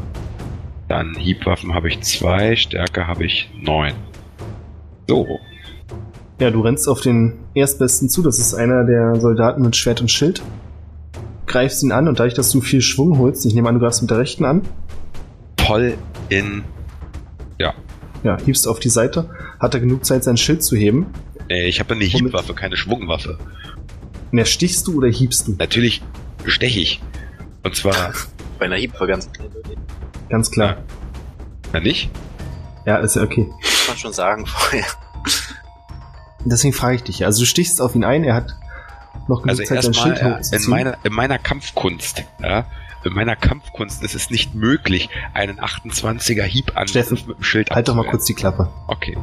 Dann 0.95 1.13
Hiebwaffen 1.13 1.73
habe 1.73 1.89
ich 1.89 1.99
zwei, 2.03 2.55
Stärke 2.55 3.05
habe 3.05 3.25
ich 3.25 3.49
neun. 3.53 3.91
So. 5.09 5.41
Ja, 6.39 6.51
du 6.51 6.61
rennst 6.61 6.87
auf 6.87 7.01
den 7.01 7.33
Erstbesten 7.53 8.07
zu. 8.07 8.21
Das 8.21 8.39
ist 8.39 8.53
einer 8.53 8.85
der 8.85 9.19
Soldaten 9.19 9.61
mit 9.61 9.75
Schwert 9.75 9.99
und 9.99 10.09
Schild. 10.09 10.41
Greifst 11.47 11.83
ihn 11.83 11.91
an 11.91 12.07
und 12.07 12.17
dadurch, 12.17 12.33
dass 12.33 12.49
du 12.49 12.61
viel 12.61 12.79
Schwung 12.79 13.19
holst, 13.19 13.45
ich 13.45 13.53
nehme 13.53 13.67
an, 13.67 13.75
du 13.75 13.81
greifst 13.81 14.03
mit 14.03 14.09
der 14.09 14.19
rechten 14.19 14.45
an. 14.45 14.61
Voll 15.59 15.97
in. 16.29 16.63
Ja, 18.23 18.37
hiebst 18.45 18.65
auf 18.65 18.79
die 18.79 18.87
Seite. 18.87 19.29
Hat 19.59 19.73
er 19.73 19.81
genug 19.81 20.05
Zeit, 20.05 20.23
sein 20.23 20.37
Schild 20.37 20.63
zu 20.63 20.77
heben? 20.77 21.07
Äh, 21.49 21.67
ich 21.67 21.81
habe 21.81 21.93
eine? 21.93 22.05
Hiebwaffe, 22.05 22.53
keine 22.53 22.77
Schwungwaffe. 22.77 23.37
Er 24.31 24.45
stichst 24.45 24.87
du 24.87 24.97
oder 24.97 25.09
hiebst 25.09 25.49
du? 25.49 25.55
Natürlich 25.59 26.01
steche 26.45 26.79
ich. 26.79 27.01
Und 27.63 27.75
zwar, 27.75 28.13
Bei 28.59 28.65
einer 28.65 28.77
Hiebwaffe 28.77 29.07
ganz 29.07 29.29
Ganz 30.29 30.51
klar. 30.51 30.77
na 31.73 31.79
nicht? 31.79 32.09
Ja, 32.85 32.97
ist 32.97 33.15
ja 33.15 33.23
okay. 33.23 33.47
muss 33.61 33.87
man 33.87 33.97
schon 33.97 34.13
sagen 34.13 34.45
vorher. 34.47 34.85
Deswegen 36.45 36.73
frage 36.73 36.95
ich 36.95 37.03
dich. 37.03 37.25
Also 37.25 37.41
du 37.41 37.45
stichst 37.45 37.81
auf 37.81 37.95
ihn 37.95 38.03
ein, 38.03 38.23
er 38.23 38.35
hat 38.35 38.55
noch 39.27 39.41
genug 39.41 39.59
Also 39.59 39.63
Zeit, 39.63 39.83
sein 39.83 39.93
Schild 39.93 40.19
äh, 40.19 40.55
in 40.55 40.69
meiner, 40.69 40.97
in 41.03 41.13
meiner 41.13 41.39
Kampfkunst, 41.39 42.23
ja, 42.41 42.65
in 43.03 43.13
meiner 43.13 43.35
Kampfkunst 43.35 44.03
ist 44.03 44.13
es 44.13 44.29
nicht 44.29 44.53
möglich, 44.53 45.09
einen 45.33 45.59
28er 45.59 46.43
Hiebangriff 46.43 46.89
Steffen, 46.89 47.17
mit 47.27 47.37
dem 47.37 47.43
Schild 47.43 47.71
halt 47.71 47.87
doch 47.87 47.95
mal 47.95 48.05
kurz 48.05 48.25
die 48.25 48.33
Klappe. 48.35 48.69
Okay. 48.87 49.17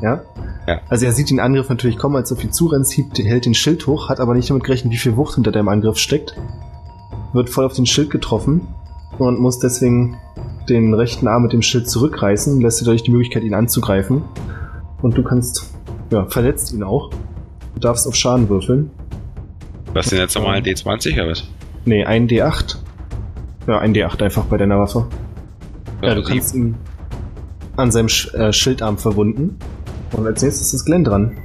Ja? 0.00 0.22
Ja. 0.66 0.80
Also 0.88 1.06
er 1.06 1.12
sieht 1.12 1.30
den 1.30 1.38
Angriff 1.40 1.68
natürlich 1.68 1.98
kommen, 1.98 2.16
als 2.16 2.30
du 2.30 2.34
auf 2.34 2.42
ihn 2.42 2.52
zurennst, 2.52 2.96
hebt, 2.96 3.18
hält 3.18 3.44
den 3.44 3.54
Schild 3.54 3.86
hoch, 3.86 4.08
hat 4.08 4.18
aber 4.18 4.34
nicht 4.34 4.50
damit 4.50 4.64
gerechnet, 4.64 4.92
wie 4.92 4.98
viel 4.98 5.16
Wucht 5.16 5.34
hinter 5.34 5.52
deinem 5.52 5.68
Angriff 5.68 5.98
steckt. 5.98 6.34
Wird 7.32 7.50
voll 7.50 7.64
auf 7.64 7.74
den 7.74 7.86
Schild 7.86 8.10
getroffen 8.10 8.68
und 9.18 9.38
muss 9.40 9.58
deswegen 9.58 10.16
den 10.68 10.94
rechten 10.94 11.28
Arm 11.28 11.42
mit 11.42 11.52
dem 11.52 11.62
Schild 11.62 11.88
zurückreißen, 11.88 12.60
lässt 12.60 12.80
dir 12.80 12.84
dadurch 12.84 13.02
die 13.02 13.10
Möglichkeit, 13.10 13.42
ihn 13.42 13.54
anzugreifen. 13.54 14.22
Und 15.02 15.16
du 15.16 15.22
kannst, 15.22 15.74
ja, 16.10 16.26
verletzt 16.26 16.72
ihn 16.72 16.82
auch. 16.82 17.10
Du 17.74 17.80
darfst 17.80 18.06
auf 18.06 18.14
Schaden 18.14 18.48
würfeln. 18.48 18.90
Was 19.92 20.08
denn 20.08 20.18
jetzt 20.18 20.34
nochmal 20.34 20.56
ein 20.56 20.64
D20 20.64 21.14
oder 21.14 21.30
was? 21.30 21.44
Nee, 21.84 22.04
ein 22.04 22.28
D8. 22.28 22.76
Ja, 23.66 23.78
ein 23.78 23.94
D8 23.94 24.22
einfach 24.22 24.44
bei 24.44 24.56
deiner 24.56 24.78
Waffe. 24.78 25.06
Ja, 26.00 26.14
du 26.14 26.22
sieben. 26.22 26.38
kannst 26.38 26.54
ihn 26.54 26.74
an 27.76 27.90
seinem 27.90 28.08
Sch 28.08 28.32
äh, 28.34 28.52
Schildarm 28.52 28.98
verwunden. 28.98 29.58
Und 30.12 30.26
als 30.26 30.42
nächstes 30.42 30.72
ist 30.74 30.84
Glenn 30.84 31.04
dran. 31.04 31.38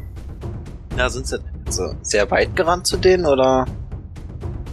Ja, 0.97 1.09
sind 1.09 1.27
sie 1.27 1.39
so 1.69 1.93
sehr 2.01 2.29
weit 2.31 2.55
gerannt 2.55 2.87
zu 2.87 2.97
denen 2.97 3.25
oder? 3.25 3.65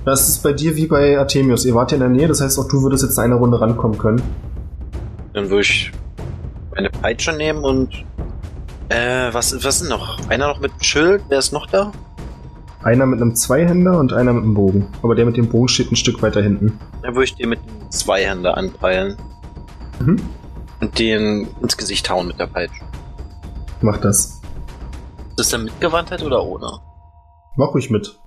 Das 0.04 0.28
ist 0.28 0.42
bei 0.42 0.52
dir 0.52 0.76
wie 0.76 0.86
bei 0.86 1.18
Artemius. 1.18 1.64
Ihr 1.64 1.74
wart 1.74 1.90
ja 1.92 1.96
in 1.96 2.00
der 2.00 2.10
Nähe, 2.10 2.28
das 2.28 2.40
heißt 2.40 2.58
auch 2.58 2.68
du 2.68 2.82
würdest 2.82 3.02
jetzt 3.04 3.16
in 3.18 3.24
einer 3.24 3.36
Runde 3.36 3.60
rankommen 3.60 3.96
können. 3.98 4.22
Dann 5.32 5.48
würde 5.50 5.62
ich 5.62 5.92
meine 6.74 6.90
Peitsche 6.90 7.32
nehmen 7.32 7.64
und 7.64 8.04
äh, 8.90 9.32
was, 9.32 9.54
was 9.64 9.80
ist 9.80 9.88
noch? 9.88 10.18
Einer 10.28 10.48
noch 10.48 10.60
mit 10.60 10.72
dem 10.72 10.82
Schild, 10.82 11.22
wer 11.28 11.38
ist 11.38 11.52
noch 11.52 11.66
da? 11.66 11.90
Einer 12.82 13.06
mit 13.06 13.22
einem 13.22 13.34
Zweihänder 13.34 13.98
und 13.98 14.12
einer 14.12 14.34
mit 14.34 14.42
einem 14.44 14.52
Bogen. 14.54 14.88
Aber 15.02 15.14
der 15.14 15.24
mit 15.24 15.38
dem 15.38 15.48
Bogen 15.48 15.68
steht 15.68 15.90
ein 15.90 15.96
Stück 15.96 16.20
weiter 16.22 16.42
hinten. 16.42 16.78
Dann 17.02 17.14
würde 17.14 17.24
ich 17.24 17.34
den 17.34 17.48
mit 17.48 17.60
dem 17.60 17.90
Zweihänder 17.90 18.56
anpeilen 18.58 19.16
Mhm. 20.00 20.20
und 20.80 20.98
den 20.98 21.48
ins 21.62 21.76
Gesicht 21.76 22.10
hauen 22.10 22.26
mit 22.26 22.38
der 22.38 22.48
Peitsche. 22.48 22.82
Mach 23.80 23.96
das. 23.98 24.40
Ist 25.30 25.38
das 25.38 25.48
dann 25.50 25.64
mit 25.64 25.80
Gewandtheit 25.80 26.22
oder 26.22 26.42
ohne? 26.44 26.66
Mach 27.56 27.72
ruhig 27.72 27.90
mit. 27.90 28.18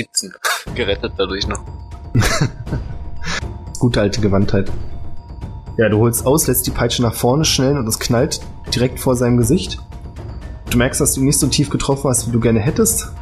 17. 0.00 0.32
Gerettet 0.74 1.12
dadurch 1.18 1.46
noch. 1.46 1.62
Gute 3.78 4.00
alte 4.00 4.20
Gewandtheit. 4.20 4.70
Ja, 5.76 5.88
du 5.88 5.98
holst 5.98 6.26
aus, 6.26 6.46
lässt 6.46 6.66
die 6.66 6.70
Peitsche 6.70 7.02
nach 7.02 7.14
vorne 7.14 7.44
schnellen 7.44 7.78
und 7.78 7.86
es 7.86 7.98
knallt 7.98 8.40
direkt 8.74 8.98
vor 8.98 9.14
seinem 9.14 9.36
Gesicht. 9.36 9.78
Du 10.70 10.78
merkst, 10.78 11.00
dass 11.00 11.14
du 11.14 11.20
ihn 11.20 11.26
nicht 11.26 11.38
so 11.38 11.48
tief 11.48 11.70
getroffen 11.70 12.08
hast, 12.08 12.28
wie 12.28 12.32
du 12.32 12.40
gerne 12.40 12.60
hättest, 12.60 13.12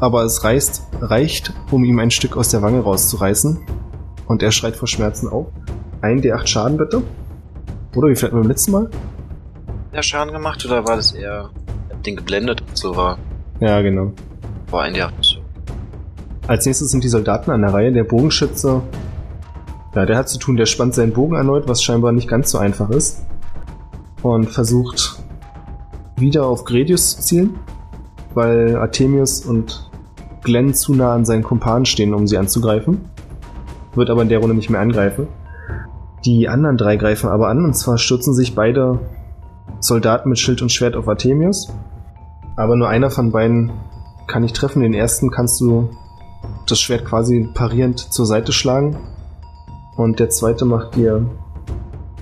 aber 0.00 0.24
es 0.24 0.42
reißt, 0.42 0.82
reicht, 1.00 1.52
um 1.70 1.84
ihm 1.84 1.98
ein 1.98 2.10
Stück 2.10 2.36
aus 2.36 2.48
der 2.48 2.62
Wange 2.62 2.80
rauszureißen. 2.80 3.60
Und 4.26 4.42
er 4.42 4.50
schreit 4.50 4.76
vor 4.76 4.88
Schmerzen 4.88 5.28
auf. 5.28 5.46
Ein 6.00 6.20
D8 6.20 6.46
Schaden 6.46 6.76
bitte. 6.76 7.02
Oder 7.94 8.08
wie 8.08 8.16
vielleicht 8.16 8.34
beim 8.34 8.48
letzten 8.48 8.72
Mal? 8.72 8.90
Der 9.92 10.02
Schaden 10.02 10.32
gemacht 10.32 10.64
oder 10.66 10.86
war 10.86 10.96
das 10.96 11.12
eher 11.12 11.50
ich 11.88 11.94
hab 11.94 12.02
den 12.02 12.16
geblendet 12.16 12.62
und 12.62 12.76
so 12.76 12.96
war? 12.96 13.18
Ja, 13.60 13.80
genau. 13.80 14.12
War 14.70 14.82
ein 14.82 14.94
der 14.94 15.12
so. 15.20 15.35
Als 16.46 16.64
nächstes 16.64 16.90
sind 16.90 17.02
die 17.02 17.08
Soldaten 17.08 17.50
an 17.50 17.62
der 17.62 17.74
Reihe. 17.74 17.92
Der 17.92 18.04
Bogenschütze, 18.04 18.82
ja, 19.94 20.06
der 20.06 20.16
hat 20.16 20.28
zu 20.28 20.38
tun, 20.38 20.56
der 20.56 20.66
spannt 20.66 20.94
seinen 20.94 21.12
Bogen 21.12 21.34
erneut, 21.34 21.68
was 21.68 21.82
scheinbar 21.82 22.12
nicht 22.12 22.28
ganz 22.28 22.50
so 22.50 22.58
einfach 22.58 22.90
ist. 22.90 23.26
Und 24.22 24.50
versucht 24.50 25.18
wieder 26.16 26.46
auf 26.46 26.64
Gredius 26.64 27.16
zu 27.16 27.22
zielen, 27.22 27.58
weil 28.34 28.76
Artemius 28.76 29.44
und 29.44 29.90
Glenn 30.42 30.74
zu 30.74 30.94
nah 30.94 31.14
an 31.14 31.24
seinen 31.24 31.42
Kumpanen 31.42 31.84
stehen, 31.84 32.14
um 32.14 32.26
sie 32.28 32.38
anzugreifen. 32.38 33.00
Wird 33.94 34.10
aber 34.10 34.22
in 34.22 34.28
der 34.28 34.38
Runde 34.38 34.54
nicht 34.54 34.70
mehr 34.70 34.80
angreifen. 34.80 35.26
Die 36.24 36.48
anderen 36.48 36.76
drei 36.76 36.96
greifen 36.96 37.28
aber 37.28 37.48
an, 37.48 37.64
und 37.64 37.74
zwar 37.74 37.98
stürzen 37.98 38.34
sich 38.34 38.54
beide 38.54 39.00
Soldaten 39.80 40.28
mit 40.28 40.38
Schild 40.38 40.62
und 40.62 40.70
Schwert 40.70 40.96
auf 40.96 41.08
Artemius. 41.08 41.72
Aber 42.56 42.76
nur 42.76 42.88
einer 42.88 43.10
von 43.10 43.32
beiden 43.32 43.72
kann 44.28 44.44
ich 44.44 44.52
treffen. 44.52 44.82
Den 44.82 44.94
ersten 44.94 45.30
kannst 45.30 45.60
du 45.60 45.90
das 46.70 46.80
Schwert 46.80 47.04
quasi 47.04 47.48
parierend 47.54 48.12
zur 48.12 48.26
Seite 48.26 48.52
schlagen. 48.52 48.96
Und 49.96 50.18
der 50.18 50.30
zweite 50.30 50.64
macht 50.64 50.96
dir 50.96 51.24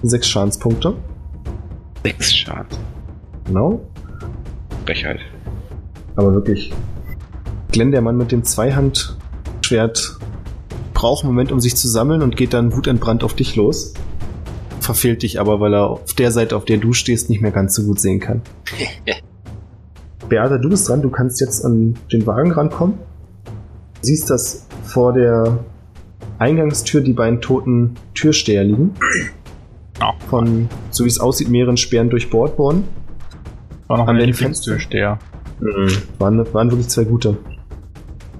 sechs 0.02 0.28
Schadenspunkte. 0.28 0.94
Sechs 2.04 2.34
Schaden. 2.34 2.78
Genau. 3.46 3.80
Frechheit. 4.84 5.20
Aber 6.16 6.32
wirklich. 6.32 6.72
Glenn, 7.72 7.90
der 7.90 8.02
Mann 8.02 8.16
mit 8.16 8.30
dem 8.30 8.44
Zweihandschwert, 8.44 10.18
braucht 10.92 11.24
einen 11.24 11.32
Moment, 11.32 11.50
um 11.50 11.60
sich 11.60 11.76
zu 11.76 11.88
sammeln 11.88 12.22
und 12.22 12.36
geht 12.36 12.52
dann 12.52 12.74
wutentbrannt 12.74 13.24
auf 13.24 13.34
dich 13.34 13.56
los. 13.56 13.94
Verfehlt 14.80 15.22
dich 15.22 15.40
aber, 15.40 15.60
weil 15.60 15.74
er 15.74 15.90
auf 15.90 16.14
der 16.14 16.30
Seite, 16.30 16.56
auf 16.56 16.66
der 16.66 16.76
du 16.76 16.92
stehst, 16.92 17.30
nicht 17.30 17.40
mehr 17.40 17.50
ganz 17.50 17.74
so 17.74 17.82
gut 17.84 17.98
sehen 17.98 18.20
kann. 18.20 18.42
Beata, 20.28 20.58
du 20.58 20.68
bist 20.68 20.88
dran. 20.88 21.02
Du 21.02 21.10
kannst 21.10 21.40
jetzt 21.40 21.64
an 21.64 21.94
den 22.12 22.26
Wagen 22.26 22.52
rankommen. 22.52 22.98
Siehst, 24.04 24.28
dass 24.28 24.66
vor 24.82 25.14
der 25.14 25.58
Eingangstür 26.38 27.00
die 27.00 27.14
beiden 27.14 27.40
toten 27.40 27.94
Türsteher 28.14 28.64
liegen. 28.64 28.92
Von, 30.28 30.68
so 30.90 31.04
wie 31.04 31.08
es 31.08 31.18
aussieht, 31.18 31.48
mehreren 31.48 31.76
Speeren 31.76 32.10
durchbohrt 32.10 32.58
worden. 32.58 32.84
War 33.86 33.98
noch 33.98 34.08
An 34.08 34.16
ein 34.16 34.20
den 34.20 34.30
Lieblingstürsteher. 34.30 35.18
Waren, 36.18 36.52
waren 36.52 36.70
wirklich 36.70 36.88
zwei 36.88 37.04
gute. 37.04 37.38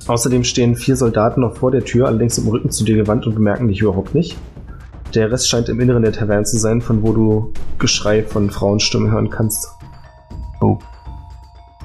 Außerdem 0.07 0.45
stehen 0.45 0.77
vier 0.77 0.97
Soldaten 0.97 1.41
noch 1.41 1.57
vor 1.57 1.71
der 1.71 1.85
Tür, 1.85 2.09
allerdings 2.09 2.37
im 2.37 2.49
Rücken 2.49 2.71
zu 2.71 2.85
dir 2.85 2.97
gewandt 2.97 3.27
und 3.27 3.35
bemerken 3.35 3.69
dich 3.69 3.81
überhaupt 3.81 4.15
nicht. 4.15 4.37
Der 5.15 5.31
Rest 5.31 5.49
scheint 5.49 5.71
im 5.71 5.81
Inneren 5.81 6.03
der 6.03 6.13
Taverne 6.13 6.45
zu 6.45 6.59
sein, 6.59 6.83
von 6.83 7.03
wo 7.03 7.13
du 7.13 7.53
Geschrei 7.79 8.23
von 8.23 8.51
Frauenstimmen 8.51 9.11
hören 9.11 9.31
kannst. 9.31 9.69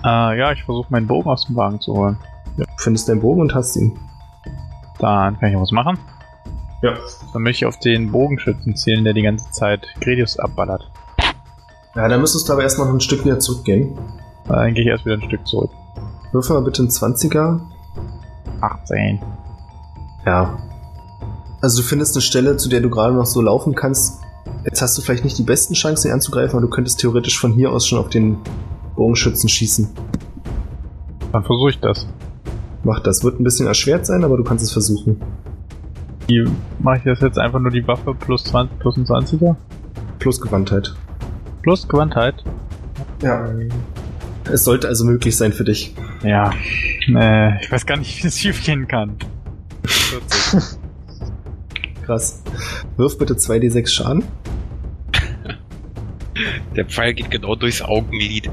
Äh, 0.04 0.38
ja, 0.38 0.52
ich 0.52 0.64
versuche 0.64 0.88
meinen 0.90 1.08
Bogen 1.08 1.30
aus 1.30 1.46
dem 1.46 1.56
Wagen 1.56 1.80
zu 1.80 1.94
holen. 1.94 2.18
Du 2.58 2.66
findest 2.78 3.10
deinen 3.10 3.22
Bogen 3.22 3.42
und 3.42 3.54
hast 3.54 3.76
ihn. 3.76 3.98
Dann 5.00 5.40
kann 5.40 5.52
ich 5.52 5.60
was 5.60 5.72
machen. 5.72 5.98
Ja. 6.82 6.94
Dann 7.34 7.42
möchte 7.42 7.66
ich 7.66 7.66
auf 7.66 7.80
den 7.80 8.12
Bogenschützen 8.12 8.76
zielen, 8.76 9.04
der 9.04 9.14
die 9.14 9.22
ganze 9.22 9.50
Zeit 9.52 9.86
Gredius 10.02 10.40
abballert. 10.40 10.90
Ja, 11.96 12.08
dann 12.08 12.22
müsstest 12.22 12.48
du 12.48 12.54
aber 12.54 12.64
erstmal 12.64 12.88
noch 12.88 12.94
ein 12.94 13.02
Stück 13.02 13.26
wieder 13.26 13.40
zurückgehen. 13.40 13.98
Dann 14.48 14.74
gehe 14.74 14.84
ich 14.84 14.90
erst 14.90 15.06
wieder 15.06 15.16
ein 15.16 15.24
Stück 15.24 15.46
zurück. 15.48 15.72
Würfel 16.32 16.56
mal 16.56 16.64
bitte 16.64 16.82
einen 16.82 16.92
20er. 16.92 17.60
18. 18.62 19.20
Ja. 20.26 20.58
Also 21.62 21.82
du 21.82 21.88
findest 21.88 22.16
eine 22.16 22.22
Stelle, 22.22 22.58
zu 22.58 22.70
der 22.70 22.82
du 22.82 22.90
gerade 22.90 23.14
noch 23.14 23.26
so 23.26 23.42
laufen 23.42 23.76
kannst. 23.76 24.22
Jetzt 24.66 24.82
hast 24.82 24.98
du 24.98 25.02
vielleicht 25.02 25.24
nicht 25.24 25.38
die 25.38 25.44
besten 25.44 25.74
Chancen, 25.74 26.10
ihn 26.10 26.14
anzugreifen, 26.14 26.58
aber 26.58 26.62
du 26.62 26.70
könntest 26.70 27.00
theoretisch 27.00 27.40
von 27.40 27.54
hier 27.54 27.72
aus 27.72 27.88
schon 27.88 28.00
auf 28.00 28.10
den 28.10 28.38
Bogenschützen 28.96 29.50
schießen. 29.50 29.90
Dann 31.32 31.44
versuche 31.44 31.70
ich 31.70 31.80
das. 31.80 32.08
Mach 32.84 33.00
das. 33.00 33.24
Wird 33.24 33.40
ein 33.40 33.44
bisschen 33.44 33.68
erschwert 33.68 34.06
sein, 34.06 34.24
aber 34.24 34.38
du 34.38 34.44
kannst 34.44 34.64
es 34.64 34.72
versuchen. 34.72 35.22
Wie 36.28 36.46
mache 36.80 36.98
ich 36.98 37.04
das 37.04 37.22
jetzt 37.22 37.40
einfach 37.40 37.60
nur 37.60 37.72
die 37.72 37.86
Waffe 37.88 38.14
plus 38.14 38.44
20 38.46 38.80
plus 38.80 38.98
ein 38.98 39.06
20er? 39.06 39.56
Plus 40.20 40.40
Gewandtheit. 40.40 40.94
Plus 41.64 41.88
Gewandtheit. 41.88 42.44
Ja. 43.22 43.50
Es 44.52 44.64
sollte 44.64 44.88
also 44.88 45.06
möglich 45.06 45.36
sein 45.36 45.54
für 45.54 45.64
dich. 45.64 45.96
Ja. 46.24 46.52
Äh, 47.08 47.62
ich 47.62 47.72
weiß 47.72 47.86
gar 47.86 47.98
nicht, 47.98 48.24
wie 48.24 48.28
es 48.28 48.40
schief 48.40 48.64
gehen 48.64 48.88
kann. 48.88 49.18
40. 49.86 50.80
Krass. 52.06 52.44
Wirf 52.98 53.18
bitte 53.18 53.34
2d6 53.36 53.88
Schaden. 53.88 54.24
Der 56.76 56.86
Pfeil 56.86 57.14
geht 57.14 57.32
genau 57.32 57.56
durchs 57.56 57.82
Augenlid. 57.82 58.50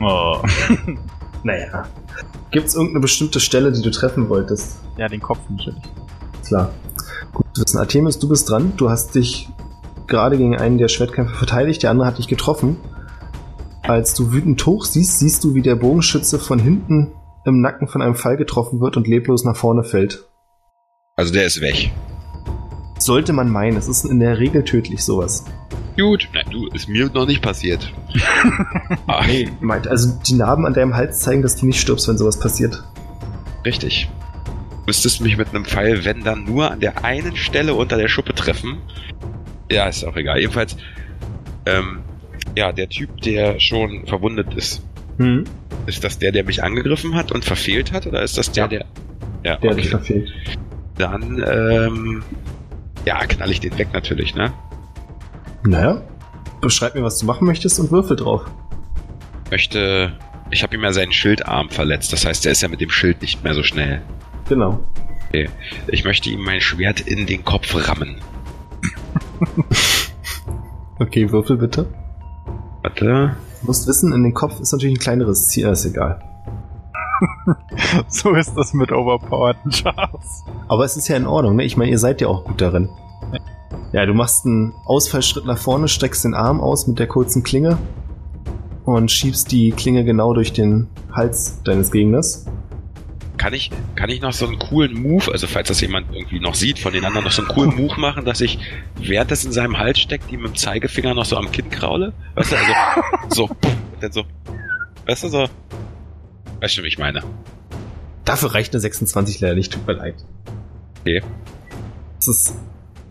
oh. 0.00 0.42
Naja. 1.44 1.86
Gibt's 2.52 2.74
irgendeine 2.74 3.00
bestimmte 3.00 3.40
Stelle, 3.40 3.72
die 3.72 3.80
du 3.80 3.90
treffen 3.90 4.28
wolltest? 4.28 4.76
Ja, 4.98 5.08
den 5.08 5.20
Kopf 5.20 5.40
natürlich. 5.48 5.82
Klar. 6.46 6.70
Gut 7.32 7.46
zu 7.54 7.62
wissen. 7.62 7.78
Artemis, 7.78 8.18
du 8.18 8.28
bist 8.28 8.48
dran. 8.50 8.74
Du 8.76 8.90
hast 8.90 9.14
dich 9.14 9.48
gerade 10.06 10.36
gegen 10.36 10.56
einen 10.56 10.76
der 10.76 10.88
Schwertkämpfer 10.88 11.34
verteidigt, 11.34 11.82
der 11.82 11.90
andere 11.90 12.06
hat 12.06 12.18
dich 12.18 12.28
getroffen. 12.28 12.76
Als 13.82 14.12
du 14.12 14.32
wütend 14.32 14.64
hoch 14.66 14.84
siehst, 14.84 15.18
siehst 15.18 15.42
du, 15.42 15.54
wie 15.54 15.62
der 15.62 15.76
Bogenschütze 15.76 16.38
von 16.38 16.58
hinten 16.58 17.12
im 17.46 17.62
Nacken 17.62 17.88
von 17.88 18.02
einem 18.02 18.14
Pfeil 18.14 18.36
getroffen 18.36 18.80
wird 18.80 18.98
und 18.98 19.08
leblos 19.08 19.44
nach 19.44 19.56
vorne 19.56 19.82
fällt. 19.82 20.28
Also 21.16 21.32
der 21.32 21.46
ist 21.46 21.60
weg. 21.62 21.90
Sollte 23.04 23.32
man 23.32 23.50
meinen, 23.50 23.76
es 23.76 23.88
ist 23.88 24.04
in 24.04 24.20
der 24.20 24.38
Regel 24.38 24.62
tödlich 24.64 25.02
sowas. 25.02 25.44
Gut. 25.96 26.28
Na 26.32 26.42
du, 26.48 26.68
ist 26.68 26.88
mir 26.88 27.10
noch 27.12 27.26
nicht 27.26 27.42
passiert. 27.42 27.92
ah, 29.08 29.24
Nee, 29.26 29.50
meint, 29.60 29.88
also 29.88 30.18
die 30.26 30.34
Narben 30.34 30.64
an 30.66 30.72
deinem 30.74 30.94
Hals 30.94 31.18
zeigen, 31.20 31.42
dass 31.42 31.56
du 31.56 31.66
nicht 31.66 31.80
stirbst, 31.80 32.06
wenn 32.08 32.16
sowas 32.16 32.38
passiert. 32.38 32.82
Richtig. 33.64 34.08
Du 34.70 34.86
müsstest 34.86 35.20
mich 35.20 35.36
mit 35.36 35.48
einem 35.48 35.64
Pfeil, 35.64 36.04
wenn 36.04 36.22
dann 36.22 36.44
nur 36.44 36.70
an 36.70 36.78
der 36.80 37.04
einen 37.04 37.36
Stelle 37.36 37.74
unter 37.74 37.96
der 37.96 38.08
Schuppe 38.08 38.34
treffen. 38.34 38.78
Ja, 39.70 39.86
ist 39.88 40.04
auch 40.04 40.16
egal. 40.16 40.38
Jedenfalls, 40.38 40.76
ähm, 41.66 42.00
ja, 42.56 42.70
der 42.72 42.88
Typ, 42.88 43.20
der 43.22 43.58
schon 43.58 44.06
verwundet 44.06 44.54
ist, 44.54 44.82
Hm, 45.18 45.44
ist 45.86 46.04
das 46.04 46.18
der, 46.18 46.30
der 46.32 46.44
mich 46.44 46.62
angegriffen 46.62 47.14
hat 47.14 47.32
und 47.32 47.44
verfehlt 47.44 47.92
hat, 47.92 48.06
oder 48.06 48.22
ist 48.22 48.38
das 48.38 48.50
der, 48.52 48.64
Ja. 48.64 48.68
der. 48.68 48.84
Ja, 49.44 49.56
der 49.56 49.70
hat 49.70 49.76
dich 49.78 49.86
okay. 49.86 49.90
verfehlt. 49.90 50.32
Dann, 50.98 51.44
ähm, 51.46 52.22
ja, 53.04 53.18
knall 53.26 53.50
ich 53.50 53.60
den 53.60 53.76
weg 53.78 53.88
natürlich, 53.92 54.34
ne? 54.34 54.52
Naja, 55.64 56.02
beschreib 56.60 56.94
mir, 56.94 57.02
was 57.02 57.18
du 57.18 57.26
machen 57.26 57.46
möchtest 57.46 57.78
und 57.80 57.90
würfel 57.90 58.16
drauf. 58.16 58.44
Möchte. 59.50 60.12
Ich 60.50 60.62
habe 60.62 60.74
ihm 60.76 60.82
ja 60.82 60.92
seinen 60.92 61.12
Schildarm 61.12 61.70
verletzt, 61.70 62.12
das 62.12 62.26
heißt, 62.26 62.44
er 62.46 62.52
ist 62.52 62.62
ja 62.62 62.68
mit 62.68 62.80
dem 62.80 62.90
Schild 62.90 63.22
nicht 63.22 63.42
mehr 63.42 63.54
so 63.54 63.62
schnell. 63.62 64.02
Genau. 64.48 64.80
Ich 65.86 66.04
möchte 66.04 66.28
ihm 66.28 66.42
mein 66.44 66.60
Schwert 66.60 67.00
in 67.00 67.26
den 67.26 67.42
Kopf 67.42 67.74
rammen. 67.88 68.20
Okay, 70.98 71.30
würfel 71.32 71.56
bitte. 71.56 71.86
Warte. 72.82 73.36
Du 73.60 73.66
musst 73.66 73.88
wissen, 73.88 74.12
in 74.12 74.22
den 74.24 74.34
Kopf 74.34 74.60
ist 74.60 74.72
natürlich 74.72 74.96
ein 74.96 75.00
kleineres 75.00 75.48
Ziel, 75.48 75.68
ist 75.68 75.86
egal. 75.86 76.22
So 78.08 78.34
ist 78.34 78.54
das 78.56 78.74
mit 78.74 78.92
overpowerten 78.92 79.70
Chars. 79.82 80.44
Aber 80.68 80.84
es 80.84 80.96
ist 80.96 81.08
ja 81.08 81.16
in 81.16 81.26
Ordnung, 81.26 81.56
ne? 81.56 81.64
Ich 81.64 81.76
meine, 81.76 81.90
ihr 81.90 81.98
seid 81.98 82.20
ja 82.20 82.28
auch 82.28 82.44
gut 82.44 82.60
darin. 82.60 82.88
Ja, 83.92 84.06
du 84.06 84.14
machst 84.14 84.46
einen 84.46 84.72
Ausfallschritt 84.86 85.44
nach 85.44 85.58
vorne, 85.58 85.88
streckst 85.88 86.24
den 86.24 86.34
Arm 86.34 86.60
aus 86.60 86.86
mit 86.86 86.98
der 86.98 87.06
kurzen 87.06 87.42
Klinge 87.42 87.78
und 88.84 89.10
schiebst 89.10 89.52
die 89.52 89.70
Klinge 89.72 90.04
genau 90.04 90.32
durch 90.34 90.52
den 90.52 90.88
Hals 91.12 91.62
deines 91.62 91.90
Gegners. 91.90 92.46
Kann 93.36 93.54
ich, 93.54 93.70
kann 93.96 94.08
ich 94.08 94.20
noch 94.20 94.32
so 94.32 94.46
einen 94.46 94.58
coolen 94.58 94.94
Move, 95.02 95.30
also 95.32 95.46
falls 95.46 95.68
das 95.68 95.80
jemand 95.80 96.14
irgendwie 96.14 96.38
noch 96.38 96.54
sieht 96.54 96.78
von 96.78 96.92
den 96.92 97.04
anderen, 97.04 97.24
noch 97.24 97.32
so 97.32 97.42
einen 97.42 97.50
coolen 97.50 97.74
Move 97.74 98.00
machen, 98.00 98.24
dass 98.24 98.40
ich, 98.40 98.58
während 98.96 99.30
das 99.30 99.44
in 99.44 99.52
seinem 99.52 99.78
Hals 99.78 99.98
steckt, 99.98 100.30
ihm 100.30 100.42
mit 100.42 100.52
dem 100.52 100.56
Zeigefinger 100.56 101.12
noch 101.14 101.24
so 101.24 101.36
am 101.36 101.50
Kinn 101.50 101.68
kraule? 101.68 102.12
Weißt 102.34 102.52
du, 102.52 102.56
also, 102.56 102.72
so, 103.28 103.44
und 103.48 103.56
dann 104.00 104.12
so, 104.12 104.22
weißt 105.06 105.24
du, 105.24 105.28
so, 105.28 105.48
weißt 106.62 106.78
du, 106.78 106.82
wie 106.84 106.88
ich 106.88 106.98
meine? 106.98 107.22
Dafür 108.24 108.54
reicht 108.54 108.72
eine 108.72 108.80
26 108.80 109.40
leider 109.40 109.56
nicht, 109.56 109.72
tut 109.72 109.86
mir 109.86 109.94
leid. 109.94 110.14
Okay. 111.00 111.20
Es 112.20 112.28
ist, 112.28 112.54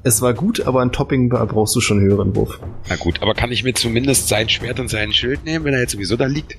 es 0.03 0.21
war 0.21 0.33
gut, 0.33 0.65
aber 0.65 0.81
ein 0.81 0.93
Topping 0.93 1.27
brauchst 1.29 1.75
du 1.75 1.81
schon 1.81 1.99
einen 1.99 2.07
höheren 2.07 2.35
Wurf. 2.35 2.61
Na 2.87 2.95
gut, 2.95 3.21
aber 3.21 3.33
kann 3.33 3.51
ich 3.51 3.65
mir 3.65 3.73
zumindest 3.73 4.29
sein 4.29 4.47
Schwert 4.47 4.79
und 4.79 4.89
sein 4.89 5.11
Schild 5.11 5.43
nehmen, 5.43 5.65
wenn 5.65 5.73
er 5.73 5.81
jetzt 5.81 5.91
sowieso 5.91 6.15
da 6.15 6.27
liegt? 6.27 6.57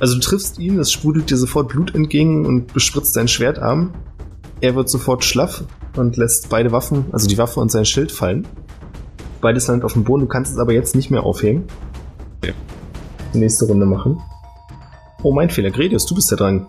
Also 0.00 0.14
du 0.14 0.20
triffst 0.20 0.58
ihn, 0.58 0.80
es 0.80 0.90
sprudelt 0.90 1.30
dir 1.30 1.36
sofort 1.36 1.68
Blut 1.68 1.94
entgegen 1.94 2.44
und 2.44 2.72
bespritzt 2.72 3.16
deinen 3.16 3.28
Schwertarm. 3.28 3.94
Er 4.60 4.74
wird 4.74 4.88
sofort 4.88 5.24
schlaff 5.24 5.62
und 5.94 6.16
lässt 6.16 6.48
beide 6.48 6.72
Waffen, 6.72 7.04
also 7.12 7.28
die 7.28 7.38
Waffe 7.38 7.60
und 7.60 7.70
sein 7.70 7.84
Schild 7.84 8.10
fallen. 8.10 8.48
Beides 9.40 9.68
landet 9.68 9.84
auf 9.84 9.92
dem 9.92 10.02
Boden, 10.02 10.22
du 10.22 10.28
kannst 10.28 10.52
es 10.52 10.58
aber 10.58 10.72
jetzt 10.72 10.96
nicht 10.96 11.10
mehr 11.10 11.22
aufheben. 11.22 11.64
Ja. 12.44 12.52
Die 13.32 13.38
nächste 13.38 13.66
Runde 13.66 13.86
machen. 13.86 14.20
Oh, 15.22 15.32
mein 15.32 15.50
Fehler. 15.50 15.70
Gredius, 15.70 16.06
du 16.06 16.14
bist 16.14 16.30
ja 16.30 16.36
dran. 16.36 16.66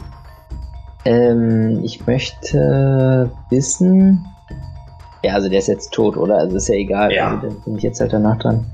Ähm, 1.05 1.79
ich 1.83 2.05
möchte 2.05 3.31
wissen. 3.49 4.25
Ja, 5.23 5.33
also 5.35 5.49
der 5.49 5.59
ist 5.59 5.67
jetzt 5.67 5.91
tot, 5.93 6.17
oder? 6.17 6.37
Also 6.37 6.57
ist 6.57 6.67
ja 6.67 6.75
egal. 6.75 7.11
Ja. 7.11 7.35
Also, 7.35 7.47
dann 7.47 7.61
bin 7.61 7.77
ich 7.77 7.83
jetzt 7.83 7.99
halt 8.01 8.13
danach 8.13 8.37
dran. 8.39 8.65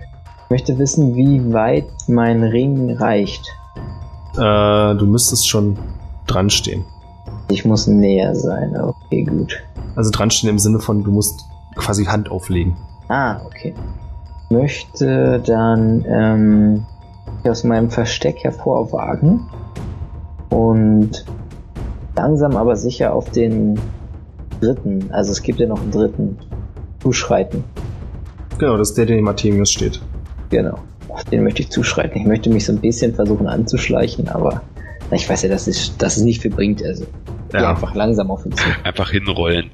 Ich 0.45 0.49
möchte 0.49 0.77
wissen, 0.77 1.15
wie 1.15 1.53
weit 1.53 1.89
mein 2.07 2.43
Ring 2.43 2.95
reicht. 2.95 3.45
Äh, 4.35 4.95
du 4.95 5.05
müsstest 5.05 5.47
schon 5.47 5.77
dran 6.25 6.49
stehen. 6.49 6.85
Ich 7.49 7.65
muss 7.65 7.87
näher 7.87 8.35
sein. 8.35 8.75
Okay, 8.79 9.23
gut. 9.23 9.63
Also 9.95 10.11
dran 10.11 10.29
stehen 10.31 10.49
im 10.49 10.59
Sinne 10.59 10.79
von, 10.79 11.03
du 11.03 11.11
musst 11.11 11.45
quasi 11.75 12.05
Hand 12.05 12.29
auflegen. 12.31 12.75
Ah, 13.09 13.37
okay. 13.45 13.73
Ich 14.43 14.55
möchte 14.55 15.41
dann 15.45 16.05
ähm, 16.07 16.85
aus 17.43 17.63
meinem 17.63 17.89
Versteck 17.89 18.43
hervorwagen 18.43 19.41
und 20.49 21.25
langsam 22.15 22.55
aber 22.57 22.75
sicher 22.75 23.13
auf 23.13 23.29
den 23.31 23.79
dritten, 24.59 25.09
also 25.11 25.31
es 25.31 25.41
gibt 25.41 25.59
ja 25.59 25.67
noch 25.67 25.81
einen 25.81 25.91
dritten, 25.91 26.37
zuschreiten. 26.99 27.63
Genau, 28.57 28.75
das 28.77 28.89
ist 28.89 28.97
der, 28.97 29.05
der 29.05 29.15
neben 29.17 29.27
Artemius 29.27 29.71
steht. 29.71 30.01
Genau. 30.49 30.79
Auf 31.09 31.23
den 31.25 31.43
möchte 31.43 31.61
ich 31.61 31.69
zuschreiten. 31.69 32.19
Ich 32.19 32.25
möchte 32.27 32.49
mich 32.49 32.65
so 32.65 32.73
ein 32.73 32.79
bisschen 32.79 33.13
versuchen 33.13 33.47
anzuschleichen, 33.47 34.27
aber 34.29 34.61
na, 35.09 35.15
ich 35.15 35.29
weiß 35.29 35.43
ja, 35.43 35.49
dass 35.49 35.67
es, 35.67 35.95
dass 35.97 36.17
es 36.17 36.23
nicht 36.23 36.41
viel 36.41 36.51
bringt. 36.51 36.83
Also 36.83 37.05
geh 37.51 37.57
Ja. 37.59 37.69
einfach 37.69 37.93
langsam 37.95 38.31
auf 38.31 38.45
ihn 38.45 38.51
zu. 38.51 38.63
Einfach 38.83 39.11
hinrollen. 39.11 39.69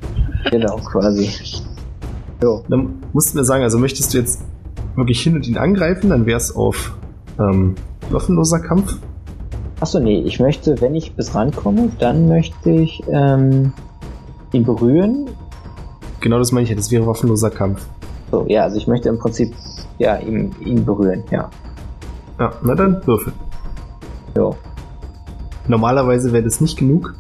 Genau, 0.51 0.75
quasi. 0.77 1.30
Jo. 2.43 2.63
Dann 2.67 2.95
musst 3.13 3.34
du 3.34 3.38
mir 3.39 3.45
sagen, 3.45 3.63
also 3.63 3.80
möchtest 3.80 4.13
du 4.13 4.17
jetzt 4.17 4.41
wirklich 4.95 5.21
hin 5.21 5.35
und 5.35 5.47
ihn 5.47 5.57
angreifen, 5.57 6.09
dann 6.09 6.25
wäre 6.25 6.38
es 6.38 6.53
auf 6.55 6.95
ähm, 7.39 7.76
waffenloser 8.10 8.60
Kampf. 8.60 8.97
Achso, 9.80 9.99
nee, 9.99 10.22
ich 10.22 10.39
möchte, 10.39 10.80
wenn 10.81 10.95
ich 10.95 11.15
bis 11.15 11.35
rankomme, 11.35 11.91
dann 11.99 12.27
möchte 12.27 12.72
ich 12.72 13.03
ähm, 13.07 13.73
ihn 14.51 14.64
berühren. 14.64 15.30
Genau 16.22 16.39
das 16.39 16.51
meine 16.51 16.64
ich 16.64 16.69
ja, 16.69 16.76
das 16.76 16.91
wäre 16.91 17.05
waffenloser 17.05 17.49
Kampf. 17.49 17.85
So, 18.31 18.45
ja, 18.47 18.64
also 18.64 18.77
ich 18.77 18.88
möchte 18.88 19.10
im 19.10 19.19
Prinzip 19.19 19.53
ja 19.99 20.18
ihn, 20.18 20.55
ihn 20.61 20.85
berühren, 20.85 21.23
ja. 21.31 21.49
Ja, 22.39 22.53
na 22.64 22.76
dann 22.76 23.05
würfel. 23.05 23.34
Jo. 24.35 24.55
Normalerweise 25.68 26.34
wäre 26.34 26.43
das 26.43 26.61
nicht 26.61 26.77
genug, 26.77 27.14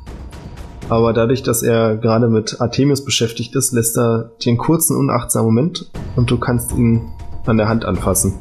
aber 0.89 1.13
dadurch, 1.13 1.43
dass 1.43 1.63
er 1.63 1.97
gerade 1.97 2.27
mit 2.27 2.59
Artemius 2.59 3.05
beschäftigt 3.05 3.55
ist, 3.55 3.73
lässt 3.73 3.97
er 3.97 4.31
dir 4.41 4.49
einen 4.49 4.57
kurzen, 4.57 4.97
unachtsamen 4.97 5.45
Moment 5.45 5.91
und 6.15 6.29
du 6.29 6.37
kannst 6.37 6.71
ihn 6.73 7.01
an 7.45 7.57
der 7.57 7.67
Hand 7.67 7.85
anfassen. 7.85 8.33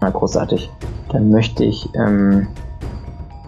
Na, 0.00 0.10
großartig. 0.10 0.70
Dann 1.10 1.30
möchte 1.30 1.64
ich, 1.64 1.88
ähm, 1.94 2.48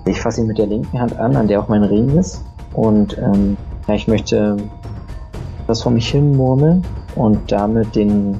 ich 0.04 0.20
fasse 0.20 0.42
ihn 0.42 0.46
mit 0.46 0.58
der 0.58 0.66
linken 0.66 1.00
Hand 1.00 1.18
an, 1.18 1.36
an 1.36 1.48
der 1.48 1.60
auch 1.60 1.68
mein 1.68 1.84
Ring 1.84 2.16
ist. 2.18 2.44
Und 2.74 3.16
ähm, 3.18 3.56
ja, 3.88 3.94
ich 3.94 4.08
möchte 4.08 4.56
das 5.66 5.82
vor 5.82 5.92
mich 5.92 6.08
hin 6.08 6.36
murmeln 6.36 6.82
und 7.14 7.50
damit 7.50 7.94
den, 7.94 8.36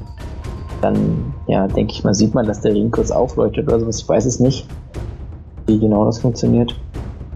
dann, 0.81 1.33
ja, 1.47 1.67
denke 1.67 1.93
ich 1.93 2.03
mal, 2.03 2.13
sieht 2.13 2.33
man, 2.33 2.45
dass 2.45 2.61
der 2.61 2.73
Ring 2.73 2.91
kurz 2.91 3.11
aufleuchtet 3.11 3.67
oder 3.67 3.79
sowas. 3.79 3.99
Ich 3.99 4.09
weiß 4.09 4.25
es 4.25 4.39
nicht, 4.39 4.67
wie 5.67 5.79
genau 5.79 6.05
das 6.05 6.19
funktioniert. 6.19 6.75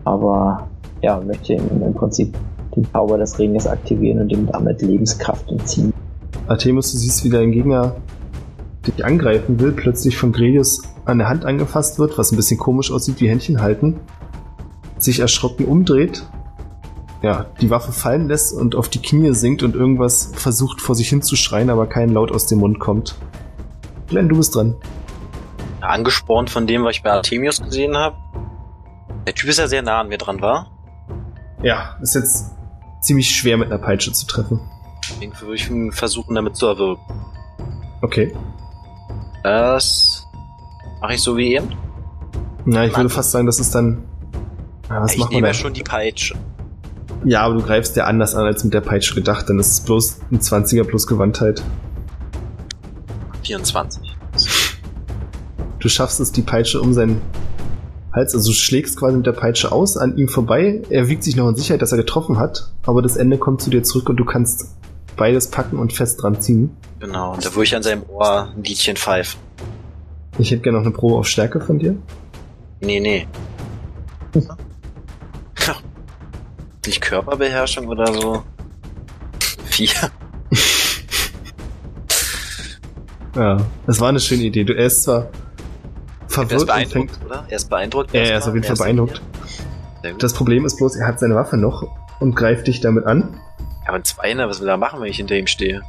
Aber 0.03 0.67
ja, 1.01 1.19
möchte 1.19 1.53
im, 1.53 1.93
Prinzip 1.93 2.35
den 2.75 2.85
Zauber 2.91 3.17
des 3.17 3.37
Ringes 3.39 3.67
aktivieren 3.67 4.19
und 4.19 4.31
ihm 4.31 4.47
damit 4.47 4.81
Lebenskraft 4.81 5.49
entziehen. 5.51 5.93
Artemius, 6.47 6.91
du 6.91 6.97
siehst, 6.97 7.23
wie 7.23 7.29
dein 7.29 7.51
Gegner 7.51 7.95
dich 8.87 9.05
angreifen 9.05 9.59
will, 9.59 9.71
plötzlich 9.71 10.17
von 10.17 10.31
Grelius 10.31 10.83
an 11.05 11.19
der 11.19 11.29
Hand 11.29 11.45
angefasst 11.45 11.99
wird, 11.99 12.17
was 12.17 12.31
ein 12.31 12.35
bisschen 12.35 12.59
komisch 12.59 12.91
aussieht, 12.91 13.19
wie 13.19 13.29
Händchen 13.29 13.61
halten, 13.61 13.99
sich 14.97 15.19
erschrocken 15.19 15.65
umdreht, 15.65 16.23
ja, 17.21 17.47
die 17.61 17.69
Waffe 17.69 17.91
fallen 17.91 18.27
lässt 18.27 18.53
und 18.53 18.75
auf 18.75 18.89
die 18.89 19.01
Knie 19.01 19.33
sinkt 19.33 19.63
und 19.63 19.75
irgendwas 19.75 20.31
versucht 20.35 20.81
vor 20.81 20.95
sich 20.95 21.09
hinzuschreien, 21.09 21.69
aber 21.69 21.87
kein 21.87 22.09
Laut 22.09 22.31
aus 22.31 22.45
dem 22.45 22.59
Mund 22.59 22.79
kommt. 22.79 23.15
Glenn, 24.07 24.29
du 24.29 24.37
bist 24.37 24.55
dran. 24.55 24.75
Angespornt 25.81 26.49
von 26.49 26.67
dem, 26.67 26.83
was 26.83 26.95
ich 26.95 27.03
bei 27.03 27.11
Artemius 27.11 27.61
gesehen 27.61 27.97
habe. 27.97 28.15
Der 29.25 29.33
Typ 29.33 29.49
ist 29.49 29.59
ja 29.59 29.67
sehr 29.67 29.81
nah 29.81 30.01
an 30.01 30.09
mir 30.09 30.17
dran, 30.17 30.41
war. 30.41 30.71
Ja, 31.63 31.97
ist 32.01 32.15
jetzt 32.15 32.51
ziemlich 33.01 33.29
schwer 33.35 33.57
mit 33.57 33.67
einer 33.71 33.79
Peitsche 33.79 34.11
zu 34.11 34.25
treffen. 34.27 34.59
Deswegen 35.09 35.33
würde 35.39 35.55
ich 35.55 35.95
versuchen, 35.95 36.35
damit 36.35 36.55
zu 36.55 36.67
erwürgen. 36.67 37.01
Okay. 38.01 38.33
Das 39.47 40.27
mache 40.99 41.13
ich 41.13 41.21
so 41.21 41.37
wie 41.37 41.55
eben. 41.55 41.69
Na, 42.65 42.83
ich 42.83 42.91
Mann. 42.91 43.03
würde 43.03 43.09
fast 43.09 43.31
sagen, 43.31 43.45
das 43.45 43.61
ist 43.61 43.73
dann. 43.73 44.03
Ja, 44.89 45.01
was 45.01 45.13
ich 45.13 45.19
macht 45.19 45.31
man 45.31 45.35
nehme 45.37 45.47
da? 45.47 45.53
ja 45.53 45.53
schon 45.53 45.73
die 45.73 45.83
Peitsche. 45.83 46.35
Ja, 47.23 47.43
aber 47.43 47.55
du 47.55 47.61
greifst 47.61 47.95
ja 47.95 48.03
anders 48.03 48.35
an 48.35 48.45
als 48.45 48.65
mit 48.65 48.73
der 48.73 48.81
Peitsche 48.81 49.15
gedacht, 49.15 49.47
dann 49.47 49.57
ist 49.57 49.71
es 49.71 49.79
bloß 49.79 50.19
ein 50.31 50.41
20er 50.41 50.83
plus 50.83 51.07
Gewandtheit. 51.07 51.63
24. 53.43 54.17
Du 55.79 55.87
schaffst 55.87 56.19
es, 56.19 56.33
die 56.33 56.41
Peitsche 56.41 56.81
um 56.81 56.91
seinen 56.91 57.21
Hals, 58.11 58.35
also 58.35 58.49
du 58.51 58.53
schlägst 58.53 58.99
quasi 58.99 59.15
mit 59.15 59.25
der 59.25 59.31
Peitsche 59.31 59.71
aus, 59.71 59.95
an 59.95 60.17
ihm 60.17 60.27
vorbei. 60.27 60.81
Er 60.89 61.07
wiegt 61.07 61.23
sich 61.23 61.37
noch 61.37 61.47
in 61.47 61.55
Sicherheit, 61.55 61.81
dass 61.81 61.93
er 61.93 61.97
getroffen 61.97 62.37
hat, 62.37 62.73
aber 62.85 63.01
das 63.01 63.15
Ende 63.15 63.37
kommt 63.37 63.61
zu 63.61 63.69
dir 63.69 63.83
zurück 63.83 64.09
und 64.09 64.17
du 64.17 64.25
kannst 64.25 64.76
beides 65.17 65.49
packen 65.51 65.77
und 65.79 65.91
fest 65.93 66.21
dran 66.21 66.39
ziehen. 66.39 66.75
Genau, 66.99 67.33
und 67.33 67.45
da 67.45 67.51
würde 67.53 67.63
ich 67.65 67.75
an 67.75 67.83
seinem 67.83 68.03
Ohr 68.09 68.53
ein 68.55 68.63
Liedchen 68.63 68.95
pfeifen. 68.95 69.39
Ich 70.37 70.51
hätte 70.51 70.61
gerne 70.61 70.77
noch 70.77 70.85
eine 70.85 70.93
Probe 70.93 71.15
auf 71.15 71.27
Stärke 71.27 71.59
von 71.59 71.79
dir. 71.79 71.95
Nee, 72.79 72.99
nee. 72.99 73.27
Nicht 76.85 77.01
Körperbeherrschung 77.01 77.87
oder 77.87 78.13
so? 78.13 78.43
Vier. 79.65 79.89
Ja, 83.35 83.57
das 83.85 83.99
war 83.99 84.09
eine 84.09 84.19
schöne 84.19 84.41
Idee. 84.43 84.63
Du 84.63 84.73
er 84.73 84.87
ist 84.87 85.03
zwar 85.03 85.25
Er 85.25 85.29
ist 86.27 86.33
verwirrt 86.33 86.61
und 86.63 86.67
fängt. 86.69 86.89
beeindruckt, 86.89 87.19
oder? 87.23 87.45
Er 87.47 87.55
ist 87.55 87.69
beeindruckt. 87.69 88.13
Ja, 88.13 88.21
er 88.21 88.37
ist 88.39 88.47
auf 88.47 88.55
jeden 88.55 88.65
Fall 88.65 88.75
beeindruckt. 88.77 89.21
Das 90.17 90.33
Problem 90.33 90.65
ist 90.65 90.77
bloß, 90.77 90.95
er 90.95 91.05
hat 91.07 91.19
seine 91.19 91.35
Waffe 91.35 91.55
noch 91.55 91.85
und 92.19 92.35
greift 92.35 92.65
dich 92.65 92.81
damit 92.81 93.05
an. 93.05 93.39
Ja, 93.87 93.93
aber 93.93 93.99
ein 93.99 94.03
Zweiner, 94.03 94.49
was 94.49 94.59
will 94.59 94.67
er 94.67 94.75
machen, 94.75 94.99
wenn 94.99 95.07
ich 95.09 95.15
hinter 95.15 95.37
ihm 95.37 95.47
stehe? 95.47 95.81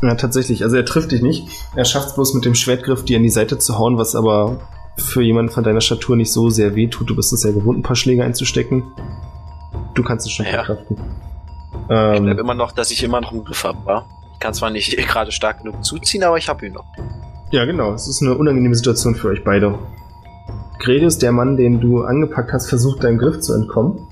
Ja, 0.00 0.14
tatsächlich. 0.14 0.62
Also 0.62 0.76
er 0.76 0.84
trifft 0.84 1.10
dich 1.10 1.22
nicht. 1.22 1.48
Er 1.74 1.84
schafft 1.84 2.08
es 2.08 2.14
bloß 2.14 2.34
mit 2.34 2.44
dem 2.44 2.54
Schwertgriff, 2.54 3.04
dir 3.04 3.16
in 3.16 3.24
die 3.24 3.30
Seite 3.30 3.58
zu 3.58 3.78
hauen, 3.78 3.98
was 3.98 4.14
aber 4.14 4.60
für 4.96 5.22
jemanden 5.22 5.50
von 5.50 5.64
deiner 5.64 5.80
Statur 5.80 6.14
nicht 6.16 6.32
so 6.32 6.50
sehr 6.50 6.76
weh 6.76 6.86
tut. 6.86 7.10
Du 7.10 7.16
bist 7.16 7.32
es 7.32 7.42
ja 7.42 7.50
gewohnt, 7.50 7.78
ein 7.78 7.82
paar 7.82 7.96
Schläge 7.96 8.22
einzustecken. 8.22 8.84
Du 9.94 10.04
kannst 10.04 10.24
es 10.26 10.32
schon 10.32 10.46
Ja. 10.46 10.62
verkraften. 10.64 10.96
Ich 10.98 11.86
bleib 11.88 12.18
Ähm, 12.20 12.38
immer 12.38 12.54
noch, 12.54 12.70
dass 12.72 12.90
ich 12.92 13.02
immer 13.02 13.20
noch 13.20 13.32
einen 13.32 13.44
Griff 13.44 13.64
habe, 13.64 13.78
wa? 13.84 14.04
Ich 14.34 14.38
kann 14.38 14.54
zwar 14.54 14.70
nicht 14.70 14.96
gerade 15.08 15.32
stark 15.32 15.62
genug 15.64 15.84
zuziehen, 15.84 16.22
aber 16.22 16.36
ich 16.38 16.48
hab 16.48 16.62
ihn 16.62 16.74
noch. 16.74 16.84
ja, 17.50 17.64
genau. 17.64 17.92
Es 17.92 18.06
ist 18.06 18.22
eine 18.22 18.36
unangenehme 18.36 18.74
Situation 18.76 19.14
für 19.16 19.28
euch 19.28 19.42
beide. 19.42 19.76
Gredius, 20.78 21.18
der 21.18 21.32
Mann, 21.32 21.56
den 21.56 21.80
du 21.80 22.02
angepackt 22.02 22.52
hast, 22.52 22.68
versucht 22.68 23.02
deinem 23.02 23.18
Griff 23.18 23.40
zu 23.40 23.54
entkommen. 23.54 24.06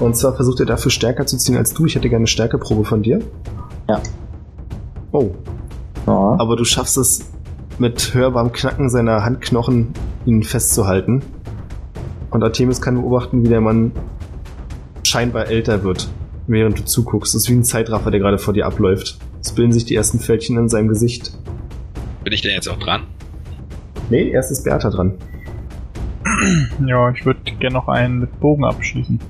Und 0.00 0.16
zwar 0.16 0.34
versucht 0.34 0.60
er 0.60 0.66
dafür 0.66 0.90
stärker 0.90 1.26
zu 1.26 1.36
ziehen 1.38 1.56
als 1.56 1.72
du. 1.72 1.86
Ich 1.86 1.94
hätte 1.94 2.08
gerne 2.08 2.22
eine 2.22 2.26
Stärkeprobe 2.26 2.84
von 2.84 3.02
dir. 3.02 3.20
Ja. 3.88 4.00
Oh, 5.12 5.30
Ja. 6.06 6.36
aber 6.38 6.56
du 6.56 6.64
schaffst 6.64 6.96
es 6.98 7.30
mit 7.78 8.14
hörbarem 8.14 8.52
Knacken 8.52 8.88
seiner 8.90 9.24
Handknochen, 9.24 9.92
ihn 10.26 10.42
festzuhalten. 10.42 11.22
Und 12.30 12.42
Artemis 12.42 12.80
kann 12.80 12.96
beobachten, 12.96 13.44
wie 13.44 13.48
der 13.48 13.60
Mann 13.60 13.92
scheinbar 15.04 15.46
älter 15.46 15.84
wird, 15.84 16.08
während 16.48 16.78
du 16.80 16.84
zuguckst. 16.84 17.34
Es 17.34 17.42
ist 17.44 17.48
wie 17.50 17.54
ein 17.54 17.64
Zeitraffer, 17.64 18.10
der 18.10 18.18
gerade 18.20 18.38
vor 18.38 18.52
dir 18.54 18.66
abläuft. 18.66 19.18
Es 19.40 19.52
bilden 19.52 19.72
sich 19.72 19.84
die 19.84 19.94
ersten 19.94 20.18
Fältchen 20.18 20.56
in 20.58 20.68
seinem 20.68 20.88
Gesicht. 20.88 21.32
Bin 22.24 22.32
ich 22.32 22.42
denn 22.42 22.52
jetzt 22.52 22.68
auch 22.68 22.78
dran? 22.78 23.02
Nee, 24.10 24.30
erst 24.30 24.50
ist 24.50 24.64
Bertha 24.64 24.90
dran. 24.90 25.14
Ja, 26.84 27.10
ich 27.10 27.24
würde 27.24 27.40
gerne 27.60 27.74
noch 27.74 27.86
einen 27.88 28.18
mit 28.20 28.40
Bogen 28.40 28.64
abschießen. 28.64 29.20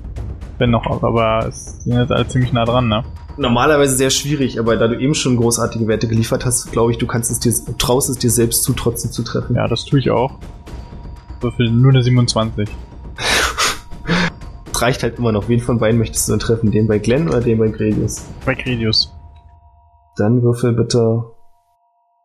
Wenn 0.57 0.71
noch, 0.71 1.03
aber 1.03 1.47
es 1.47 1.83
sind 1.83 1.97
jetzt 1.97 2.11
alle 2.11 2.27
ziemlich 2.27 2.53
nah 2.53 2.63
dran, 2.63 2.87
ne? 2.87 3.03
Normalerweise 3.37 3.95
sehr 3.95 4.09
schwierig, 4.09 4.59
aber 4.59 4.77
da 4.77 4.87
du 4.87 4.97
eben 4.97 5.13
schon 5.13 5.35
großartige 5.35 5.87
Werte 5.87 6.07
geliefert 6.07 6.45
hast, 6.45 6.71
glaube 6.71 6.91
ich, 6.91 6.97
du 6.97 7.05
kannst 7.05 7.29
es 7.29 7.39
dir, 7.39 7.53
traust 7.77 8.09
es 8.09 8.17
dir 8.17 8.29
selbst 8.29 8.63
zu, 8.63 8.71
trotzdem 8.73 9.11
zu 9.11 9.23
treffen. 9.23 9.57
Ja, 9.57 9.67
das 9.67 9.83
tue 9.83 9.99
ich 9.99 10.09
auch. 10.09 10.39
Würfel 11.41 11.69
nur 11.69 11.91
eine 11.91 12.01
27. 12.01 12.69
Es 14.71 14.81
reicht 14.81 15.03
halt 15.03 15.19
immer 15.19 15.33
noch. 15.33 15.49
Wen 15.49 15.59
von 15.59 15.79
beiden 15.79 15.99
möchtest 15.99 16.29
du 16.29 16.31
denn 16.31 16.39
treffen? 16.39 16.71
Den 16.71 16.87
bei 16.87 16.99
Glenn 16.99 17.27
oder 17.27 17.41
den 17.41 17.57
bei 17.57 17.67
Gredius? 17.67 18.25
Bei 18.45 18.55
Credius. 18.55 19.13
Dann 20.15 20.41
würfel 20.41 20.71
bitte. 20.71 21.25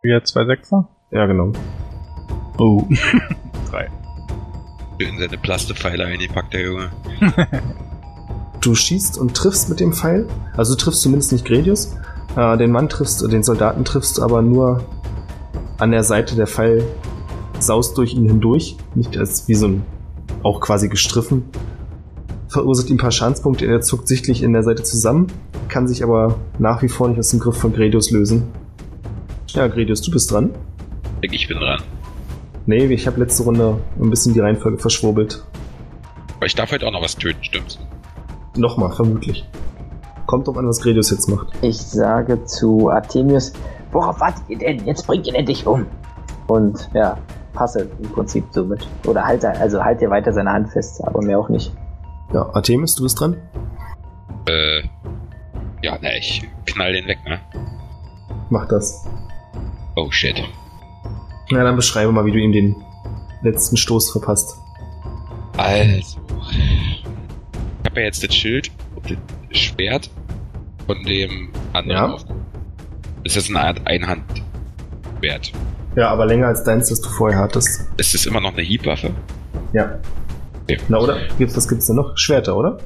Wieder 0.02 0.22
zwei 0.22 0.44
Sechser? 0.44 0.88
Ja, 1.10 1.26
genau. 1.26 1.52
Oh. 2.58 2.84
Drei. 3.70 3.88
In 4.98 5.18
seine 5.18 5.38
Plastepfeile 5.38 6.04
eingepackt, 6.04 6.54
der 6.54 6.62
Junge. 6.62 6.90
Du 8.60 8.74
schießt 8.74 9.16
und 9.16 9.34
triffst 9.34 9.68
mit 9.70 9.80
dem 9.80 9.92
Pfeil. 9.92 10.26
Also 10.56 10.74
du 10.74 10.84
triffst 10.84 11.02
zumindest 11.02 11.32
nicht 11.32 11.46
Gredius. 11.46 11.96
Äh, 12.36 12.58
den 12.58 12.70
Mann 12.70 12.88
triffst, 12.88 13.22
den 13.22 13.42
Soldaten 13.42 13.84
triffst 13.84 14.18
du 14.18 14.22
aber 14.22 14.42
nur 14.42 14.84
an 15.78 15.90
der 15.90 16.04
Seite. 16.04 16.36
Der 16.36 16.46
Pfeil 16.46 16.84
saust 17.58 17.96
durch 17.96 18.14
ihn 18.14 18.26
hindurch. 18.26 18.76
Nicht 18.94 19.16
als 19.16 19.48
wie 19.48 19.54
so 19.54 19.68
ein, 19.68 19.82
auch 20.42 20.60
quasi 20.60 20.88
gestriffen. 20.88 21.44
Verursacht 22.48 22.90
ihm 22.90 22.96
ein 22.96 22.98
paar 22.98 23.12
Schadenspunkte. 23.12 23.64
Er 23.64 23.80
zuckt 23.80 24.08
sichtlich 24.08 24.42
in 24.42 24.52
der 24.52 24.62
Seite 24.62 24.82
zusammen. 24.82 25.28
Kann 25.68 25.88
sich 25.88 26.02
aber 26.02 26.36
nach 26.58 26.82
wie 26.82 26.88
vor 26.88 27.08
nicht 27.08 27.18
aus 27.18 27.30
dem 27.30 27.40
Griff 27.40 27.56
von 27.56 27.72
Gredius 27.72 28.10
lösen. 28.10 28.42
Ja, 29.48 29.68
Gredius, 29.68 30.02
du 30.02 30.10
bist 30.10 30.30
dran. 30.30 30.50
Ich 31.22 31.48
bin 31.48 31.58
dran. 31.58 31.82
Nee, 32.66 32.86
ich 32.86 33.06
habe 33.06 33.20
letzte 33.20 33.44
Runde 33.44 33.78
ein 34.00 34.10
bisschen 34.10 34.34
die 34.34 34.40
Reihenfolge 34.40 34.78
verschwurbelt. 34.78 35.44
Aber 36.36 36.46
ich 36.46 36.54
darf 36.54 36.72
heute 36.72 36.86
auch 36.86 36.92
noch 36.92 37.02
was 37.02 37.16
töten, 37.16 37.42
stimmt's? 37.42 37.78
Nochmal, 38.56 38.92
vermutlich. 38.92 39.48
Kommt 40.26 40.46
drauf 40.46 40.56
an, 40.56 40.66
was 40.68 40.80
Gredius 40.80 41.10
jetzt 41.10 41.28
macht. 41.28 41.48
Ich 41.62 41.78
sage 41.78 42.44
zu 42.44 42.90
Artemius, 42.90 43.52
worauf 43.92 44.20
wartet 44.20 44.44
ihr 44.48 44.58
denn? 44.58 44.84
Jetzt 44.86 45.06
bringt 45.06 45.26
ihn 45.26 45.34
endlich 45.34 45.66
um. 45.66 45.86
Und 46.46 46.88
ja, 46.94 47.16
passe 47.52 47.88
im 48.00 48.10
Prinzip 48.10 48.44
somit. 48.50 48.86
Oder 49.06 49.24
halte, 49.24 49.50
also 49.50 49.82
halt 49.82 50.00
dir 50.00 50.10
weiter 50.10 50.32
seine 50.32 50.52
Hand 50.52 50.70
fest, 50.70 51.02
aber 51.04 51.22
mehr 51.22 51.38
auch 51.38 51.48
nicht. 51.48 51.72
Ja, 52.32 52.48
Artemis, 52.54 52.94
du 52.94 53.02
bist 53.02 53.18
dran. 53.18 53.36
Äh, 54.46 54.82
ja, 55.82 55.98
ne, 55.98 56.18
ich 56.18 56.48
knall 56.66 56.92
den 56.92 57.06
weg, 57.06 57.18
ne? 57.26 57.40
Mach 58.50 58.66
das. 58.68 59.06
Oh 59.96 60.10
shit. 60.10 60.42
Na, 61.50 61.64
dann 61.64 61.76
beschreibe 61.76 62.12
mal, 62.12 62.24
wie 62.24 62.32
du 62.32 62.38
ihm 62.38 62.52
den 62.52 62.76
letzten 63.42 63.76
Stoß 63.76 64.10
verpasst. 64.10 64.56
Also. 65.56 66.18
Ich 67.82 67.90
habe 67.90 68.00
ja 68.00 68.06
jetzt 68.06 68.22
das 68.22 68.34
Schild 68.34 68.70
und 68.94 69.16
das 69.48 69.58
Schwert 69.58 70.10
von 70.86 71.02
dem 71.04 71.50
anderen 71.72 72.12
Ja. 72.12 72.18
Das 73.24 73.36
ist 73.36 73.50
eine 73.50 73.60
Art 73.60 73.86
Einhandschwert. 73.86 75.52
Ja, 75.96 76.08
aber 76.10 76.26
länger 76.26 76.46
als 76.46 76.64
deins, 76.64 76.88
das 76.88 77.00
du 77.00 77.08
vorher 77.08 77.38
hattest. 77.38 77.86
Ist 77.96 78.14
das 78.14 78.26
immer 78.26 78.40
noch 78.40 78.52
eine 78.52 78.62
Hiebwaffe? 78.62 79.10
Ja. 79.72 79.98
Okay. 80.62 80.78
Na, 80.88 80.98
oder? 80.98 81.18
Gibt's, 81.38 81.56
was 81.56 81.68
gibt's 81.68 81.86
denn 81.86 81.96
noch? 81.96 82.16
Schwerter, 82.16 82.56
oder? 82.56 82.78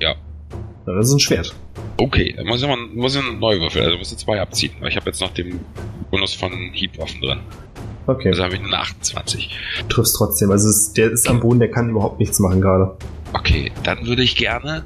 Ja. 0.00 0.14
Na, 0.86 0.94
das 0.94 1.08
ist 1.08 1.14
ein 1.14 1.20
Schwert. 1.20 1.54
Okay, 1.96 2.34
dann 2.36 2.46
muss 2.46 2.62
ich, 2.62 2.68
mal, 2.68 2.76
muss 2.94 3.16
ich 3.16 3.22
neu 3.38 3.60
würfeln, 3.60 3.84
also 3.84 3.98
muss 3.98 4.12
ich 4.12 4.18
zwei 4.18 4.40
abziehen. 4.40 4.72
Weil 4.80 4.90
ich 4.90 4.96
habe 4.96 5.06
jetzt 5.06 5.20
noch 5.20 5.32
den 5.32 5.60
Bonus 6.10 6.34
von 6.34 6.52
Hiebwaffen 6.72 7.20
drin. 7.20 7.40
Okay. 8.06 8.28
Also 8.28 8.42
habe 8.42 8.54
ich 8.54 8.60
eine 8.60 8.76
28. 8.76 9.56
Du 9.80 9.94
triffst 9.94 10.16
trotzdem. 10.16 10.50
Also 10.50 10.68
es, 10.68 10.92
der 10.92 11.10
ist 11.10 11.28
am 11.28 11.40
Boden, 11.40 11.60
der 11.60 11.70
kann 11.70 11.90
überhaupt 11.90 12.18
nichts 12.18 12.38
machen 12.40 12.60
gerade. 12.60 12.96
Okay, 13.32 13.72
dann 13.82 14.06
würde 14.06 14.22
ich 14.22 14.36
gerne. 14.36 14.84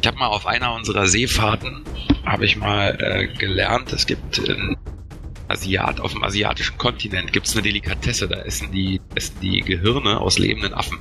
Ich 0.00 0.06
habe 0.06 0.18
mal 0.18 0.28
auf 0.28 0.46
einer 0.46 0.74
unserer 0.74 1.06
Seefahrten 1.06 1.84
habe 2.24 2.44
ich 2.44 2.56
mal 2.56 2.96
äh, 3.00 3.26
gelernt, 3.26 3.92
es 3.92 4.06
gibt 4.06 4.38
in 4.38 4.76
Asiat, 5.48 6.00
auf 6.00 6.12
dem 6.12 6.24
asiatischen 6.24 6.78
Kontinent 6.78 7.32
gibt 7.32 7.46
es 7.46 7.52
eine 7.52 7.62
Delikatesse, 7.62 8.26
da 8.26 8.40
essen 8.40 8.72
die, 8.72 9.00
essen 9.14 9.36
die 9.42 9.60
Gehirne 9.60 10.18
aus 10.18 10.38
lebenden 10.38 10.72
Affen. 10.72 10.98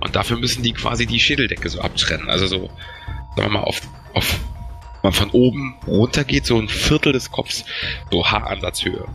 Und 0.00 0.14
dafür 0.14 0.38
müssen 0.38 0.62
die 0.62 0.72
quasi 0.72 1.06
die 1.06 1.18
Schädeldecke 1.18 1.68
so 1.68 1.80
abtrennen. 1.80 2.28
Also 2.28 2.46
so, 2.46 2.70
sagen 3.34 3.48
wir 3.48 3.48
mal, 3.48 3.64
auf, 3.64 3.80
auf 4.14 4.38
man 5.02 5.12
von 5.12 5.30
oben 5.30 5.76
runter 5.86 6.24
geht, 6.24 6.46
so 6.46 6.58
ein 6.58 6.68
Viertel 6.68 7.12
des 7.12 7.30
Kopfs, 7.30 7.64
so 8.10 8.26
Haaransatzhöhe. 8.30 9.06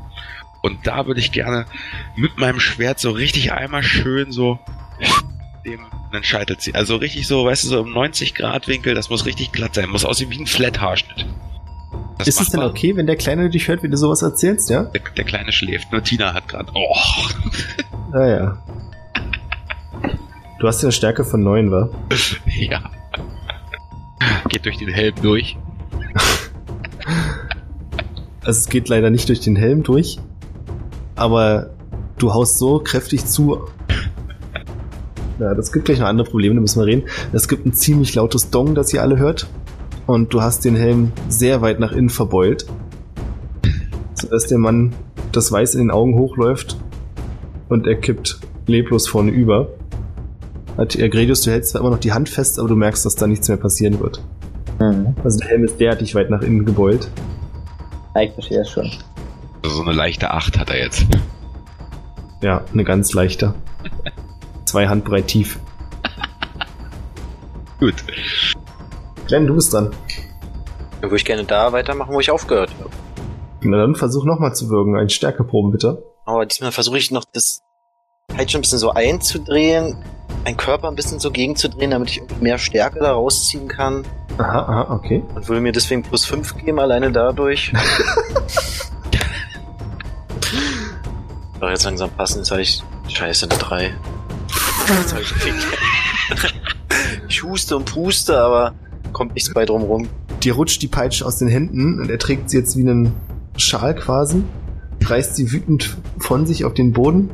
Und 0.61 0.87
da 0.87 1.05
würde 1.07 1.19
ich 1.19 1.31
gerne 1.31 1.65
mit 2.15 2.37
meinem 2.37 2.59
Schwert 2.59 2.99
so 2.99 3.11
richtig 3.11 3.51
einmal 3.51 3.83
schön 3.83 4.31
so 4.31 4.59
dem 5.65 5.85
einen 6.11 6.23
Scheitel 6.23 6.57
ziehen. 6.57 6.75
Also 6.75 6.97
richtig 6.97 7.27
so, 7.27 7.45
weißt 7.45 7.63
du, 7.65 7.67
so 7.69 7.79
im 7.81 7.93
90-Grad-Winkel, 7.93 8.95
das 8.95 9.09
muss 9.09 9.25
richtig 9.25 9.51
glatt 9.51 9.75
sein. 9.75 9.89
Muss 9.89 10.05
aussehen 10.05 10.29
wie 10.29 10.39
ein 10.39 10.47
Flat-Haarschnitt. 10.47 11.25
Das 12.17 12.27
ist 12.27 12.41
es 12.41 12.49
denn 12.49 12.61
okay, 12.61 12.95
wenn 12.95 13.07
der 13.07 13.15
Kleine 13.15 13.49
dich 13.49 13.67
hört, 13.67 13.83
wie 13.83 13.89
du 13.89 13.97
sowas 13.97 14.21
erzählst, 14.21 14.69
ja? 14.69 14.83
Der, 14.83 15.01
der 15.17 15.23
Kleine 15.23 15.51
schläft. 15.51 15.91
Nur 15.91 16.03
Tina 16.03 16.33
hat 16.33 16.47
gerade. 16.47 16.71
Oh. 16.75 16.95
Ja, 18.13 18.27
ja. 18.27 18.63
Du 20.59 20.67
hast 20.67 20.81
ja 20.81 20.87
eine 20.87 20.91
Stärke 20.91 21.25
von 21.25 21.43
9, 21.43 21.71
wa? 21.71 21.89
ja. 22.45 22.91
Geht 24.49 24.65
durch 24.65 24.77
den 24.77 24.89
Helm 24.89 25.15
durch. 25.21 25.57
Also 28.45 28.59
es 28.59 28.67
geht 28.67 28.89
leider 28.89 29.09
nicht 29.09 29.29
durch 29.29 29.39
den 29.39 29.55
Helm 29.55 29.83
durch, 29.83 30.19
aber 31.15 31.69
du 32.17 32.33
haust 32.33 32.57
so 32.57 32.79
kräftig 32.79 33.25
zu. 33.25 33.69
Ja, 35.39 35.53
das 35.55 35.71
gibt 35.71 35.85
gleich 35.85 35.99
noch 35.99 36.07
andere 36.07 36.27
Probleme, 36.29 36.55
da 36.55 36.61
müssen 36.61 36.79
wir 36.79 36.85
reden. 36.85 37.03
Es 37.31 37.47
gibt 37.47 37.65
ein 37.65 37.73
ziemlich 37.73 38.13
lautes 38.15 38.49
Dong, 38.49 38.75
das 38.75 38.93
ihr 38.93 39.01
alle 39.01 39.17
hört. 39.17 39.47
Und 40.05 40.33
du 40.33 40.41
hast 40.41 40.65
den 40.65 40.75
Helm 40.75 41.11
sehr 41.29 41.61
weit 41.61 41.79
nach 41.79 41.91
innen 41.93 42.09
verbeult. 42.09 42.65
Sodass 44.15 44.47
der 44.47 44.57
Mann 44.57 44.93
das 45.31 45.51
Weiß 45.51 45.73
in 45.75 45.79
den 45.81 45.91
Augen 45.91 46.15
hochläuft 46.17 46.77
und 47.69 47.87
er 47.87 47.95
kippt 47.95 48.39
leblos 48.67 49.07
vorne 49.07 49.31
über. 49.31 49.69
Hat- 50.77 50.95
äh, 50.95 51.09
Gredius, 51.09 51.41
du 51.41 51.51
hältst 51.51 51.71
zwar 51.71 51.81
immer 51.81 51.89
noch 51.91 51.99
die 51.99 52.11
Hand 52.13 52.29
fest, 52.29 52.59
aber 52.59 52.67
du 52.67 52.75
merkst, 52.75 53.05
dass 53.05 53.15
da 53.15 53.27
nichts 53.27 53.47
mehr 53.47 53.57
passieren 53.57 53.99
wird. 53.99 54.21
Mhm. 54.79 55.15
Also 55.23 55.39
der 55.39 55.47
Helm 55.49 55.63
ist 55.63 55.79
derartig 55.79 56.15
weit 56.15 56.29
nach 56.29 56.41
innen 56.41 56.65
gebeult. 56.65 57.09
Ja, 58.15 58.21
ich 58.21 58.31
verstehe 58.33 58.59
das 58.59 58.69
schon. 58.69 58.89
Also 59.63 59.77
so 59.77 59.81
eine 59.83 59.93
leichte 59.93 60.31
8 60.31 60.59
hat 60.59 60.69
er 60.69 60.79
jetzt. 60.83 61.05
Ja, 62.41 62.61
eine 62.73 62.83
ganz 62.83 63.13
leichte. 63.13 63.53
Zwei 64.73 64.87
Handbreit 64.87 65.27
tief. 65.27 65.59
Gut. 67.79 67.93
Glenn, 69.27 69.45
du 69.45 69.53
bist 69.53 69.71
dran. 69.71 69.91
Dann 70.99 71.11
würde 71.11 71.17
ich 71.17 71.25
gerne 71.25 71.43
da 71.43 71.71
weitermachen, 71.71 72.11
wo 72.11 72.19
ich 72.19 72.31
aufgehört 72.31 72.71
habe. 72.79 72.89
Na 73.61 73.77
dann 73.77 73.93
versuch 73.93 74.25
nochmal 74.25 74.55
zu 74.55 74.71
wirken. 74.71 74.97
Ein 74.97 75.09
Stärkeproben 75.09 75.71
bitte. 75.71 76.03
Aber 76.25 76.47
diesmal 76.47 76.71
versuche 76.71 76.97
ich 76.97 77.11
noch 77.11 77.23
das 77.23 77.61
Peitsche 78.29 78.57
ein 78.57 78.61
bisschen 78.61 78.79
so 78.79 78.89
einzudrehen, 78.89 80.03
meinen 80.43 80.57
Körper 80.57 80.87
ein 80.87 80.95
bisschen 80.95 81.19
so 81.19 81.29
gegenzudrehen, 81.29 81.91
damit 81.91 82.09
ich 82.09 82.23
mehr 82.41 82.57
Stärke 82.57 82.97
da 82.97 83.11
rausziehen 83.13 83.67
kann. 83.67 84.03
Aha, 84.39 84.59
aha, 84.59 84.91
okay. 84.91 85.21
Und 85.35 85.47
würde 85.47 85.61
mir 85.61 85.71
deswegen 85.71 86.01
plus 86.01 86.25
5 86.25 86.57
geben, 86.57 86.79
alleine 86.79 87.11
dadurch. 87.11 87.71
Doch 91.59 91.69
jetzt 91.69 91.83
langsam 91.83 92.09
passen, 92.09 92.39
jetzt 92.39 92.49
habe 92.49 92.63
ich. 92.63 92.81
Scheiße, 93.07 93.47
eine 93.47 93.59
3. 93.59 93.93
Jetzt 94.87 95.13
hab 95.13 95.21
ich 95.21 95.33
gekriegt. 95.33 95.67
Ich 97.27 97.41
huste 97.41 97.75
und 97.75 97.85
puste, 97.85 98.39
aber 98.39 98.75
kommt 99.11 99.33
nichts 99.33 99.51
bei 99.51 99.65
drum 99.65 99.81
rum. 99.81 100.07
Dir 100.43 100.53
rutscht 100.53 100.81
die 100.81 100.87
Peitsche 100.87 101.25
aus 101.25 101.37
den 101.37 101.47
Händen 101.47 101.99
und 101.99 102.09
er 102.11 102.19
trägt 102.19 102.49
sie 102.49 102.57
jetzt 102.57 102.77
wie 102.77 102.81
einen 102.81 103.13
Schal 103.57 103.95
quasi, 103.95 104.43
reißt 105.03 105.35
sie 105.35 105.51
wütend 105.51 105.97
von 106.19 106.45
sich 106.45 106.65
auf 106.65 106.75
den 106.75 106.93
Boden 106.93 107.31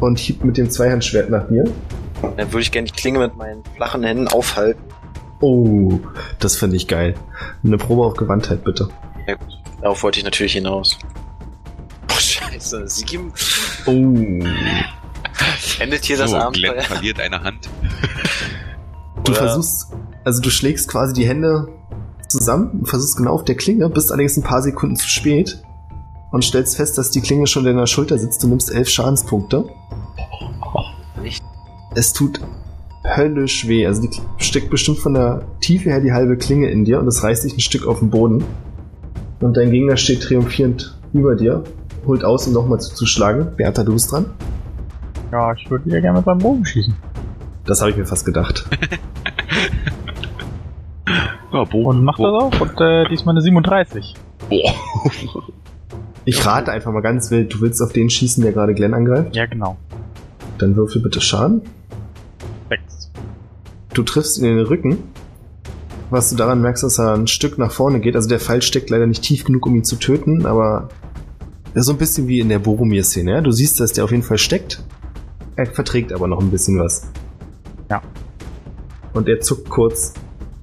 und 0.00 0.18
hiebt 0.18 0.44
mit 0.44 0.56
dem 0.56 0.70
Zweihandschwert 0.70 1.28
nach 1.28 1.48
dir. 1.48 1.64
Dann 2.22 2.52
würde 2.52 2.60
ich 2.60 2.72
gerne 2.72 2.86
die 2.86 2.94
Klinge 2.94 3.18
mit 3.18 3.36
meinen 3.36 3.62
flachen 3.76 4.02
Händen 4.02 4.28
aufhalten. 4.28 4.80
Oh, 5.40 6.00
das 6.38 6.56
finde 6.56 6.76
ich 6.76 6.88
geil. 6.88 7.14
Eine 7.62 7.76
Probe 7.76 8.04
auf 8.04 8.14
Gewandtheit 8.14 8.64
bitte. 8.64 8.88
Ja 9.26 9.34
gut, 9.34 9.58
darauf 9.82 10.02
wollte 10.02 10.20
ich 10.20 10.24
natürlich 10.24 10.54
hinaus. 10.54 10.98
Oh 12.10 12.18
scheiße, 12.18 12.88
sieben. 12.88 13.32
Oh. 13.84 14.44
Endet 15.78 16.04
hier 16.04 16.16
das 16.16 16.30
so, 16.30 16.36
Abenteuer? 16.36 16.72
Glenn 16.72 16.84
verliert 16.84 17.20
eine 17.20 17.42
Hand. 17.42 17.68
Du 19.24 19.32
Oder- 19.32 19.40
versuchst, 19.40 19.88
also 20.24 20.40
du 20.40 20.50
schlägst 20.50 20.88
quasi 20.88 21.12
die 21.14 21.26
Hände 21.26 21.68
zusammen 22.28 22.70
und 22.80 22.88
versuchst 22.88 23.16
genau 23.16 23.32
auf 23.32 23.44
der 23.44 23.54
Klinge, 23.56 23.88
bist 23.88 24.10
allerdings 24.10 24.36
ein 24.36 24.42
paar 24.42 24.62
Sekunden 24.62 24.96
zu 24.96 25.08
spät 25.08 25.62
und 26.32 26.44
stellst 26.44 26.76
fest, 26.76 26.98
dass 26.98 27.10
die 27.10 27.20
Klinge 27.20 27.46
schon 27.46 27.64
in 27.66 27.74
deiner 27.74 27.86
Schulter 27.86 28.18
sitzt. 28.18 28.42
Du 28.42 28.48
nimmst 28.48 28.72
elf 28.72 28.88
Schadenspunkte. 28.88 29.66
Nicht. 31.22 31.42
Es 31.94 32.12
tut 32.12 32.40
höllisch 33.04 33.68
weh. 33.68 33.86
Also 33.86 34.02
die 34.02 34.10
steckt 34.38 34.70
bestimmt 34.70 34.98
von 34.98 35.14
der 35.14 35.42
Tiefe 35.60 35.90
her 35.90 36.00
die 36.00 36.12
halbe 36.12 36.36
Klinge 36.36 36.70
in 36.70 36.84
dir 36.84 36.98
und 36.98 37.06
es 37.06 37.22
reißt 37.22 37.44
dich 37.44 37.56
ein 37.56 37.60
Stück 37.60 37.86
auf 37.86 38.00
den 38.00 38.10
Boden. 38.10 38.44
Und 39.40 39.56
dein 39.56 39.70
Gegner 39.70 39.96
steht 39.96 40.22
triumphierend 40.22 40.98
über 41.12 41.34
dir, 41.36 41.62
holt 42.06 42.24
aus, 42.24 42.46
um 42.46 42.52
nochmal 42.52 42.80
zuzuschlagen. 42.80 43.56
Bertha, 43.56 43.84
du 43.84 43.92
bist 43.92 44.10
dran. 44.10 44.26
Ja, 45.34 45.52
ich 45.52 45.68
würde 45.68 45.90
ja 45.90 45.98
gerne 45.98 46.18
mit 46.18 46.26
meinem 46.26 46.38
Bogen 46.38 46.64
schießen. 46.64 46.94
Das 47.64 47.80
habe 47.80 47.90
ich 47.90 47.96
mir 47.96 48.06
fast 48.06 48.24
gedacht. 48.24 48.68
Ja, 51.52 51.62
Bogen. 51.62 51.86
Und 51.86 52.04
mach 52.04 52.16
das 52.16 52.26
auch. 52.26 52.60
Und 52.60 52.80
äh, 52.80 53.08
diesmal 53.08 53.34
eine 53.34 53.42
37. 53.42 54.14
Boah. 54.48 54.74
Ich 56.24 56.44
rate 56.44 56.72
einfach 56.72 56.90
mal 56.90 57.02
ganz 57.02 57.30
wild, 57.30 57.52
du 57.52 57.60
willst 57.60 57.82
auf 57.82 57.92
den 57.92 58.08
schießen, 58.08 58.42
der 58.42 58.52
gerade 58.52 58.72
Glenn 58.72 58.94
angreift. 58.94 59.36
Ja, 59.36 59.44
genau. 59.44 59.76
Dann 60.56 60.74
würfel 60.74 61.02
bitte 61.02 61.20
Schaden. 61.20 61.60
6. 62.70 63.10
Du 63.92 64.02
triffst 64.02 64.38
ihn 64.38 64.46
in 64.46 64.56
den 64.56 64.66
Rücken. 64.66 64.98
Was 66.08 66.30
du 66.30 66.36
daran 66.36 66.62
merkst, 66.62 66.82
dass 66.82 66.98
er 66.98 67.12
ein 67.12 67.26
Stück 67.26 67.58
nach 67.58 67.70
vorne 67.70 68.00
geht. 68.00 68.16
Also 68.16 68.28
der 68.28 68.40
Pfeil 68.40 68.62
steckt 68.62 68.88
leider 68.88 69.06
nicht 69.06 69.22
tief 69.22 69.44
genug, 69.44 69.66
um 69.66 69.76
ihn 69.76 69.84
zu 69.84 69.96
töten, 69.96 70.46
aber 70.46 70.88
so 71.74 71.92
ein 71.92 71.98
bisschen 71.98 72.26
wie 72.26 72.40
in 72.40 72.48
der 72.48 72.58
Boromir-Szene. 72.58 73.30
Ja? 73.30 73.40
Du 73.42 73.52
siehst, 73.52 73.78
dass 73.78 73.92
der 73.92 74.04
auf 74.04 74.10
jeden 74.10 74.22
Fall 74.22 74.38
steckt. 74.38 74.82
Er 75.56 75.66
verträgt 75.66 76.12
aber 76.12 76.26
noch 76.26 76.40
ein 76.40 76.50
bisschen 76.50 76.80
was. 76.80 77.08
Ja. 77.90 78.02
Und 79.12 79.28
er 79.28 79.40
zuckt 79.40 79.68
kurz, 79.68 80.14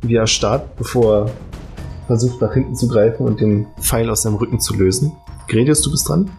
wie 0.01 0.15
er 0.15 0.27
starrt, 0.27 0.75
bevor 0.75 1.25
er 1.25 1.31
versucht, 2.07 2.41
nach 2.41 2.53
hinten 2.53 2.75
zu 2.75 2.87
greifen 2.87 3.25
und 3.25 3.39
den 3.39 3.67
Pfeil 3.79 4.09
aus 4.09 4.23
seinem 4.23 4.35
Rücken 4.35 4.59
zu 4.59 4.75
lösen. 4.75 5.13
Gredius, 5.47 5.81
du 5.81 5.91
bist 5.91 6.09
dran. 6.09 6.29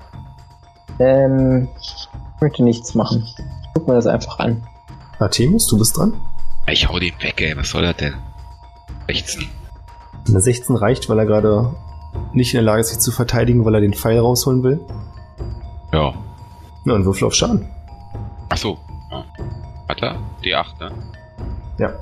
Ähm, 0.99 1.69
ich 1.81 2.09
möchte 2.41 2.63
nichts 2.63 2.95
machen. 2.95 3.27
Guck 3.75 3.89
mir 3.89 3.95
das 3.95 4.07
einfach 4.07 4.39
an. 4.39 4.63
Artemis, 5.19 5.67
du 5.67 5.79
bist 5.79 5.97
dran. 5.97 6.15
Ich 6.67 6.89
hau 6.89 6.99
den 6.99 7.15
weg, 7.21 7.41
ey. 7.41 7.57
Was 7.57 7.71
soll 7.71 7.83
das 7.83 7.97
denn? 7.97 8.15
16. 9.09 9.47
Eine 10.29 10.41
16 10.41 10.77
reicht, 10.77 11.09
weil 11.09 11.19
er 11.19 11.27
gerade 11.27 11.75
nicht 12.33 12.53
in 12.55 12.59
der 12.59 12.65
Lage 12.65 12.81
ist, 12.81 12.89
sich 12.89 12.99
zu 12.99 13.11
verteidigen, 13.11 13.65
weil 13.65 13.75
er 13.75 13.81
den 13.81 13.95
Pfeil 13.95 14.19
rausholen 14.19 14.63
will. 14.63 14.81
Ja. 15.93 16.15
Na, 16.85 16.95
und 16.95 17.05
Würfel 17.05 17.27
auf 17.27 17.35
Schaden. 17.35 17.69
Ach 18.53 18.57
so. 18.59 18.79
Ja. 19.11 19.25
Hat 19.89 20.03
er? 20.03 20.19
D8, 20.45 20.79
ne? 20.79 20.93
Ja. 21.79 21.95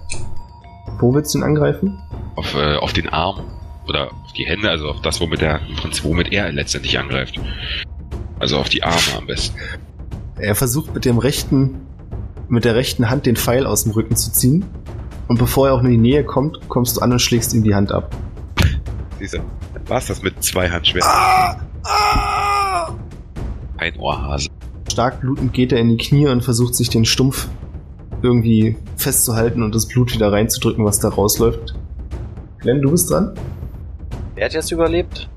Wo 0.98 1.14
willst 1.14 1.32
du 1.32 1.39
ihn 1.39 1.44
angreifen? 1.44 1.97
Auf, 2.35 2.55
äh, 2.56 2.74
auf 2.74 2.93
den 2.93 3.09
Arm. 3.09 3.44
Oder 3.86 4.09
auf 4.24 4.32
die 4.36 4.47
Hände, 4.47 4.68
also 4.68 4.89
auf 4.89 5.01
das, 5.01 5.20
womit 5.20 5.43
er, 5.43 5.60
im 5.68 5.77
Prinzip, 5.77 6.05
womit 6.05 6.32
er 6.32 6.51
letztendlich 6.51 6.98
angreift. 6.98 7.40
Also 8.40 8.59
auf 8.59 8.68
die 8.68 8.82
Arme 8.82 9.16
am 9.16 9.27
besten. 9.27 9.56
Er 10.39 10.56
versucht 10.56 10.93
mit 10.93 11.05
dem 11.05 11.18
rechten, 11.18 11.86
mit 12.48 12.64
der 12.64 12.74
rechten 12.74 13.10
Hand 13.10 13.27
den 13.27 13.36
Pfeil 13.36 13.64
aus 13.64 13.85
dem 13.85 13.93
Rücken 13.93 14.16
zu 14.16 14.32
ziehen. 14.32 14.64
Und 15.28 15.39
bevor 15.39 15.68
er 15.68 15.74
auch 15.74 15.82
in 15.82 15.90
die 15.90 15.98
Nähe 15.98 16.24
kommt, 16.24 16.68
kommst 16.68 16.97
du 16.97 17.01
an 17.01 17.12
und 17.12 17.20
schlägst 17.20 17.55
ihm 17.55 17.62
die 17.62 17.77
Hand 17.77 17.93
ab. 17.93 18.10
Siehst 19.20 19.35
du, 19.35 19.39
dann 19.72 19.89
war's 19.89 20.09
das 20.09 20.20
mit 20.20 20.43
zwei 20.43 20.68
Handschwertern. 20.68 21.60
Ein 23.77 23.97
Ohrhase. 24.01 24.48
Stark 24.91 25.21
blutend 25.21 25.53
geht 25.53 25.73
er 25.73 25.79
in 25.79 25.89
die 25.89 25.97
Knie 25.97 26.27
und 26.27 26.43
versucht 26.43 26.75
sich 26.75 26.91
den 26.91 27.05
Stumpf 27.05 27.49
irgendwie 28.23 28.77
festzuhalten 28.97 29.62
und 29.62 29.75
das 29.75 29.87
Blut 29.87 30.12
wieder 30.12 30.33
reinzudrücken, 30.33 30.85
was 30.85 30.99
da 30.99 31.09
rausläuft. 31.09 31.75
Glenn, 32.59 32.83
du 32.83 32.91
bist 32.91 33.11
dran? 33.11 33.35
Wer 34.35 34.47
hat 34.47 34.53
jetzt 34.53 34.71
überlebt? 34.71 35.29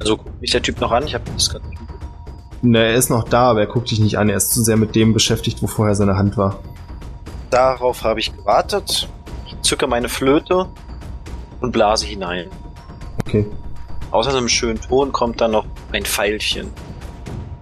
Also 0.00 0.16
guckt 0.16 0.40
mich 0.40 0.50
der 0.50 0.62
Typ 0.62 0.80
noch 0.80 0.90
an, 0.90 1.06
ich 1.06 1.14
habe 1.14 1.24
das 1.34 1.50
gerade 1.50 1.68
nicht 1.68 1.80
mitbekommen. 1.80 2.00
Na, 2.62 2.80
er 2.80 2.94
ist 2.94 3.10
noch 3.10 3.24
da, 3.24 3.50
aber 3.50 3.60
er 3.60 3.66
guckt 3.66 3.90
dich 3.90 4.00
nicht 4.00 4.18
an. 4.18 4.28
Er 4.28 4.36
ist 4.36 4.50
zu 4.50 4.62
sehr 4.62 4.76
mit 4.76 4.94
dem 4.94 5.12
beschäftigt, 5.12 5.62
wo 5.62 5.66
vorher 5.66 5.94
seine 5.94 6.16
Hand 6.16 6.36
war. 6.36 6.58
Darauf 7.50 8.02
habe 8.04 8.20
ich 8.20 8.34
gewartet. 8.34 9.08
Ich 9.46 9.60
zücke 9.62 9.86
meine 9.86 10.08
Flöte 10.08 10.66
und 11.60 11.72
blase 11.72 12.06
hinein. 12.06 12.48
Okay. 13.26 13.46
Außer 14.10 14.30
einem 14.30 14.48
schönen 14.48 14.80
Ton 14.80 15.12
kommt 15.12 15.40
dann 15.40 15.52
noch 15.52 15.66
ein 15.92 16.04
Pfeilchen 16.04 16.68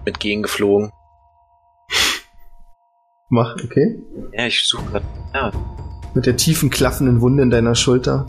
mit 0.05 0.19
gegengeflogen. 0.19 0.91
Mach, 3.29 3.55
okay. 3.63 3.99
Ja, 4.33 4.45
ich 4.47 4.63
suche 4.63 4.83
gerade. 4.85 5.05
Ja, 5.33 5.51
Mit 6.15 6.25
der 6.25 6.35
tiefen, 6.35 6.69
klaffenden 6.69 7.21
Wunde 7.21 7.43
in 7.43 7.49
deiner 7.49 7.75
Schulter. 7.75 8.25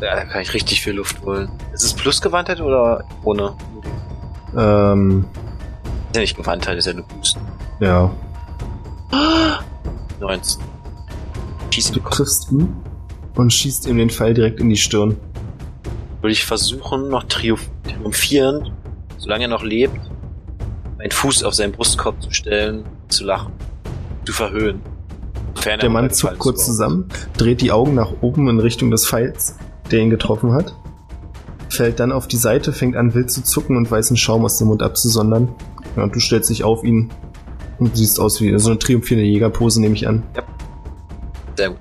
da 0.00 0.24
kann 0.24 0.42
ich 0.42 0.52
richtig 0.52 0.82
viel 0.82 0.94
Luft 0.94 1.22
holen. 1.22 1.48
Ist 1.72 1.84
es 1.84 1.94
Plusgewandtheit 1.94 2.60
oder 2.60 3.04
ohne? 3.24 3.54
Ähm, 4.56 5.24
Ist 6.10 6.16
ja 6.16 6.20
nicht 6.20 6.36
Gewandtheit, 6.36 6.76
ist 6.78 6.86
ja 6.86 6.92
nur 6.94 7.06
Boost. 7.06 7.38
ja. 7.80 8.10
19. 10.20 10.62
Schieß 11.70 11.90
Du 11.92 12.00
triffst 12.00 12.50
ihn 12.50 12.74
und 13.34 13.52
schießt 13.52 13.86
ihm 13.86 13.98
den 13.98 14.08
Pfeil 14.10 14.32
direkt 14.34 14.60
in 14.60 14.68
die 14.70 14.76
Stirn. 14.76 15.16
Würde 16.22 16.32
ich 16.32 16.44
versuchen, 16.44 17.08
noch 17.08 17.24
triumph 17.24 17.68
triumphierend, 17.84 18.72
solange 19.18 19.44
er 19.44 19.48
noch 19.48 19.62
lebt, 19.62 19.98
meinen 20.98 21.10
Fuß 21.10 21.44
auf 21.44 21.54
seinen 21.54 21.72
Brustkorb 21.72 22.20
zu 22.22 22.30
stellen, 22.30 22.84
zu 23.08 23.24
lachen, 23.24 23.52
zu 24.26 24.32
verhöhnen. 24.32 24.80
Sofern 25.54 25.72
er 25.72 25.78
Der 25.78 25.90
Mann 25.90 26.10
zuckt 26.10 26.38
kurz 26.38 26.56
überhaupt. 26.56 26.66
zusammen, 26.66 27.08
dreht 27.38 27.60
die 27.62 27.72
Augen 27.72 27.94
nach 27.94 28.12
oben 28.20 28.48
in 28.48 28.60
Richtung 28.60 28.90
des 28.90 29.06
Pfeils, 29.08 29.56
der 29.90 30.00
ihn 30.00 30.10
getroffen 30.10 30.52
hat, 30.52 30.74
fällt 31.70 32.00
dann 32.00 32.12
auf 32.12 32.26
die 32.28 32.36
Seite, 32.36 32.72
fängt 32.72 32.96
an 32.96 33.14
wild 33.14 33.30
zu 33.30 33.42
zucken 33.42 33.76
und 33.76 33.90
weißen 33.90 34.16
Schaum 34.16 34.44
aus 34.44 34.58
dem 34.58 34.68
Mund 34.68 34.82
abzusondern. 34.82 35.48
Ja, 35.96 36.02
und 36.02 36.14
du 36.14 36.20
stellst 36.20 36.50
dich 36.50 36.62
auf 36.64 36.84
ihn 36.84 37.10
und 37.78 37.96
siehst 37.96 38.20
aus 38.20 38.40
wie 38.40 38.56
so 38.58 38.70
eine 38.70 38.78
triumphierende 38.78 39.26
Jägerpose, 39.28 39.80
nehme 39.80 39.94
ich 39.94 40.06
an. 40.08 40.22
Sehr 41.56 41.70
gut. 41.70 41.78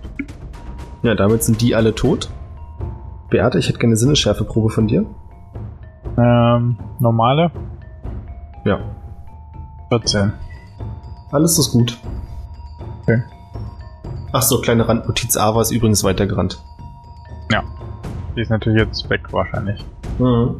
Ja, 1.04 1.16
damit 1.16 1.44
sind 1.44 1.62
die 1.62 1.76
alle 1.76 1.94
tot. 1.94 2.30
Beate, 3.30 3.60
ich 3.60 3.68
hätte 3.68 3.80
gerne 3.80 3.92
eine 3.92 3.98
Sinnesschärfeprobe 3.98 4.70
von 4.70 4.88
dir. 4.88 5.06
Ähm, 6.18 6.78
normale 7.00 7.52
Ja, 8.64 8.80
14. 9.90 10.32
alles 11.32 11.60
ist 11.60 11.72
gut. 11.72 11.98
Okay. 13.08 13.24
Ach 14.34 14.42
so, 14.42 14.60
kleine 14.62 14.88
Randnotiz. 14.88 15.38
Ava 15.38 15.62
ist 15.62 15.72
übrigens 15.72 16.04
weitergerannt. 16.04 16.62
Die 18.36 18.42
ist 18.42 18.50
natürlich 18.50 18.80
jetzt 18.80 19.10
weg 19.10 19.22
wahrscheinlich. 19.32 19.84
Mhm. 20.20 20.60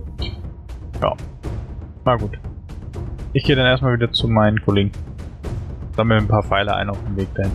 Na 2.06 2.16
gut. 2.16 2.40
Ich 3.34 3.44
gehe 3.44 3.56
dann 3.56 3.66
erstmal 3.66 3.96
wieder 3.96 4.14
zu 4.14 4.28
meinen 4.28 4.62
Kollegen. 4.62 4.92
Sammle 5.98 6.16
ein 6.18 6.28
paar 6.28 6.44
Pfeile 6.44 6.74
ein 6.74 6.90
auf 6.90 6.98
dem 7.04 7.18
Weg 7.18 7.34
dahin. 7.36 7.52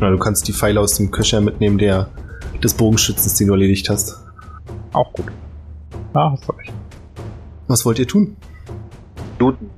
Na, 0.00 0.10
du 0.10 0.18
kannst 0.18 0.46
die 0.46 0.52
Pfeile 0.52 0.80
aus 0.80 0.96
dem 0.96 1.10
Köcher 1.10 1.40
mitnehmen, 1.40 1.78
der 1.78 2.08
des 2.62 2.74
Bogenschützens, 2.74 3.36
den 3.36 3.46
du 3.46 3.54
erledigt 3.54 3.88
hast. 3.88 4.22
Auch 4.92 5.12
gut. 5.12 5.26
Ah, 6.12 6.32
hast 6.32 6.46
du 6.48 6.52
recht. 6.52 6.72
Was 7.68 7.86
wollt 7.86 7.98
ihr 7.98 8.08
tun? 8.08 8.36
Looten. 9.38 9.70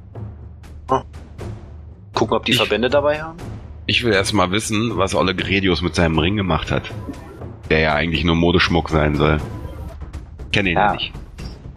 Gucken, 2.20 2.36
ob 2.36 2.44
die 2.44 2.52
Ich- 2.52 2.58
Verbände 2.58 2.90
dabei 2.90 3.22
haben. 3.22 3.38
Ich 3.86 4.04
will 4.04 4.12
erst 4.12 4.34
mal 4.34 4.50
wissen, 4.50 4.98
was 4.98 5.14
Olle 5.14 5.34
Gredius 5.34 5.80
mit 5.80 5.94
seinem 5.94 6.18
Ring 6.18 6.36
gemacht 6.36 6.70
hat. 6.70 6.82
Der 7.70 7.78
ja 7.80 7.94
eigentlich 7.94 8.24
nur 8.24 8.34
Modeschmuck 8.36 8.90
sein 8.90 9.16
soll. 9.16 9.38
Kenne 10.52 10.68
ihn 10.70 10.76
ja, 10.76 10.86
Ja. 10.88 10.92
nicht. 10.92 11.12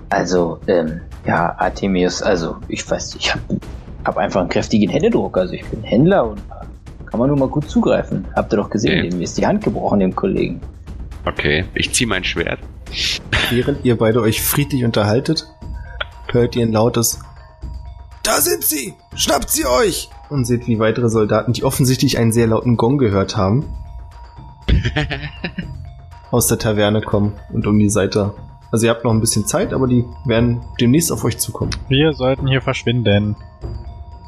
Also, 0.09 0.59
ähm, 0.67 0.99
ja, 1.25 1.55
Artemius, 1.57 2.21
also, 2.21 2.57
ich 2.67 2.87
weiß, 2.89 3.15
ich 3.15 3.33
hab, 3.33 3.39
hab 4.03 4.17
einfach 4.17 4.41
einen 4.41 4.49
kräftigen 4.49 4.89
Händedruck. 4.89 5.37
Also, 5.37 5.53
ich 5.53 5.63
bin 5.65 5.81
Händler 5.83 6.27
und 6.31 6.41
kann 7.05 7.19
man 7.21 7.29
nur 7.29 7.37
mal 7.37 7.47
gut 7.47 7.69
zugreifen. 7.69 8.25
Habt 8.35 8.51
ihr 8.53 8.57
doch 8.57 8.69
gesehen, 8.69 8.99
Okay. 8.99 9.09
dem 9.09 9.21
ist 9.21 9.37
die 9.37 9.47
Hand 9.47 9.63
gebrochen, 9.63 10.01
dem 10.01 10.13
Kollegen. 10.13 10.59
Okay, 11.25 11.63
ich 11.73 11.93
zieh 11.93 12.05
mein 12.05 12.25
Schwert. 12.25 12.59
Während 13.49 13.85
ihr 13.85 13.97
beide 13.97 14.19
euch 14.21 14.41
friedlich 14.41 14.83
unterhaltet, 14.83 15.47
hört 16.33 16.55
ihr 16.57 16.65
ein 16.65 16.73
lautes 16.73 17.21
Da 18.23 18.39
sind 18.41 18.63
sie! 18.63 18.93
Schnappt 19.15 19.49
sie 19.49 19.65
euch! 19.65 20.09
Und 20.33 20.45
seht, 20.45 20.65
wie 20.67 20.79
weitere 20.79 21.09
Soldaten, 21.09 21.53
die 21.53 21.63
offensichtlich 21.63 22.17
einen 22.17 22.31
sehr 22.31 22.47
lauten 22.47 22.75
Gong 22.75 22.97
gehört 22.97 23.37
haben, 23.37 23.65
aus 26.31 26.47
der 26.47 26.57
Taverne 26.57 27.01
kommen 27.01 27.33
und 27.51 27.67
um 27.67 27.77
die 27.77 27.89
Seite. 27.89 28.33
Also 28.71 28.87
ihr 28.87 28.89
habt 28.89 29.03
noch 29.03 29.11
ein 29.11 29.21
bisschen 29.21 29.45
Zeit, 29.45 29.73
aber 29.73 29.87
die 29.87 30.03
werden 30.25 30.61
demnächst 30.81 31.11
auf 31.11 31.23
euch 31.23 31.37
zukommen. 31.37 31.69
Wir 31.87 32.13
sollten 32.13 32.47
hier 32.47 32.61
verschwinden. 32.61 33.35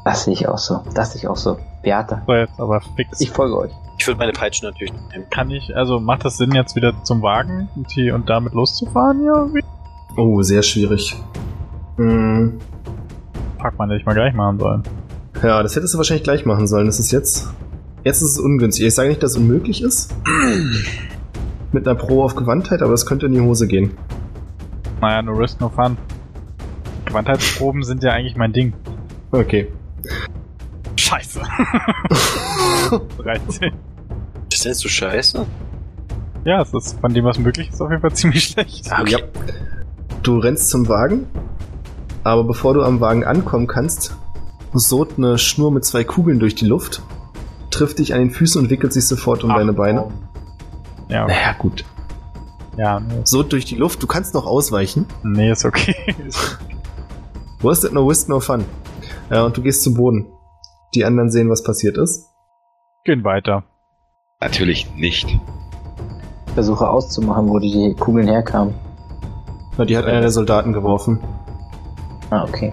Das 0.04 0.22
sehe 0.22 0.34
ich 0.34 0.46
auch 0.46 0.58
so. 0.58 0.78
Das 0.94 1.12
sehe 1.12 1.22
ich 1.22 1.28
auch 1.28 1.36
so. 1.36 1.58
Beata, 1.82 2.22
So, 2.24 2.34
jetzt 2.34 2.60
aber 2.60 2.80
fix. 2.94 3.20
ich 3.20 3.30
folge 3.30 3.58
euch. 3.58 3.72
Ich 3.98 4.06
würde 4.06 4.18
meine 4.18 4.32
Peitsche 4.32 4.64
natürlich 4.64 4.92
nehmen. 5.10 5.26
Kann 5.30 5.50
ich, 5.50 5.74
also 5.74 5.98
macht 5.98 6.24
das 6.24 6.36
Sinn, 6.36 6.52
jetzt 6.52 6.76
wieder 6.76 6.92
zum 7.02 7.20
Wagen 7.22 7.68
und, 7.74 7.90
hier, 7.90 8.14
und 8.14 8.30
damit 8.30 8.52
loszufahren? 8.54 9.24
Ja, 9.24 9.48
wie? 9.52 9.64
Oh, 10.16 10.40
sehr 10.42 10.62
schwierig. 10.62 11.16
Hm, 11.96 12.60
Fuck, 13.60 13.76
man, 13.78 13.88
hätte 13.90 14.00
ich 14.00 14.06
mal 14.06 14.14
gleich 14.14 14.34
machen 14.34 14.60
sollen. 14.60 14.82
Ja, 15.42 15.62
das 15.62 15.76
hättest 15.76 15.94
du 15.94 15.98
wahrscheinlich 15.98 16.24
gleich 16.24 16.44
machen 16.44 16.66
sollen. 16.66 16.86
Das 16.86 16.98
ist 16.98 17.10
jetzt. 17.10 17.48
Jetzt 18.04 18.22
ist 18.22 18.32
es 18.32 18.38
ungünstig. 18.38 18.86
Ich 18.86 18.94
sage 18.94 19.08
nicht, 19.08 19.22
dass 19.22 19.32
es 19.32 19.36
unmöglich 19.36 19.82
ist. 19.82 20.14
Mit 21.72 21.88
einer 21.88 21.96
Pro 21.98 22.22
auf 22.22 22.36
Gewandtheit, 22.36 22.80
aber 22.80 22.92
das 22.92 23.04
könnte 23.04 23.26
in 23.26 23.32
die 23.32 23.40
Hose 23.40 23.66
gehen. 23.66 23.96
Naja, 25.00 25.22
no 25.22 25.32
risk, 25.32 25.60
no 25.60 25.68
fun. 25.68 25.98
Gewandheitsproben 27.04 27.82
sind 27.82 28.02
ja 28.02 28.12
eigentlich 28.12 28.36
mein 28.36 28.52
Ding. 28.52 28.72
Okay. 29.32 29.72
Scheiße. 30.96 31.40
13. 33.18 33.72
Das 34.48 34.58
ist 34.60 34.64
jetzt 34.64 34.80
so 34.80 34.88
scheiße. 34.88 35.44
Ja, 36.44 36.62
es 36.62 36.72
ist 36.72 37.00
von 37.00 37.12
dem, 37.12 37.24
was 37.24 37.38
möglich 37.38 37.70
ist, 37.70 37.80
auf 37.80 37.90
jeden 37.90 38.00
Fall 38.00 38.12
ziemlich 38.12 38.44
schlecht. 38.44 38.90
Ah, 38.90 39.02
okay. 39.02 39.12
Ja. 39.12 39.18
Du 40.22 40.38
rennst 40.38 40.70
zum 40.70 40.88
Wagen, 40.88 41.26
aber 42.22 42.44
bevor 42.44 42.74
du 42.74 42.82
am 42.82 43.00
Wagen 43.00 43.24
ankommen 43.24 43.66
kannst, 43.66 44.16
surrt 44.72 45.14
eine 45.18 45.38
Schnur 45.38 45.70
mit 45.70 45.84
zwei 45.84 46.04
Kugeln 46.04 46.38
durch 46.38 46.54
die 46.54 46.66
Luft, 46.66 47.02
trifft 47.70 47.98
dich 47.98 48.12
an 48.14 48.20
den 48.20 48.30
Füßen 48.30 48.60
und 48.62 48.70
wickelt 48.70 48.92
sich 48.92 49.06
sofort 49.06 49.44
um 49.44 49.50
Ach, 49.50 49.56
deine 49.56 49.72
Beine. 49.72 50.04
oh. 50.04 50.12
Ja, 51.08 51.24
okay. 51.24 51.34
Naja, 51.34 51.52
gut. 51.58 51.84
ja, 52.76 53.00
nee, 53.00 53.20
Surrt 53.24 53.52
durch 53.52 53.64
die 53.64 53.76
Luft, 53.76 54.02
du 54.02 54.06
kannst 54.06 54.34
noch 54.34 54.46
ausweichen. 54.46 55.06
nee, 55.22 55.50
ist 55.50 55.64
okay. 55.64 55.94
Worst 57.60 57.84
it 57.84 57.92
no 57.92 58.06
whist 58.08 58.28
no 58.28 58.40
fun. 58.40 58.64
Ja, 59.30 59.44
und 59.44 59.56
du 59.56 59.62
gehst 59.62 59.82
zum 59.82 59.94
Boden. 59.94 60.26
Die 60.94 61.04
anderen 61.04 61.30
sehen, 61.30 61.48
was 61.50 61.62
passiert 61.62 61.96
ist. 61.96 62.26
Gehen 63.04 63.24
weiter. 63.24 63.64
Natürlich 64.40 64.92
nicht. 64.96 65.38
Versuche 66.54 66.88
auszumachen, 66.88 67.48
wo 67.48 67.58
die 67.58 67.94
Kugeln 67.98 68.28
herkamen. 68.28 68.74
Na, 69.78 69.84
die 69.84 69.96
hat 69.96 70.04
einer 70.06 70.20
der 70.20 70.30
Soldaten 70.30 70.72
geworfen. 70.72 71.20
Ah, 72.30 72.44
okay. 72.44 72.72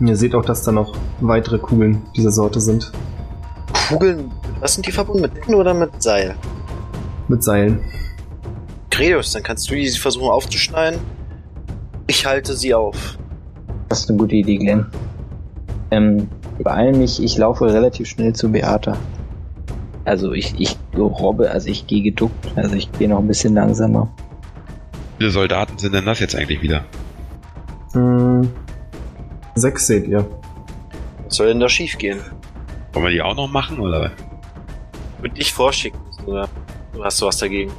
Ihr 0.00 0.16
seht 0.16 0.34
auch, 0.34 0.44
dass 0.44 0.62
da 0.62 0.72
noch 0.72 0.94
weitere 1.20 1.58
Kugeln 1.58 2.02
dieser 2.16 2.30
Sorte 2.30 2.60
sind. 2.60 2.90
Kugeln, 3.88 4.30
was 4.60 4.74
sind 4.74 4.86
die 4.86 4.92
verbunden? 4.92 5.22
Mit 5.22 5.34
Ketten 5.34 5.54
oder 5.54 5.74
mit 5.74 6.02
Seil? 6.02 6.34
Mit 7.28 7.42
Seilen. 7.42 7.80
Gredius, 8.90 9.32
dann 9.32 9.42
kannst 9.42 9.70
du 9.70 9.74
die 9.74 9.88
versuchen 9.90 10.28
aufzuschneiden. 10.28 11.00
Ich 12.06 12.26
halte 12.26 12.54
sie 12.54 12.74
auf. 12.74 13.18
Das 13.88 14.00
ist 14.00 14.08
eine 14.10 14.18
gute 14.18 14.36
Idee, 14.36 14.58
Glenn. 14.58 14.86
Ähm, 15.90 16.28
beeil 16.58 16.92
mich, 16.92 17.22
ich 17.22 17.36
laufe 17.38 17.66
relativ 17.66 18.08
schnell 18.08 18.32
zu 18.34 18.50
Beata. 18.50 18.96
Also 20.04 20.32
ich, 20.32 20.54
ich 20.58 20.76
robbe, 20.96 21.50
also 21.50 21.68
ich 21.68 21.86
gehe 21.86 22.02
geduckt, 22.02 22.52
also 22.56 22.74
ich 22.74 22.90
gehe 22.92 23.08
noch 23.08 23.18
ein 23.18 23.28
bisschen 23.28 23.54
langsamer. 23.54 24.12
Wie 25.18 25.24
viele 25.24 25.30
Soldaten 25.30 25.78
sind 25.78 25.94
denn 25.94 26.04
das 26.04 26.18
jetzt 26.18 26.34
eigentlich 26.34 26.62
wieder? 26.62 26.84
Hm, 27.92 28.50
sechs 29.54 29.86
seht 29.86 30.06
ihr. 30.06 30.26
Was 31.24 31.36
soll 31.36 31.48
denn 31.48 31.60
da 31.60 31.68
schief 31.68 31.98
gehen? 31.98 32.20
Wollen 32.92 33.06
wir 33.06 33.12
die 33.12 33.22
auch 33.22 33.34
noch 33.34 33.48
machen, 33.48 33.78
oder? 33.80 34.12
Würde 35.20 35.40
ich 35.40 35.52
vorschicken, 35.52 36.00
oder? 36.26 36.48
Du 36.92 37.04
hast 37.04 37.18
sowas 37.18 37.38
dagegen. 37.38 37.72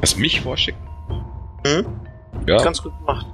Was 0.00 0.16
mich 0.16 0.40
vorschicken? 0.40 0.80
Hm? 1.66 1.86
Ja, 2.46 2.62
Ganz 2.62 2.82
gut 2.82 2.92
gemacht. 2.98 3.26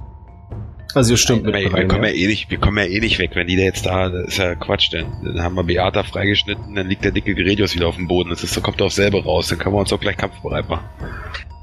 Also 0.95 1.11
ihr 1.11 1.17
stimmt 1.17 1.45
wir, 1.45 1.53
mit 1.53 1.63
wir, 1.63 1.73
rein, 1.73 1.87
kommen 1.87 2.03
ja 2.03 2.09
ja. 2.09 2.15
eh 2.15 2.27
nicht, 2.27 2.49
wir 2.49 2.57
kommen 2.57 2.77
ja 2.77 2.85
eh 2.85 2.99
nicht 2.99 3.19
weg, 3.19 3.31
wenn 3.35 3.45
die 3.45 3.55
da 3.55 3.61
jetzt 3.61 3.85
da, 3.85 4.09
das 4.09 4.29
ist 4.29 4.37
ja 4.37 4.55
Quatsch, 4.55 4.91
denn 4.91 5.05
dann 5.23 5.41
haben 5.43 5.55
wir 5.55 5.63
Beata 5.63 6.03
freigeschnitten, 6.03 6.73
dann 6.73 6.87
liegt 6.87 7.03
der 7.03 7.11
dicke 7.11 7.35
Gredius 7.35 7.75
wieder 7.75 7.87
auf 7.87 7.95
dem 7.95 8.07
Boden, 8.07 8.31
das 8.31 8.43
ist, 8.43 8.57
da 8.57 8.61
kommt 8.61 8.81
doch 8.81 8.89
selber 8.89 9.23
raus, 9.23 9.49
dann 9.49 9.59
können 9.59 9.75
wir 9.75 9.79
uns 9.79 9.93
auch 9.93 9.99
gleich 9.99 10.17
kampfbereit 10.17 10.67
machen. 10.67 10.85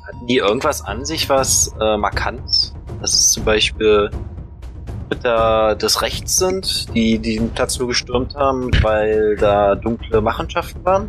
Hatten 0.07 0.27
die 0.29 0.37
irgendwas 0.37 0.81
an 0.81 1.05
sich, 1.05 1.29
was 1.29 1.75
äh, 1.81 1.97
markant? 1.97 2.73
Dass 3.01 3.15
es 3.15 3.33
zum 3.33 3.45
Beispiel 3.45 4.11
Ritter 5.11 5.75
des 5.77 6.03
Rechts 6.03 6.37
sind, 6.39 6.95
die 6.95 7.19
diesen 7.19 7.51
Platz 7.51 7.79
nur 7.79 7.89
gestürmt 7.89 8.35
haben, 8.35 8.71
weil 8.83 9.37
da 9.37 9.75
dunkle 9.75 10.21
Machenschaften 10.21 10.85
waren? 10.85 11.09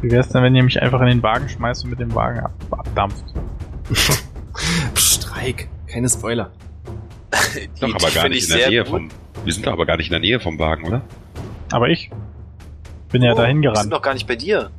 Wie 0.00 0.10
wär's 0.10 0.28
denn, 0.28 0.42
wenn 0.42 0.54
ihr 0.54 0.62
mich 0.62 0.80
einfach 0.80 1.00
in 1.02 1.06
den 1.08 1.22
Wagen 1.22 1.48
schmeißt 1.48 1.84
und 1.84 1.90
mit 1.90 2.00
dem 2.00 2.14
Wagen 2.14 2.40
ab 2.40 2.52
abdampft? 2.70 3.24
Streik, 4.94 5.68
keine 5.86 6.08
Spoiler. 6.08 6.50
Die, 7.54 7.80
Doch, 7.80 7.94
aber 7.94 8.10
gar 8.10 8.28
nicht 8.28 8.44
ich 8.44 8.50
in 8.54 8.58
der 8.58 8.68
Nähe 8.70 8.82
gut. 8.84 8.90
vom, 8.90 9.08
wir 9.44 9.52
sind 9.52 9.66
doch 9.66 9.72
aber 9.72 9.86
gar 9.86 9.96
nicht 9.96 10.06
in 10.06 10.12
der 10.12 10.20
Nähe 10.20 10.40
vom 10.40 10.58
Wagen, 10.58 10.86
oder? 10.86 11.02
Aber 11.72 11.88
ich 11.88 12.10
bin 13.10 13.22
ja 13.22 13.32
Oh, 13.32 13.36
dahin 13.36 13.60
Wir 13.62 13.68
sind 13.70 13.74
gerannt. 13.74 13.92
doch 13.92 14.02
gar 14.02 14.14
nicht 14.14 14.26
bei 14.26 14.36
dir. 14.36 14.70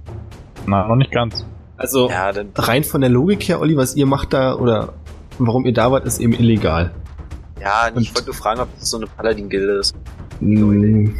Na, 0.65 0.88
noch 0.88 0.95
nicht 0.95 1.11
ganz. 1.11 1.45
Also 1.77 2.10
Ja, 2.10 2.31
rein 2.56 2.84
von 2.84 3.02
der 3.02 3.10
Logik 3.10 3.43
her, 3.47 3.60
Olli, 3.60 3.76
was 3.77 3.95
ihr 3.95 4.06
macht 4.06 4.34
da 4.34 4.56
oder 4.56 4.93
warum 5.39 5.65
ihr 5.65 5.73
da 5.73 5.91
wart, 5.91 6.06
ist 6.06 6.19
eben 6.19 6.34
illegal. 6.34 6.91
Ja, 7.60 7.88
Und- 7.88 8.02
ich 8.02 8.14
wollte 8.14 8.27
nur 8.27 8.36
fragen, 8.36 8.60
ob 8.61 8.69
das 8.80 8.90
so 8.90 8.98
eine 8.98 9.07
Paladin-Gilde 9.07 9.80
ist. 9.80 9.95
Mm, 10.40 11.15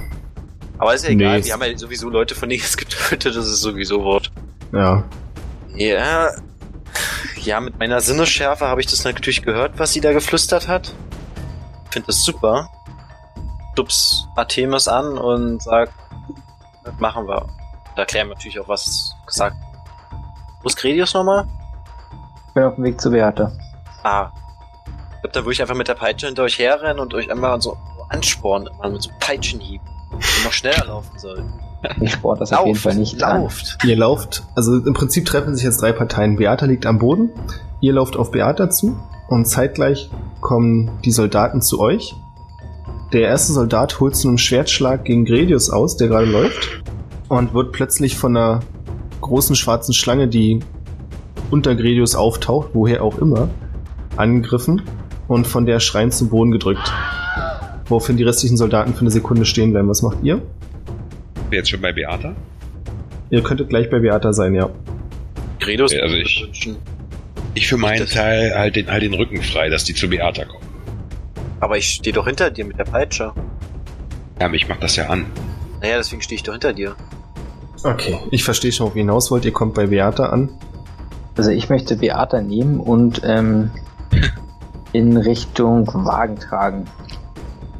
Aber 0.78 0.94
ist 0.94 1.06
ja 1.06 1.12
egal, 1.12 1.40
Nee. 1.40 1.46
wir 1.46 1.54
haben 1.54 1.64
ja 1.64 1.78
sowieso 1.78 2.10
Leute 2.10 2.36
von 2.36 2.50
denen 2.50 2.62
es 2.62 2.76
getötet, 2.76 3.26
das 3.36 3.48
ist 3.48 3.62
sowieso 3.62 4.04
Wort. 4.04 4.32
ja. 4.72 5.04
Ja, 5.78 6.30
ja, 7.44 7.60
mit 7.60 7.78
meiner 7.80 8.00
Sinnesschärfe 8.00 8.66
habe 8.66 8.80
ich 8.80 8.88
das 8.88 9.04
natürlich 9.04 9.42
gehört, 9.44 9.78
was 9.78 9.92
sie 9.92 10.00
da 10.00 10.14
geflüstert 10.14 10.70
hat. 10.70 10.94
Finde 11.92 12.08
das 12.08 12.24
super. 12.24 12.70
Stups 13.74 14.26
Artemis 14.38 14.88
an 14.88 15.18
und 15.18 15.62
sagt, 15.62 15.92
das 16.86 16.94
machen 17.00 17.28
wir. 17.28 17.46
Da 17.98 18.04
erklären 18.04 18.30
wir 18.30 18.36
natürlich 18.36 18.58
auch, 18.60 18.70
was 18.70 19.14
gesagt 19.28 19.58
Wo 20.64 20.70
ist 20.70 20.78
Gredius 20.78 21.14
nochmal? 21.14 21.46
Ich 22.48 22.54
bin 22.54 22.64
auf 22.64 22.76
dem 22.76 22.86
Weg 22.86 23.02
zu 23.02 23.12
Beate. 23.12 23.52
Ah. 24.04 24.30
Glaube, 25.26 25.34
da 25.34 25.40
würde 25.42 25.54
ich 25.54 25.62
einfach 25.62 25.76
mit 25.76 25.88
der 25.88 25.96
Peitsche 25.96 26.28
hinter 26.28 26.44
euch 26.44 26.60
herrennen 26.60 27.00
und 27.00 27.14
euch 27.16 27.32
einmal 27.32 27.60
so 27.60 27.78
anspornen, 28.10 28.70
immer 28.78 28.92
mit 28.92 29.02
so 29.02 29.10
Peitschenhieben. 29.20 29.88
Und 30.12 30.22
noch 30.44 30.54
schneller 30.54 30.86
laufen 30.86 31.18
sollen. 31.18 31.52
Ich 32.00 32.12
sport 32.12 32.42
das 32.42 32.54
auf 32.54 32.68
jeden 32.68 32.78
Fall 32.78 32.96
nicht 32.96 33.24
an. 33.24 33.42
lauft. 33.42 33.78
Ihr 33.84 33.96
lauft, 33.96 34.44
also 34.56 34.78
im 34.78 34.94
Prinzip 34.94 35.26
treffen 35.26 35.56
sich 35.56 35.64
jetzt 35.64 35.82
drei 35.82 35.94
Parteien. 35.94 36.36
Beata 36.36 36.68
liegt 36.68 36.86
am 36.86 37.00
Boden, 37.00 37.32
ihr 37.82 37.94
lauft 37.94 38.18
auf 38.18 38.32
Beata 38.32 38.70
zu 38.70 39.00
und 39.28 39.46
zeitgleich 39.46 40.12
kommen 40.42 40.92
die 41.04 41.12
Soldaten 41.12 41.62
zu 41.62 41.80
euch. 41.80 42.16
Der 43.12 43.22
erste 43.22 43.54
Soldat 43.54 44.00
holt 44.00 44.16
zu 44.16 44.28
einem 44.28 44.38
Schwertschlag 44.38 45.06
gegen 45.06 45.26
Gredius 45.26 45.72
aus, 45.72 45.98
der 45.98 46.08
gerade 46.08 46.26
läuft, 46.26 46.84
und 47.30 47.54
wird 47.56 47.72
plötzlich 47.72 48.16
von 48.16 48.38
einer 48.38 48.60
großen 49.22 49.56
schwarzen 49.56 49.94
Schlange, 49.94 50.28
die 50.28 50.60
unter 51.50 51.76
Gredius 51.76 52.16
auftaucht, 52.16 52.70
woher 52.74 53.04
auch 53.04 53.18
immer, 53.18 53.50
angegriffen 54.18 54.84
und 55.28 55.48
von 55.48 55.66
der 55.66 55.80
schreiend 55.80 56.14
zum 56.14 56.30
Boden 56.30 56.52
gedrückt. 56.52 56.92
Woraufhin 57.88 58.18
die 58.18 58.24
restlichen 58.24 58.58
Soldaten 58.58 58.94
für 58.94 59.02
eine 59.02 59.12
Sekunde 59.12 59.46
stehen 59.46 59.72
bleiben. 59.72 59.88
Was 59.90 60.02
macht 60.02 60.18
ihr? 60.24 60.42
Jetzt 61.52 61.70
schon 61.70 61.82
bei 61.82 61.94
Beata? 61.94 62.34
Ihr 63.30 63.42
könntet 63.44 63.70
gleich 63.70 63.90
bei 63.90 64.00
Beata 64.00 64.34
sein, 64.34 64.54
ja. 64.56 64.70
Gredius 65.60 65.94
Also 65.94 66.16
ich- 66.16 66.44
wünschen. 66.46 66.78
Ich 67.54 67.68
für 67.70 67.78
meinen 67.78 68.06
Teil 68.06 68.54
halt 68.54 68.76
den, 68.76 68.92
halt 68.92 69.02
den 69.04 69.14
Rücken 69.14 69.42
frei, 69.42 69.70
dass 69.70 69.86
die 69.86 69.94
zu 69.94 70.10
Beata 70.10 70.44
kommen. 70.46 70.66
Aber 71.62 71.78
ich 71.78 71.88
stehe 71.88 72.14
doch 72.14 72.28
hinter 72.28 72.52
dir 72.52 72.66
mit 72.66 72.78
der 72.78 72.84
Peitsche. 72.84 73.32
Ja, 74.40 74.48
aber 74.48 74.56
ich 74.56 74.68
mach 74.68 74.78
das 74.78 74.98
ja 74.98 75.08
an. 75.08 75.26
Naja, 75.82 75.98
deswegen 75.98 76.22
stehe 76.22 76.36
ich 76.36 76.44
doch 76.44 76.52
hinter 76.52 76.74
dir. 76.74 76.96
Okay, 77.84 78.18
ich 78.32 78.44
verstehe 78.44 78.72
schon, 78.74 78.88
wo 78.88 78.92
ihr 78.96 79.02
hinaus 79.04 79.32
wollt. 79.32 79.46
Ihr 79.46 79.54
kommt 79.54 79.76
bei 79.76 79.88
Beata 79.88 80.26
an. 80.26 80.50
Also 81.38 81.50
ich 81.52 81.70
möchte 81.70 81.96
Beata 81.96 82.42
nehmen 82.42 82.80
und 82.80 83.22
ähm, 83.24 83.72
in 84.96 85.18
Richtung 85.18 85.88
Wagen 85.88 86.38
tragen. 86.38 86.86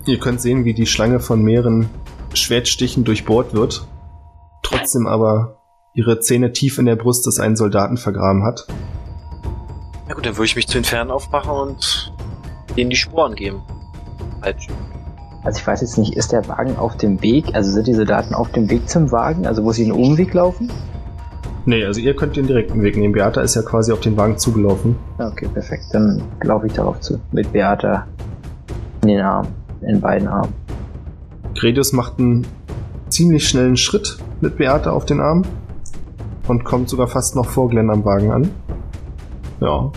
Ihr 0.06 0.20
könnt 0.20 0.42
sehen, 0.42 0.66
wie 0.66 0.74
die 0.74 0.86
Schlange 0.86 1.20
von 1.20 1.42
mehreren 1.42 1.90
Schwertstichen 2.34 3.06
durchbohrt 3.06 3.54
wird. 3.54 3.88
Trotzdem 4.64 5.08
aber 5.08 5.62
ihre 5.94 6.20
Zähne 6.20 6.52
tief 6.52 6.78
in 6.78 6.86
der 6.86 6.98
Brust 6.98 7.26
des 7.26 7.40
einen 7.40 7.56
Soldaten 7.56 7.96
vergraben 7.98 8.44
hat. 8.44 8.68
Na 10.08 10.14
gut, 10.14 10.26
dann 10.26 10.36
würde 10.36 10.46
ich 10.46 10.56
mich 10.58 10.68
zu 10.68 10.78
den 10.78 10.84
Fernen 10.84 11.10
aufmachen 11.10 11.52
und 11.52 12.14
denen 12.76 12.90
die 12.90 12.98
Sporen 12.98 13.36
geben. 13.36 13.62
Peitsche. 14.42 14.72
Also 15.44 15.60
ich 15.60 15.68
weiß 15.68 15.82
jetzt 15.82 15.98
nicht, 15.98 16.16
ist 16.16 16.34
der 16.34 16.48
Wagen 16.50 16.76
auf 16.76 16.98
dem 16.98 17.22
Weg? 17.22 17.56
Also 17.56 17.72
sind 17.72 17.88
die 17.88 17.94
Soldaten 17.94 18.34
auf 18.34 18.52
dem 18.52 18.70
Weg 18.70 18.90
zum 18.90 19.12
Wagen? 19.12 19.48
Also 19.48 19.64
wo 19.64 19.72
sie 19.72 19.84
einen 19.84 19.94
Umweg 19.94 20.34
laufen? 20.34 20.70
Nee, 21.68 21.84
also 21.84 22.00
ihr 22.00 22.16
könnt 22.16 22.36
den 22.36 22.46
direkten 22.46 22.84
Weg 22.84 22.96
nehmen. 22.96 23.14
Beata 23.14 23.42
ist 23.42 23.56
ja 23.56 23.64
quasi 23.64 23.92
auf 23.92 24.00
den 24.00 24.16
Wagen 24.18 24.38
zugelaufen. 24.38 24.96
Okay, 25.18 25.48
perfekt. 25.52 25.86
Dann 25.92 26.22
laufe 26.44 26.68
ich 26.68 26.74
darauf 26.74 27.00
zu. 27.00 27.20
Mit 27.32 27.52
Beata 27.52 28.08
in 29.02 29.10
den 29.10 29.22
Armen. 29.22 29.50
In 29.82 30.00
beiden 30.00 30.28
Armen. 30.28 30.54
Gredius 31.56 31.92
macht 31.92 32.20
einen 32.20 32.46
ziemlich 33.10 33.48
schnellen 33.48 33.78
Schritt 33.78 34.18
mit 34.42 34.58
Beata 34.58 34.92
auf 34.92 35.06
den 35.06 35.20
Arm 35.20 35.44
und 36.48 36.64
kommt 36.66 36.90
sogar 36.90 37.08
fast 37.08 37.36
noch 37.36 37.48
vor 37.48 37.70
Glenn 37.70 37.90
am 37.90 38.06
Wagen 38.06 38.32
an. 38.32 38.52
Ja. 39.60 39.92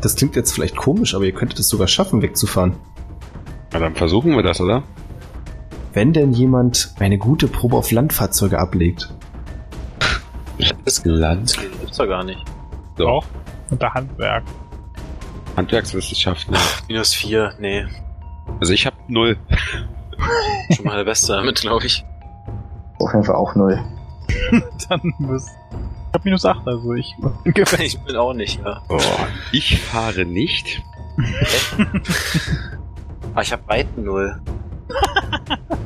Das 0.00 0.16
klingt 0.16 0.36
jetzt 0.36 0.52
vielleicht 0.52 0.76
komisch, 0.76 1.14
aber 1.14 1.24
ihr 1.24 1.32
könntet 1.32 1.58
es 1.58 1.68
sogar 1.68 1.88
schaffen, 1.88 2.22
wegzufahren. 2.22 2.74
Na, 3.72 3.78
dann 3.78 3.94
versuchen 3.94 4.32
wir 4.32 4.42
das, 4.42 4.60
oder? 4.60 4.82
Wenn 5.92 6.12
denn 6.12 6.32
jemand 6.32 6.94
eine 6.98 7.18
gute 7.18 7.48
Probe 7.48 7.76
auf 7.76 7.90
Landfahrzeuge 7.90 8.58
ablegt. 8.58 9.14
Das 10.84 11.04
Land. 11.04 11.56
gibt's 11.80 11.96
doch 11.96 12.06
gar 12.06 12.24
nicht. 12.24 12.42
So, 12.96 13.06
Auch 13.08 13.24
unter 13.70 13.92
Handwerk. 13.94 14.42
Handwerkswissenschaften. 15.56 16.56
Minus 16.88 17.14
vier, 17.14 17.52
nee. 17.58 17.84
Also 18.60 18.72
ich 18.72 18.86
hab 18.86 18.94
null. 19.08 19.36
Schon 20.74 20.84
mal 20.84 20.96
der 20.96 21.04
Beste 21.04 21.32
damit, 21.34 21.60
glaube 21.60 21.86
ich. 21.86 22.04
Auf 22.98 23.12
jeden 23.12 23.24
Fall 23.24 23.36
auch 23.36 23.54
null. 23.54 23.78
Dann 24.88 25.00
muss. 25.18 25.46
Ich 25.46 26.14
hab 26.14 26.24
minus 26.24 26.44
8, 26.44 26.66
also 26.66 26.94
ich 26.94 27.14
ungefähr. 27.44 27.80
Ich 27.84 27.98
bin 28.00 28.16
auch 28.16 28.32
nicht, 28.32 28.60
ja. 28.64 28.80
Oh, 28.88 28.98
ich 29.52 29.78
fahre 29.82 30.24
nicht. 30.24 30.82
Aber 33.32 33.42
ich 33.42 33.52
habe 33.52 33.62
Weiten 33.68 34.04
null. 34.04 34.40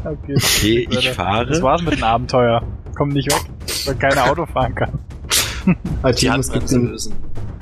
Okay, 0.04 0.34
Okay, 0.36 0.88
ich 0.90 1.06
Das 1.06 1.16
fahre. 1.16 1.62
war's 1.62 1.82
mit 1.82 1.94
dem 1.96 2.04
Abenteuer. 2.04 2.62
Komm 2.94 3.10
nicht 3.10 3.30
weg, 3.30 3.44
weil 3.86 3.94
keiner 3.96 4.24
Auto 4.30 4.46
fahren 4.46 4.74
kann. 4.74 4.98
Artemis, 6.02 6.48
den, 6.48 6.86
lösen. 6.88 7.14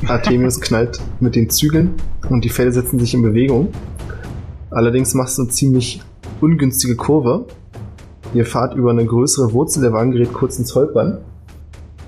Artemis 0.06 0.60
knallt 0.60 1.00
mit 1.20 1.36
den 1.36 1.50
Zügeln 1.50 1.94
und 2.28 2.44
die 2.44 2.50
Pferde 2.50 2.72
setzen 2.72 2.98
sich 2.98 3.14
in 3.14 3.22
Bewegung. 3.22 3.68
Allerdings 4.70 5.14
machst 5.14 5.38
du 5.38 5.42
eine 5.42 5.50
ziemlich 5.50 6.02
ungünstige 6.40 6.96
Kurve. 6.96 7.46
Ihr 8.32 8.46
fahrt 8.46 8.74
über 8.74 8.90
eine 8.90 9.04
größere 9.04 9.52
Wurzel, 9.52 9.82
der 9.82 9.92
Wagen 9.92 10.12
gerät 10.12 10.32
kurz 10.32 10.58
ins 10.58 10.74
Holpern. 10.74 11.18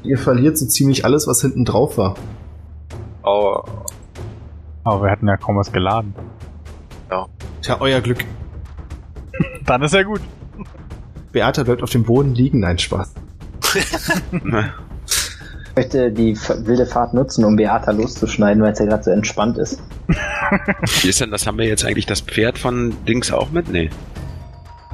Ihr 0.04 0.18
verliert 0.18 0.56
so 0.56 0.66
ziemlich 0.66 1.04
alles, 1.04 1.26
was 1.26 1.40
hinten 1.42 1.64
drauf 1.64 1.98
war. 1.98 2.14
Oh, 3.24 3.62
Aber 4.84 5.04
wir 5.04 5.10
hatten 5.10 5.28
ja 5.28 5.36
kaum 5.36 5.56
was 5.56 5.70
geladen. 5.72 6.14
Tja, 7.62 7.76
euer 7.78 8.00
Glück. 8.00 8.24
Dann 9.64 9.82
ist 9.82 9.94
ja 9.94 10.02
gut. 10.02 10.20
Beata 11.32 11.64
bleibt 11.64 11.82
auf 11.82 11.90
dem 11.90 12.04
Boden 12.04 12.34
liegen. 12.34 12.60
Nein, 12.60 12.78
Spaß. 12.78 13.14
Ich 13.74 15.76
möchte 15.76 16.12
die 16.12 16.36
wilde 16.36 16.84
Fahrt 16.84 17.14
nutzen, 17.14 17.44
um 17.44 17.56
Beata 17.56 17.92
loszuschneiden, 17.92 18.62
weil 18.62 18.72
es 18.72 18.78
ja 18.78 18.84
gerade 18.84 19.02
so 19.02 19.10
entspannt 19.10 19.56
ist. 19.56 19.82
Wie 21.00 21.08
ist 21.08 21.20
denn 21.20 21.30
das? 21.30 21.46
Haben 21.46 21.56
wir 21.56 21.66
jetzt 21.66 21.84
eigentlich 21.84 22.04
das 22.04 22.20
Pferd 22.20 22.58
von 22.58 22.94
Dings 23.08 23.32
auch 23.32 23.50
mit? 23.50 23.70
Nee. 23.70 23.88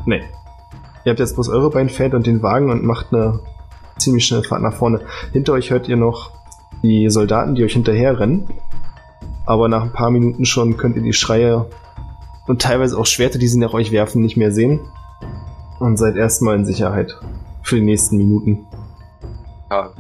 Nee. 0.07 0.23
Ihr 1.05 1.11
habt 1.11 1.19
jetzt 1.19 1.35
bloß 1.35 1.49
eure 1.49 1.71
beiden 1.71 1.89
Pferde 1.89 2.17
und 2.17 2.27
den 2.27 2.43
Wagen 2.43 2.71
und 2.71 2.85
macht 2.85 3.13
eine 3.13 3.41
ziemlich 3.99 4.27
schnelle 4.27 4.45
Fahrt 4.45 4.63
nach 4.63 4.75
vorne. 4.75 5.01
Hinter 5.33 5.55
euch 5.55 5.71
hört 5.71 5.89
ihr 5.89 5.97
noch 5.97 6.31
die 6.83 7.11
Soldaten, 7.11 7.57
die 7.57 7.65
euch 7.65 7.73
hinterherrennen. 7.73 8.49
Aber 9.47 9.69
nach 9.69 9.83
ein 9.83 9.93
paar 9.93 10.11
Minuten 10.11 10.45
schon 10.45 10.77
könnt 10.77 10.97
ihr 10.97 11.03
die 11.03 11.13
Schreie 11.13 11.67
und 12.47 12.63
teilweise 12.63 12.97
auch 12.97 13.07
Schwerter, 13.07 13.39
die 13.39 13.49
sie 13.49 13.59
nach 13.59 13.75
euch 13.75 13.91
werfen, 13.91 14.23
nicht 14.23 14.37
mehr 14.37 14.53
sehen. 14.53 14.81
Und 15.79 15.97
seid 15.97 16.17
erstmal 16.17 16.57
in 16.57 16.65
Sicherheit. 16.65 17.17
Für 17.63 17.77
die 17.77 17.83
nächsten 17.83 18.17
Minuten. 18.17 18.67
ja. 19.71 19.91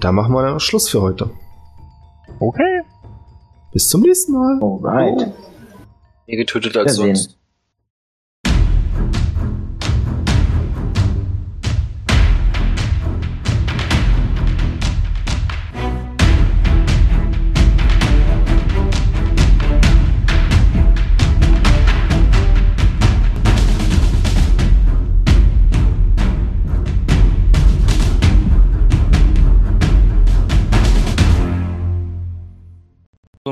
Da 0.00 0.10
machen 0.12 0.32
wir 0.34 0.42
dann 0.42 0.56
auch 0.56 0.60
Schluss 0.60 0.88
für 0.88 1.00
heute. 1.00 1.30
Okay. 2.40 2.82
Bis 3.72 3.88
zum 3.88 4.00
nächsten 4.02 4.32
Mal. 4.32 4.60
Alright. 4.60 5.32
Mehr 6.26 6.36
getötet 6.36 6.76
als 6.76 6.96
sonst. 6.96 7.38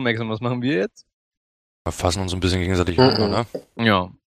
Max, 0.00 0.18
und 0.20 0.30
was 0.30 0.40
machen 0.40 0.62
wir 0.62 0.74
jetzt? 0.76 1.06
Wir 1.84 1.92
fassen 1.92 2.22
uns 2.22 2.32
ein 2.32 2.40
bisschen 2.40 2.60
gegenseitig 2.60 2.98
an, 2.98 3.14
Mhm. 3.14 3.28
oder? 3.28 3.46
Ja. 3.76 4.10